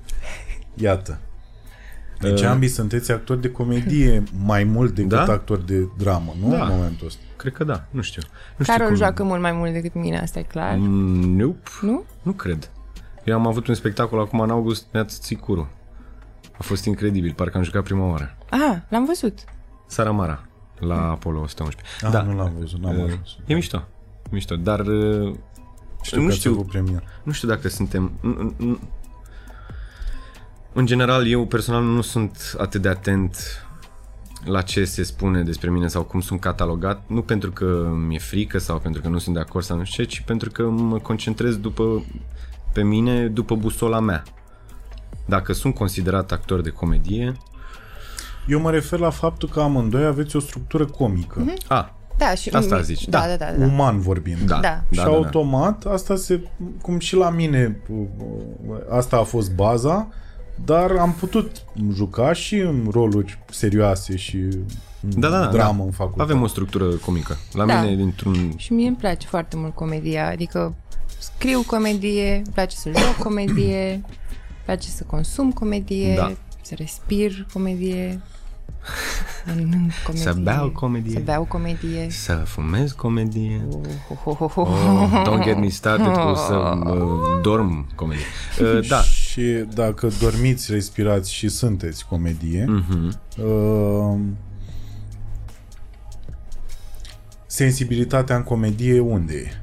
Iată. 0.74 1.20
Deci 2.20 2.42
Uh. 2.42 2.48
ambii 2.48 2.68
sunteți 2.68 3.12
actori 3.12 3.42
de 3.42 3.50
comedie 3.52 4.24
mai 4.46 4.64
mult 4.64 4.96
decât 4.96 5.10
Da? 5.10 5.22
actori 5.24 5.66
de 5.66 5.88
dramă, 5.98 6.34
nu? 6.42 6.50
Da. 6.50 6.64
În 6.64 6.68
momentul 6.72 7.08
ăsta. 7.08 7.22
cred 7.36 7.54
că 7.54 7.64
da, 7.64 7.86
nu 7.90 8.02
știu. 8.02 8.22
Nu 8.58 8.64
știu 8.64 8.74
Carol 8.74 8.88
cum... 8.88 8.96
joacă 8.98 9.24
mult 9.24 9.42
mai 9.42 9.52
mult 9.52 9.74
decât 9.74 9.94
mine, 9.94 10.20
asta 10.20 10.40
e 10.40 10.44
clar. 10.44 10.76
Mm, 10.78 11.36
nope, 11.38 11.70
Nu? 11.82 12.04
nu 12.22 12.32
cred. 12.32 12.70
Eu 13.24 13.36
am 13.36 13.48
avut 13.48 13.68
un 13.68 13.74
spectacol 13.74 14.20
acum 14.20 14.40
în 14.40 14.50
august, 14.50 14.86
mi-a 14.94 15.04
Țicuru. 15.06 15.70
A 16.58 16.64
fost 16.64 16.86
incredibil, 16.86 17.34
parcă 17.34 17.58
am 17.58 17.64
jucat 17.64 17.84
prima 17.84 18.10
oară. 18.10 18.36
Ah, 18.50 18.78
l-am 18.90 19.06
văzut. 19.06 19.40
Saramara, 19.86 20.46
la 20.84 21.10
Apollo 21.10 21.40
111. 21.40 21.84
Ah, 22.06 22.12
da, 22.12 22.22
nu 22.22 22.36
l-am 22.36 22.54
văzut, 22.60 22.80
n-am 22.80 22.98
Uh, 22.98 23.04
ajuns. 23.04 23.38
E 23.46 23.54
mișto, 23.54 23.78
e 24.26 24.30
mișto, 24.32 24.56
dar 24.56 24.80
uh, 24.80 25.34
Știu 26.02 26.18
nu 26.20 26.24
că 26.26 26.30
ați 26.32 26.40
știu, 26.40 26.52
avut 26.52 26.68
premieră. 26.68 27.04
nu 27.24 27.32
știu 27.32 27.48
dacă 27.48 27.70
suntem... 27.70 28.12
n- 28.20 28.38
n- 28.38 28.66
n- 28.66 28.80
În 30.74 30.86
general, 30.86 31.28
eu 31.28 31.46
personal 31.46 31.84
nu 31.84 32.02
sunt 32.02 32.56
atât 32.58 32.82
de 32.82 32.90
atent 32.90 33.66
la 34.46 34.62
ce 34.62 34.86
se 34.86 35.04
spune 35.04 35.44
despre 35.44 35.70
mine 35.70 35.88
sau 35.88 36.04
cum 36.04 36.22
sunt 36.22 36.40
catalogat, 36.40 37.04
nu 37.08 37.22
pentru 37.22 37.52
că 37.52 37.92
mi-e 38.08 38.20
frică 38.20 38.58
sau 38.58 38.80
pentru 38.80 39.02
că 39.02 39.08
nu 39.08 39.18
sunt 39.18 39.36
de 39.36 39.42
acord 39.42 39.66
sau 39.66 39.78
nu 39.78 39.84
știu 39.84 40.04
ce, 40.04 40.10
ci 40.10 40.22
pentru 40.22 40.50
că 40.52 40.64
mă 40.64 40.98
concentrez 41.00 41.58
după, 41.58 42.04
pe 42.74 42.84
mine 42.84 43.28
după 43.28 43.56
busola 43.56 44.00
mea. 44.00 44.24
Dacă 45.26 45.54
sunt 45.54 45.74
considerat 45.76 46.32
actor 46.32 46.62
de 46.62 46.70
comedie, 46.70 47.34
Eu 48.48 48.60
mă 48.60 48.72
refer 48.72 49.00
la 49.00 49.10
faptul 49.10 49.50
că 49.50 49.60
amândoi 49.60 50.06
aveți 50.06 50.36
o 50.36 50.40
structură 50.40 50.86
comică, 50.86 51.40
Mhm. 51.40 51.56
a, 51.68 51.96
Da, 52.18 52.36
și 52.36 52.50
Asta 52.50 52.76
mi- 52.78 52.84
zici, 52.84 53.08
Da, 53.08 53.20
da. 53.20 53.28
da, 53.28 53.36
da. 53.46 53.52
da. 53.58 53.66
uman 53.66 54.00
vorbind. 54.00 54.40
da, 54.40 54.60
Da. 54.60 54.84
și 54.92 54.98
da, 55.00 55.04
da, 55.04 55.10
da. 55.10 55.16
automat, 55.16 55.86
asta 55.86 56.16
se, 56.16 56.42
cum 56.82 57.00
și 57.00 57.16
la 57.16 57.30
mine, 57.30 57.80
asta 58.90 59.18
a 59.18 59.24
fost 59.24 59.52
baza, 59.56 60.08
dar 60.66 60.92
am 60.92 61.14
putut 61.14 61.52
juca 61.94 62.34
și 62.34 62.56
în 62.56 62.88
roluri 62.92 63.40
serioase 63.50 64.16
și 64.16 64.36
în 64.38 65.20
Da, 65.20 65.30
da, 65.30 65.40
da, 65.40 65.48
dramă 65.48 65.78
da. 65.78 65.84
în 65.84 65.92
facultate. 65.92 66.32
Avem 66.32 66.44
o 66.44 66.48
structură 66.48 66.86
comică. 66.86 67.38
La 67.54 67.66
Da. 67.66 67.82
mine, 67.82 67.96
dintr-un... 67.96 68.54
Și 68.58 68.74
mie 68.74 68.88
îmi 68.88 68.96
place 68.98 69.28
foarte 69.28 69.56
mult 69.58 69.76
comedia, 69.76 70.28
adică 70.30 70.74
scriu 71.20 71.64
comedie, 71.68 72.36
îmi 72.36 72.54
place 72.54 72.76
să 72.76 72.90
joc 72.90 73.16
comedie, 73.24 73.92
îmi 73.94 74.04
place 74.66 74.88
să 74.90 75.04
consum 75.08 75.52
comedie, 75.52 76.16
Da. 76.16 76.32
să 76.62 76.74
respir 76.78 77.46
comedie, 77.54 78.22
mănânc 79.46 79.92
comedie, 80.04 80.24
Să 80.26 80.34
beau 80.34 80.70
comedie. 80.70 81.14
să 81.14 81.20
beau 81.20 81.44
comedie. 81.44 82.08
Să 82.10 82.34
fumez 82.34 82.92
comedie. 82.92 83.66
Oh, 83.72 83.80
oh, 84.26 84.38
oh, 84.42 84.52
oh. 84.56 84.68
Oh, 84.68 85.22
don't 85.26 85.44
get 85.44 85.58
me 85.58 85.68
started 85.68 86.06
cu 86.14 86.34
să 86.36 86.54
uh, 86.86 87.42
dorm 87.42 87.96
comedie. 87.96 88.24
Uh, 88.62 88.80
da, 88.90 89.02
Și 89.02 89.42
dacă 89.74 90.10
dormiți, 90.20 90.72
respirați 90.72 91.34
și 91.34 91.48
sunteți 91.50 92.06
comedie, 92.06 92.66
Mhm. 92.66 93.20
uh, 93.38 94.20
sensibilitatea 97.46 98.36
în 98.36 98.44
comedie 98.44 99.00
unde 99.00 99.34
e? 99.34 99.52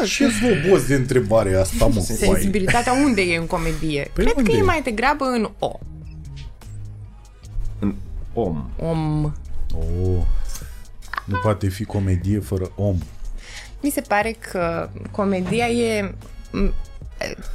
Peste 0.00 0.24
tot. 0.24 0.32
Ce 0.32 0.38
zlobos 0.60 0.86
de 0.86 0.94
întrebare 0.94 1.50
e 1.50 1.60
asta, 1.60 1.86
mă, 1.86 2.00
foaie? 2.00 2.32
Sensibilitatea 2.32 2.92
unde 2.92 3.20
e 3.22 3.36
în 3.36 3.46
comedie? 3.46 4.10
Păi 4.12 4.24
Cred 4.24 4.36
unde 4.36 4.50
că 4.50 4.56
e 4.56 4.60
e? 4.60 4.62
mai 4.62 4.82
degrabă 4.82 5.24
în 5.24 5.50
om. 5.58 5.72
În 7.78 7.94
om. 8.32 8.70
Om. 8.78 9.24
Oh, 9.74 10.22
nu 11.24 11.38
poate 11.42 11.68
fi 11.68 11.84
comedie 11.84 12.38
fără 12.38 12.70
om. 12.76 12.96
Mi 13.82 13.90
se 13.90 14.00
pare 14.00 14.36
că 14.50 14.88
comedia 15.10 15.66
e... 15.68 16.14
m, 16.52 16.72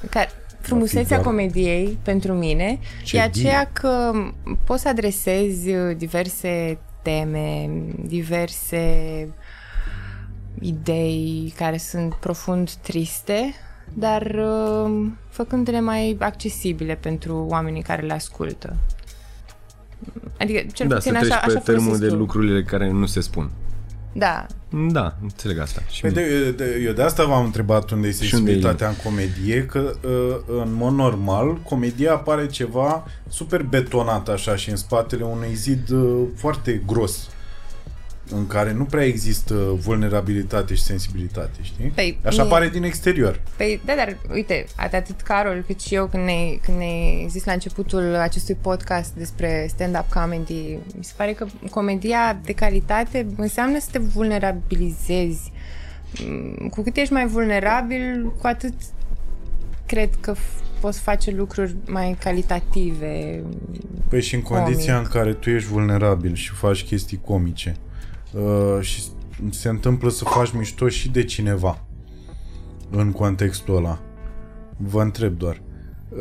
Ca, 0.09 0.27
frumusețea 0.59 1.17
doar- 1.17 1.23
comediei 1.25 1.97
pentru 2.03 2.33
mine 2.33 2.79
Ce 3.03 3.17
e 3.17 3.21
aceea 3.21 3.69
că 3.73 4.11
poți 4.63 4.81
să 4.81 4.87
adresezi 4.87 5.69
diverse 5.97 6.77
teme, 7.01 7.69
diverse 8.05 8.87
idei 10.61 11.53
care 11.57 11.77
sunt 11.77 12.13
profund 12.13 12.71
triste, 12.71 13.53
dar 13.93 14.21
uh, 14.21 15.07
făcându-le 15.29 15.79
mai 15.79 16.17
accesibile 16.19 16.95
pentru 16.95 17.45
oamenii 17.49 17.81
care 17.81 18.01
le 18.01 18.13
ascultă. 18.13 18.75
Adică, 20.39 20.65
cel 20.73 20.87
Da, 20.87 20.99
să 20.99 21.09
puțin 21.09 21.19
treci 21.19 21.31
așa, 21.31 21.39
pe 21.45 21.51
așa 21.51 21.59
termenul 21.59 21.81
folosesc 21.83 21.99
de 22.09 22.15
eu. 22.15 22.17
lucrurile 22.19 22.63
care 22.63 22.91
nu 22.91 23.05
se 23.05 23.21
spun. 23.21 23.51
Da, 24.13 24.45
Da, 24.91 25.15
înțeleg 25.21 25.59
asta. 25.59 25.81
Și 25.89 26.01
Păi 26.01 26.09
mine. 26.09 26.21
de, 26.21 26.51
de, 26.51 26.81
eu 26.85 26.93
de 26.93 27.01
asta 27.01 27.25
v-am 27.25 27.45
întrebat 27.45 27.89
unde 27.89 28.07
e 28.07 28.11
unde 28.11 28.25
e 28.25 28.27
sensibilitatea 28.27 28.87
în 28.87 28.95
comedie, 29.03 29.65
că 29.65 29.95
uh, 30.03 30.61
în 30.63 30.73
mod 30.73 30.93
normal 30.93 31.57
comedia 31.57 32.13
apare 32.13 32.47
ceva 32.47 33.03
super 33.29 33.63
betonat 33.63 34.29
așa 34.29 34.55
și 34.55 34.69
în 34.69 34.75
spatele 34.75 35.23
unui 35.23 35.53
zid 35.53 35.89
uh, 35.89 36.21
foarte 36.35 36.81
gros 36.85 37.29
în 38.35 38.47
care 38.47 38.73
nu 38.73 38.83
prea 38.85 39.05
există 39.05 39.53
vulnerabilitate 39.55 40.73
și 40.73 40.81
sensibilitate, 40.81 41.59
știi? 41.61 41.87
Păi, 41.95 42.17
Așa 42.23 42.41
mie- 42.41 42.51
pare 42.51 42.69
din 42.69 42.83
exterior. 42.83 43.41
Păi, 43.57 43.81
da, 43.85 43.93
dar 43.95 44.17
uite, 44.33 44.65
atât, 44.75 44.93
atât 44.93 45.21
Carol 45.21 45.63
cât 45.67 45.81
și 45.81 45.95
eu 45.95 46.05
când 46.07 46.23
ne, 46.23 46.57
când 46.63 46.77
ne 46.77 47.25
zis 47.29 47.43
la 47.45 47.51
începutul 47.51 48.15
acestui 48.15 48.55
podcast 48.61 49.13
despre 49.13 49.65
stand-up 49.69 50.05
comedy, 50.13 50.77
mi 50.97 51.03
se 51.03 51.13
pare 51.17 51.33
că 51.33 51.45
comedia 51.69 52.39
de 52.43 52.53
calitate 52.53 53.27
înseamnă 53.37 53.79
să 53.79 53.87
te 53.91 53.99
vulnerabilizezi. 53.99 55.51
Mm, 56.25 56.67
Cu 56.67 56.81
cât 56.81 56.95
ești 56.95 57.13
mai 57.13 57.27
vulnerabil, 57.27 58.33
cu 58.41 58.47
atât 58.47 58.73
cred 59.85 60.09
că 60.19 60.33
f- 60.35 60.79
poți 60.79 60.99
face 60.99 61.31
lucruri 61.31 61.75
mai 61.87 62.15
calitative. 62.23 63.43
Păi 64.09 64.21
și 64.21 64.35
în 64.35 64.41
condiția 64.41 64.93
Comic. 64.93 65.07
în 65.13 65.19
care 65.21 65.33
tu 65.33 65.49
ești 65.49 65.69
vulnerabil 65.69 66.33
și 66.33 66.49
faci 66.49 66.83
chestii 66.83 67.21
comice 67.25 67.75
uh, 68.33 68.77
și 68.81 69.01
se 69.49 69.69
întâmplă 69.69 70.09
să 70.09 70.23
faci 70.23 70.51
mișto 70.51 70.87
și 70.89 71.09
de 71.09 71.23
cineva 71.23 71.83
în 72.89 73.11
contextul 73.11 73.75
ăla. 73.75 73.99
Vă 74.77 75.01
întreb 75.01 75.37
doar. 75.37 75.61
Uh, 76.09 76.19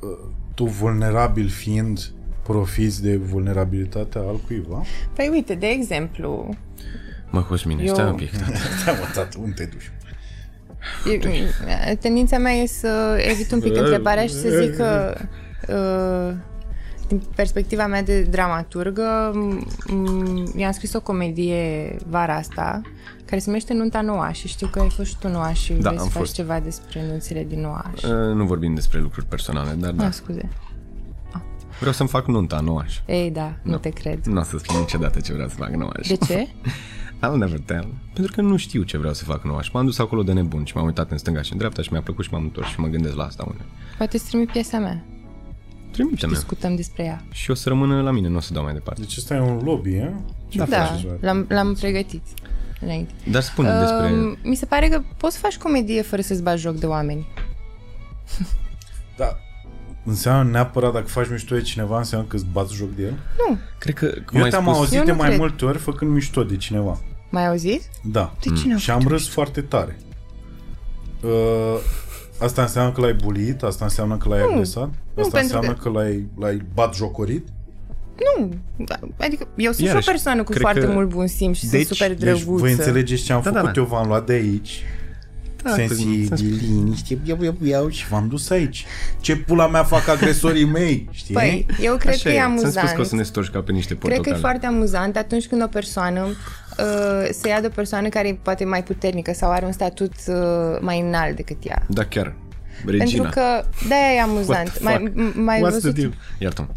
uh, 0.00 0.08
tu 0.54 0.64
vulnerabil 0.64 1.48
fiind 1.48 2.12
profiți 2.42 3.02
de 3.02 3.16
vulnerabilitatea 3.16 4.20
altcuiva? 4.20 4.82
Păi 5.14 5.28
uite, 5.32 5.54
de 5.54 5.66
exemplu, 5.66 6.54
Mă, 7.30 7.42
Cosmine, 7.42 7.82
Eu- 7.82 7.94
stai 7.94 8.08
un 8.08 8.14
pic. 8.14 8.30
Da, 8.84 8.92
mă, 8.92 9.08
tată, 9.14 9.38
unde 9.40 9.54
te 9.54 9.64
duci? 9.64 9.90
E- 11.86 11.94
Tendința 11.94 12.38
mea 12.38 12.52
e 12.52 12.66
să 12.66 13.24
evit 13.30 13.52
un 13.52 13.60
pic 13.60 13.76
întrebarea 13.82 14.22
și 14.26 14.32
să 14.32 14.48
zic 14.48 14.76
că 14.76 15.14
uh, 15.68 16.36
din 17.10 17.22
perspectiva 17.34 17.86
mea 17.86 18.02
de 18.02 18.22
dramaturgă 18.22 19.30
m- 19.34 20.56
i-am 20.56 20.72
scris 20.72 20.92
o 20.94 21.00
comedie 21.00 21.96
vara 22.08 22.34
asta 22.36 22.80
care 23.24 23.40
se 23.40 23.46
numește 23.46 23.74
Nunta 23.74 24.00
Noua 24.00 24.32
și 24.32 24.48
știu 24.48 24.66
că 24.66 24.80
ai 24.80 24.88
fost 24.90 25.08
și 25.08 25.16
tu 25.18 25.28
Noua 25.28 25.52
și 25.52 25.72
Da, 25.72 25.78
vrei 25.88 25.96
să 25.96 26.02
am 26.02 26.08
faci 26.08 26.20
fost. 26.22 26.34
ceva 26.34 26.60
despre 26.60 27.06
nunțile 27.08 27.44
din 27.44 27.60
Noaș. 27.60 28.02
Uh, 28.02 28.34
Nu 28.34 28.44
vorbim 28.44 28.74
despre 28.74 29.00
lucruri 29.00 29.26
personale, 29.26 29.70
dar 29.78 29.90
da. 29.92 30.04
Ah, 30.06 30.12
scuze. 30.12 30.48
Vreau 31.78 31.92
să-mi 31.94 32.08
fac 32.08 32.26
nunta, 32.26 32.60
nu 32.60 32.76
aș. 32.76 32.98
Ei, 33.06 33.30
da, 33.30 33.52
nu 33.62 33.70
Nu. 33.70 33.78
te 33.78 33.88
cred. 33.88 34.24
Nu 34.26 34.40
o 34.40 34.42
să 34.42 34.58
spun 34.58 34.78
niciodată 34.78 35.20
ce 35.20 35.32
vreau 35.32 35.48
să 35.48 35.54
fac, 35.54 35.70
nu 35.70 35.90
aș. 35.98 36.06
De 36.08 36.16
ce? 36.16 36.48
I'll 37.26 37.36
never 37.36 37.60
tell. 37.60 37.94
Pentru 38.14 38.32
că 38.32 38.40
nu 38.40 38.56
știu 38.56 38.82
ce 38.82 38.98
vreau 38.98 39.12
să 39.14 39.24
fac 39.24 39.44
nou 39.44 39.60
și 39.60 39.70
m-am 39.72 39.84
dus 39.84 39.98
acolo 39.98 40.22
de 40.22 40.32
nebun 40.32 40.64
și 40.64 40.76
m-am 40.76 40.84
uitat 40.84 41.10
în 41.10 41.18
stânga 41.18 41.42
și 41.42 41.52
în 41.52 41.58
dreapta 41.58 41.82
și 41.82 41.88
mi-a 41.92 42.00
plăcut 42.02 42.24
și 42.24 42.32
m-am 42.32 42.42
întors 42.42 42.68
și 42.68 42.80
mă 42.80 42.86
gândesc 42.86 43.14
la 43.16 43.24
asta 43.24 43.44
une. 43.48 43.60
Poate 43.96 44.18
să 44.18 44.24
trimit 44.28 44.50
piesa 44.50 44.78
mea. 44.78 45.04
Trimite-mi 45.90 46.32
Discutăm 46.32 46.74
despre 46.76 47.04
ea. 47.04 47.22
și 47.32 47.50
o 47.50 47.54
să 47.54 47.68
rămână 47.68 48.02
la 48.02 48.10
mine, 48.10 48.28
nu 48.28 48.36
o 48.36 48.40
să 48.40 48.52
dau 48.52 48.62
mai 48.62 48.72
departe. 48.72 49.00
Deci 49.00 49.16
ăsta 49.16 49.34
e 49.34 49.40
un 49.40 49.60
lobby, 49.64 49.90
e? 49.94 50.12
Ce 50.48 50.58
Da, 50.58 50.64
Da, 50.64 50.84
faceți, 50.84 51.06
oare? 51.06 51.18
l-am, 51.20 51.46
l-am 51.48 51.74
pregătit 51.74 52.22
înainte. 52.80 53.12
Dar 53.30 53.42
spune 53.42 53.78
despre... 53.80 54.12
Um, 54.12 54.36
mi 54.42 54.54
se 54.54 54.66
pare 54.66 54.88
că 54.88 55.02
poți 55.16 55.34
să 55.34 55.40
faci 55.40 55.56
comedie 55.56 56.02
fără 56.02 56.22
să-ți 56.22 56.42
bagi 56.42 56.60
joc 56.62 56.74
de 56.74 56.86
oameni. 56.86 57.26
Da. 59.16 59.36
Înseamnă 60.04 60.50
neapărat 60.50 60.92
dacă 60.92 61.06
faci 61.06 61.28
mișto 61.30 61.54
de 61.54 61.60
cineva, 61.62 61.98
înseamnă 61.98 62.26
că 62.26 62.36
îți 62.36 62.46
bați 62.52 62.74
joc 62.74 62.94
de 62.94 63.02
el? 63.02 63.18
Cred 63.78 63.94
că, 63.94 64.06
cum 64.26 64.38
Eu 64.38 64.42
ai 64.44 64.50
te-am 64.50 64.62
spus, 64.62 64.76
auzit 64.76 64.98
Eu 64.98 65.04
de 65.04 65.10
nu 65.10 65.16
mai 65.16 65.26
cred. 65.26 65.38
multe 65.38 65.64
ori 65.64 65.78
făcând 65.78 66.10
mișto 66.10 66.44
de 66.44 66.56
cineva. 66.56 67.00
Mai 67.30 67.46
auzit? 67.48 67.82
Da. 68.02 68.34
De 68.40 68.50
cine 68.60 68.76
Și 68.76 68.90
am 68.90 69.06
râs 69.08 69.28
foarte 69.28 69.60
tare. 69.60 69.98
Uh, 71.22 71.30
asta 72.40 72.62
înseamnă 72.62 72.92
că 72.92 73.00
l-ai 73.00 73.14
bulit? 73.14 73.62
Asta 73.62 73.84
înseamnă 73.84 74.16
că 74.16 74.28
l-ai 74.28 74.40
agresat? 74.42 74.88
Asta 74.88 74.94
pentru 75.14 75.38
înseamnă 75.38 75.72
că- 75.72 75.82
că 75.82 75.88
l-ai, 75.98 76.26
l-ai 76.38 76.62
bat 76.74 76.94
jocorit? 76.94 77.48
Nu, 78.38 78.48
da, 78.76 78.98
adică 79.18 79.48
eu 79.56 79.72
sunt 79.72 79.86
Iarăși, 79.86 80.02
și 80.02 80.08
o 80.08 80.12
persoană 80.12 80.42
cu 80.42 80.50
cred 80.50 80.60
foarte 80.62 80.80
că- 80.80 80.86
mult 80.92 81.08
bun 81.08 81.26
simț 81.26 81.56
și 81.56 81.66
Deci- 81.66 81.86
sunt 81.86 81.96
super 81.96 82.08
Deci 82.08 82.18
drăguță. 82.18 82.60
voi 82.62 82.70
înțelegeți 82.72 83.22
ce 83.22 83.32
am 83.32 83.40
Da, 83.44 83.50
da, 83.50 83.58
făcut? 83.60 83.74
da. 83.74 83.80
Eu 83.80 83.86
v-am 83.86 84.06
luat 84.06 84.26
de 84.26 84.32
aici. 84.32 84.82
Da, 85.62 85.70
Sensibili, 85.70 86.68
niște 86.84 87.18
iau, 87.24 87.42
iau, 87.42 87.54
iau 87.62 87.88
și 87.88 88.08
v-am 88.08 88.28
dus 88.28 88.50
aici. 88.50 88.84
Ce 89.20 89.36
pula 89.36 89.68
mea 89.68 89.82
fac 89.84 90.08
agresorii 90.08 90.64
mei, 90.64 91.08
știi? 91.12 91.34
Păi, 91.34 91.66
eu 91.80 91.96
cred 91.96 92.12
Așa 92.14 92.22
că 92.22 92.28
e 92.28 92.32
Ți-am 92.32 92.50
spus 92.56 92.62
amuzant. 92.62 92.94
că 92.94 93.00
o 93.00 93.04
să 93.04 93.14
ne 93.14 93.22
storci 93.22 93.48
ca 93.50 93.60
pe 93.60 93.72
niște 93.72 93.94
Cred 93.94 94.00
că 94.02 94.08
e 94.12 94.14
portocale. 94.16 94.40
foarte 94.40 94.66
amuzant 94.66 95.16
atunci 95.16 95.46
când 95.46 95.62
o 95.62 95.66
persoană 95.66 96.26
uh, 96.82 97.28
se 97.32 97.48
ia 97.48 97.60
de 97.60 97.66
o 97.66 97.70
persoană 97.70 98.08
care 98.08 98.28
e 98.28 98.34
poate 98.42 98.64
mai 98.64 98.82
puternică 98.82 99.32
sau 99.32 99.50
are 99.50 99.64
un 99.66 99.72
statut 99.72 100.12
uh, 100.26 100.34
mai 100.80 101.00
înalt 101.00 101.36
decât 101.36 101.56
ea. 101.66 101.82
Da, 101.88 102.04
chiar. 102.04 102.34
Regina. 102.86 103.04
Pentru 103.04 103.40
că 103.40 103.64
de-aia 103.88 104.12
e 104.12 104.16
What 104.16 104.28
amuzant. 104.28 104.70
the 104.70 104.82
Mai, 104.82 104.94
fuck? 104.94 105.32
m- 105.32 105.34
mai 105.34 105.58
What's 105.58 105.62
văzut, 105.62 105.92
the 105.94 106.00
deal? 106.00 106.14
Iartă-mă. 106.38 106.68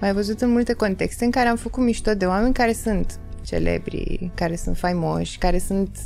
mai 0.00 0.12
văzut 0.12 0.40
în 0.40 0.50
multe 0.50 0.72
contexte 0.72 1.24
în 1.24 1.30
care 1.30 1.48
am 1.48 1.56
făcut 1.56 1.82
mișto 1.82 2.14
de 2.14 2.24
oameni 2.26 2.54
care 2.54 2.72
sunt 2.72 3.18
celebri, 3.46 4.30
care 4.34 4.56
sunt 4.56 4.78
faimoși, 4.78 5.38
care 5.38 5.58
sunt 5.58 5.96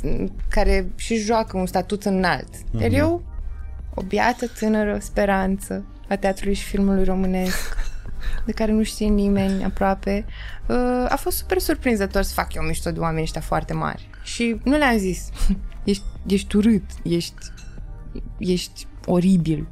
care 0.49 0.89
și 0.95 1.15
joacă 1.15 1.57
un 1.57 1.65
statut 1.65 2.03
înalt. 2.05 2.47
Mhm. 2.71 2.81
Iar 2.81 2.91
eu, 2.91 3.23
o 3.93 4.01
biată 4.01 4.47
tânără 4.59 4.97
speranță 5.01 5.85
a 6.07 6.15
teatrului 6.15 6.53
și 6.53 6.63
filmului 6.63 7.03
românesc, 7.03 7.77
de 8.45 8.51
care 8.51 8.71
nu 8.71 8.83
știe 8.83 9.07
nimeni 9.07 9.63
aproape, 9.63 10.25
uh, 10.67 11.05
a 11.09 11.15
fost 11.15 11.37
super 11.37 11.59
surprinzător 11.59 12.21
să 12.21 12.33
fac 12.33 12.53
eu 12.53 12.63
mișto 12.63 12.91
de 12.91 12.99
oameni 12.99 13.21
ăștia 13.21 13.41
foarte 13.41 13.73
mari. 13.73 14.09
Și 14.23 14.59
nu 14.63 14.77
le-am 14.77 14.97
zis, 14.97 15.29
ești, 15.83 16.03
ești 16.25 16.55
urât, 16.55 16.83
ești, 17.03 17.35
ești 18.37 18.87
oribil. 19.05 19.67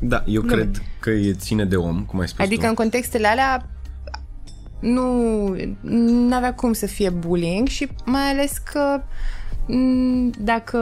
Da, 0.00 0.24
eu 0.26 0.40
Glume. 0.42 0.62
cred 0.62 0.82
că 1.00 1.10
e 1.10 1.32
ține 1.32 1.64
de 1.64 1.76
om, 1.76 2.04
cum 2.04 2.20
ai 2.20 2.28
spus 2.28 2.44
Adică 2.44 2.62
tu. 2.62 2.68
în 2.68 2.74
contextele 2.74 3.26
alea 3.26 3.68
nu 4.80 6.34
avea 6.34 6.54
cum 6.54 6.72
să 6.72 6.86
fie 6.86 7.10
bullying 7.10 7.68
și 7.68 7.88
mai 8.04 8.30
ales 8.30 8.58
că 8.72 9.02
m, 9.72 10.30
dacă 10.38 10.78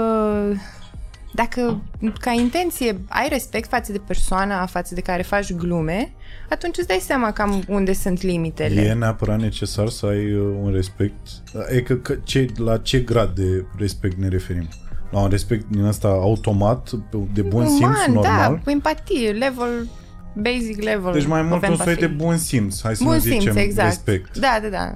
dacă 1.35 1.83
ca 2.21 2.31
intenție 2.31 3.01
ai 3.09 3.29
respect 3.29 3.69
față 3.69 3.93
de 3.93 3.99
persoana 4.07 4.67
față 4.67 4.95
de 4.95 5.01
care 5.01 5.23
faci 5.23 5.53
glume, 5.53 6.13
atunci 6.51 6.77
îți 6.79 6.87
dai 6.87 6.99
seama 7.01 7.33
cam 7.33 7.63
unde 7.69 7.93
sunt 7.93 8.23
limitele. 8.23 8.81
E 8.81 8.93
neapărat 8.93 9.41
necesar 9.41 9.89
să 9.89 10.07
ai 10.07 10.33
uh, 10.33 10.57
un 10.63 10.73
respect. 10.73 11.27
E 11.71 11.81
că, 11.81 11.95
că 11.95 12.15
ce, 12.23 12.47
la 12.57 12.77
ce 12.79 12.99
grad 12.99 13.35
de 13.35 13.65
respect 13.77 14.17
ne 14.19 14.29
referim? 14.29 14.69
La 15.11 15.21
un 15.21 15.29
respect 15.29 15.65
din 15.71 15.85
asta 15.85 16.09
automat, 16.09 16.91
de 17.33 17.43
bun 17.43 17.67
simț, 17.67 17.81
Uman, 17.83 18.13
normal? 18.13 18.61
da, 18.65 18.71
empatie, 18.71 19.31
level, 19.31 19.89
basic 20.37 20.83
level 20.83 21.13
Deci 21.13 21.27
mai 21.27 21.41
of 21.41 21.47
mult 21.49 21.69
un 21.69 21.77
soi 21.77 21.85
de 21.95 22.05
empathy. 22.05 22.25
bun 22.25 22.37
simț. 22.37 22.81
Hai 22.83 22.97
să 22.97 23.05
Bun 23.05 23.13
nu 23.15 23.19
simț, 23.21 23.33
zicem 23.41 23.57
exact. 23.57 23.89
respect. 23.89 24.39
Da, 24.39 24.59
da, 24.63 24.69
da. 24.69 24.93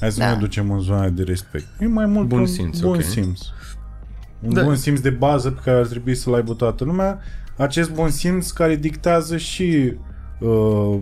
Hai 0.00 0.12
să 0.12 0.18
Da. 0.18 0.26
nu 0.28 0.32
ne 0.34 0.38
ducem 0.40 0.70
în 0.70 0.80
zona 0.80 1.08
de 1.08 1.22
respect. 1.22 1.64
E 1.80 1.86
mai 1.86 2.06
mult 2.06 2.28
Bun 2.28 2.38
un 2.40 2.46
simț, 2.46 2.78
bun 2.78 2.94
ok. 2.94 3.02
simț. 3.02 3.40
Un 4.42 4.52
Da. 4.54 4.62
bun 4.62 4.76
simț 4.76 5.00
de 5.00 5.10
bază 5.10 5.50
pe 5.50 5.60
care 5.64 5.78
ar 5.78 5.86
trebui 5.86 6.14
să-l 6.14 6.34
aibă 6.34 6.54
toată 6.54 6.84
lumea. 6.84 7.18
Acest 7.56 7.90
bun 7.92 8.08
simț 8.10 8.50
care 8.50 8.76
dictează 8.76 9.36
și 9.36 9.92
uh, 10.38 10.98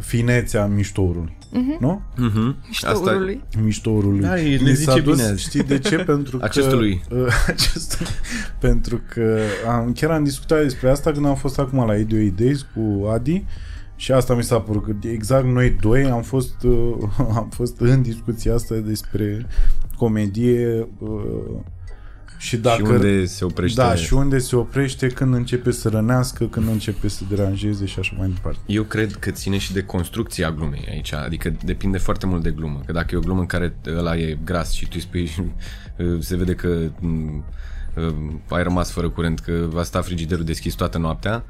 finețea 0.00 0.66
miștourului. 0.66 1.36
Nu? 1.80 2.02
Mhm. 2.16 2.56
Asta 2.70 2.92
Ștourului. 2.92 3.40
miștourului. 3.62 4.20
Da, 4.20 4.40
e- 4.40 4.56
Mi 4.60 4.64
le 4.64 4.74
s-a 4.74 4.92
zice 4.92 5.04
dus, 5.04 5.16
bine. 5.22 5.36
Știi 5.36 5.62
de 5.62 5.78
ce? 5.78 5.96
Pentru 5.96 6.38
că... 6.38 6.44
Acestului. 6.44 7.02
Uh, 7.10 7.26
acestui. 7.46 8.06
Pentru 8.60 9.00
că 9.14 9.38
am, 9.68 9.92
chiar 9.92 10.10
am 10.10 10.24
discutat 10.24 10.62
despre 10.62 10.90
asta 10.90 11.12
când 11.12 11.26
am 11.26 11.34
fost 11.34 11.58
acum 11.58 11.86
la 11.86 11.96
Ideo 11.96 12.28
Days 12.36 12.66
cu 12.74 13.06
Adi 13.06 13.44
Și 13.96 14.12
asta 14.12 14.34
mi 14.34 14.42
s-a 14.42 14.60
părut 14.60 14.84
că 14.84 15.08
exact 15.08 15.44
noi 15.44 15.76
doi 15.80 16.04
am 16.04 16.22
fost, 16.22 16.62
uh, 16.62 16.94
am 17.36 17.48
fost 17.54 17.80
în 17.80 18.02
discuția 18.02 18.54
asta 18.54 18.74
despre 18.74 19.46
comedie 19.96 20.88
uh, 20.98 21.08
și 22.38 22.56
dacă... 22.56 22.76
și 22.76 22.90
unde 22.90 23.24
se 23.24 23.44
oprește... 23.44 23.80
Da, 23.80 23.94
și 23.94 24.14
unde 24.14 24.38
se 24.38 24.56
oprește, 24.56 25.06
când 25.06 25.34
începe 25.34 25.70
să 25.70 25.88
rănească, 25.88 26.46
când 26.46 26.68
începe 26.68 27.08
să 27.08 27.22
deranjeze 27.28 27.86
și 27.86 27.98
așa 27.98 28.14
mai 28.18 28.28
departe. 28.28 28.58
Eu 28.66 28.82
cred 28.82 29.14
că 29.14 29.30
ține 29.30 29.58
și 29.58 29.72
de 29.72 29.82
construcția 29.82 30.50
glumei 30.50 30.86
aici, 30.90 31.12
adică 31.12 31.52
depinde 31.64 31.98
foarte 31.98 32.26
mult 32.26 32.42
de 32.42 32.50
glumă. 32.50 32.80
Că 32.86 32.92
dacă 32.92 33.14
e 33.14 33.18
o 33.18 33.20
glumă 33.20 33.40
în 33.40 33.46
care 33.46 33.76
ăla 33.96 34.16
e 34.16 34.38
gras 34.44 34.72
și 34.72 34.84
tu 34.84 34.90
îi 34.94 35.00
spui, 35.00 35.52
se 36.28 36.36
vede 36.36 36.54
că 36.54 36.90
mm, 37.00 37.44
uh, 37.94 38.14
ai 38.48 38.62
rămas 38.62 38.90
fără 38.90 39.08
curent, 39.08 39.38
că 39.38 39.66
va 39.68 39.82
sta 39.82 40.00
frigiderul 40.00 40.44
deschis 40.44 40.74
toată 40.74 40.98
noaptea, 40.98 41.44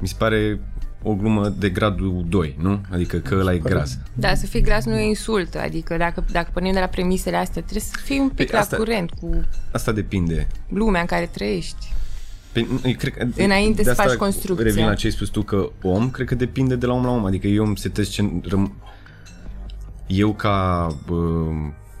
mi 0.00 0.08
se 0.08 0.14
pare 0.18 0.60
o 1.06 1.14
glumă 1.14 1.48
de 1.48 1.68
gradul 1.68 2.24
2, 2.28 2.56
nu? 2.60 2.80
Adică 2.90 3.16
că 3.16 3.34
ăla 3.38 3.52
e 3.54 3.58
gras. 3.58 3.98
Da, 4.12 4.34
să 4.34 4.46
fii 4.46 4.60
gras 4.60 4.84
nu 4.84 4.98
e 4.98 5.02
insult. 5.08 5.54
Adică 5.54 5.96
dacă, 5.96 6.24
dacă 6.32 6.50
pornim 6.52 6.72
de 6.72 6.78
la 6.80 6.86
premisele 6.86 7.36
astea, 7.36 7.62
trebuie 7.62 7.82
să 7.92 7.96
fii 8.04 8.18
un 8.18 8.28
pic 8.28 8.50
Păi 8.50 8.58
asta- 8.58 8.76
la 8.76 8.82
curent 8.84 9.10
cu 9.20 9.44
Asta 9.72 9.92
depinde. 9.92 10.46
lumea 10.68 11.00
în 11.00 11.06
care 11.06 11.26
trăiești. 11.26 11.92
Pe, 12.52 12.66
eu 12.84 12.92
cred 12.98 13.12
că, 13.14 13.26
Înainte 13.42 13.76
de 13.76 13.82
să 13.82 13.90
asta 13.90 14.02
faci 14.02 14.14
construcția. 14.14 14.64
Revin 14.66 14.84
la 14.86 14.94
ce 14.94 15.06
ai 15.06 15.12
spus 15.12 15.28
tu 15.28 15.42
că 15.42 15.70
om, 15.82 16.10
cred 16.10 16.26
că 16.26 16.34
depinde 16.34 16.76
de 16.76 16.86
la 16.86 16.92
om 16.92 17.04
la 17.04 17.10
om. 17.10 17.24
Adică 17.24 17.46
eu 17.46 17.64
îmi 17.66 17.78
setez 17.78 18.08
ce... 18.08 18.30
Răm... 18.42 18.72
Eu 20.06 20.32
ca 20.32 20.86
bă, 21.06 21.44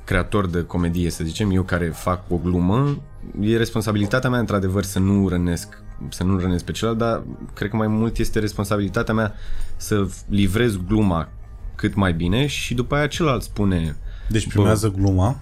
creator 0.04 0.46
de 0.46 0.62
comedie, 0.62 1.10
să 1.10 1.24
zicem, 1.24 1.50
eu 1.50 1.62
care 1.62 1.86
fac 1.86 2.30
o 2.30 2.36
glumă, 2.36 3.02
e 3.40 3.56
responsabilitatea 3.56 4.30
mea, 4.30 4.38
într-adevăr, 4.38 4.82
să 4.82 4.98
nu 4.98 5.28
rănesc 5.28 5.82
să 6.08 6.22
nu 6.24 6.38
rănesc 6.38 6.64
pe 6.64 6.72
celălalt, 6.72 7.00
dar 7.00 7.22
cred 7.54 7.70
că 7.70 7.76
mai 7.76 7.86
mult 7.86 8.18
este 8.18 8.38
responsabilitatea 8.38 9.14
mea 9.14 9.34
să 9.76 10.06
livrez 10.28 10.76
gluma 10.86 11.28
cât 11.74 11.94
mai 11.94 12.12
bine 12.12 12.46
și 12.46 12.74
după 12.74 12.94
aia 12.94 13.06
celălalt 13.06 13.42
spune 13.42 13.96
Deci 14.28 14.48
primează 14.48 14.90
gluma. 14.90 15.40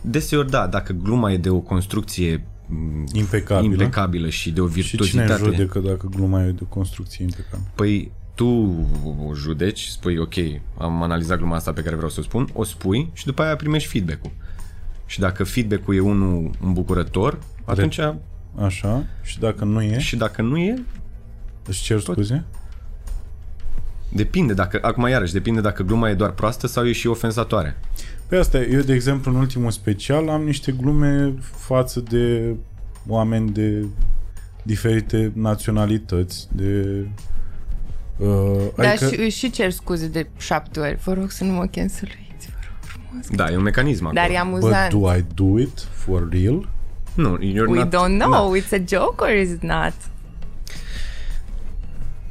Deseori 0.00 0.50
da, 0.50 0.66
dacă 0.66 0.92
gluma 0.92 1.32
e 1.32 1.36
de 1.36 1.50
o 1.50 1.58
construcție 1.58 2.44
m, 2.66 3.04
Impecabilă. 3.12 3.72
impecabilă 3.72 4.28
și 4.28 4.50
de 4.50 4.60
o 4.60 4.68
Și 4.68 4.72
cine 4.82 5.00
virtuozitate. 5.00 5.44
judecă 5.44 5.78
dacă 5.78 6.08
gluma 6.10 6.44
e 6.44 6.50
de 6.50 6.60
o 6.62 6.66
construcție 6.66 7.24
impecabilă? 7.24 7.70
Păi 7.74 8.12
tu 8.34 8.46
o 9.28 9.34
judeci, 9.34 9.86
spui 9.86 10.18
ok, 10.18 10.34
am 10.78 11.02
analizat 11.02 11.38
gluma 11.38 11.56
asta 11.56 11.72
pe 11.72 11.82
care 11.82 11.94
vreau 11.94 12.10
să 12.10 12.20
o 12.20 12.22
spun, 12.22 12.48
o 12.52 12.64
spui 12.64 13.10
și 13.12 13.24
după 13.26 13.42
aia 13.42 13.56
primești 13.56 13.88
feedback-ul. 13.88 14.30
Și 15.06 15.20
dacă 15.20 15.44
feedback-ul 15.44 15.94
e 15.94 16.00
unul 16.00 16.50
îmbucurător, 16.60 17.38
atunci 17.64 18.00
Așa. 18.62 19.06
Și 19.22 19.38
dacă 19.38 19.64
nu 19.64 19.82
e, 19.82 19.98
și 19.98 20.16
dacă 20.16 20.42
nu 20.42 20.56
e, 20.56 20.84
își 21.66 21.82
cer 21.82 22.00
scuze? 22.00 22.44
depinde 24.14 24.54
dacă, 24.54 24.78
acum 24.82 25.08
iarăși, 25.08 25.32
depinde 25.32 25.60
dacă 25.60 25.82
gluma 25.82 26.10
e 26.10 26.14
doar 26.14 26.30
proastă 26.30 26.66
sau 26.66 26.86
e 26.86 26.92
și 26.92 27.06
ofensatoare. 27.06 27.76
Pe 28.26 28.36
asta, 28.36 28.58
eu 28.58 28.80
de 28.80 28.94
exemplu 28.94 29.30
în 29.30 29.36
ultimul 29.36 29.70
special 29.70 30.28
am 30.28 30.42
niște 30.42 30.72
glume 30.72 31.34
față 31.56 32.00
de 32.00 32.54
oameni 33.06 33.50
de 33.50 33.86
diferite 34.62 35.32
naționalități, 35.34 36.48
de... 36.52 37.04
Uh, 38.16 38.28
Dar 38.76 38.86
adică, 38.86 39.22
și, 39.22 39.30
și 39.30 39.50
cer 39.50 39.70
scuze 39.70 40.08
de 40.08 40.26
șapte 40.36 40.80
ori. 40.80 40.96
Vă 41.04 41.12
rog 41.12 41.30
să 41.30 41.44
nu 41.44 41.52
mă 41.52 41.66
canceluiți, 41.66 42.48
vă 42.48 42.58
rog 42.66 42.78
frumos. 42.80 43.26
Da, 43.30 43.50
e 43.50 43.56
un 43.56 43.62
mecanism 43.62 44.06
acolo. 44.06 44.20
Dar 44.20 44.30
e 44.30 44.32
but 44.32 44.40
amuzant. 44.40 44.92
do 44.92 45.14
I 45.14 45.24
do 45.34 45.58
it 45.58 45.88
for 45.92 46.28
real? 46.30 46.68
Nu, 47.14 47.38
you're 47.38 47.66
We 47.68 47.78
not, 47.78 47.88
don't 47.94 48.18
Da. 48.18 48.24
know, 48.24 48.54
it's 48.56 48.72
a 48.72 48.82
joke 48.88 49.22
or 49.24 49.30
is 49.30 49.50
it 49.50 49.62
not? 49.62 49.92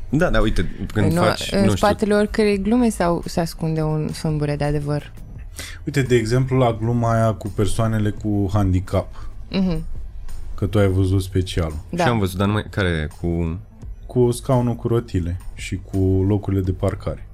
Da, 0.10 0.30
da, 0.30 0.40
uite, 0.42 0.76
când 0.94 1.12
nu, 1.12 1.22
faci, 1.22 1.52
în 1.52 1.60
nu 1.60 1.64
știu, 1.66 1.76
spatele 1.76 2.14
oricărei 2.14 2.62
glume 2.62 2.90
sau 2.90 3.24
se 3.26 3.40
ascunde 3.40 3.82
un 3.82 4.08
sâmbure 4.08 4.56
de 4.56 4.64
adevăr? 4.64 5.12
Uite, 5.86 6.02
de 6.02 6.16
exemplu, 6.16 6.58
la 6.58 6.78
gluma 6.82 7.14
aia 7.14 7.34
cu 7.34 7.48
persoanele 7.48 8.10
cu 8.10 8.50
handicap, 8.54 9.30
Mhm. 9.52 9.84
că 10.56 10.66
tu 10.66 10.80
ai 10.80 10.88
văzut 10.88 11.22
specialul, 11.22 11.78
Da. 11.90 12.04
și 12.04 12.10
am 12.10 12.20
văzut, 12.20 12.38
dar 12.38 12.48
numai 12.48 12.66
care 12.70 13.10
cu... 13.22 13.60
cu 14.06 14.32
scaunul 14.32 14.76
cu 14.76 14.88
rotile 14.88 15.40
și 15.54 15.80
cu 15.92 15.98
locurile 16.28 16.62
de 16.62 16.72
parcare 16.72 17.28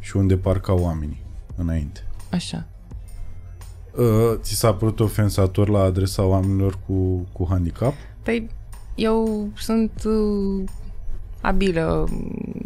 și 0.00 0.16
unde 0.16 0.36
parcau 0.36 0.78
oamenii 0.78 1.22
înainte. 1.56 2.00
Așa. 2.30 2.64
Uh, 3.96 4.38
ți 4.40 4.54
s-a 4.54 4.72
părut 4.72 5.00
ofensator 5.00 5.68
la 5.68 5.80
adresa 5.82 6.22
oamenilor 6.24 6.78
cu, 6.86 7.26
cu 7.32 7.46
handicap? 7.50 7.94
Păi, 8.22 8.50
eu 8.94 9.48
sunt 9.56 9.90
uh, 10.04 10.64
abilă, 11.40 12.08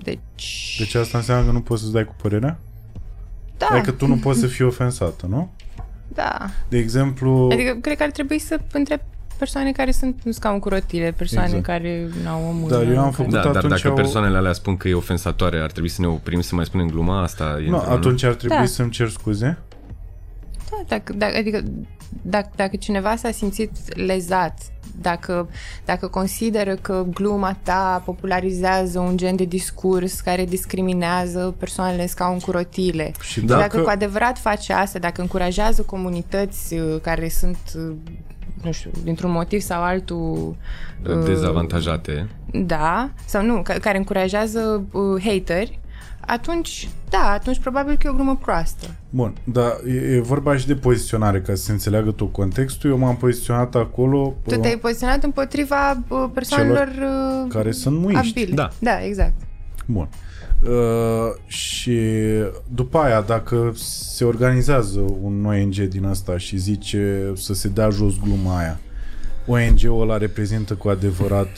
deci... 0.02 0.76
Deci 0.78 0.94
asta 0.94 1.18
înseamnă 1.18 1.46
că 1.46 1.52
nu 1.52 1.60
poți 1.60 1.80
să-ți 1.80 1.92
dai 1.92 2.04
cu 2.04 2.14
părerea? 2.22 2.58
da, 3.58 3.66
Adică 3.70 3.90
tu 3.90 4.06
nu 4.06 4.16
poți 4.16 4.40
să 4.40 4.46
fii 4.46 4.64
ofensată, 4.64 5.26
nu? 5.28 5.50
da. 6.14 6.50
De 6.68 6.78
exemplu, 6.78 7.48
Adică 7.52 7.76
cred 7.80 7.96
că 7.96 8.02
ar 8.02 8.10
trebui 8.10 8.38
să 8.38 8.60
întreb 8.72 9.00
persoane 9.38 9.72
care 9.72 9.90
sunt 9.90 10.20
în 10.24 10.32
scaun 10.32 10.58
cu 10.58 10.68
rotile, 10.68 11.14
persoane 11.16 11.46
Exact. 11.46 11.64
care 11.64 12.08
n-au 12.24 12.48
o 12.48 12.52
mână. 12.52 12.68
Dar 12.68 12.82
eu 12.82 12.88
am 12.98 13.02
care- 13.02 13.10
făcut- 13.14 13.32
Da, 13.32 13.42
dar 13.42 13.56
atunci 13.56 13.70
dacă 13.72 13.88
au- 13.88 13.94
persoanele 13.94 14.36
alea 14.36 14.52
spun 14.52 14.76
că 14.76 14.88
e 14.88 14.94
ofensatoare, 14.94 15.60
ar 15.60 15.70
trebui 15.70 15.88
să 15.88 16.00
ne 16.00 16.06
oprim 16.06 16.40
să 16.40 16.54
mai 16.54 16.64
spunem 16.64 16.86
gluma 16.88 17.22
asta? 17.22 17.44
E 17.64 17.68
nu, 17.68 17.74
într-una, 17.76 17.94
atunci 17.96 18.22
ar 18.22 18.34
trebui 18.34 18.56
Da. 18.56 18.64
să-mi 18.64 18.90
cer 18.90 19.08
scuze. 19.08 19.58
Da, 20.88 20.96
dacă, 20.96 21.12
dacă, 21.12 21.36
adică 21.36 21.62
dacă, 22.22 22.50
dacă 22.56 22.76
cineva 22.76 23.16
s-a 23.16 23.30
simțit 23.30 23.96
lezat, 23.96 24.58
dacă, 25.00 25.48
dacă 25.84 26.06
consideră 26.06 26.74
că 26.74 27.06
gluma 27.14 27.56
ta 27.62 28.02
popularizează 28.04 28.98
un 28.98 29.16
gen 29.16 29.36
de 29.36 29.44
discurs 29.44 30.20
care 30.20 30.44
discriminează 30.44 31.54
persoanele 31.58 32.02
în 32.02 32.08
scaun 32.08 32.38
cu 32.38 32.50
rotile, 32.50 33.12
Și 33.20 33.40
dacă, 33.40 33.60
dacă, 33.60 33.70
dacă 33.76 33.82
cu 33.82 33.90
adevărat 33.90 34.38
face 34.38 34.72
asta, 34.72 34.98
dacă 34.98 35.20
încurajează 35.20 35.82
comunități 35.82 36.74
uh, 36.74 36.96
care 37.02 37.28
sunt, 37.28 37.58
uh, 37.76 37.92
nu 38.62 38.72
știu, 38.72 38.90
dintr-un 39.04 39.30
motiv 39.30 39.60
sau 39.60 39.82
altul 39.82 40.56
uh, 41.08 41.24
Dezavantajate. 41.24 42.28
da, 42.52 43.10
sau 43.26 43.44
nu, 43.44 43.62
ca- 43.62 43.78
care 43.80 43.98
încurajează 43.98 44.84
uh, 44.92 45.22
hateri, 45.24 45.78
atunci, 46.26 46.88
da, 47.10 47.30
atunci 47.30 47.58
probabil 47.58 47.96
că 47.96 48.06
e 48.06 48.10
o 48.10 48.14
glumă 48.14 48.36
proastă. 48.36 48.86
Bun, 49.10 49.34
dar 49.44 49.76
e, 49.86 50.14
e 50.14 50.20
vorba 50.20 50.56
și 50.56 50.66
de 50.66 50.74
poziționare, 50.74 51.40
ca 51.40 51.54
să 51.54 51.62
se 51.62 51.72
înțeleagă 51.72 52.10
tot 52.10 52.32
contextul. 52.32 52.90
Eu 52.90 52.98
m-am 52.98 53.16
poziționat 53.16 53.74
acolo 53.74 54.34
Tu 54.46 54.54
uh, 54.54 54.60
te-ai 54.60 54.76
poziționat 54.78 55.22
împotriva 55.22 56.02
uh, 56.08 56.24
persoanelor 56.34 56.88
uh, 56.88 57.52
care 57.52 57.72
sunt 57.72 57.98
muiști. 57.98 58.28
abile. 58.40 58.54
Da. 58.54 58.70
da, 58.78 59.04
exact. 59.04 59.32
Bun. 59.86 60.08
Uh, 60.62 60.70
și 61.46 62.00
după 62.74 62.98
aia, 62.98 63.20
dacă 63.20 63.72
se 63.74 64.24
organizează 64.24 65.00
un 65.22 65.44
ONG 65.44 65.74
din 65.74 66.04
asta 66.04 66.38
și 66.38 66.56
zice 66.56 67.32
să 67.36 67.54
se 67.54 67.68
dea 67.68 67.90
jos 67.90 68.12
gluma 68.24 68.58
aia, 68.58 68.80
ONG-ul 69.46 70.00
ăla 70.00 70.16
reprezintă 70.16 70.74
cu 70.74 70.88
adevărat 70.88 71.48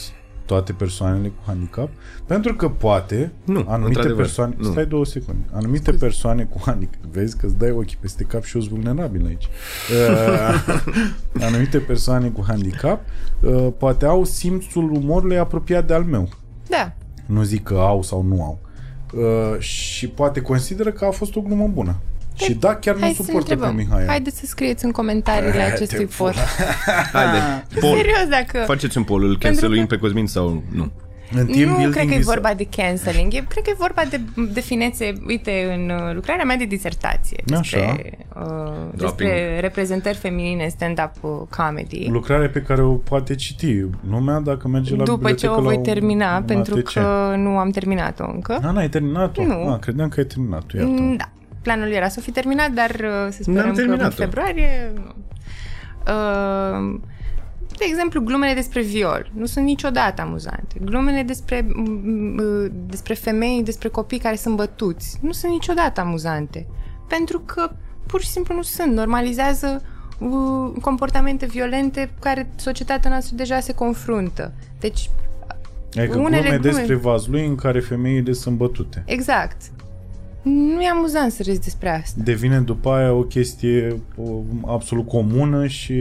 toate 0.44 0.72
persoanele 0.72 1.28
cu 1.28 1.42
handicap? 1.46 1.88
Pentru 2.26 2.54
că 2.54 2.68
poate 2.68 3.32
Nu, 3.44 3.64
anumite 3.68 3.86
într-adevăr, 3.86 4.22
persoane... 4.22 4.54
nu. 4.58 4.70
Stai 4.70 4.86
două 4.86 5.04
secunde. 5.04 5.40
Anumite 5.52 5.92
persoane 5.92 6.44
cu 6.44 6.60
handicap... 6.64 7.00
Vezi 7.10 7.36
că 7.36 7.46
îți 7.46 7.56
dai 7.56 7.70
ochii 7.70 7.96
peste 8.00 8.24
cap 8.24 8.44
și 8.44 8.56
eu 8.56 8.62
sunt 8.62 8.74
vulnerabil 8.74 9.26
aici. 9.26 9.48
Uh, 11.34 11.44
anumite 11.46 11.78
persoane 11.78 12.28
cu 12.28 12.44
handicap 12.46 13.00
uh, 13.40 13.68
poate 13.78 14.06
au 14.06 14.24
simțul 14.24 14.90
umorului 14.90 15.38
apropiat 15.38 15.86
de 15.86 15.94
al 15.94 16.02
meu. 16.04 16.28
Da. 16.68 16.92
Nu 17.26 17.42
zic 17.42 17.62
că 17.62 17.74
au 17.74 18.02
sau 18.02 18.22
nu 18.22 18.42
au. 18.42 18.58
Uh, 19.14 19.58
și 19.58 20.08
poate 20.08 20.40
consideră 20.40 20.90
că 20.90 21.04
a 21.04 21.10
fost 21.10 21.36
o 21.36 21.40
glumă 21.40 21.68
bună. 21.68 21.96
Și 22.34 22.54
da, 22.54 22.74
chiar 22.74 22.94
nu 22.94 23.00
Hai 23.00 23.12
să 23.12 23.22
suportă 23.22 23.46
pe 23.46 23.52
întrebăm. 23.52 23.76
Mihai. 23.76 24.04
Haideți 24.06 24.38
să 24.38 24.46
scrieți 24.46 24.84
în 24.84 24.90
comentariile 24.90 25.62
Eh, 25.66 25.72
acestui 25.72 26.04
te 26.06 26.14
post. 26.16 26.38
Haide, 27.12 27.64
Paul, 27.80 27.96
Serios, 27.96 28.26
dacă... 28.30 28.62
faceți 28.66 28.96
un 28.98 29.04
poll, 29.04 29.22
îl 29.24 29.38
canceluim 29.38 29.86
pe 29.86 29.96
Cosmin 29.96 30.26
sau 30.26 30.62
nu? 30.70 30.90
În 31.34 31.46
team 31.46 31.68
Nu 31.68 31.74
building 31.74 31.92
cred 31.92 32.06
că 32.08 32.14
e 32.14 32.16
mi 32.16 32.22
s-a- 32.22 32.32
vorba 32.32 32.54
de 32.54 32.66
cancelling, 32.76 33.34
e, 33.34 33.44
cred 33.48 33.64
că 33.64 33.70
e 33.70 33.74
vorba 33.78 34.02
de 34.10 34.20
definețe, 34.52 35.12
uite, 35.26 35.72
în 35.78 35.90
uh, 35.90 36.14
lucrarea 36.14 36.44
mea 36.44 36.56
de 36.56 36.64
disertație 36.64 37.42
despre, 37.46 38.18
uh, 38.36 38.72
despre 38.94 39.58
reprezentări 39.60 40.16
feminine 40.16 40.64
în 40.64 40.70
stand-up 40.70 41.12
uh, 41.20 41.30
comedy. 41.56 42.06
Lucrare 42.10 42.48
pe 42.48 42.60
care 42.62 42.82
o 42.82 42.92
poate 42.92 43.34
citi 43.34 43.84
lumea 44.10 44.38
dacă 44.40 44.68
merge 44.68 44.96
la 44.96 45.04
După 45.04 45.28
ce 45.28 45.32
bibliotecă 45.32 45.52
o 45.52 45.56
la 45.56 45.62
voi 45.62 45.76
un- 45.76 45.82
termina, 45.82 46.36
un 46.36 46.42
pentru 46.42 46.74
ATC. 46.76 46.92
că 46.92 47.34
nu 47.36 47.58
am 47.58 47.70
terminat-o 47.70 48.24
încă. 48.32 48.58
A, 48.62 48.70
n-ai 48.70 48.88
terminat-o? 48.88 49.44
Nu. 49.44 49.68
A, 49.68 49.78
credeam 49.78 50.08
că 50.08 50.20
ai 50.20 50.26
terminat-o, 50.26 50.76
iartă 50.76 50.90
Mm, 51.02 51.16
Da. 51.16 51.28
Planul 51.62 51.90
era 51.90 52.08
să 52.08 52.20
fi 52.20 52.30
terminat, 52.30 52.70
dar 52.70 52.90
uh, 52.90 52.96
să 53.30 53.38
N-am 53.46 53.54
sperăm 53.54 53.62
că 53.62 53.68
în 53.68 53.74
terminat-o. 53.74 54.14
februarie... 54.14 54.92
nu. 54.94 55.14
Uh, 56.06 57.00
de 57.78 57.84
exemplu, 57.88 58.20
glumele 58.20 58.54
despre 58.54 58.80
viol 58.82 59.30
nu 59.34 59.46
sunt 59.46 59.64
niciodată 59.64 60.22
amuzante. 60.22 60.76
Glumele 60.84 61.22
despre, 61.22 61.60
m- 61.60 61.66
m- 61.66 62.70
despre 62.86 63.14
femei, 63.14 63.62
despre 63.64 63.88
copii 63.88 64.18
care 64.18 64.36
sunt 64.36 64.56
bătuți 64.56 65.18
nu 65.20 65.32
sunt 65.32 65.52
niciodată 65.52 66.00
amuzante. 66.00 66.66
Pentru 67.08 67.38
că 67.40 67.70
pur 68.06 68.20
și 68.20 68.28
simplu 68.28 68.54
nu 68.54 68.62
sunt. 68.62 68.92
Normalizează 68.94 69.82
uh, 70.18 70.72
comportamente 70.80 71.46
violente 71.46 72.06
cu 72.14 72.18
care 72.20 72.50
societatea 72.56 73.10
noastră 73.10 73.36
deja 73.36 73.60
se 73.60 73.74
confruntă. 73.74 74.52
Deci 74.80 75.10
Adică 75.98 76.18
Unele 76.18 76.40
glume 76.42 76.56
glume- 76.58 76.76
despre 76.76 76.94
Vaslui 76.94 77.46
în 77.46 77.54
care 77.54 77.80
femeile 77.80 78.32
sunt 78.32 78.56
bătute. 78.56 79.02
Exact. 79.06 79.56
Nu 80.42 80.82
e 80.82 80.88
amuzant 80.88 81.32
să 81.32 81.42
râzi 81.46 81.60
despre 81.60 82.00
asta. 82.02 82.20
Devine 82.24 82.58
după 82.60 82.90
aia 82.90 83.12
o 83.12 83.22
chestie 83.22 84.00
o, 84.16 84.40
absolut 84.66 85.08
comună 85.08 85.66
și 85.66 85.94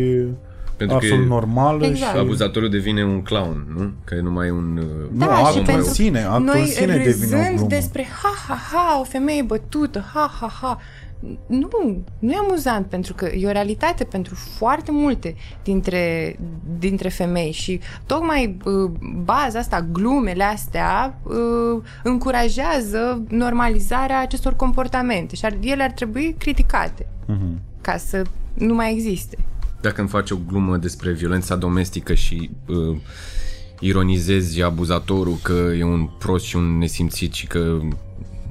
Pentru 0.77 0.97
că 0.97 1.05
absolut 1.05 1.27
normală 1.27 1.85
Exact. 1.85 2.11
și... 2.13 2.17
abuzatorul 2.19 2.69
devine 2.69 3.03
un 3.05 3.21
clown, 3.21 3.65
nu? 3.77 3.91
Că 4.03 4.15
e 4.15 4.21
numai 4.21 4.49
un... 4.49 4.77
uh, 4.77 5.09
Nu, 5.11 5.25
Da, 5.25 5.35
și 5.35 5.41
actul 5.43 5.59
în 5.59 5.65
pentru- 5.65 5.91
sine, 5.93 6.23
actul 6.23 6.43
Noi 6.45 6.59
în 6.61 6.67
sine 6.67 6.85
devine 6.97 7.03
o 7.35 7.37
râzând 7.37 7.53
glumă. 7.55 7.67
despre 7.67 8.07
ha, 8.21 8.33
ha, 8.47 8.59
ha, 8.71 8.97
o 8.99 9.03
femeie 9.03 9.41
bătută, 9.41 10.05
ha, 10.13 10.31
ha, 10.39 10.47
ha. 10.61 10.79
Nu, 11.47 11.67
nu 12.19 12.31
e 12.31 12.35
amuzant 12.35 12.85
pentru 12.85 13.13
că 13.13 13.25
e 13.25 13.47
o 13.47 13.51
realitate 13.51 14.03
pentru 14.03 14.35
foarte 14.35 14.91
multe 14.91 15.35
dintre, 15.63 16.35
dintre 16.79 17.09
femei 17.09 17.51
și 17.51 17.79
tocmai 18.05 18.57
uh, 18.65 18.91
baza 19.23 19.59
asta, 19.59 19.87
glumele 19.91 20.43
astea 20.43 21.19
uh, 21.23 21.83
încurajează 22.03 23.23
normalizarea 23.29 24.19
acestor 24.21 24.55
comportamente 24.55 25.35
și 25.35 25.45
ar, 25.45 25.57
ele 25.61 25.83
ar 25.83 25.91
trebui 25.91 26.35
criticate 26.37 27.05
Mhm. 27.27 27.61
ca 27.81 27.97
să 27.97 28.21
nu 28.53 28.73
mai 28.73 28.91
existe. 28.93 29.37
Dacă 29.81 29.99
îmi 30.01 30.09
faci 30.09 30.31
o 30.31 30.37
glumă 30.47 30.77
despre 30.77 31.11
violența 31.11 31.55
domestică 31.55 32.13
și 32.13 32.49
uh, 32.67 32.97
ironizezi 33.79 34.61
abuzatorul 34.61 35.37
că 35.43 35.53
e 35.77 35.83
un 35.83 36.09
prost 36.19 36.45
și 36.45 36.55
un 36.55 36.77
nesimțit 36.77 37.33
și 37.33 37.47
că 37.47 37.79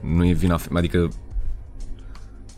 nu 0.01 0.27
e 0.27 0.33
vina, 0.33 0.57
fe- 0.57 0.69
adică 0.75 1.09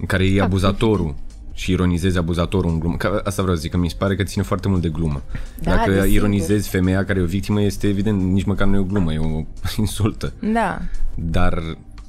în 0.03 0.09
care 0.09 0.24
e 0.27 0.43
abuzatorul 0.43 1.15
și 1.55 1.70
ironizezi 1.70 2.19
abuzatorul 2.19 2.70
în 2.70 2.79
glumă. 2.79 2.97
Că 2.97 3.20
asta 3.24 3.43
vreau 3.43 3.57
să 3.57 3.62
zic, 3.62 3.70
că 3.70 3.77
mi 3.77 3.89
se 3.91 3.97
pare 3.99 4.16
că 4.16 4.23
ține 4.23 4.45
foarte 4.45 4.69
mult 4.69 4.81
de 4.83 4.89
glumă. 4.89 5.23
Da, 5.61 5.70
Dacă 5.74 5.91
desigur. 5.91 6.15
ironizezi 6.16 6.69
femeia 6.69 7.05
care 7.05 7.19
e 7.19 7.23
o 7.23 7.27
victimă, 7.27 7.62
este 7.62 7.89
evident, 7.89 8.23
nici 8.23 8.45
măcar 8.45 8.66
nu 8.66 8.74
e 8.74 8.79
o 8.79 8.85
glumă, 8.85 9.12
e 9.12 9.19
o 9.19 9.43
insultă. 9.79 10.33
Da. 10.53 10.79
Dar 11.15 11.53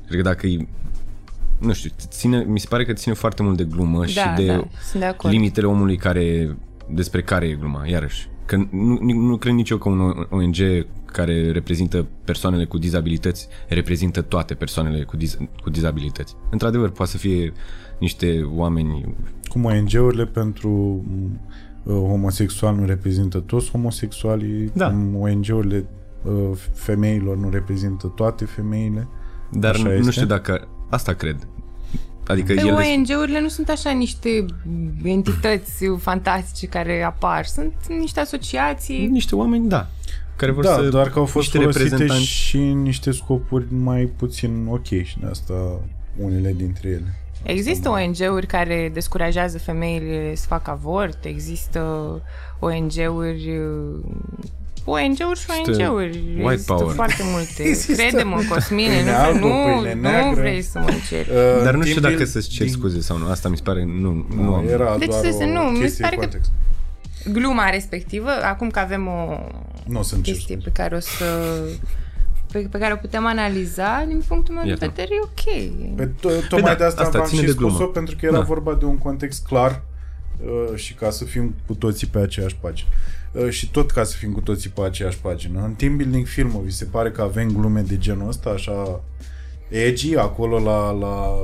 cred 0.08 0.22
că 0.22 0.30
dacă 0.30 0.48
e 0.48 0.68
nu 1.60 1.74
știu, 1.74 1.90
ține, 1.98 2.44
mi 2.48 2.60
se 2.60 2.68
pare 2.70 2.86
că 2.86 2.94
ține 2.94 3.14
foarte 3.14 3.44
mult 3.44 3.58
de 3.58 3.64
glumă 3.64 4.06
și 4.06 4.16
Da, 4.16 4.34
de 4.38 4.46
da, 4.46 4.68
sunt 4.90 5.02
de 5.02 5.06
acord. 5.08 5.34
limitele 5.34 5.68
omului 5.68 5.98
care 5.98 6.58
despre 6.90 7.22
care 7.22 7.46
e 7.48 7.54
gluma, 7.56 7.88
iarăși. 7.88 8.28
Că 8.46 8.56
nu, 8.56 8.98
nu, 9.02 9.14
nu 9.14 9.38
cred 9.38 9.54
nici 9.54 9.70
eu 9.70 9.78
că 9.78 9.90
un 9.90 10.00
ONG 10.30 10.56
care 11.06 11.52
reprezintă 11.52 12.06
persoanele 12.26 12.66
cu 12.66 12.78
dizabilități 12.78 13.48
reprezintă 13.68 14.22
toate 14.22 14.54
persoanele 14.54 15.04
cu, 15.04 15.18
diz, 15.18 15.38
cu 15.64 15.70
dizabilități. 15.70 16.36
Într-adevăr, 16.50 16.90
poate 16.90 17.12
să 17.12 17.18
fie 17.18 17.54
niște 18.00 18.50
oameni... 18.56 19.16
Cum 19.48 19.66
ONG-urile 19.66 20.26
pentru 20.26 21.04
uh, 21.84 21.94
homosexuali 21.96 22.78
nu 22.80 22.86
reprezintă 22.86 23.40
toți 23.40 23.72
homosexualii, 23.72 24.72
Da. 24.74 24.88
cum 24.90 25.16
ONG-urile 25.20 25.86
uh, 26.24 26.58
femeilor 26.74 27.38
nu 27.38 27.50
reprezintă 27.50 28.08
toate 28.08 28.46
femeile. 28.46 29.08
Dar 29.52 29.74
Așa 29.74 29.84
nu, 29.84 29.90
nu 29.90 29.96
este? 29.96 30.12
știu 30.12 30.26
dacă... 30.26 30.68
Asta 30.90 31.14
cred. 31.14 31.48
Adică 32.28 32.54
Pe 32.54 32.60
ele... 32.60 32.72
ONG-urile 32.72 33.42
nu 33.42 33.48
sunt 33.48 33.70
așa 33.70 33.92
niște 33.92 34.46
entități 35.04 35.86
fantastice 35.98 36.68
care 36.68 37.04
apar. 37.04 37.46
Sunt 37.46 37.74
niște 37.88 38.20
asociații. 38.20 39.08
Niște 39.08 39.36
oameni, 39.36 39.68
da, 39.70 39.90
care 40.36 40.52
vor 40.52 40.64
Da, 40.64 40.74
să... 40.74 40.82
doar 40.90 41.10
că 41.10 41.20
au 41.20 41.26
fost 41.26 41.46
niște 41.46 41.58
folosite 41.58 41.84
reprezentanți. 41.84 42.26
și 42.26 42.58
în 42.58 42.82
niște 42.82 43.12
scopuri 43.12 43.66
mai 43.74 44.06
puțin 44.06 44.68
ok 44.70 44.86
și 44.86 45.20
de 45.20 45.26
asta 45.30 45.54
unele 46.18 46.54
dintre 46.58 46.90
ele. 46.90 47.18
Există 47.44 47.90
ONG-uri 47.90 48.46
care 48.48 48.92
descurajează 48.94 49.58
femeile 49.60 50.36
să 50.36 50.46
facă 50.48 50.72
avort, 50.72 51.26
există 51.26 51.82
ONG-uri 52.60 53.60
ONG-uri 54.86 55.40
și 55.40 55.46
Există 55.60 55.84
ONG-uri. 55.90 56.18
white 56.38 56.52
Există 56.52 56.74
power. 56.74 56.94
foarte 56.96 57.24
multe. 57.32 57.64
Există 57.70 57.94
Crede-mă, 58.04 58.42
Cosmine, 58.50 58.88
pâine 58.96 59.04
nu, 59.12 59.18
albă, 59.18 59.38
nu, 59.48 59.54
pâine 59.80 59.94
nu 59.94 60.02
neagră. 60.02 60.42
vrei 60.42 60.62
să 60.62 60.80
mă 60.80 60.86
încerci. 60.90 61.28
Uh, 61.30 61.64
Dar 61.64 61.74
nu 61.74 61.80
din 61.82 61.90
știu 61.90 62.02
dacă 62.02 62.16
bil- 62.16 62.26
să-ți 62.26 62.50
cer 62.50 62.66
din- 62.66 62.76
scuze 62.76 63.02
sau 63.02 63.18
nu. 63.18 63.30
Asta 63.30 63.50
mi 63.50 63.56
se 63.58 63.64
pare... 63.64 63.84
Nu, 63.84 64.26
nu 64.36 64.44
Nu, 64.44 64.54
am. 64.54 64.68
era 64.68 64.96
Deci 64.98 65.08
doar 65.10 65.24
să 65.24 65.32
se- 65.38 65.44
o 65.44 65.48
nu, 65.48 65.60
mi 65.62 65.76
se 65.76 65.82
chestie 65.82 66.04
pare 66.04 66.16
că- 66.16 66.22
context. 66.22 66.52
Gluma 67.32 67.70
respectivă, 67.70 68.30
acum 68.44 68.70
că 68.70 68.80
avem 68.80 69.08
o 69.08 69.40
Nu 69.86 70.00
o 70.00 70.02
să-mi 70.02 70.22
cer 70.22 70.34
chestie 70.34 70.56
scuze. 70.56 70.70
pe 70.70 70.82
care 70.82 70.96
o 70.96 71.00
să 71.00 71.26
pe, 72.54 72.68
pe 72.72 72.78
care 72.78 72.94
o 72.94 72.96
putem 72.96 73.26
analiza, 73.26 74.04
din 74.08 74.24
punctul 74.28 74.54
meu 74.56 74.66
Iată. 74.68 74.80
de 74.80 74.86
vedere, 74.96 75.10
e 75.16 75.20
ok. 75.24 75.96
Pe 75.96 76.08
to- 76.08 76.48
tocmai 76.50 76.72
da, 76.72 76.78
de 76.78 76.84
asta 76.84 77.02
asta 77.02 77.18
v-am 77.18 77.28
ține 77.28 77.40
și 77.40 77.46
de 77.46 77.52
spus-o, 77.52 77.76
glumă. 77.76 77.92
pentru 77.92 78.16
că 78.20 78.26
era 78.26 78.38
Da. 78.38 78.44
vorba 78.44 78.74
de 78.74 78.86
un 78.86 78.98
context 78.98 79.46
clar 79.46 79.82
uh, 80.46 80.76
și 80.76 80.94
ca 80.94 81.10
să 81.10 81.24
fim 81.26 81.56
cu 81.68 81.74
toții 81.74 82.08
pe 82.08 82.20
aceeași 82.20 82.56
pagină. 82.56 82.90
Uh, 83.32 83.50
și 83.50 83.72
tot 83.72 83.92
ca 83.92 84.04
să 84.04 84.16
fim 84.18 84.32
cu 84.32 84.42
toții 84.42 84.70
pe 84.70 84.82
aceeași 84.82 85.18
pagină. 85.18 85.62
În 85.64 85.74
team 85.74 85.96
building 85.98 86.26
filmul, 86.26 86.62
vi 86.66 86.72
se 86.72 86.86
pare 86.86 87.12
că 87.12 87.22
avem 87.22 87.52
glume 87.52 87.82
de 87.82 87.98
genul 87.98 88.28
ăsta, 88.28 88.50
așa 88.50 89.02
edgy, 89.70 90.16
acolo 90.18 90.60
la, 90.60 90.92
la, 90.92 91.36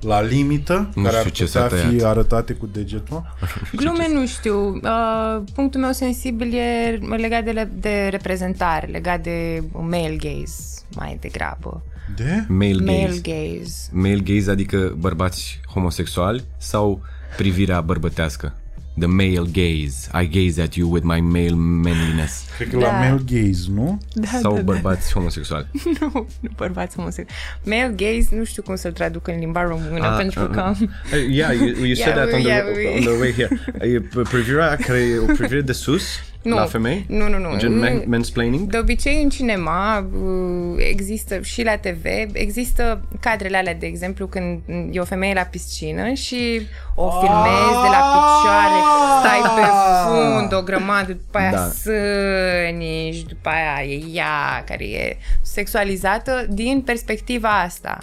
la 0.00 0.20
limită, 0.22 0.90
Nu 0.94 1.02
care 1.02 1.16
ar 1.16 1.20
știu 1.26 1.44
ce 1.44 1.50
s-a 1.50 1.62
putea 1.62 1.78
fi 1.78 1.86
tăiat. 1.96 2.10
arătate 2.10 2.52
cu 2.52 2.66
degetul? 2.66 3.22
Glume 3.76 4.08
nu 4.12 4.26
știu. 4.26 4.74
Uh, 4.74 5.42
punctul 5.54 5.80
meu 5.80 5.92
sensibil 5.92 6.54
e 6.54 6.98
legat 7.16 7.44
de, 7.44 7.50
le- 7.50 7.70
de 7.80 8.08
reprezentare, 8.10 8.86
legat 8.86 9.22
de 9.22 9.62
male 9.72 10.16
gaze 10.16 10.82
mai 10.94 11.18
degrabă. 11.20 11.82
De? 12.16 12.44
Male 12.48 12.72
Male 12.84 13.02
gaze. 13.06 13.20
gaze. 13.20 13.88
Male 13.92 14.18
gaze 14.20 14.50
adică 14.50 14.94
bărbați 14.98 15.60
homosexuali 15.74 16.44
sau 16.58 17.00
privirea 17.36 17.80
bărbătească? 17.80 18.54
The 18.98 19.06
male 19.08 19.46
gaze. 19.52 20.08
I 20.22 20.26
gaze 20.26 20.62
at 20.62 20.74
you 20.74 20.88
with 20.88 21.04
my 21.04 21.20
male 21.20 21.54
manliness. 21.54 22.44
Cred 22.56 22.70
că 22.70 22.76
Da. 22.76 22.86
la 22.86 22.92
male 22.92 23.20
gaze, 23.26 23.66
nu? 23.74 23.98
Da, 24.12 24.28
sau 24.40 24.50
da, 24.52 24.56
da. 24.56 24.62
bărbați 24.62 25.12
homosexuali. 25.12 25.66
Nu, 26.00 26.10
nu 26.40 26.50
bărbați 26.56 26.96
homosexuali. 26.96 27.40
Male 27.64 27.94
gaze, 27.96 28.36
nu 28.36 28.44
știu 28.44 28.62
cum 28.62 28.76
să-l 28.76 28.92
traduc 28.92 29.28
în 29.28 29.38
limba 29.38 29.62
română, 29.62 30.06
Ah, 30.06 30.16
pentru 30.16 30.40
ah, 30.40 30.48
că 30.52 30.60
am... 30.60 30.76
Uh, 30.80 31.26
yeah, 31.30 31.54
you, 31.56 31.66
you 31.66 31.94
said 31.94 31.96
Yeah, 31.96 32.14
that 32.14 32.32
on 32.32 32.40
the, 32.40 32.48
yeah, 32.48 32.64
we- 32.64 32.96
on 32.96 33.00
the 33.00 33.18
way 33.18 33.32
here. 33.32 33.60
E 33.80 34.00
p- 34.00 34.28
privirea 34.30 34.76
care 34.76 34.98
e 34.98 35.18
o 35.18 35.24
privire 35.34 35.60
de 35.60 35.72
sus 35.72 36.02
Nu. 36.42 36.54
la 36.56 36.64
femei? 36.64 37.04
Nu, 37.08 37.28
nu, 37.28 37.38
nu. 37.38 37.56
Gen 37.56 37.78
man, 37.78 37.94
Nu. 37.94 38.02
mansplaining? 38.06 38.68
De 38.70 38.78
obicei 38.78 39.22
în 39.22 39.28
cinema 39.28 40.06
uh, 40.12 40.84
există 40.90 41.40
și 41.40 41.62
la 41.62 41.76
TV, 41.76 42.04
există 42.32 43.04
cadrele 43.20 43.56
alea, 43.56 43.74
de 43.74 43.86
exemplu, 43.86 44.26
când 44.26 44.60
e 44.90 45.00
o 45.00 45.04
femeie 45.04 45.34
la 45.34 45.40
piscină 45.42 46.12
și 46.12 46.60
o 46.94 47.10
filmezi 47.10 47.80
de 47.82 47.88
la 47.90 48.02
picioare, 48.12 48.80
stai 49.20 49.40
pe 49.56 49.66
fund 50.06 50.52
o 50.54 50.62
grămadă, 50.62 51.12
după 51.12 51.38
aia 51.38 51.50
Da. 51.50 51.58
sâni 51.68 53.12
și 53.12 53.24
după 53.26 53.48
aia 53.48 53.86
e 53.92 54.02
ea 54.12 54.64
care 54.66 54.84
e 54.84 55.16
sexualizată 55.42 56.46
din 56.48 56.82
perspectiva 56.84 57.60
asta. 57.60 57.98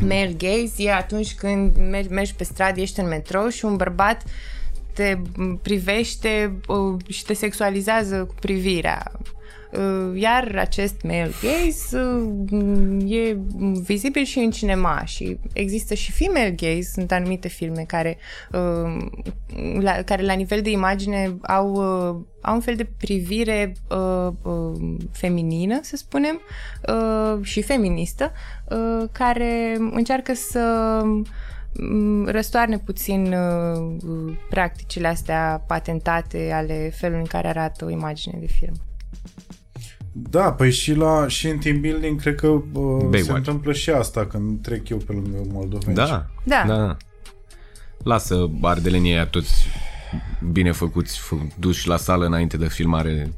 Male 0.00 0.34
gaze 0.38 0.72
e 0.76 0.92
atunci 0.92 1.34
când 1.34 1.76
mergi, 1.90 2.12
mergi 2.12 2.34
pe 2.34 2.44
stradă, 2.44 2.80
ești 2.80 3.00
în 3.00 3.08
metrou 3.08 3.48
și 3.48 3.64
un 3.64 3.76
bărbat 3.76 4.22
te 4.94 5.18
privește 5.62 6.60
uh, 6.66 6.96
și 7.08 7.24
te 7.24 7.32
sexualizează 7.32 8.24
cu 8.24 8.34
privirea. 8.40 9.12
Uh, 9.78 10.20
Iar 10.20 10.56
acest 10.58 11.02
male 11.02 11.30
gaze 11.42 11.98
uh, 11.98 13.10
e 13.10 13.36
vizibil 13.82 14.24
și 14.24 14.38
în 14.38 14.50
cinema 14.50 15.04
și 15.04 15.38
există 15.52 15.94
și 15.94 16.12
female 16.12 16.50
gaze, 16.50 16.90
sunt 16.92 17.12
anumite 17.12 17.48
filme 17.48 17.84
care, 17.86 18.18
uh, 18.52 19.06
la, 19.80 19.92
care 19.92 20.22
la 20.22 20.32
nivel 20.32 20.62
de 20.62 20.70
imagine 20.70 21.36
au, 21.42 21.70
uh, 21.72 22.16
au 22.40 22.54
un 22.54 22.60
fel 22.60 22.74
de 22.74 22.88
privire 22.96 23.72
uh, 23.88 24.32
uh, 24.42 24.96
feminină, 25.12 25.78
să 25.82 25.96
spunem, 25.96 26.40
uh, 26.88 27.38
și 27.42 27.62
feministă, 27.62 28.32
uh, 28.68 29.08
care 29.12 29.76
încearcă 29.90 30.34
să 30.34 31.00
mm, 31.04 31.26
răstoarne 32.26 32.78
puțin 32.78 33.32
uh, 33.32 34.36
practicile 34.50 35.06
astea 35.08 35.64
patentate 35.66 36.50
ale 36.52 36.92
felului 36.94 37.20
în 37.20 37.26
care 37.26 37.48
arată 37.48 37.84
o 37.84 37.90
imagine 37.90 38.36
de 38.40 38.46
film. 38.46 38.74
Da, 40.12 40.52
păi 40.52 40.70
și, 40.72 40.94
la, 40.94 41.28
și 41.28 41.48
în 41.48 41.58
team 41.58 41.80
building 41.80 42.20
cred 42.20 42.34
că 42.34 42.46
uh, 42.46 42.62
se 43.00 43.06
Baywatch. 43.06 43.34
întâmplă 43.36 43.72
și 43.72 43.90
asta 43.90 44.26
când 44.26 44.62
trec 44.62 44.88
eu 44.88 44.96
pe 44.96 45.12
lângă 45.12 45.38
moldoveni. 45.52 45.94
Da. 45.94 46.26
Da. 46.44 46.64
da. 46.66 46.96
Lasă 48.02 48.50
ardelenii 48.62 49.12
aia 49.12 49.26
toți 49.26 49.66
bine 50.52 50.72
făcuți, 50.72 51.18
fă- 51.20 51.58
duși 51.58 51.88
la 51.88 51.96
sală 51.96 52.26
înainte 52.26 52.56
de 52.56 52.68
filmare, 52.68 53.32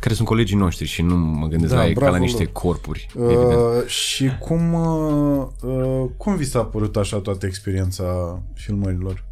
care 0.00 0.14
sunt 0.14 0.28
colegii 0.28 0.56
noștri 0.56 0.86
și 0.86 1.02
nu 1.02 1.16
mă 1.16 1.46
gândesc 1.46 1.72
Da, 1.72 1.78
la 1.78 1.86
ei 1.86 1.92
ca 1.94 1.98
bravo 2.00 2.14
la 2.14 2.20
niște 2.20 2.42
lor. 2.42 2.52
corpuri, 2.52 3.08
evident. 3.16 3.52
Uh, 3.52 3.86
și 3.86 4.30
cum, 4.40 4.72
uh, 4.72 5.46
uh, 5.62 6.04
cum 6.16 6.36
vi 6.36 6.44
s-a 6.44 6.62
părut 6.64 6.96
așa 6.96 7.16
toată 7.18 7.46
experiența 7.46 8.38
filmărilor? 8.54 9.24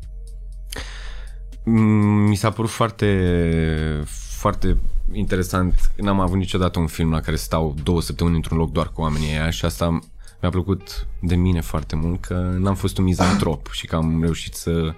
Mm, 1.65 2.27
Mi 2.29 2.35
s-a 2.37 2.51
părut 2.51 2.71
foarte, 2.71 4.05
foarte 4.31 4.77
interesant. 5.13 5.93
N-am 5.97 6.21
avut 6.21 6.37
niciodată 6.37 6.79
un 6.79 6.87
film 6.87 7.11
la 7.11 7.21
care 7.21 7.37
stau 7.37 7.75
două 7.83 8.01
săptămâni 8.01 8.37
într-un 8.37 8.59
loc 8.59 8.73
doar 8.73 8.89
cu 8.89 9.01
oamenii 9.01 9.31
aia 9.31 9.51
și 9.51 9.65
asta 9.65 9.99
mi-a 10.41 10.51
plăcut 10.51 11.07
de 11.21 11.35
mine 11.35 11.61
foarte 11.61 11.97
mult 11.97 12.21
că 12.21 12.35
n-am 12.59 12.75
fost 12.75 12.99
un 12.99 13.05
mizantrop 13.05 13.69
și 13.71 13.87
că 13.87 13.97
am 13.97 14.23
reușit 14.23 14.55
să 14.55 14.95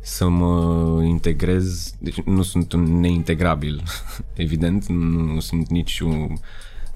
să 0.00 0.28
mă 0.28 1.02
integrez, 1.04 1.94
deci 1.98 2.20
nu 2.20 2.42
sunt 2.42 2.72
un 2.72 3.00
neintegrabil, 3.00 3.82
evident, 4.34 4.86
nu, 4.86 5.32
nu 5.32 5.40
sunt 5.40 5.68
nici 5.68 6.00
un, 6.00 6.32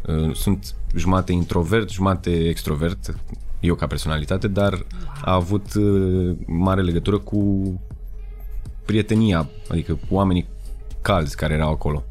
uh, 0.06 0.35
sunt 0.35 0.74
jumate 0.94 1.32
introvert, 1.32 1.90
jumate 1.90 2.48
extrovert, 2.48 3.18
eu 3.60 3.74
ca 3.74 3.86
personalitate, 3.86 4.48
dar 4.48 4.86
a 5.24 5.35
avut 5.35 5.74
uh, 5.74 6.36
mare 6.47 6.82
legătură 6.82 7.18
cu 7.18 7.62
prietenia, 8.85 9.48
adică 9.68 9.94
cu 9.94 10.14
oamenii 10.14 10.47
calzi 11.02 11.36
care 11.36 11.55
erau 11.55 11.70
acolo. 11.70 12.05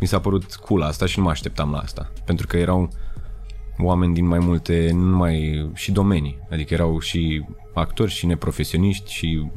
Mi 0.00 0.06
s-a 0.06 0.20
părut 0.20 0.54
cool 0.54 0.82
asta 0.82 1.06
și 1.06 1.18
nu 1.18 1.24
mă 1.24 1.30
așteptam 1.30 1.70
la 1.70 1.78
asta, 1.78 2.12
pentru 2.24 2.46
că 2.46 2.56
erau 2.56 2.88
oameni 3.78 4.14
din 4.14 4.26
mai 4.26 4.38
multe, 4.38 4.90
nu 4.92 5.04
numai 5.04 5.70
și 5.74 5.92
domenii, 5.92 6.38
adică 6.50 6.74
erau 6.74 6.98
și 6.98 7.44
actori 7.74 8.10
și 8.10 8.26
neprofesioniști 8.26 9.12
și 9.12 9.50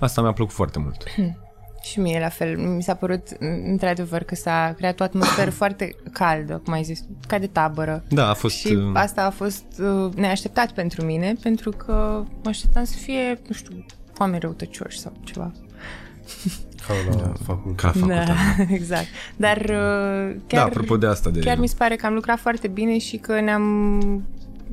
asta 0.00 0.20
mi-a 0.20 0.32
plăcut 0.32 0.54
foarte 0.54 0.78
mult. 0.78 1.04
Și 1.82 2.00
mie 2.00 2.20
la 2.20 2.28
fel. 2.28 2.58
Mi 2.58 2.82
s-a 2.82 2.94
părut, 2.94 3.28
într-adevăr, 3.64 4.22
că 4.22 4.34
s-a 4.34 4.74
creat 4.76 5.00
o 5.00 5.02
atmosferă 5.02 5.50
foarte 5.60 5.96
caldă, 6.12 6.60
cum 6.64 6.72
ai 6.72 6.82
zis, 6.82 7.04
ca 7.26 7.38
de 7.38 7.46
tabără. 7.46 8.04
Da, 8.08 8.28
a 8.28 8.34
fost... 8.34 8.56
Și 8.56 8.72
uh, 8.72 8.90
asta 8.92 9.22
a 9.24 9.30
fost 9.30 9.64
uh, 9.78 10.14
neașteptat 10.14 10.72
pentru 10.72 11.04
mine, 11.04 11.34
pentru 11.42 11.70
că 11.70 12.24
mă 12.42 12.48
așteptam 12.48 12.84
să 12.84 12.96
fie, 12.96 13.40
nu 13.46 13.54
știu, 13.54 13.84
oameni 14.18 14.40
răutăcioși 14.40 14.98
sau 14.98 15.12
ceva. 15.24 15.52
Ca 16.86 16.94
la 17.10 17.32
facultate. 17.44 17.74
Ca 17.74 17.90
facultate. 17.90 18.32
Da, 18.56 18.62
exact. 18.74 19.06
Dar 19.36 19.56
uh, 19.56 20.36
chiar, 20.46 20.60
Da, 20.60 20.64
apropo 20.64 20.96
de 20.96 21.06
asta 21.06 21.30
de... 21.30 21.40
chiar 21.40 21.58
mi 21.58 21.68
se 21.68 21.74
pare 21.78 21.96
că 21.96 22.06
am 22.06 22.14
lucrat 22.14 22.38
foarte 22.38 22.68
bine 22.68 22.98
și 22.98 23.16
că 23.16 23.40
ne-am 23.40 24.00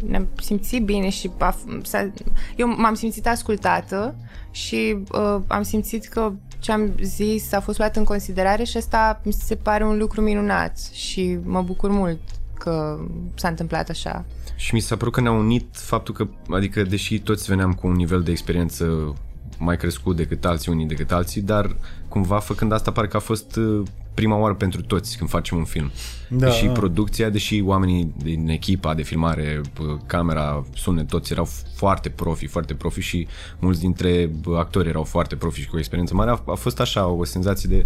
ne-am 0.06 0.28
simțit 0.42 0.84
bine 0.84 1.10
și 1.10 1.32
a, 1.38 1.56
s-a, 1.84 2.12
eu 2.56 2.68
m-am 2.68 2.94
simțit 2.94 3.28
ascultată 3.28 4.16
și 4.52 4.98
uh, 5.12 5.38
am 5.48 5.64
simțit 5.64 6.06
că 6.06 6.32
ce 6.60 6.72
am 6.72 6.92
zis 7.02 7.52
a 7.52 7.60
fost 7.60 7.78
luat 7.78 7.96
în 7.96 8.04
considerare 8.04 8.64
și 8.64 8.78
asta 8.78 9.22
mi 9.24 9.32
se 9.32 9.56
pare 9.56 9.86
un 9.86 9.98
lucru 9.98 10.22
minunat 10.22 10.78
și 10.94 11.38
mă 11.44 11.62
bucur 11.62 11.90
mult 11.90 12.20
că 12.54 13.00
s-a 13.36 13.48
întâmplat 13.48 13.90
așa. 13.90 14.26
Și 14.56 14.74
mi 14.74 14.80
s-a 14.80 14.98
părut 14.98 15.14
că 15.14 15.22
ne-a 15.22 15.32
unit 15.32 15.66
faptul 15.72 16.14
că, 16.14 16.28
adică 16.50 16.84
deși 16.84 17.20
toți 17.20 17.48
veneam 17.48 17.74
cu 17.74 17.88
un 17.88 17.94
nivel 17.94 18.22
de 18.22 18.32
experiență 18.32 19.16
mai 19.58 19.78
crescut 19.78 20.16
decât 20.16 20.46
alții, 20.46 20.72
unii 20.72 20.86
decât 20.86 21.12
alții, 21.12 21.42
dar 21.42 21.76
cumva 22.08 22.40
făcând 22.40 22.72
asta 22.72 22.92
pare 22.92 23.08
că 23.08 23.18
a 23.18 23.20
fost 23.20 23.56
uh, 23.56 23.84
prima 24.14 24.38
oară 24.38 24.54
pentru 24.54 24.82
toți 24.82 25.18
când 25.18 25.30
facem 25.30 25.58
un 25.58 25.64
film. 25.64 25.92
Da, 26.30 26.46
deși 26.46 26.66
da. 26.66 26.72
producția, 26.72 27.30
deși 27.30 27.62
oamenii 27.62 28.14
din 28.24 28.50
echipa 28.50 28.94
de 28.94 29.02
filmare, 29.02 29.62
bă, 29.80 29.98
camera, 30.06 30.66
sunet, 30.74 31.08
toți 31.08 31.32
erau 31.32 31.48
foarte 31.76 32.10
profi, 32.10 32.46
foarte 32.46 32.74
profi 32.74 33.02
și 33.02 33.28
mulți 33.60 33.80
dintre 33.80 34.30
bă, 34.42 34.58
actori 34.58 34.88
erau 34.88 35.04
foarte 35.04 35.36
profi 35.36 35.62
și 35.62 35.68
cu 35.68 35.78
experiență 35.78 36.14
mare, 36.14 36.30
a, 36.30 36.42
a 36.46 36.54
fost 36.54 36.80
așa 36.80 37.08
o 37.08 37.24
senzație 37.24 37.70
de 37.70 37.86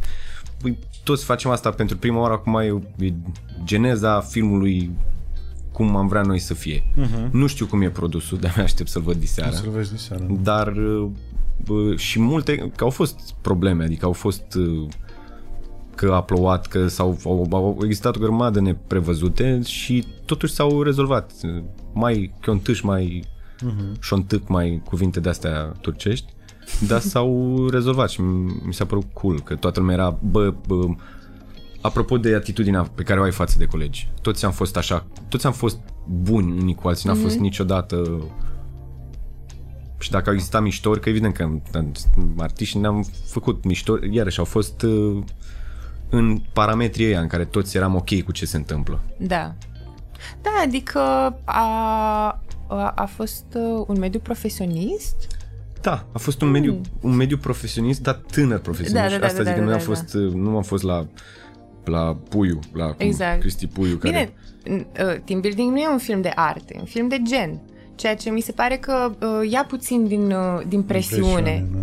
băi, 0.62 0.78
toți 1.04 1.26
facem 1.26 1.52
asta 1.52 1.70
pentru 1.70 1.98
prima 1.98 2.20
oară, 2.20 2.34
acum 2.34 2.56
e, 2.56 3.06
e 3.06 3.14
geneza 3.64 4.20
filmului 4.20 4.92
cum 5.72 5.96
am 5.96 6.08
vrea 6.08 6.22
noi 6.22 6.40
să 6.40 6.54
fie. 6.54 6.80
Uh-huh. 6.80 7.32
Nu 7.32 7.48
știu 7.48 7.66
cum 7.66 7.82
e 7.82 7.90
produsul, 7.90 8.38
de-abia 8.38 8.64
aștept 8.64 8.90
să-l 8.90 9.02
văd 9.02 9.16
diseară. 9.16 9.56
Să-l 9.56 9.70
vezi 9.70 9.92
diseară. 9.92 10.26
Dar 10.42 10.72
bă, 10.72 11.08
și 11.96 12.20
multe, 12.20 12.72
că 12.76 12.84
au 12.84 12.90
fost 12.90 13.36
probleme, 13.42 13.84
adică 13.84 14.06
au 14.06 14.12
fost 14.12 14.56
uh, 14.56 14.88
că 15.96 16.12
a 16.14 16.22
plouat, 16.24 16.68
că 16.68 16.88
s-au, 16.88 17.20
au, 17.26 17.48
au 17.52 17.78
existat 17.84 18.16
o 18.16 18.20
grămadă 18.20 18.60
neprevăzute 18.60 19.62
și 19.66 20.06
totuși 20.26 20.54
s-au 20.54 20.82
rezolvat. 20.82 21.32
Mai 21.94 22.34
chiontâș, 22.42 22.82
mai 22.82 23.24
uh-huh. 23.58 24.00
șontâc, 24.00 24.48
mai 24.48 24.82
cuvinte 24.86 25.20
de-astea 25.20 25.64
turcești, 25.82 26.34
dar 26.88 27.00
s-au 27.12 27.68
rezolvat 27.70 28.10
și 28.10 28.22
mi 28.66 28.74
s-a 28.74 28.86
părut 28.86 29.14
cool 29.14 29.42
că 29.42 29.56
toată 29.56 29.80
lumea 29.80 29.96
era, 29.96 30.20
bă, 30.32 30.54
bă 30.68 30.86
apropo 31.82 32.18
de 32.18 32.36
atitudinea 32.36 32.82
pe 32.82 33.04
care 33.04 33.20
o 33.20 33.24
ai 33.24 33.32
față 33.32 33.56
de 33.58 33.66
colegi, 33.66 34.12
toți 34.22 34.46
am 34.46 34.52
fost 34.52 34.78
așa, 34.78 35.06
toți 35.30 35.46
am 35.46 35.54
fost 35.54 35.80
buni 36.08 36.52
unii 36.62 36.76
cu 36.76 36.88
alții, 36.88 37.10
n-a 37.10 37.16
fost 37.16 37.38
niciodată 37.38 38.22
și 40.02 40.12
dacă 40.12 40.30
au 40.30 40.36
existat 40.36 40.62
miștori, 40.62 41.00
că 41.00 41.10
evident 41.10 41.34
că 41.34 41.50
artiști 42.38 42.78
ne-am 42.78 43.06
făcut 43.26 43.64
miștori, 43.64 44.16
iarăși 44.16 44.40
au 44.40 44.46
fost 44.46 44.82
uh, 44.82 45.24
în 46.10 46.42
parametrii 46.54 47.06
ăia 47.06 47.20
în 47.20 47.28
care 47.28 47.46
toți 47.46 47.78
eram 47.78 47.96
ok 47.96 48.22
cu 48.22 48.32
ce 48.32 48.46
se 48.46 48.58
întâmplă. 48.58 49.00
Da. 49.18 49.54
Da, 50.42 50.50
adică 50.64 51.00
a, 51.44 51.64
a, 52.68 52.94
a 52.96 53.06
fost 53.06 53.46
uh, 53.54 53.84
un 53.88 54.00
mediu 54.00 54.20
profesionist 54.20 55.28
Da, 55.82 56.06
a 56.12 56.18
fost 56.18 56.42
un 56.42 56.50
mediu, 56.50 56.82
un 57.02 57.16
mediu 57.16 57.38
profesionist, 57.38 58.02
dar 58.02 58.22
tânăr 58.32 58.60
profesionist. 58.60 59.04
Da, 59.04 59.10
da, 59.10 59.18
da, 59.18 59.26
Asta 59.26 59.44
da, 59.44 59.50
zic 59.50 59.54
că 59.54 59.60
da, 59.60 59.66
nu 59.66 59.72
am 59.72 59.78
da, 59.78 59.84
fost, 59.84 60.14
nu 60.34 60.56
am 60.56 60.64
fost 60.64 60.84
la 60.84 61.08
la 61.84 62.18
Puiu, 62.30 62.60
la 62.74 62.86
cum, 62.86 62.96
Exact. 62.98 63.40
Cristi 63.40 63.68
Puiu, 63.68 63.96
care... 63.96 64.34
Bine, 64.64 64.80
n- 64.80 64.86
uh, 64.86 65.22
Team 65.26 65.42
Building 65.42 65.72
nu 65.72 65.78
e 65.78 65.88
un 65.88 65.98
film 65.98 66.22
de 66.22 66.32
arte, 66.36 66.74
e 66.76 66.80
un 66.80 66.86
film 66.86 67.08
de 67.08 67.22
gen. 67.24 67.62
Ceea 67.96 68.16
ce 68.16 68.30
mi 68.30 68.42
se 68.42 68.52
pare 68.52 68.76
că 68.78 69.12
uh, 69.22 69.50
ia 69.52 69.66
puțin 69.68 70.08
din, 70.08 70.32
uh, 70.32 70.62
din 70.68 70.82
presiune. 70.84 71.66
da. 71.72 71.78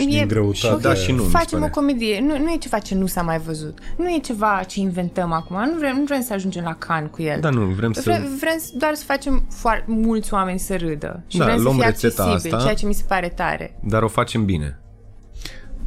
Și 0.00 0.06
din 0.06 0.28
greutate. 0.28 0.80
Da, 0.80 0.94
și 0.94 1.10
nu, 1.12 1.16
mi 1.22 1.30
se 1.30 1.36
Facem 1.38 1.58
pare. 1.58 1.70
o 1.74 1.80
comedie. 1.80 2.20
Nu, 2.20 2.38
nu 2.38 2.50
e 2.52 2.56
ceva 2.56 2.78
ce 2.78 2.94
nu 2.94 3.06
s-a 3.06 3.22
mai 3.22 3.38
văzut. 3.38 3.78
Nu 3.96 4.08
e 4.08 4.18
ceva 4.18 4.62
ce 4.66 4.80
inventăm 4.80 5.32
acum. 5.32 5.56
Nu 5.56 5.78
vrem, 5.78 5.96
nu 5.96 6.04
vrem 6.04 6.22
să 6.22 6.32
ajungem 6.32 6.64
la 6.64 6.74
can 6.74 7.06
cu 7.06 7.22
el. 7.22 7.40
Da, 7.40 7.50
nu, 7.50 7.64
vrem 7.64 7.92
să... 7.92 8.00
Vrem, 8.04 8.22
vrem 8.40 8.58
să- 8.58 8.70
doar 8.78 8.94
să 8.94 9.04
facem 9.04 9.44
foarte 9.50 9.84
mulți 9.86 10.34
oameni 10.34 10.58
să 10.58 10.76
râdă. 10.76 11.22
Și 11.26 11.38
Da, 11.38 11.44
vrem 11.44 11.56
să 11.56 11.62
luăm 11.62 11.76
fie 11.76 11.84
rețeta 11.84 12.22
accesibil, 12.22 12.54
asta. 12.54 12.64
ceea 12.68 12.78
ce 12.78 12.86
mi 12.86 12.94
se 12.94 13.04
pare 13.08 13.28
tare. 13.28 13.78
Dar 13.84 14.02
o 14.02 14.08
facem 14.08 14.44
bine. 14.44 14.78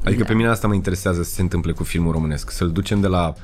Adică 0.06 0.22
Da. 0.22 0.28
pe 0.28 0.34
mine 0.34 0.48
asta 0.48 0.68
mă 0.68 0.74
interesează 0.74 1.24
să 1.24 1.30
se 1.34 1.42
întâmple 1.42 1.72
cu 1.72 1.84
filmul 1.84 2.12
românesc. 2.12 2.52
Să-l 2.52 2.72
ducem 2.72 3.00
de 3.02 3.08
la 3.08 3.28
uh, 3.28 3.36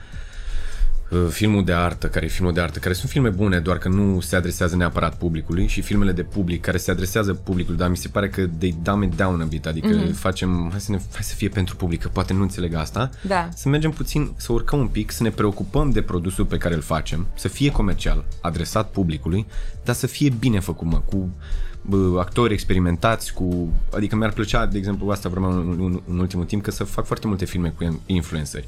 filmul 1.29 1.63
de 1.63 1.73
artă, 1.73 2.07
care 2.07 2.25
e 2.25 2.29
filmul 2.29 2.53
de 2.53 2.61
artă, 2.61 2.79
care 2.79 2.93
sunt 2.93 3.11
filme 3.11 3.29
bune, 3.29 3.59
doar 3.59 3.77
că 3.77 3.89
nu 3.89 4.19
se 4.19 4.35
adresează 4.35 4.75
neapărat 4.75 5.17
publicului 5.17 5.67
și 5.67 5.81
filmele 5.81 6.11
de 6.11 6.23
public 6.23 6.61
care 6.61 6.77
se 6.77 6.91
adresează 6.91 7.33
publicului, 7.33 7.79
dar 7.79 7.89
mi 7.89 7.97
se 7.97 8.07
pare 8.07 8.29
că 8.29 8.47
they 8.57 8.75
dumb 8.83 9.03
it 9.03 9.15
down 9.15 9.41
a 9.41 9.45
bit, 9.45 9.65
adică 9.65 9.87
mm-hmm. 9.87 10.13
facem, 10.13 10.67
hai 10.71 10.79
să, 10.79 10.91
ne, 10.91 10.97
hai 10.97 11.23
să 11.23 11.35
fie 11.35 11.49
pentru 11.49 11.75
public, 11.75 12.01
că 12.01 12.07
poate 12.07 12.33
nu 12.33 12.41
înțeleg 12.41 12.73
asta, 12.73 13.09
Da. 13.21 13.49
să 13.55 13.69
mergem 13.69 13.91
puțin, 13.91 14.33
să 14.35 14.51
urcăm 14.51 14.79
un 14.79 14.87
pic, 14.87 15.11
să 15.11 15.23
ne 15.23 15.29
preocupăm 15.29 15.89
de 15.89 16.01
produsul 16.01 16.45
pe 16.45 16.57
care 16.57 16.73
îl 16.73 16.81
facem, 16.81 17.27
să 17.35 17.47
fie 17.47 17.71
comercial, 17.71 18.25
adresat 18.41 18.89
publicului, 18.89 19.45
dar 19.83 19.95
să 19.95 20.07
fie 20.07 20.29
bine 20.39 20.59
făcut, 20.59 20.87
mă, 20.87 21.01
cu 21.05 21.29
bă, 21.81 22.19
actori 22.19 22.53
experimentați, 22.53 23.33
cu... 23.33 23.73
Adică 23.93 24.15
mi-ar 24.15 24.31
plăcea, 24.31 24.65
de 24.65 24.77
exemplu, 24.77 25.09
asta 25.09 25.29
vreau 25.29 25.51
în, 25.51 25.75
în, 25.79 26.01
în 26.07 26.19
ultimul 26.19 26.45
timp, 26.45 26.63
că 26.63 26.71
să 26.71 26.83
fac 26.83 27.05
foarte 27.05 27.27
multe 27.27 27.45
filme 27.45 27.73
cu 27.77 28.01
influenceri. 28.05 28.67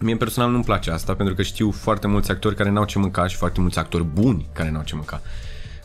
Mie 0.00 0.16
personal 0.16 0.50
nu-mi 0.50 0.64
place 0.64 0.90
asta, 0.90 1.14
pentru 1.14 1.34
că 1.34 1.42
știu 1.42 1.70
foarte 1.70 2.06
mulți 2.06 2.30
actori 2.30 2.54
care 2.54 2.70
n-au 2.70 2.84
ce 2.84 2.98
mânca 2.98 3.26
și 3.26 3.36
foarte 3.36 3.60
mulți 3.60 3.78
actori 3.78 4.04
buni 4.04 4.48
care 4.52 4.70
n-au 4.70 4.82
ce 4.82 4.94
mânca. 4.94 5.22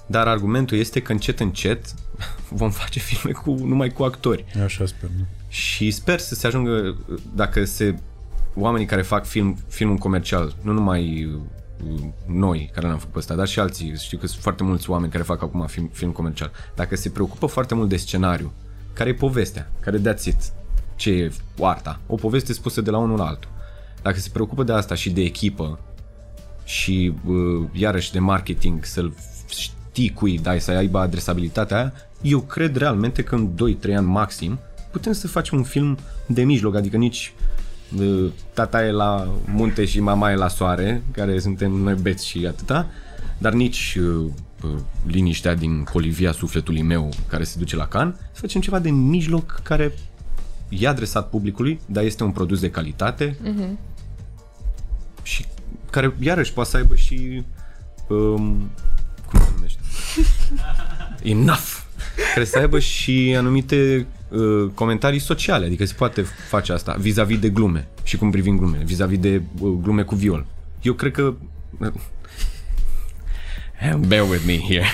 Dar 0.06 0.28
argumentul 0.28 0.78
este 0.78 1.02
că 1.02 1.12
încet, 1.12 1.40
încet 1.40 1.94
vom 2.60 2.72
face 2.72 3.00
filme 3.00 3.32
cu, 3.32 3.52
numai 3.52 3.90
cu 3.90 4.04
actori. 4.04 4.46
Eu 4.56 4.64
așa 4.64 4.86
sper, 4.86 5.10
nu? 5.18 5.26
Și 5.48 5.92
sper 5.92 6.20
să 6.20 6.36
se 6.36 6.48
ajungă, 6.48 6.98
dacă 7.36 7.64
se 7.66 7.96
oamenii 8.56 8.88
care 8.88 9.02
fac 9.02 9.26
film, 9.26 9.58
filmul 9.68 9.98
comercial, 9.98 10.56
nu 10.62 10.72
numai 10.72 11.26
uh, 11.26 11.42
noi 12.26 12.70
care 12.74 12.88
l-am 12.88 12.98
făcut 12.98 13.12
pe 13.12 13.20
ăsta, 13.20 13.36
dar 13.36 13.48
și 13.48 13.60
alții, 13.60 13.96
știu 13.98 14.18
că 14.18 14.28
sunt 14.28 14.42
foarte 14.42 14.64
mulți 14.64 14.90
oameni 14.90 15.12
care 15.12 15.24
fac 15.24 15.42
acum 15.42 15.66
film, 15.66 15.90
film 15.94 16.12
comercial, 16.12 16.52
dacă 16.76 16.96
se 16.96 17.10
preocupă 17.10 17.46
foarte 17.46 17.76
mult 17.76 17.90
de 17.90 17.98
scenariu, 17.98 18.54
care 18.94 19.10
e 19.10 19.14
povestea, 19.14 19.72
care 19.80 20.00
that's 20.00 20.24
it, 20.26 20.52
ce 20.96 21.12
e 21.12 21.32
arta, 21.60 22.00
o 22.08 22.16
poveste 22.16 22.54
spusă 22.54 22.82
de 22.82 22.90
la 22.90 22.98
unul 22.98 23.18
la 23.18 23.26
altul. 23.26 23.50
Dacă 24.02 24.20
se 24.20 24.30
preocupă 24.34 24.64
de 24.64 24.72
asta 24.72 24.96
și 24.96 25.10
de 25.10 25.22
echipă 25.22 25.80
și 26.64 27.14
uh, 27.26 27.68
iarăși 27.72 28.12
de 28.12 28.20
marketing, 28.20 28.86
să-l 28.86 29.14
știi 29.48 30.10
cui 30.10 30.38
dai, 30.38 30.62
să 30.62 30.72
aibă 30.72 31.00
adresabilitatea 31.00 31.78
aia, 31.78 31.94
eu 32.22 32.40
cred 32.40 32.76
realmente 32.76 33.24
că 33.24 33.36
în 33.36 33.50
2-3 33.92 33.96
ani 33.96 34.06
maxim 34.06 34.60
putem 34.92 35.14
să 35.14 35.28
facem 35.28 35.58
un 35.58 35.64
film 35.64 35.98
de 36.26 36.44
mijloc, 36.44 36.76
adică 36.76 36.98
nici 36.98 37.34
uh, 38.00 38.32
tata 38.54 38.86
e 38.86 38.92
la 38.92 39.28
munte 39.46 39.86
și 39.86 40.00
mama 40.00 40.32
e 40.32 40.36
la 40.36 40.48
soare, 40.48 41.04
care 41.12 41.40
suntem 41.40 41.72
noi 41.72 41.96
beți 42.02 42.28
și 42.28 42.46
atâta, 42.48 42.90
dar 43.38 43.54
nici 43.54 43.98
uh, 44.00 44.26
uh, 44.64 44.80
liniștea 45.06 45.56
din 45.56 45.84
colivia 45.84 46.32
sufletului 46.32 46.82
meu 46.82 47.10
care 47.28 47.44
se 47.44 47.60
duce 47.60 47.76
la 47.76 47.88
can, 47.88 48.16
să 48.32 48.40
facem 48.40 48.62
ceva 48.62 48.80
de 48.80 48.90
mijloc 48.90 49.60
care 49.64 49.94
e 50.70 50.88
adresat 50.88 51.30
publicului, 51.30 51.80
dar 51.86 52.04
este 52.04 52.24
un 52.24 52.32
produs 52.32 52.60
de 52.60 52.70
calitate 52.70 53.36
și 55.24 55.46
care 55.90 56.14
iarăși 56.20 56.54
poate 56.54 56.70
să 56.70 56.78
aibă 56.78 56.96
și 56.96 57.44
um, 58.08 58.72
cum 59.30 59.40
se 59.40 59.50
numește? 59.56 59.80
Enough! 61.32 61.80
Care 62.34 62.46
să 62.46 62.58
aibă 62.58 62.80
și 62.80 63.36
anumite 63.38 64.08
uh, 64.30 64.70
comentarii 64.74 65.20
sociale, 65.20 65.66
adică 65.66 65.86
se 65.86 65.94
poate 65.94 66.22
face 66.50 66.72
asta 66.72 66.96
vis-a-vis 67.00 67.40
de 67.40 67.50
glume 67.50 67.88
și 68.04 68.18
cum 68.18 68.32
privim 68.32 68.58
glume, 68.58 68.82
vis-a-vis 68.84 69.20
de 69.20 69.42
uh, 69.60 69.72
glume 69.82 70.04
cu 70.04 70.16
viol. 70.16 70.46
Eu 70.82 70.94
cred 70.94 71.12
că 71.12 71.34
uh, 71.78 71.92
bear 74.08 74.30
with 74.30 74.44
me 74.46 74.60
here. 74.60 74.86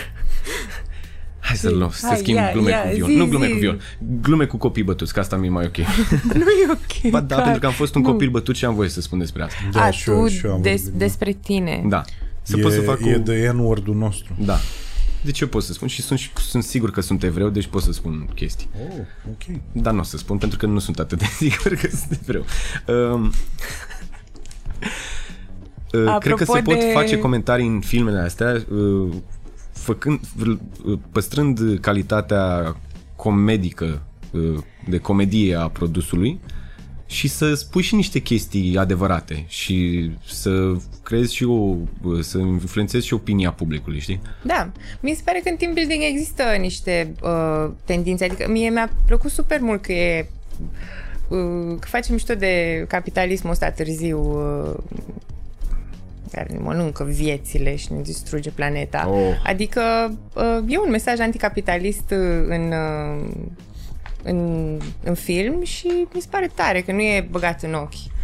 Hai 1.48 1.56
să, 1.56 1.70
luăm, 1.70 1.90
să 1.94 2.06
Hai, 2.08 2.18
schimb 2.18 2.38
ia, 2.38 2.52
glume 2.52 2.70
ia, 2.70 2.82
cu 2.82 2.96
viol. 2.96 3.10
zi, 3.10 3.16
nu 3.16 3.26
glume 3.28 3.46
zi. 3.46 3.52
cu 3.52 3.58
viol. 3.60 3.80
Glume 4.22 4.46
cu 4.46 4.58
copii 4.58 4.84
bătuți, 4.84 5.14
că 5.14 5.20
asta 5.20 5.36
mi-e 5.36 5.50
mai 5.50 5.66
ok. 5.66 5.78
nu 6.34 6.42
e 6.42 6.72
ok. 6.72 7.12
ba 7.12 7.20
da, 7.22 7.26
clar. 7.36 7.42
pentru 7.44 7.60
că 7.60 7.66
am 7.68 7.74
fost 7.74 7.96
un 7.96 8.02
Nu. 8.02 8.12
copil 8.12 8.30
bătut 8.30 8.56
și 8.56 8.66
am 8.66 8.76
voie 8.76 8.90
să 8.90 9.02
spun 9.02 9.20
despre 9.20 9.44
asta. 9.44 9.58
Da, 9.72 9.82
A, 9.84 9.90
și 9.92 10.10
eu- 10.10 10.22
tu 10.22 10.28
și 10.28 10.46
eu 10.46 10.54
am 10.54 10.62
des, 10.62 10.82
vorbit, 10.82 10.92
da. 11.00 11.06
despre 11.06 11.32
tine. 11.44 11.84
Da. 11.88 12.02
Să 12.42 12.56
e, 12.58 12.62
pot 12.62 12.72
să 12.72 12.82
fac 12.82 13.00
e 13.06 13.16
o... 13.16 13.20
de 13.20 13.52
N-word-ul 13.54 13.96
nostru. 13.96 14.34
Da. 14.40 14.58
De 15.22 15.32
ce 15.32 15.48
pot 15.48 15.64
să 15.64 15.74
spun? 15.74 15.88
Și 15.88 16.02
sunt, 16.02 16.20
și 16.20 16.30
sunt 16.50 16.64
sigur 16.64 16.92
că 16.92 17.02
sunt 17.02 17.24
evreu, 17.24 17.50
deci 17.50 17.66
pot 17.68 17.82
să 17.82 17.92
spun 17.92 18.30
chestii. 18.36 18.68
Oh, 18.90 18.96
ok. 19.30 19.58
Dar 19.72 19.94
nu 19.94 20.00
o 20.00 20.04
să 20.04 20.18
spun, 20.18 20.38
pentru 20.38 20.58
că 20.58 20.66
nu 20.66 20.80
sunt 20.80 21.00
atât 21.00 21.18
de 21.20 21.26
sigur 21.50 21.74
că 21.74 21.88
sunt 21.90 22.20
evreu. 22.22 22.46
Um, 23.14 23.32
uh, 25.94 26.18
cred 26.20 26.34
că 26.36 26.44
se 26.44 26.52
Apropo 26.58 26.72
pot 26.72 26.80
de- 26.80 26.92
face 26.94 27.18
comentarii 27.20 27.68
în 27.68 27.80
filmele 27.80 28.20
astea, 28.20 28.64
uh, 28.72 29.14
făcând, 29.88 30.20
uh, 30.86 31.00
păstrând 31.12 31.80
calitatea 31.82 32.76
comedică, 33.16 34.02
uh, 34.32 34.58
de 34.90 34.98
comedie 34.98 35.56
a 35.56 35.68
produsului 35.68 36.40
și 37.06 37.28
să 37.28 37.54
spui 37.54 37.82
și 37.82 37.96
niște 37.96 38.20
chestii 38.20 38.78
adevărate 38.78 39.46
și 39.48 40.10
să 40.26 40.76
creezi 41.04 41.36
și 41.36 41.44
o, 41.44 41.76
să 42.22 42.38
influențezi 42.38 43.06
și 43.06 43.14
opinia 43.14 43.52
publicului, 43.52 44.00
știi? 44.00 44.22
Da, 44.44 44.72
mi 45.00 45.14
se 45.14 45.22
pare 45.26 45.40
că 45.44 45.50
în 45.50 45.56
team 45.56 45.74
building 45.74 46.02
există 46.04 46.44
niște 46.60 47.14
uh, 47.22 47.72
tendințe, 47.86 48.26
adică 48.26 48.50
mie 48.50 48.70
mi-a 48.70 48.90
plăcut 49.06 49.32
super 49.32 49.60
mult 49.60 49.82
că 49.82 49.92
e 49.94 50.30
uh, 51.28 51.78
că 51.80 51.88
facem 51.88 52.14
mișto 52.14 52.34
de 52.34 52.86
capitalismul 52.88 53.52
ăsta 53.52 53.72
târziu 53.72 54.20
uh, 54.20 54.98
care 56.32 56.48
ne 56.52 56.60
mănâncă 56.60 57.04
viețile 57.04 57.76
și 57.76 57.94
ne 57.94 58.02
distruge 58.02 58.50
planeta. 58.50 59.10
Oh. 59.10 59.34
Adică 59.44 59.82
uh, 60.34 60.60
e 60.68 60.78
un 60.78 60.90
mesaj 60.90 61.20
anticapitalist 61.20 62.12
uh, 62.12 62.46
în, 62.48 62.72
uh, 62.72 63.30
în, 64.24 64.68
în 65.04 65.14
film 65.14 65.64
și 65.64 65.88
mi 66.14 66.22
se 66.22 66.28
pare 66.30 66.50
tare 66.56 66.82
că 66.82 66.92
nu 66.92 67.02
e 67.02 67.28
băgat 67.32 67.64
în 67.64 67.74
ochi. 67.74 68.16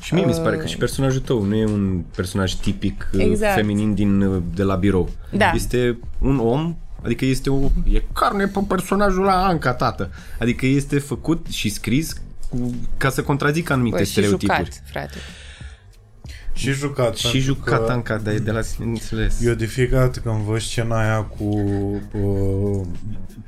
Și 0.00 0.14
mie 0.14 0.24
mi 0.24 0.32
se 0.34 0.40
pare 0.40 0.56
că 0.56 0.66
și 0.66 0.76
personajul 0.76 1.20
tău 1.20 1.42
nu 1.42 1.54
e 1.54 1.64
un 1.64 2.02
personaj 2.16 2.52
tipic 2.52 3.08
Exact. 3.12 3.30
exact. 3.30 3.54
feminin 3.54 3.94
din, 3.94 4.20
uh, 4.20 4.42
de 4.54 4.62
la 4.62 4.74
birou. 4.74 5.08
Da. 5.30 5.52
Este 5.54 5.98
un 6.18 6.38
om, 6.38 6.76
adică 7.02 7.24
este 7.24 7.50
o... 7.50 7.70
E 7.92 8.02
carne 8.12 8.46
pe 8.46 8.60
personajul 8.68 9.24
la 9.24 9.44
Anca, 9.44 9.72
tată. 9.74 10.10
Adică 10.40 10.66
este 10.66 10.98
făcut 10.98 11.46
și 11.46 11.68
scris 11.68 12.12
cu, 12.48 12.74
ca 12.96 13.10
să 13.10 13.22
contrazică 13.22 13.72
anumite 13.72 13.96
Bă, 13.96 14.02
și 14.02 14.10
stereotipuri. 14.10 14.58
jucat, 14.58 14.82
frate. 14.90 15.14
Și 16.54 16.72
jucat. 16.72 17.14
Și 17.16 17.22
pentru 17.22 17.40
jucat 17.40 17.86
că 17.86 17.92
Anca, 17.92 18.16
dar 18.16 18.34
e 18.34 18.38
de 18.38 18.50
la 18.50 18.60
sine 18.60 18.86
înțeles. 18.86 19.40
Eu 19.42 19.54
de 19.54 19.64
fiecare 19.64 20.04
dată 20.04 20.18
când 20.20 20.34
văd 20.36 20.60
scena 20.60 21.00
aia 21.00 21.22
cu, 21.22 21.44
uh, 22.12 22.86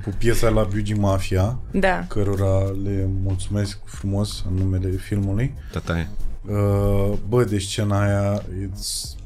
cu 0.05 0.11
piesa 0.19 0.49
la 0.49 0.63
Beauty 0.71 0.93
Mafia, 0.93 1.59
Da. 1.71 2.05
cărora 2.09 2.59
le 2.85 3.09
mulțumesc 3.23 3.79
frumos 3.85 4.45
în 4.49 4.55
numele 4.63 4.89
filmului, 4.91 5.55
Tata 5.73 5.99
e. 5.99 6.07
uh, 6.49 7.13
bă, 7.29 7.45
de 7.45 7.59
scena 7.59 8.01
aia 8.03 8.43
it's, 8.43 9.17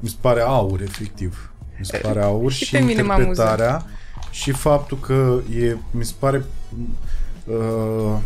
mi 0.00 0.08
se 0.08 0.16
pare 0.20 0.40
aur, 0.40 0.80
efectiv. 0.82 1.52
Mi 1.78 1.84
se 1.84 1.96
pare 1.96 2.22
aur 2.22 2.52
Și 2.52 2.64
și, 2.64 2.70
pe 2.72 2.78
mine 2.78 3.02
m-a 3.02 3.14
interpretarea 3.14 3.84
și 4.30 4.50
faptul 4.50 4.98
că 4.98 5.40
e, 5.60 5.76
mi 5.90 6.04
se 6.04 6.12
pare 6.18 6.44
uh, 7.46 8.16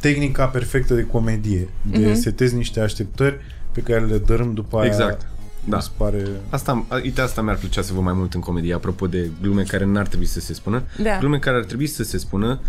tehnica 0.00 0.46
perfectă 0.46 0.94
de 0.94 1.04
comedie, 1.04 1.68
de 1.90 1.98
Mhm. 1.98 2.10
uh-huh. 2.10 2.14
setezi 2.20 2.54
niște 2.54 2.80
așteptări 2.80 3.36
pe 3.72 3.80
care 3.80 4.04
le 4.04 4.18
dărâm 4.18 4.54
după 4.54 4.78
aia. 4.78 4.86
Exact. 4.86 5.26
Da. 5.64 5.76
Mi 5.76 5.82
se 5.82 5.88
pare... 5.96 6.26
Asta, 6.48 6.84
a- 6.88 7.00
uite, 7.02 7.20
asta 7.20 7.42
mi-ar 7.42 7.56
plăcea 7.56 7.82
să 7.82 7.92
văd 7.92 8.02
mai 8.02 8.12
mult 8.12 8.34
în 8.34 8.40
comedie, 8.40 8.74
apropo 8.74 9.06
de 9.06 9.30
glume 9.42 9.62
care 9.62 9.84
n-ar 9.84 10.06
trebui 10.06 10.26
să 10.26 10.40
se 10.40 10.54
spună. 10.54 10.82
Da. 11.02 11.18
Glume 11.18 11.38
care 11.38 11.56
ar 11.56 11.64
trebui 11.64 11.86
să 11.86 12.02
se 12.02 12.18
spună, 12.18 12.60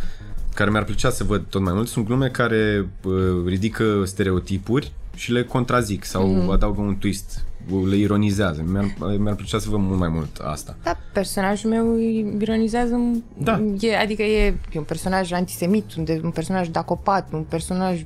care 0.55 0.69
mi-ar 0.69 0.83
plăcea 0.83 1.09
să 1.09 1.23
văd 1.23 1.43
tot 1.49 1.61
mai 1.61 1.73
mult, 1.73 1.87
sunt 1.87 2.05
glume 2.05 2.27
care 2.29 2.87
uh, 3.03 3.13
ridică 3.45 4.03
stereotipuri 4.05 4.91
și 5.15 5.31
le 5.31 5.43
contrazic 5.43 6.03
sau 6.05 6.27
Mhm. 6.27 6.41
mm-hmm. 6.49 6.53
adaugă 6.53 6.81
un 6.81 6.95
twist, 6.97 7.43
le 7.89 7.95
ironizează. 7.95 8.63
Mi-ar, 8.67 8.85
mi-ar 9.19 9.35
plăcea 9.35 9.59
să 9.59 9.69
văd 9.69 9.79
mult 9.79 9.99
mai 9.99 10.09
mult 10.09 10.37
asta. 10.43 10.75
Da, 10.83 10.97
personajul 11.13 11.69
meu 11.69 11.97
ironizează, 12.39 12.99
Da. 13.37 13.61
e, 13.79 13.97
adică 13.97 14.21
e, 14.21 14.45
e 14.71 14.77
un 14.77 14.83
personaj 14.83 15.31
antisemit, 15.31 15.93
un, 15.97 16.03
de, 16.03 16.21
un 16.23 16.31
personaj 16.31 16.67
dacopat, 16.67 17.27
un 17.33 17.43
personaj 17.49 18.05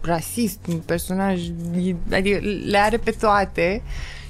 rasist, 0.00 0.58
un 0.68 0.76
personaj, 0.78 1.40
e- 1.76 2.14
adică 2.14 2.38
le 2.66 2.78
are 2.78 2.96
pe 2.96 3.10
toate 3.10 3.82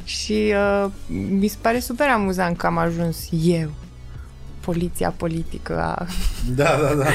și 0.04 0.54
uh, 0.84 0.90
mi 1.38 1.48
se 1.48 1.56
pare 1.60 1.78
super 1.78 2.08
amuzant 2.08 2.56
că 2.56 2.66
am 2.66 2.78
ajuns 2.78 3.28
eu, 3.44 3.70
poliția 4.60 5.10
politică 5.16 5.78
a, 5.80 6.06
Da, 6.54 6.78
da, 6.82 6.94
da. 6.94 7.06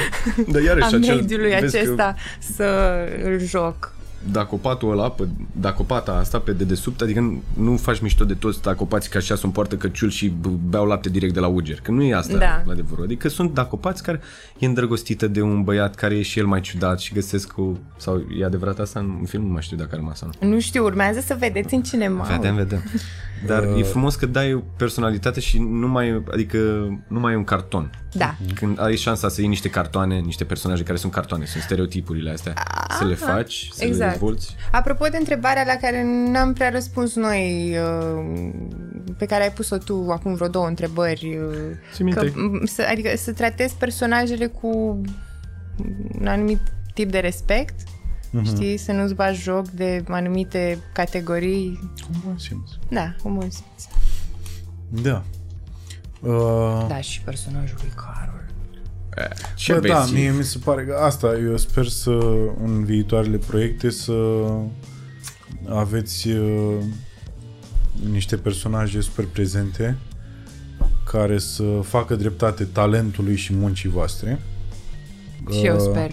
Dar 0.52 0.62
iarăși, 0.62 0.84
a 0.84 0.86
acel, 0.86 1.14
mediului 1.16 1.50
vezi 1.60 1.72
că 1.72 1.78
acesta 1.78 2.14
să 2.54 2.98
îl 3.22 3.38
joc. 3.38 3.94
Dacopatul 4.32 4.90
ăla, 4.90 5.10
pe, 5.10 5.28
dacopata 5.52 6.12
asta 6.12 6.38
pe 6.38 6.52
dedesubt, 6.52 7.00
adică 7.00 7.40
nu 7.54 7.76
faci 7.76 8.00
mișto 8.00 8.24
de 8.24 8.34
toți 8.34 8.62
dacopații 8.62 9.10
ca 9.10 9.18
așa 9.18 9.34
sunt 9.34 9.52
poartă 9.52 9.76
căciul 9.76 10.10
și 10.10 10.28
b- 10.30 10.68
beau 10.68 10.86
lapte 10.86 11.08
direct 11.08 11.34
de 11.34 11.40
la 11.40 11.46
uger. 11.46 11.80
Că 11.80 11.90
nu 11.90 12.02
e 12.02 12.14
asta 12.14 12.36
Da. 12.36 12.62
la 12.64 12.72
adevărul. 12.72 13.04
Adică 13.04 13.28
sunt 13.28 13.54
dacopați 13.54 14.02
care 14.02 14.20
e 14.58 14.66
îndrăgostită 14.66 15.26
de 15.28 15.40
un 15.42 15.62
băiat 15.62 15.94
care 15.94 16.14
e 16.16 16.22
și 16.22 16.38
el 16.38 16.46
mai 16.46 16.60
ciudat 16.60 17.00
și 17.00 17.12
găsesc 17.14 17.58
o... 17.58 17.72
Sau 17.96 18.24
e 18.40 18.44
adevărat 18.44 18.78
asta 18.78 19.00
în 19.00 19.24
film? 19.26 19.42
Nu 19.46 19.52
mai 19.52 19.62
știu 19.62 19.76
dacă 19.76 19.90
a 19.92 19.96
rămas 19.96 20.18
sau 20.18 20.30
nu. 20.40 20.48
Nu 20.48 20.60
știu, 20.60 20.84
urmează 20.84 21.20
să 21.20 21.36
vedeți 21.38 21.74
în 21.74 21.82
cinema. 21.82 22.24
Vedem, 22.24 22.54
vedem. 22.54 22.82
Dar 23.46 23.62
e 23.76 23.82
frumos 23.82 24.14
că 24.14 24.26
dai 24.26 24.54
o 24.54 24.60
personalitate 24.76 25.40
și 25.40 25.58
nu 25.58 25.88
mai, 25.88 26.22
adică 26.32 26.58
nu 27.08 27.20
mai 27.20 27.32
e 27.32 27.36
un 27.36 27.44
carton. 27.44 27.90
Da. 28.12 28.34
Când 28.54 28.80
ai 28.80 28.96
șansa 28.96 29.28
să 29.28 29.40
iei 29.40 29.48
niște 29.48 29.68
cartoane, 29.70 30.18
niște 30.18 30.44
personaje 30.44 30.82
care 30.82 30.98
sunt 30.98 31.12
cartoane, 31.12 31.44
sunt 31.44 31.62
stereotipurile 31.62 32.30
astea, 32.30 32.52
să 32.98 33.04
le 33.04 33.14
faci, 33.14 33.68
să 33.72 33.84
le 33.84 33.90
exact. 33.90 34.15
Dezvolți. 34.18 34.54
Apropo 34.70 35.06
de 35.06 35.16
întrebarea 35.16 35.64
la 35.66 35.74
care 35.80 36.04
n-am 36.30 36.52
prea 36.52 36.70
răspuns 36.70 37.14
noi, 37.14 37.76
uh, 37.78 38.50
pe 39.18 39.26
care 39.26 39.42
ai 39.42 39.50
pus-o 39.52 39.76
tu 39.78 40.06
acum 40.10 40.34
vreo 40.34 40.48
două 40.48 40.66
întrebări, 40.66 41.36
uh, 41.38 41.54
Ții 41.94 42.04
minte. 42.04 42.20
că, 42.20 42.40
m, 42.40 42.64
să, 42.64 42.86
adică 42.90 43.16
să 43.16 43.32
tratezi 43.32 43.74
personajele 43.74 44.46
cu 44.46 45.00
un 46.20 46.26
anumit 46.26 46.60
tip 46.94 47.10
de 47.10 47.18
respect, 47.18 47.74
Mhm. 48.30 48.44
știi, 48.44 48.76
să 48.76 48.92
nu-ți 48.92 49.14
bagi 49.14 49.40
joc 49.40 49.68
de 49.68 50.04
anumite 50.08 50.78
categorii. 50.92 51.78
Cum 52.06 52.20
bun 52.24 52.38
simț. 52.38 52.70
Da, 52.88 53.14
cum 53.22 53.34
bun 53.34 53.50
simț. 53.50 53.84
Da. 54.88 55.22
Uh, 56.20 56.84
Da, 56.88 57.00
și 57.00 57.20
personajul 57.20 57.76
lui 57.80 57.92
Carol. 57.94 58.35
Ce 59.54 59.72
Bă, 59.72 59.86
da, 59.88 59.98
vezi? 60.00 60.12
mie 60.12 60.30
mi 60.36 60.44
se 60.44 60.58
pare 60.64 60.84
că 60.84 60.94
asta, 61.00 61.36
eu 61.38 61.56
sper 61.56 61.86
să 61.86 62.10
în 62.64 62.84
viitoarele 62.84 63.36
proiecte 63.36 63.90
să 63.90 64.12
aveți 65.68 66.28
uh, 66.28 66.74
niște 68.10 68.36
personaje 68.36 69.00
super 69.00 69.24
prezente 69.32 69.96
care 71.10 71.38
să 71.38 71.62
facă 71.82 72.14
dreptate 72.16 72.64
talentului 72.64 73.36
și 73.36 73.54
muncii 73.54 73.88
voastre. 73.88 74.40
Și 75.50 75.64
eu 75.66 75.74
Uh, 75.76 75.82
sper. 75.82 76.10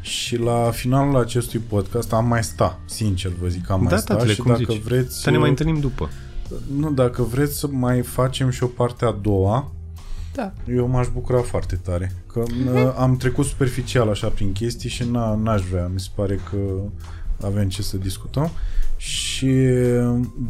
Și 0.00 0.36
la 0.36 0.70
finalul 0.72 1.16
acestui 1.16 1.58
podcast 1.58 2.12
am 2.12 2.26
mai 2.26 2.44
sta, 2.44 2.80
sincer 2.86 3.30
vă 3.40 3.48
zic, 3.48 3.70
am 3.70 3.80
mai 3.80 3.90
Da, 3.90 3.96
sta 3.96 4.14
tatăle, 4.14 4.32
și 4.32 4.40
cum 4.40 4.50
dacă 4.50 4.64
zici. 4.72 4.82
vreți 4.82 5.20
Să 5.20 5.30
ne 5.30 5.38
mai 5.38 5.48
întâlnim 5.48 5.80
după. 5.80 6.08
nu, 6.76 6.90
dacă 6.92 7.22
vreți 7.22 7.58
să 7.58 7.66
mai 7.66 8.02
facem 8.02 8.50
și 8.50 8.62
o 8.62 8.66
parte 8.66 9.04
a 9.04 9.10
doua, 9.10 9.72
Da. 10.34 10.52
eu 10.68 10.86
m-aș 10.86 11.06
bucura 11.12 11.40
foarte 11.40 11.76
tare. 11.76 12.12
Că 12.32 12.38
uh, 12.40 12.92
am 12.98 13.16
trecut 13.16 13.44
superficial 13.46 14.08
așa 14.08 14.28
prin 14.28 14.52
chestii 14.52 14.90
și 14.90 15.02
n- 15.02 15.42
n-aș 15.42 15.62
vrea. 15.62 15.86
Mi 15.92 16.00
se 16.00 16.08
pare 16.14 16.40
că 16.50 16.56
avem 17.44 17.68
ce 17.68 17.82
să 17.82 17.96
discutăm. 17.96 18.50
Și 18.96 19.50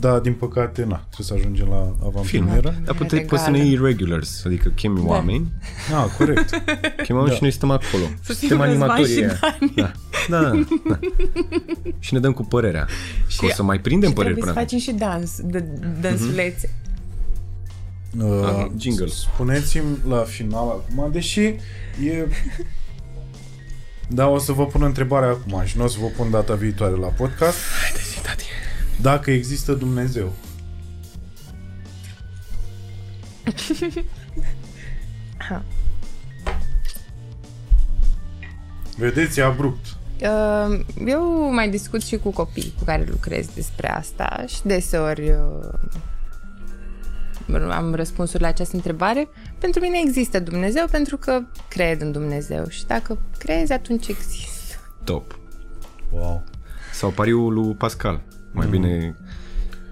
da, 0.00 0.18
din 0.18 0.32
păcate, 0.32 0.84
na, 0.84 0.96
trebuie 1.10 1.26
să 1.26 1.34
ajungem 1.34 1.66
la 1.68 1.94
avantpremieră. 2.06 2.60
Dar 2.60 2.74
Legală. 2.78 2.96
puteți 2.98 3.22
poți 3.26 3.42
să 3.42 3.50
ne 3.50 3.58
iei 3.58 3.78
regulars, 3.82 4.42
adică 4.46 4.68
chemi 4.68 5.00
oameni, 5.04 5.52
Ah, 5.94 6.04
corect. 6.18 6.50
chemi 7.04 7.18
oameni 7.18 7.34
și 7.36 7.42
noi 7.42 7.50
stăm 7.50 7.70
acolo. 7.70 8.02
Să 8.22 8.32
Suntem 8.32 8.48
fim 8.48 8.60
animatorii 8.60 9.20
Răzvan 9.20 9.28
ăia. 9.28 9.34
și 9.34 9.58
Dani. 9.60 9.72
Da. 9.76 9.92
Da, 10.28 10.40
da, 10.50 10.64
da. 10.88 10.98
Și 11.98 12.14
ne 12.14 12.20
dăm 12.20 12.32
cu 12.32 12.42
părerea. 12.44 12.86
Și 13.28 13.38
o 13.44 13.48
să 13.48 13.62
mai 13.62 13.78
prindem 13.80 14.08
și 14.08 14.14
păreri 14.14 14.34
trebuie 14.34 14.54
până 14.54 14.66
să 14.66 14.76
facem 14.76 14.78
și 14.78 14.98
dans, 14.98 15.40
de, 15.44 15.64
dansulețe. 16.00 16.70
Uh, 18.18 18.44
Ah, 18.44 18.66
jingle. 18.76 19.06
Spuneți-mi 19.06 19.98
la 20.08 20.18
final 20.22 20.68
acum, 20.68 21.10
deși 21.12 21.40
e... 21.40 21.58
Da, 24.08 24.26
o 24.28 24.38
să 24.38 24.52
vă 24.52 24.66
pun 24.66 24.82
întrebarea 24.82 25.28
acum 25.28 25.62
și 25.64 25.76
nu 25.76 25.84
o 25.84 25.86
să 25.86 25.96
vă 26.00 26.06
pun 26.06 26.30
data 26.30 26.54
viitoare 26.54 26.94
la 26.94 27.06
podcast. 27.06 27.56
Haideți, 27.82 28.20
tati. 28.22 28.44
Dacă 29.00 29.30
există 29.30 29.72
Dumnezeu. 29.72 30.32
Vedeți, 38.96 39.38
e 39.38 39.42
abrupt. 39.42 39.86
Uh, 40.22 40.80
Eu 41.06 41.52
mai 41.52 41.70
discut 41.70 42.02
și 42.02 42.16
cu 42.16 42.30
copii 42.30 42.74
cu 42.78 42.84
care 42.84 43.04
lucrez 43.08 43.46
despre 43.54 43.90
asta 43.90 44.44
și 44.48 44.60
deseori 44.64 45.30
uh, 45.30 45.72
am 47.54 47.94
răspunsuri 47.94 48.42
la 48.42 48.48
această 48.48 48.76
întrebare. 48.76 49.28
Pentru 49.58 49.80
mine 49.80 49.98
există 50.04 50.40
Dumnezeu 50.40 50.84
pentru 50.90 51.16
că 51.16 51.42
cred 51.68 52.00
în 52.00 52.12
Dumnezeu 52.12 52.68
și 52.68 52.86
dacă 52.86 53.18
crezi, 53.38 53.72
atunci 53.72 54.08
există. 54.08 54.74
Top. 55.04 55.38
Wow. 56.10 56.44
Sau 56.92 57.10
pariul 57.10 57.52
lui 57.52 57.74
Pascal. 57.74 58.20
Mai 58.52 58.66
mm. 58.66 58.72
bine... 58.72 59.16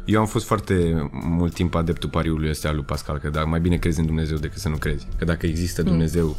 Eu 0.05 0.21
am 0.21 0.27
fost 0.27 0.47
foarte 0.47 1.09
mult 1.13 1.55
timp 1.55 1.75
adeptul 1.75 2.09
pariului 2.09 2.51
ăsta 2.51 2.69
al 2.69 2.75
lui 2.75 2.85
Pascal, 2.85 3.19
că 3.19 3.29
da, 3.29 3.45
mai 3.45 3.61
bine 3.61 3.77
crezi 3.77 4.01
în 4.01 4.07
Dumnezeu 4.07 4.37
decât 4.37 4.59
să 4.59 4.69
nu 4.69 4.77
crezi. 4.77 5.07
Că 5.19 5.25
dacă 5.25 5.47
există 5.47 5.83
Dumnezeu, 5.83 6.27
mm. 6.27 6.37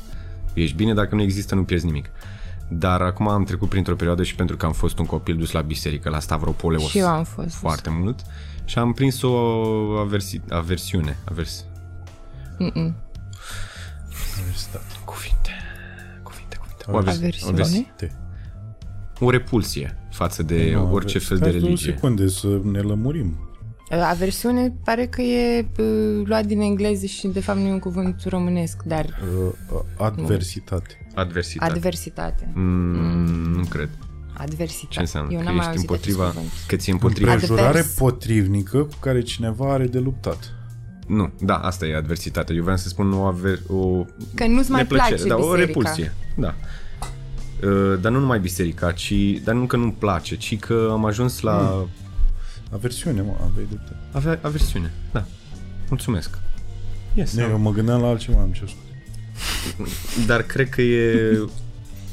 ești 0.53 0.75
bine, 0.75 0.93
dacă 0.93 1.15
nu 1.15 1.21
există, 1.21 1.55
nu 1.55 1.63
pierzi 1.63 1.85
nimic. 1.85 2.09
Dar 2.69 3.01
acum 3.01 3.27
am 3.27 3.43
trecut 3.43 3.69
printr-o 3.69 3.95
perioadă 3.95 4.23
și 4.23 4.35
pentru 4.35 4.57
că 4.57 4.65
am 4.65 4.71
fost 4.71 4.99
un 4.99 5.05
copil 5.05 5.35
dus 5.35 5.51
la 5.51 5.61
biserică, 5.61 6.09
la 6.09 6.19
Stavropole, 6.19 6.77
Și 6.77 6.97
eu 6.97 7.07
am 7.07 7.23
fost. 7.23 7.55
foarte 7.55 7.89
mult 7.89 8.19
și 8.69 8.77
am 8.79 8.93
prins 8.93 9.21
o 9.21 9.33
aversi, 9.99 10.41
aversiune. 10.49 11.17
Avers... 11.31 11.65
Mm-mm. 12.59 12.95
Universitate. 14.41 14.85
Cuvinte. 15.05 15.49
Cuvinte, 16.23 16.57
cuvinte. 16.57 16.83
O, 16.87 16.97
avers... 16.97 17.17
Aversiune? 17.17 17.51
avers- 17.61 18.13
o 19.19 19.29
repulsie 19.29 19.97
față 20.11 20.43
de 20.43 20.71
Nu, 20.73 20.91
orice 20.93 21.19
fel 21.19 21.37
de 21.37 21.43
stai 21.47 21.59
două 21.59 21.63
religie. 21.71 21.93
secunde 21.93 22.27
să 22.27 22.59
ne 22.63 22.79
lămurim. 22.79 23.43
Aversiune 24.09 24.73
pare 24.83 25.05
că 25.05 25.21
e 25.21 25.67
uh, 25.79 26.21
luat 26.25 26.45
din 26.45 26.59
engleză 26.61 27.05
și 27.05 27.27
de 27.27 27.39
fapt 27.41 27.59
nu 27.59 27.67
e 27.67 27.71
un 27.71 27.79
cuvânt 27.79 28.23
românesc, 28.25 28.83
dar 28.83 29.05
Uh, 29.75 29.79
adversitate. 29.97 31.07
Adversitate. 31.15 31.71
adversitate. 31.71 32.51
mm, 32.53 33.51
nu 33.51 33.63
cred. 33.63 33.89
Adversitate. 34.41 34.87
Ce 34.93 34.99
înseamnă? 34.99 35.31
Eu 35.31 35.37
că 35.37 35.43
n-am 35.43 35.55
mai 35.55 35.65
ești 35.65 35.69
auzit 35.77 35.89
împotriva, 35.89 36.23
acest 36.23 36.35
cuvânt. 36.37 36.53
că 36.67 36.75
ți-e 36.75 36.91
împotriva... 36.91 37.31
Advers. 37.31 37.51
Prejurare 37.51 37.85
potrivnică 37.97 38.77
cu 38.77 38.95
care 38.99 39.21
cineva 39.21 39.73
are 39.73 39.85
de 39.87 39.99
luptat. 39.99 40.53
Nu, 41.07 41.31
da, 41.39 41.55
asta 41.57 41.85
e 41.85 41.95
adversitatea. 41.95 42.55
Eu 42.55 42.61
vreau 42.61 42.77
să 42.77 42.87
spun 42.87 43.13
o, 43.13 43.23
aver, 43.23 43.59
o 43.67 44.05
Că 44.35 44.45
nu-ți 44.47 44.71
mai 44.71 44.81
neplăcere, 44.81 45.15
place 45.15 45.27
da, 45.27 45.35
o 45.35 45.37
biserica. 45.39 45.65
repulsie. 45.65 46.13
Da. 46.35 46.53
Uh, 47.63 47.99
dar 48.01 48.11
nu 48.11 48.19
numai 48.19 48.39
biserica, 48.39 48.91
ci, 48.91 49.13
dar 49.43 49.55
nu 49.55 49.65
că 49.65 49.75
nu-mi 49.75 49.91
place, 49.99 50.35
ci 50.35 50.59
că 50.59 50.87
am 50.91 51.05
ajuns 51.05 51.39
la 51.39 51.57
Hmm. 51.57 51.87
Aversiune, 52.73 53.21
mă, 53.21 53.31
aveai 53.51 53.65
dreptate. 53.69 53.95
avea 54.11 54.39
aversiune. 54.41 54.93
Da. 55.11 55.25
Mulțumesc. 55.89 56.37
Yes, 57.13 57.33
Ne, 57.33 57.47
eu 57.49 57.57
mă 57.59 57.71
gândeam 57.71 58.01
la 58.01 58.07
altceva, 58.07 58.41
am 58.41 58.51
ce 58.51 58.63
spus. 58.65 60.25
Dar 60.25 60.41
cred 60.41 60.69
că 60.69 60.81
e... 60.81 61.39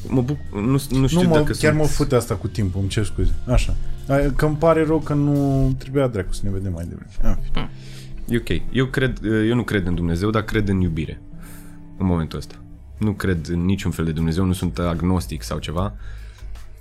Mă 0.08 0.20
buc... 0.22 0.36
Nu, 0.52 0.60
nu 0.90 1.06
știu 1.06 1.22
Nu, 1.22 1.28
mă, 1.28 1.34
dacă 1.34 1.44
chiar 1.52 1.56
sunt... 1.72 1.74
mă 1.74 1.84
fute 1.84 2.14
asta 2.14 2.34
cu 2.34 2.48
timpul, 2.48 2.80
îmi 2.80 2.88
cer 2.88 3.04
scuze. 3.04 3.32
Așa. 3.46 3.74
Ai- 4.08 4.32
Că 4.36 4.46
îmi 4.46 4.56
pare 4.56 4.84
rău 4.84 4.98
că 4.98 5.14
nu 5.14 5.72
trebuia 5.78 6.06
dracu 6.06 6.32
să 6.32 6.40
ne 6.44 6.50
vedem 6.50 6.72
mai 6.72 6.84
devreme. 6.84 7.10
Ah, 7.22 7.36
în 7.36 7.42
fine. 7.52 7.70
E 8.28 8.36
ok. 8.36 8.62
Eu, 8.72 8.86
cred, 8.86 9.18
eu 9.48 9.54
nu 9.54 9.62
cred 9.62 9.86
în 9.86 9.94
Dumnezeu, 9.94 10.30
dar 10.30 10.42
cred 10.42 10.68
în 10.68 10.80
iubire. 10.80 11.20
În 11.98 12.06
momentul 12.06 12.38
ăsta. 12.38 12.54
Nu 12.98 13.12
cred 13.12 13.48
în 13.48 13.64
niciun 13.64 13.90
fel 13.90 14.04
de 14.04 14.12
Dumnezeu, 14.12 14.44
nu 14.44 14.52
sunt 14.52 14.78
agnostic 14.78 15.42
sau 15.42 15.58
ceva. 15.58 15.94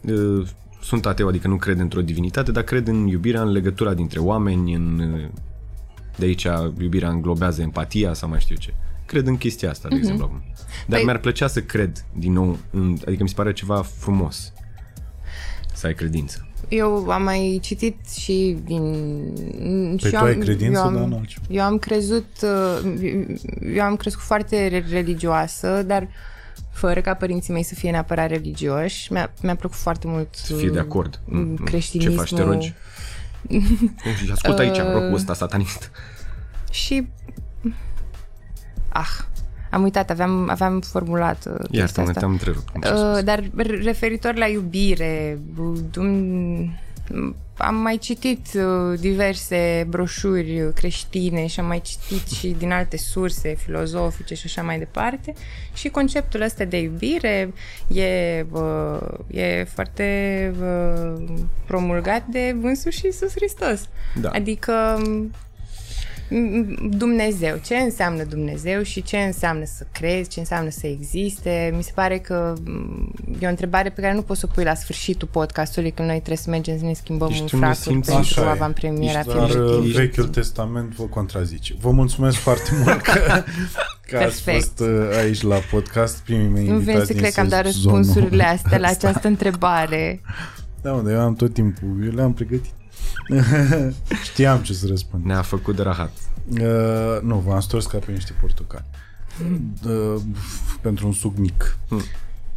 Uh, 0.01 0.47
Sunt 0.81 1.05
ateu, 1.05 1.27
adică 1.27 1.47
nu 1.47 1.55
cred 1.55 1.79
într-o 1.79 2.01
divinitate, 2.01 2.51
dar 2.51 2.63
cred 2.63 2.87
în 2.87 3.07
iubirea, 3.07 3.41
în 3.41 3.51
legătura 3.51 3.93
dintre 3.93 4.19
oameni, 4.19 4.73
în... 4.73 4.99
uh, 5.13 5.29
De 6.17 6.25
aici 6.25 6.47
iubirea 6.79 7.09
înglobează 7.09 7.61
empatia 7.61 8.13
sau 8.13 8.29
mai 8.29 8.39
știu 8.39 8.55
eu 8.59 8.61
ce. 8.61 8.73
Cred 9.05 9.27
în 9.27 9.37
chestia 9.37 9.69
asta, 9.69 9.87
de 9.87 9.95
exemplu. 9.95 10.23
acum. 10.25 10.43
Dar 10.87 10.99
Păi- 10.99 11.03
mi-ar 11.03 11.17
plăcea 11.17 11.47
să 11.47 11.61
cred 11.61 12.05
din 12.13 12.31
nou, 12.33 12.57
în, 12.71 12.97
adică 13.07 13.23
mi 13.23 13.29
se 13.29 13.35
pare 13.35 13.53
ceva 13.53 13.81
frumos 13.97 14.53
să 15.73 15.87
ai 15.87 15.93
credință. 15.93 16.47
Eu 16.69 17.09
am 17.09 17.23
mai 17.23 17.59
citit 17.61 18.07
și 18.19 18.57
din... 18.63 18.81
Păi 20.01 20.09
și 20.09 20.09
tu 20.09 20.15
eu 20.15 20.19
am, 20.19 20.25
ai 20.25 20.37
credință, 20.37 20.79
eu 20.79 20.85
am, 20.85 20.93
dar 20.95 21.03
nu 21.03 21.15
altceva. 21.17 21.45
Eu 21.49 21.63
am 21.63 21.77
crezut... 21.77 22.25
uh, 22.41 22.93
Eu 23.75 23.83
am 23.83 23.95
crescut 23.95 24.23
foarte 24.23 24.67
re- 24.67 24.85
religioasă, 24.89 25.83
dar 25.83 26.07
fără 26.71 27.01
ca 27.01 27.13
părinții 27.13 27.53
mei 27.53 27.63
să 27.63 27.75
fie 27.75 27.91
neapărat 27.91 28.29
religioși. 28.29 29.11
Mi-a, 29.11 29.33
mi-a 29.41 29.55
plăcut 29.55 29.77
foarte 29.77 30.07
mult 30.07 30.27
Să 30.35 30.53
fie 30.53 30.69
de 30.69 30.79
acord. 30.79 31.19
mm, 31.25 31.39
Mm, 31.39 31.55
creștinismul. 31.55 32.25
Ce 32.25 32.35
faci, 32.35 32.39
te 32.39 32.41
rogi? 32.43 32.73
Și 34.23 34.31
ascultă 34.31 34.61
aici, 34.61 34.77
Uh, 34.77 34.91
rocul 34.93 35.13
ăsta 35.13 35.33
satanist. 35.33 35.91
Și... 36.71 37.07
Ah, 38.97 39.09
am 39.71 39.83
uitat, 39.83 40.09
aveam, 40.09 40.49
aveam 40.49 40.79
formulat 40.79 41.45
uh, 41.45 41.53
chestia 41.57 41.79
Iartă-mă, 41.79 42.07
asta. 42.07 42.19
te-am 42.19 42.31
întrerupt. 42.31 42.67
îmi 42.73 42.83
cer 42.83 42.93
Uh, 42.93 42.99
scuze. 42.99 43.21
dar 43.21 43.43
referitor 43.83 44.35
la 44.35 44.45
iubire, 44.47 45.39
dum- 45.91 46.79
am 47.57 47.75
mai 47.75 47.97
citit 47.97 48.47
uh, 48.55 48.99
diverse 48.99 49.85
broșuri 49.89 50.71
creștine 50.73 51.45
și 51.47 51.59
am 51.59 51.65
mai 51.65 51.81
citit 51.81 52.27
și 52.27 52.47
din 52.57 52.71
alte 52.71 52.97
surse 52.97 53.55
filozofice 53.55 54.35
și 54.35 54.43
așa 54.45 54.61
mai 54.61 54.77
departe 54.77 55.33
și 55.73 55.89
conceptul 55.89 56.41
ăsta 56.41 56.63
de 56.63 56.77
iubire 56.77 57.53
e, 57.87 58.45
uh, 58.51 58.97
e 59.27 59.63
foarte 59.73 60.53
uh, 60.61 61.23
promulgat 61.67 62.25
de 62.25 62.55
însuși 62.61 63.05
Iisus 63.05 63.31
Hristos. 63.35 63.89
Da. 64.21 64.29
Adică 64.29 65.01
m- 65.01 65.43
Dumnezeu, 66.89 67.59
ce 67.65 67.75
înseamnă 67.75 68.23
Dumnezeu 68.23 68.81
și 68.81 69.01
ce 69.01 69.17
înseamnă 69.17 69.65
să 69.65 69.85
crezi, 69.91 70.29
ce 70.29 70.39
înseamnă 70.39 70.69
să 70.69 70.87
existe. 70.87 71.73
Mi 71.75 71.83
se 71.83 71.91
pare 71.95 72.17
că 72.17 72.53
m, 72.65 73.11
e 73.39 73.45
o 73.45 73.49
întrebare 73.49 73.89
pe 73.89 74.01
care 74.01 74.13
nu 74.13 74.21
poți 74.21 74.39
să 74.39 74.45
o 74.49 74.53
pui 74.53 74.63
la 74.63 74.73
sfârșitul 74.73 75.27
podcastului 75.31 75.91
când 75.91 76.07
noi 76.07 76.15
trebuie 76.17 76.37
să 76.37 76.49
mergem 76.49 76.77
să 76.77 76.85
ne 76.85 76.93
schimbăm 76.93 77.29
Ești 77.29 77.41
un 77.41 77.49
un 77.53 77.59
fracuri 77.59 77.95
nesimțit. 77.95 78.13
pentru 78.13 78.39
Așa 78.39 78.49
e. 78.49 78.51
avantpremiera 78.51 79.19
Ești 79.19 79.31
Dar 79.33 79.49
filmului. 79.49 79.77
uh, 79.77 79.85
Ești- 79.85 79.97
Vechiul 79.97 80.27
Testament 80.27 80.95
vă 80.95 81.03
contrazice. 81.03 81.75
Vă 81.79 81.91
mulțumesc 81.91 82.37
foarte 82.37 82.69
mult 82.85 83.01
că, 83.01 83.11
că 84.07 84.17
ați 84.17 84.43
Perfect. 84.43 84.61
fost 84.63 84.79
uh, 84.79 85.17
aici 85.17 85.41
la 85.41 85.55
podcast, 85.71 86.17
primii 86.17 86.47
mei 86.47 86.67
Nu 86.67 86.73
invitați 86.73 86.95
vin 86.97 87.05
să 87.05 87.11
din 87.13 87.21
cred 87.21 87.33
că 87.33 87.39
am 87.39 87.47
dat 87.47 87.65
sezonul 87.65 87.97
răspunsurile 87.97 88.43
astea 88.43 88.77
la 88.77 88.87
ăsta. 88.89 89.07
această 89.07 89.27
întrebare. 89.27 90.21
Da, 90.81 90.91
mă, 90.91 91.01
dar 91.01 91.13
eu 91.13 91.19
am 91.21 91.35
tot 91.35 91.53
timpul, 91.53 91.87
eu 92.05 92.11
le-am 92.11 92.33
pregătit. 92.33 92.73
Știam 94.23 94.59
ce 94.61 94.73
să 94.73 94.85
răspund. 94.87 95.23
Ne-a 95.25 95.41
făcut 95.41 95.75
de 95.75 95.81
rahat. 95.81 96.11
Uh, 96.49 97.21
nu, 97.21 97.43
v-am 97.47 97.59
stors 97.59 97.85
ca 97.85 97.97
pe 97.97 98.11
niște 98.11 98.33
portocali. 98.41 98.85
Uh, 99.85 100.21
pentru 100.81 101.05
un 101.07 101.13
suc 101.13 101.37
mic. 101.37 101.77
Mm. 101.89 101.97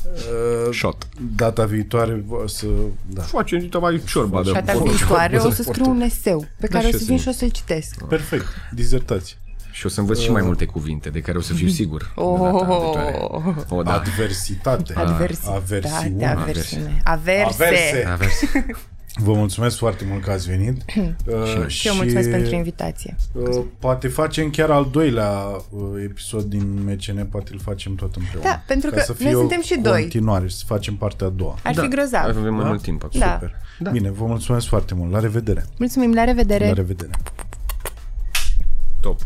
Uh, 0.05 0.74
Shot. 0.74 1.09
data 1.36 1.65
viitoare 1.65 2.24
o 2.28 2.47
să... 2.47 2.66
Da. 3.06 3.23
Facem 3.23 3.59
uite 3.59 3.78
mai 3.78 4.02
ciorba 4.06 4.43
de 4.43 4.51
Data 4.52 4.73
Porto- 4.73 4.82
viitoare 4.97 5.36
o 5.39 5.51
să 5.51 5.62
Porto- 5.62 5.73
scriu 5.73 5.90
un 5.90 6.01
eseu 6.01 6.47
pe 6.60 6.66
care 6.66 6.86
și 6.86 6.86
o 6.86 6.93
eu 6.93 6.98
să 6.98 6.98
să 6.98 7.05
vin 7.05 7.15
vin. 7.15 7.23
și 7.24 7.28
o 7.28 7.32
să-l 7.32 7.48
citesc. 7.48 8.05
Perfect. 8.05 8.47
Dizertație. 8.73 9.36
Și 9.70 9.86
o 9.86 9.89
să 9.89 10.01
învăț 10.01 10.19
și 10.19 10.31
mai 10.31 10.43
multe 10.43 10.65
cuvinte 10.65 11.09
de 11.10 11.20
care 11.20 11.39
o 11.39 11.40
să 11.40 11.52
fiu 11.52 11.69
sigur. 11.69 12.01
de 12.16 12.23
data 12.23 12.66
viitoare. 12.66 13.16
Oh, 13.20 13.55
O, 13.78 13.82
da. 13.82 13.93
Adversitate. 13.93 14.93
adversitate, 14.97 15.56
Aversiune. 15.56 16.27
aversiune. 16.27 17.01
Averse. 17.05 17.65
Averse. 17.65 18.05
Avers. 18.10 18.40
Vă 19.15 19.33
mulțumesc 19.33 19.77
foarte 19.77 20.05
mult 20.09 20.23
că 20.25 20.31
ați 20.31 20.49
venit. 20.49 20.83
Uh, 21.27 21.67
Și 21.77 21.87
eu 21.89 21.95
mulțumesc 21.95 22.31
pentru 22.31 22.55
invitație. 22.55 23.17
Uh, 23.33 23.65
poate 23.79 24.09
facem 24.09 24.51
chiar 24.51 24.71
al 24.71 24.89
doilea 24.91 25.31
uh, 25.71 25.83
episod 26.05 26.43
din 26.43 26.83
MCN, 26.85 27.25
poate 27.27 27.51
îl 27.53 27.59
facem 27.61 27.95
tot 27.95 28.17
împreună. 28.17 28.49
Da, 28.49 28.63
pentru 28.67 28.91
Ca 28.91 28.97
că 28.97 29.03
să 29.03 29.15
noi 29.19 29.27
fie 29.29 29.37
o 29.37 29.41
suntem 29.41 29.63
și 29.63 29.79
doi. 29.79 30.01
continuare, 30.01 30.49
să 30.49 30.63
facem 30.67 30.95
partea 30.97 31.27
a 31.27 31.31
doua. 31.31 31.59
Ar 31.63 31.75
fi 31.75 31.89
grozav. 31.89 32.25
Avem 32.25 32.55
mai 32.55 32.63
Da? 32.63 32.69
mult 32.69 32.83
timp 32.83 33.05
acum. 33.05 33.21
Da. 33.21 33.33
Super. 33.41 33.93
Bine, 33.93 34.11
vă 34.11 34.25
mulțumesc 34.27 34.67
foarte 34.67 34.95
mult. 34.95 35.13
La 35.13 35.21
revedere. 35.21 35.65
Mulțumim, 35.79 36.15
la 36.15 36.25
revedere! 36.25 36.67
La 36.67 36.73
revedere. 36.73 37.11
Top. 39.01 39.21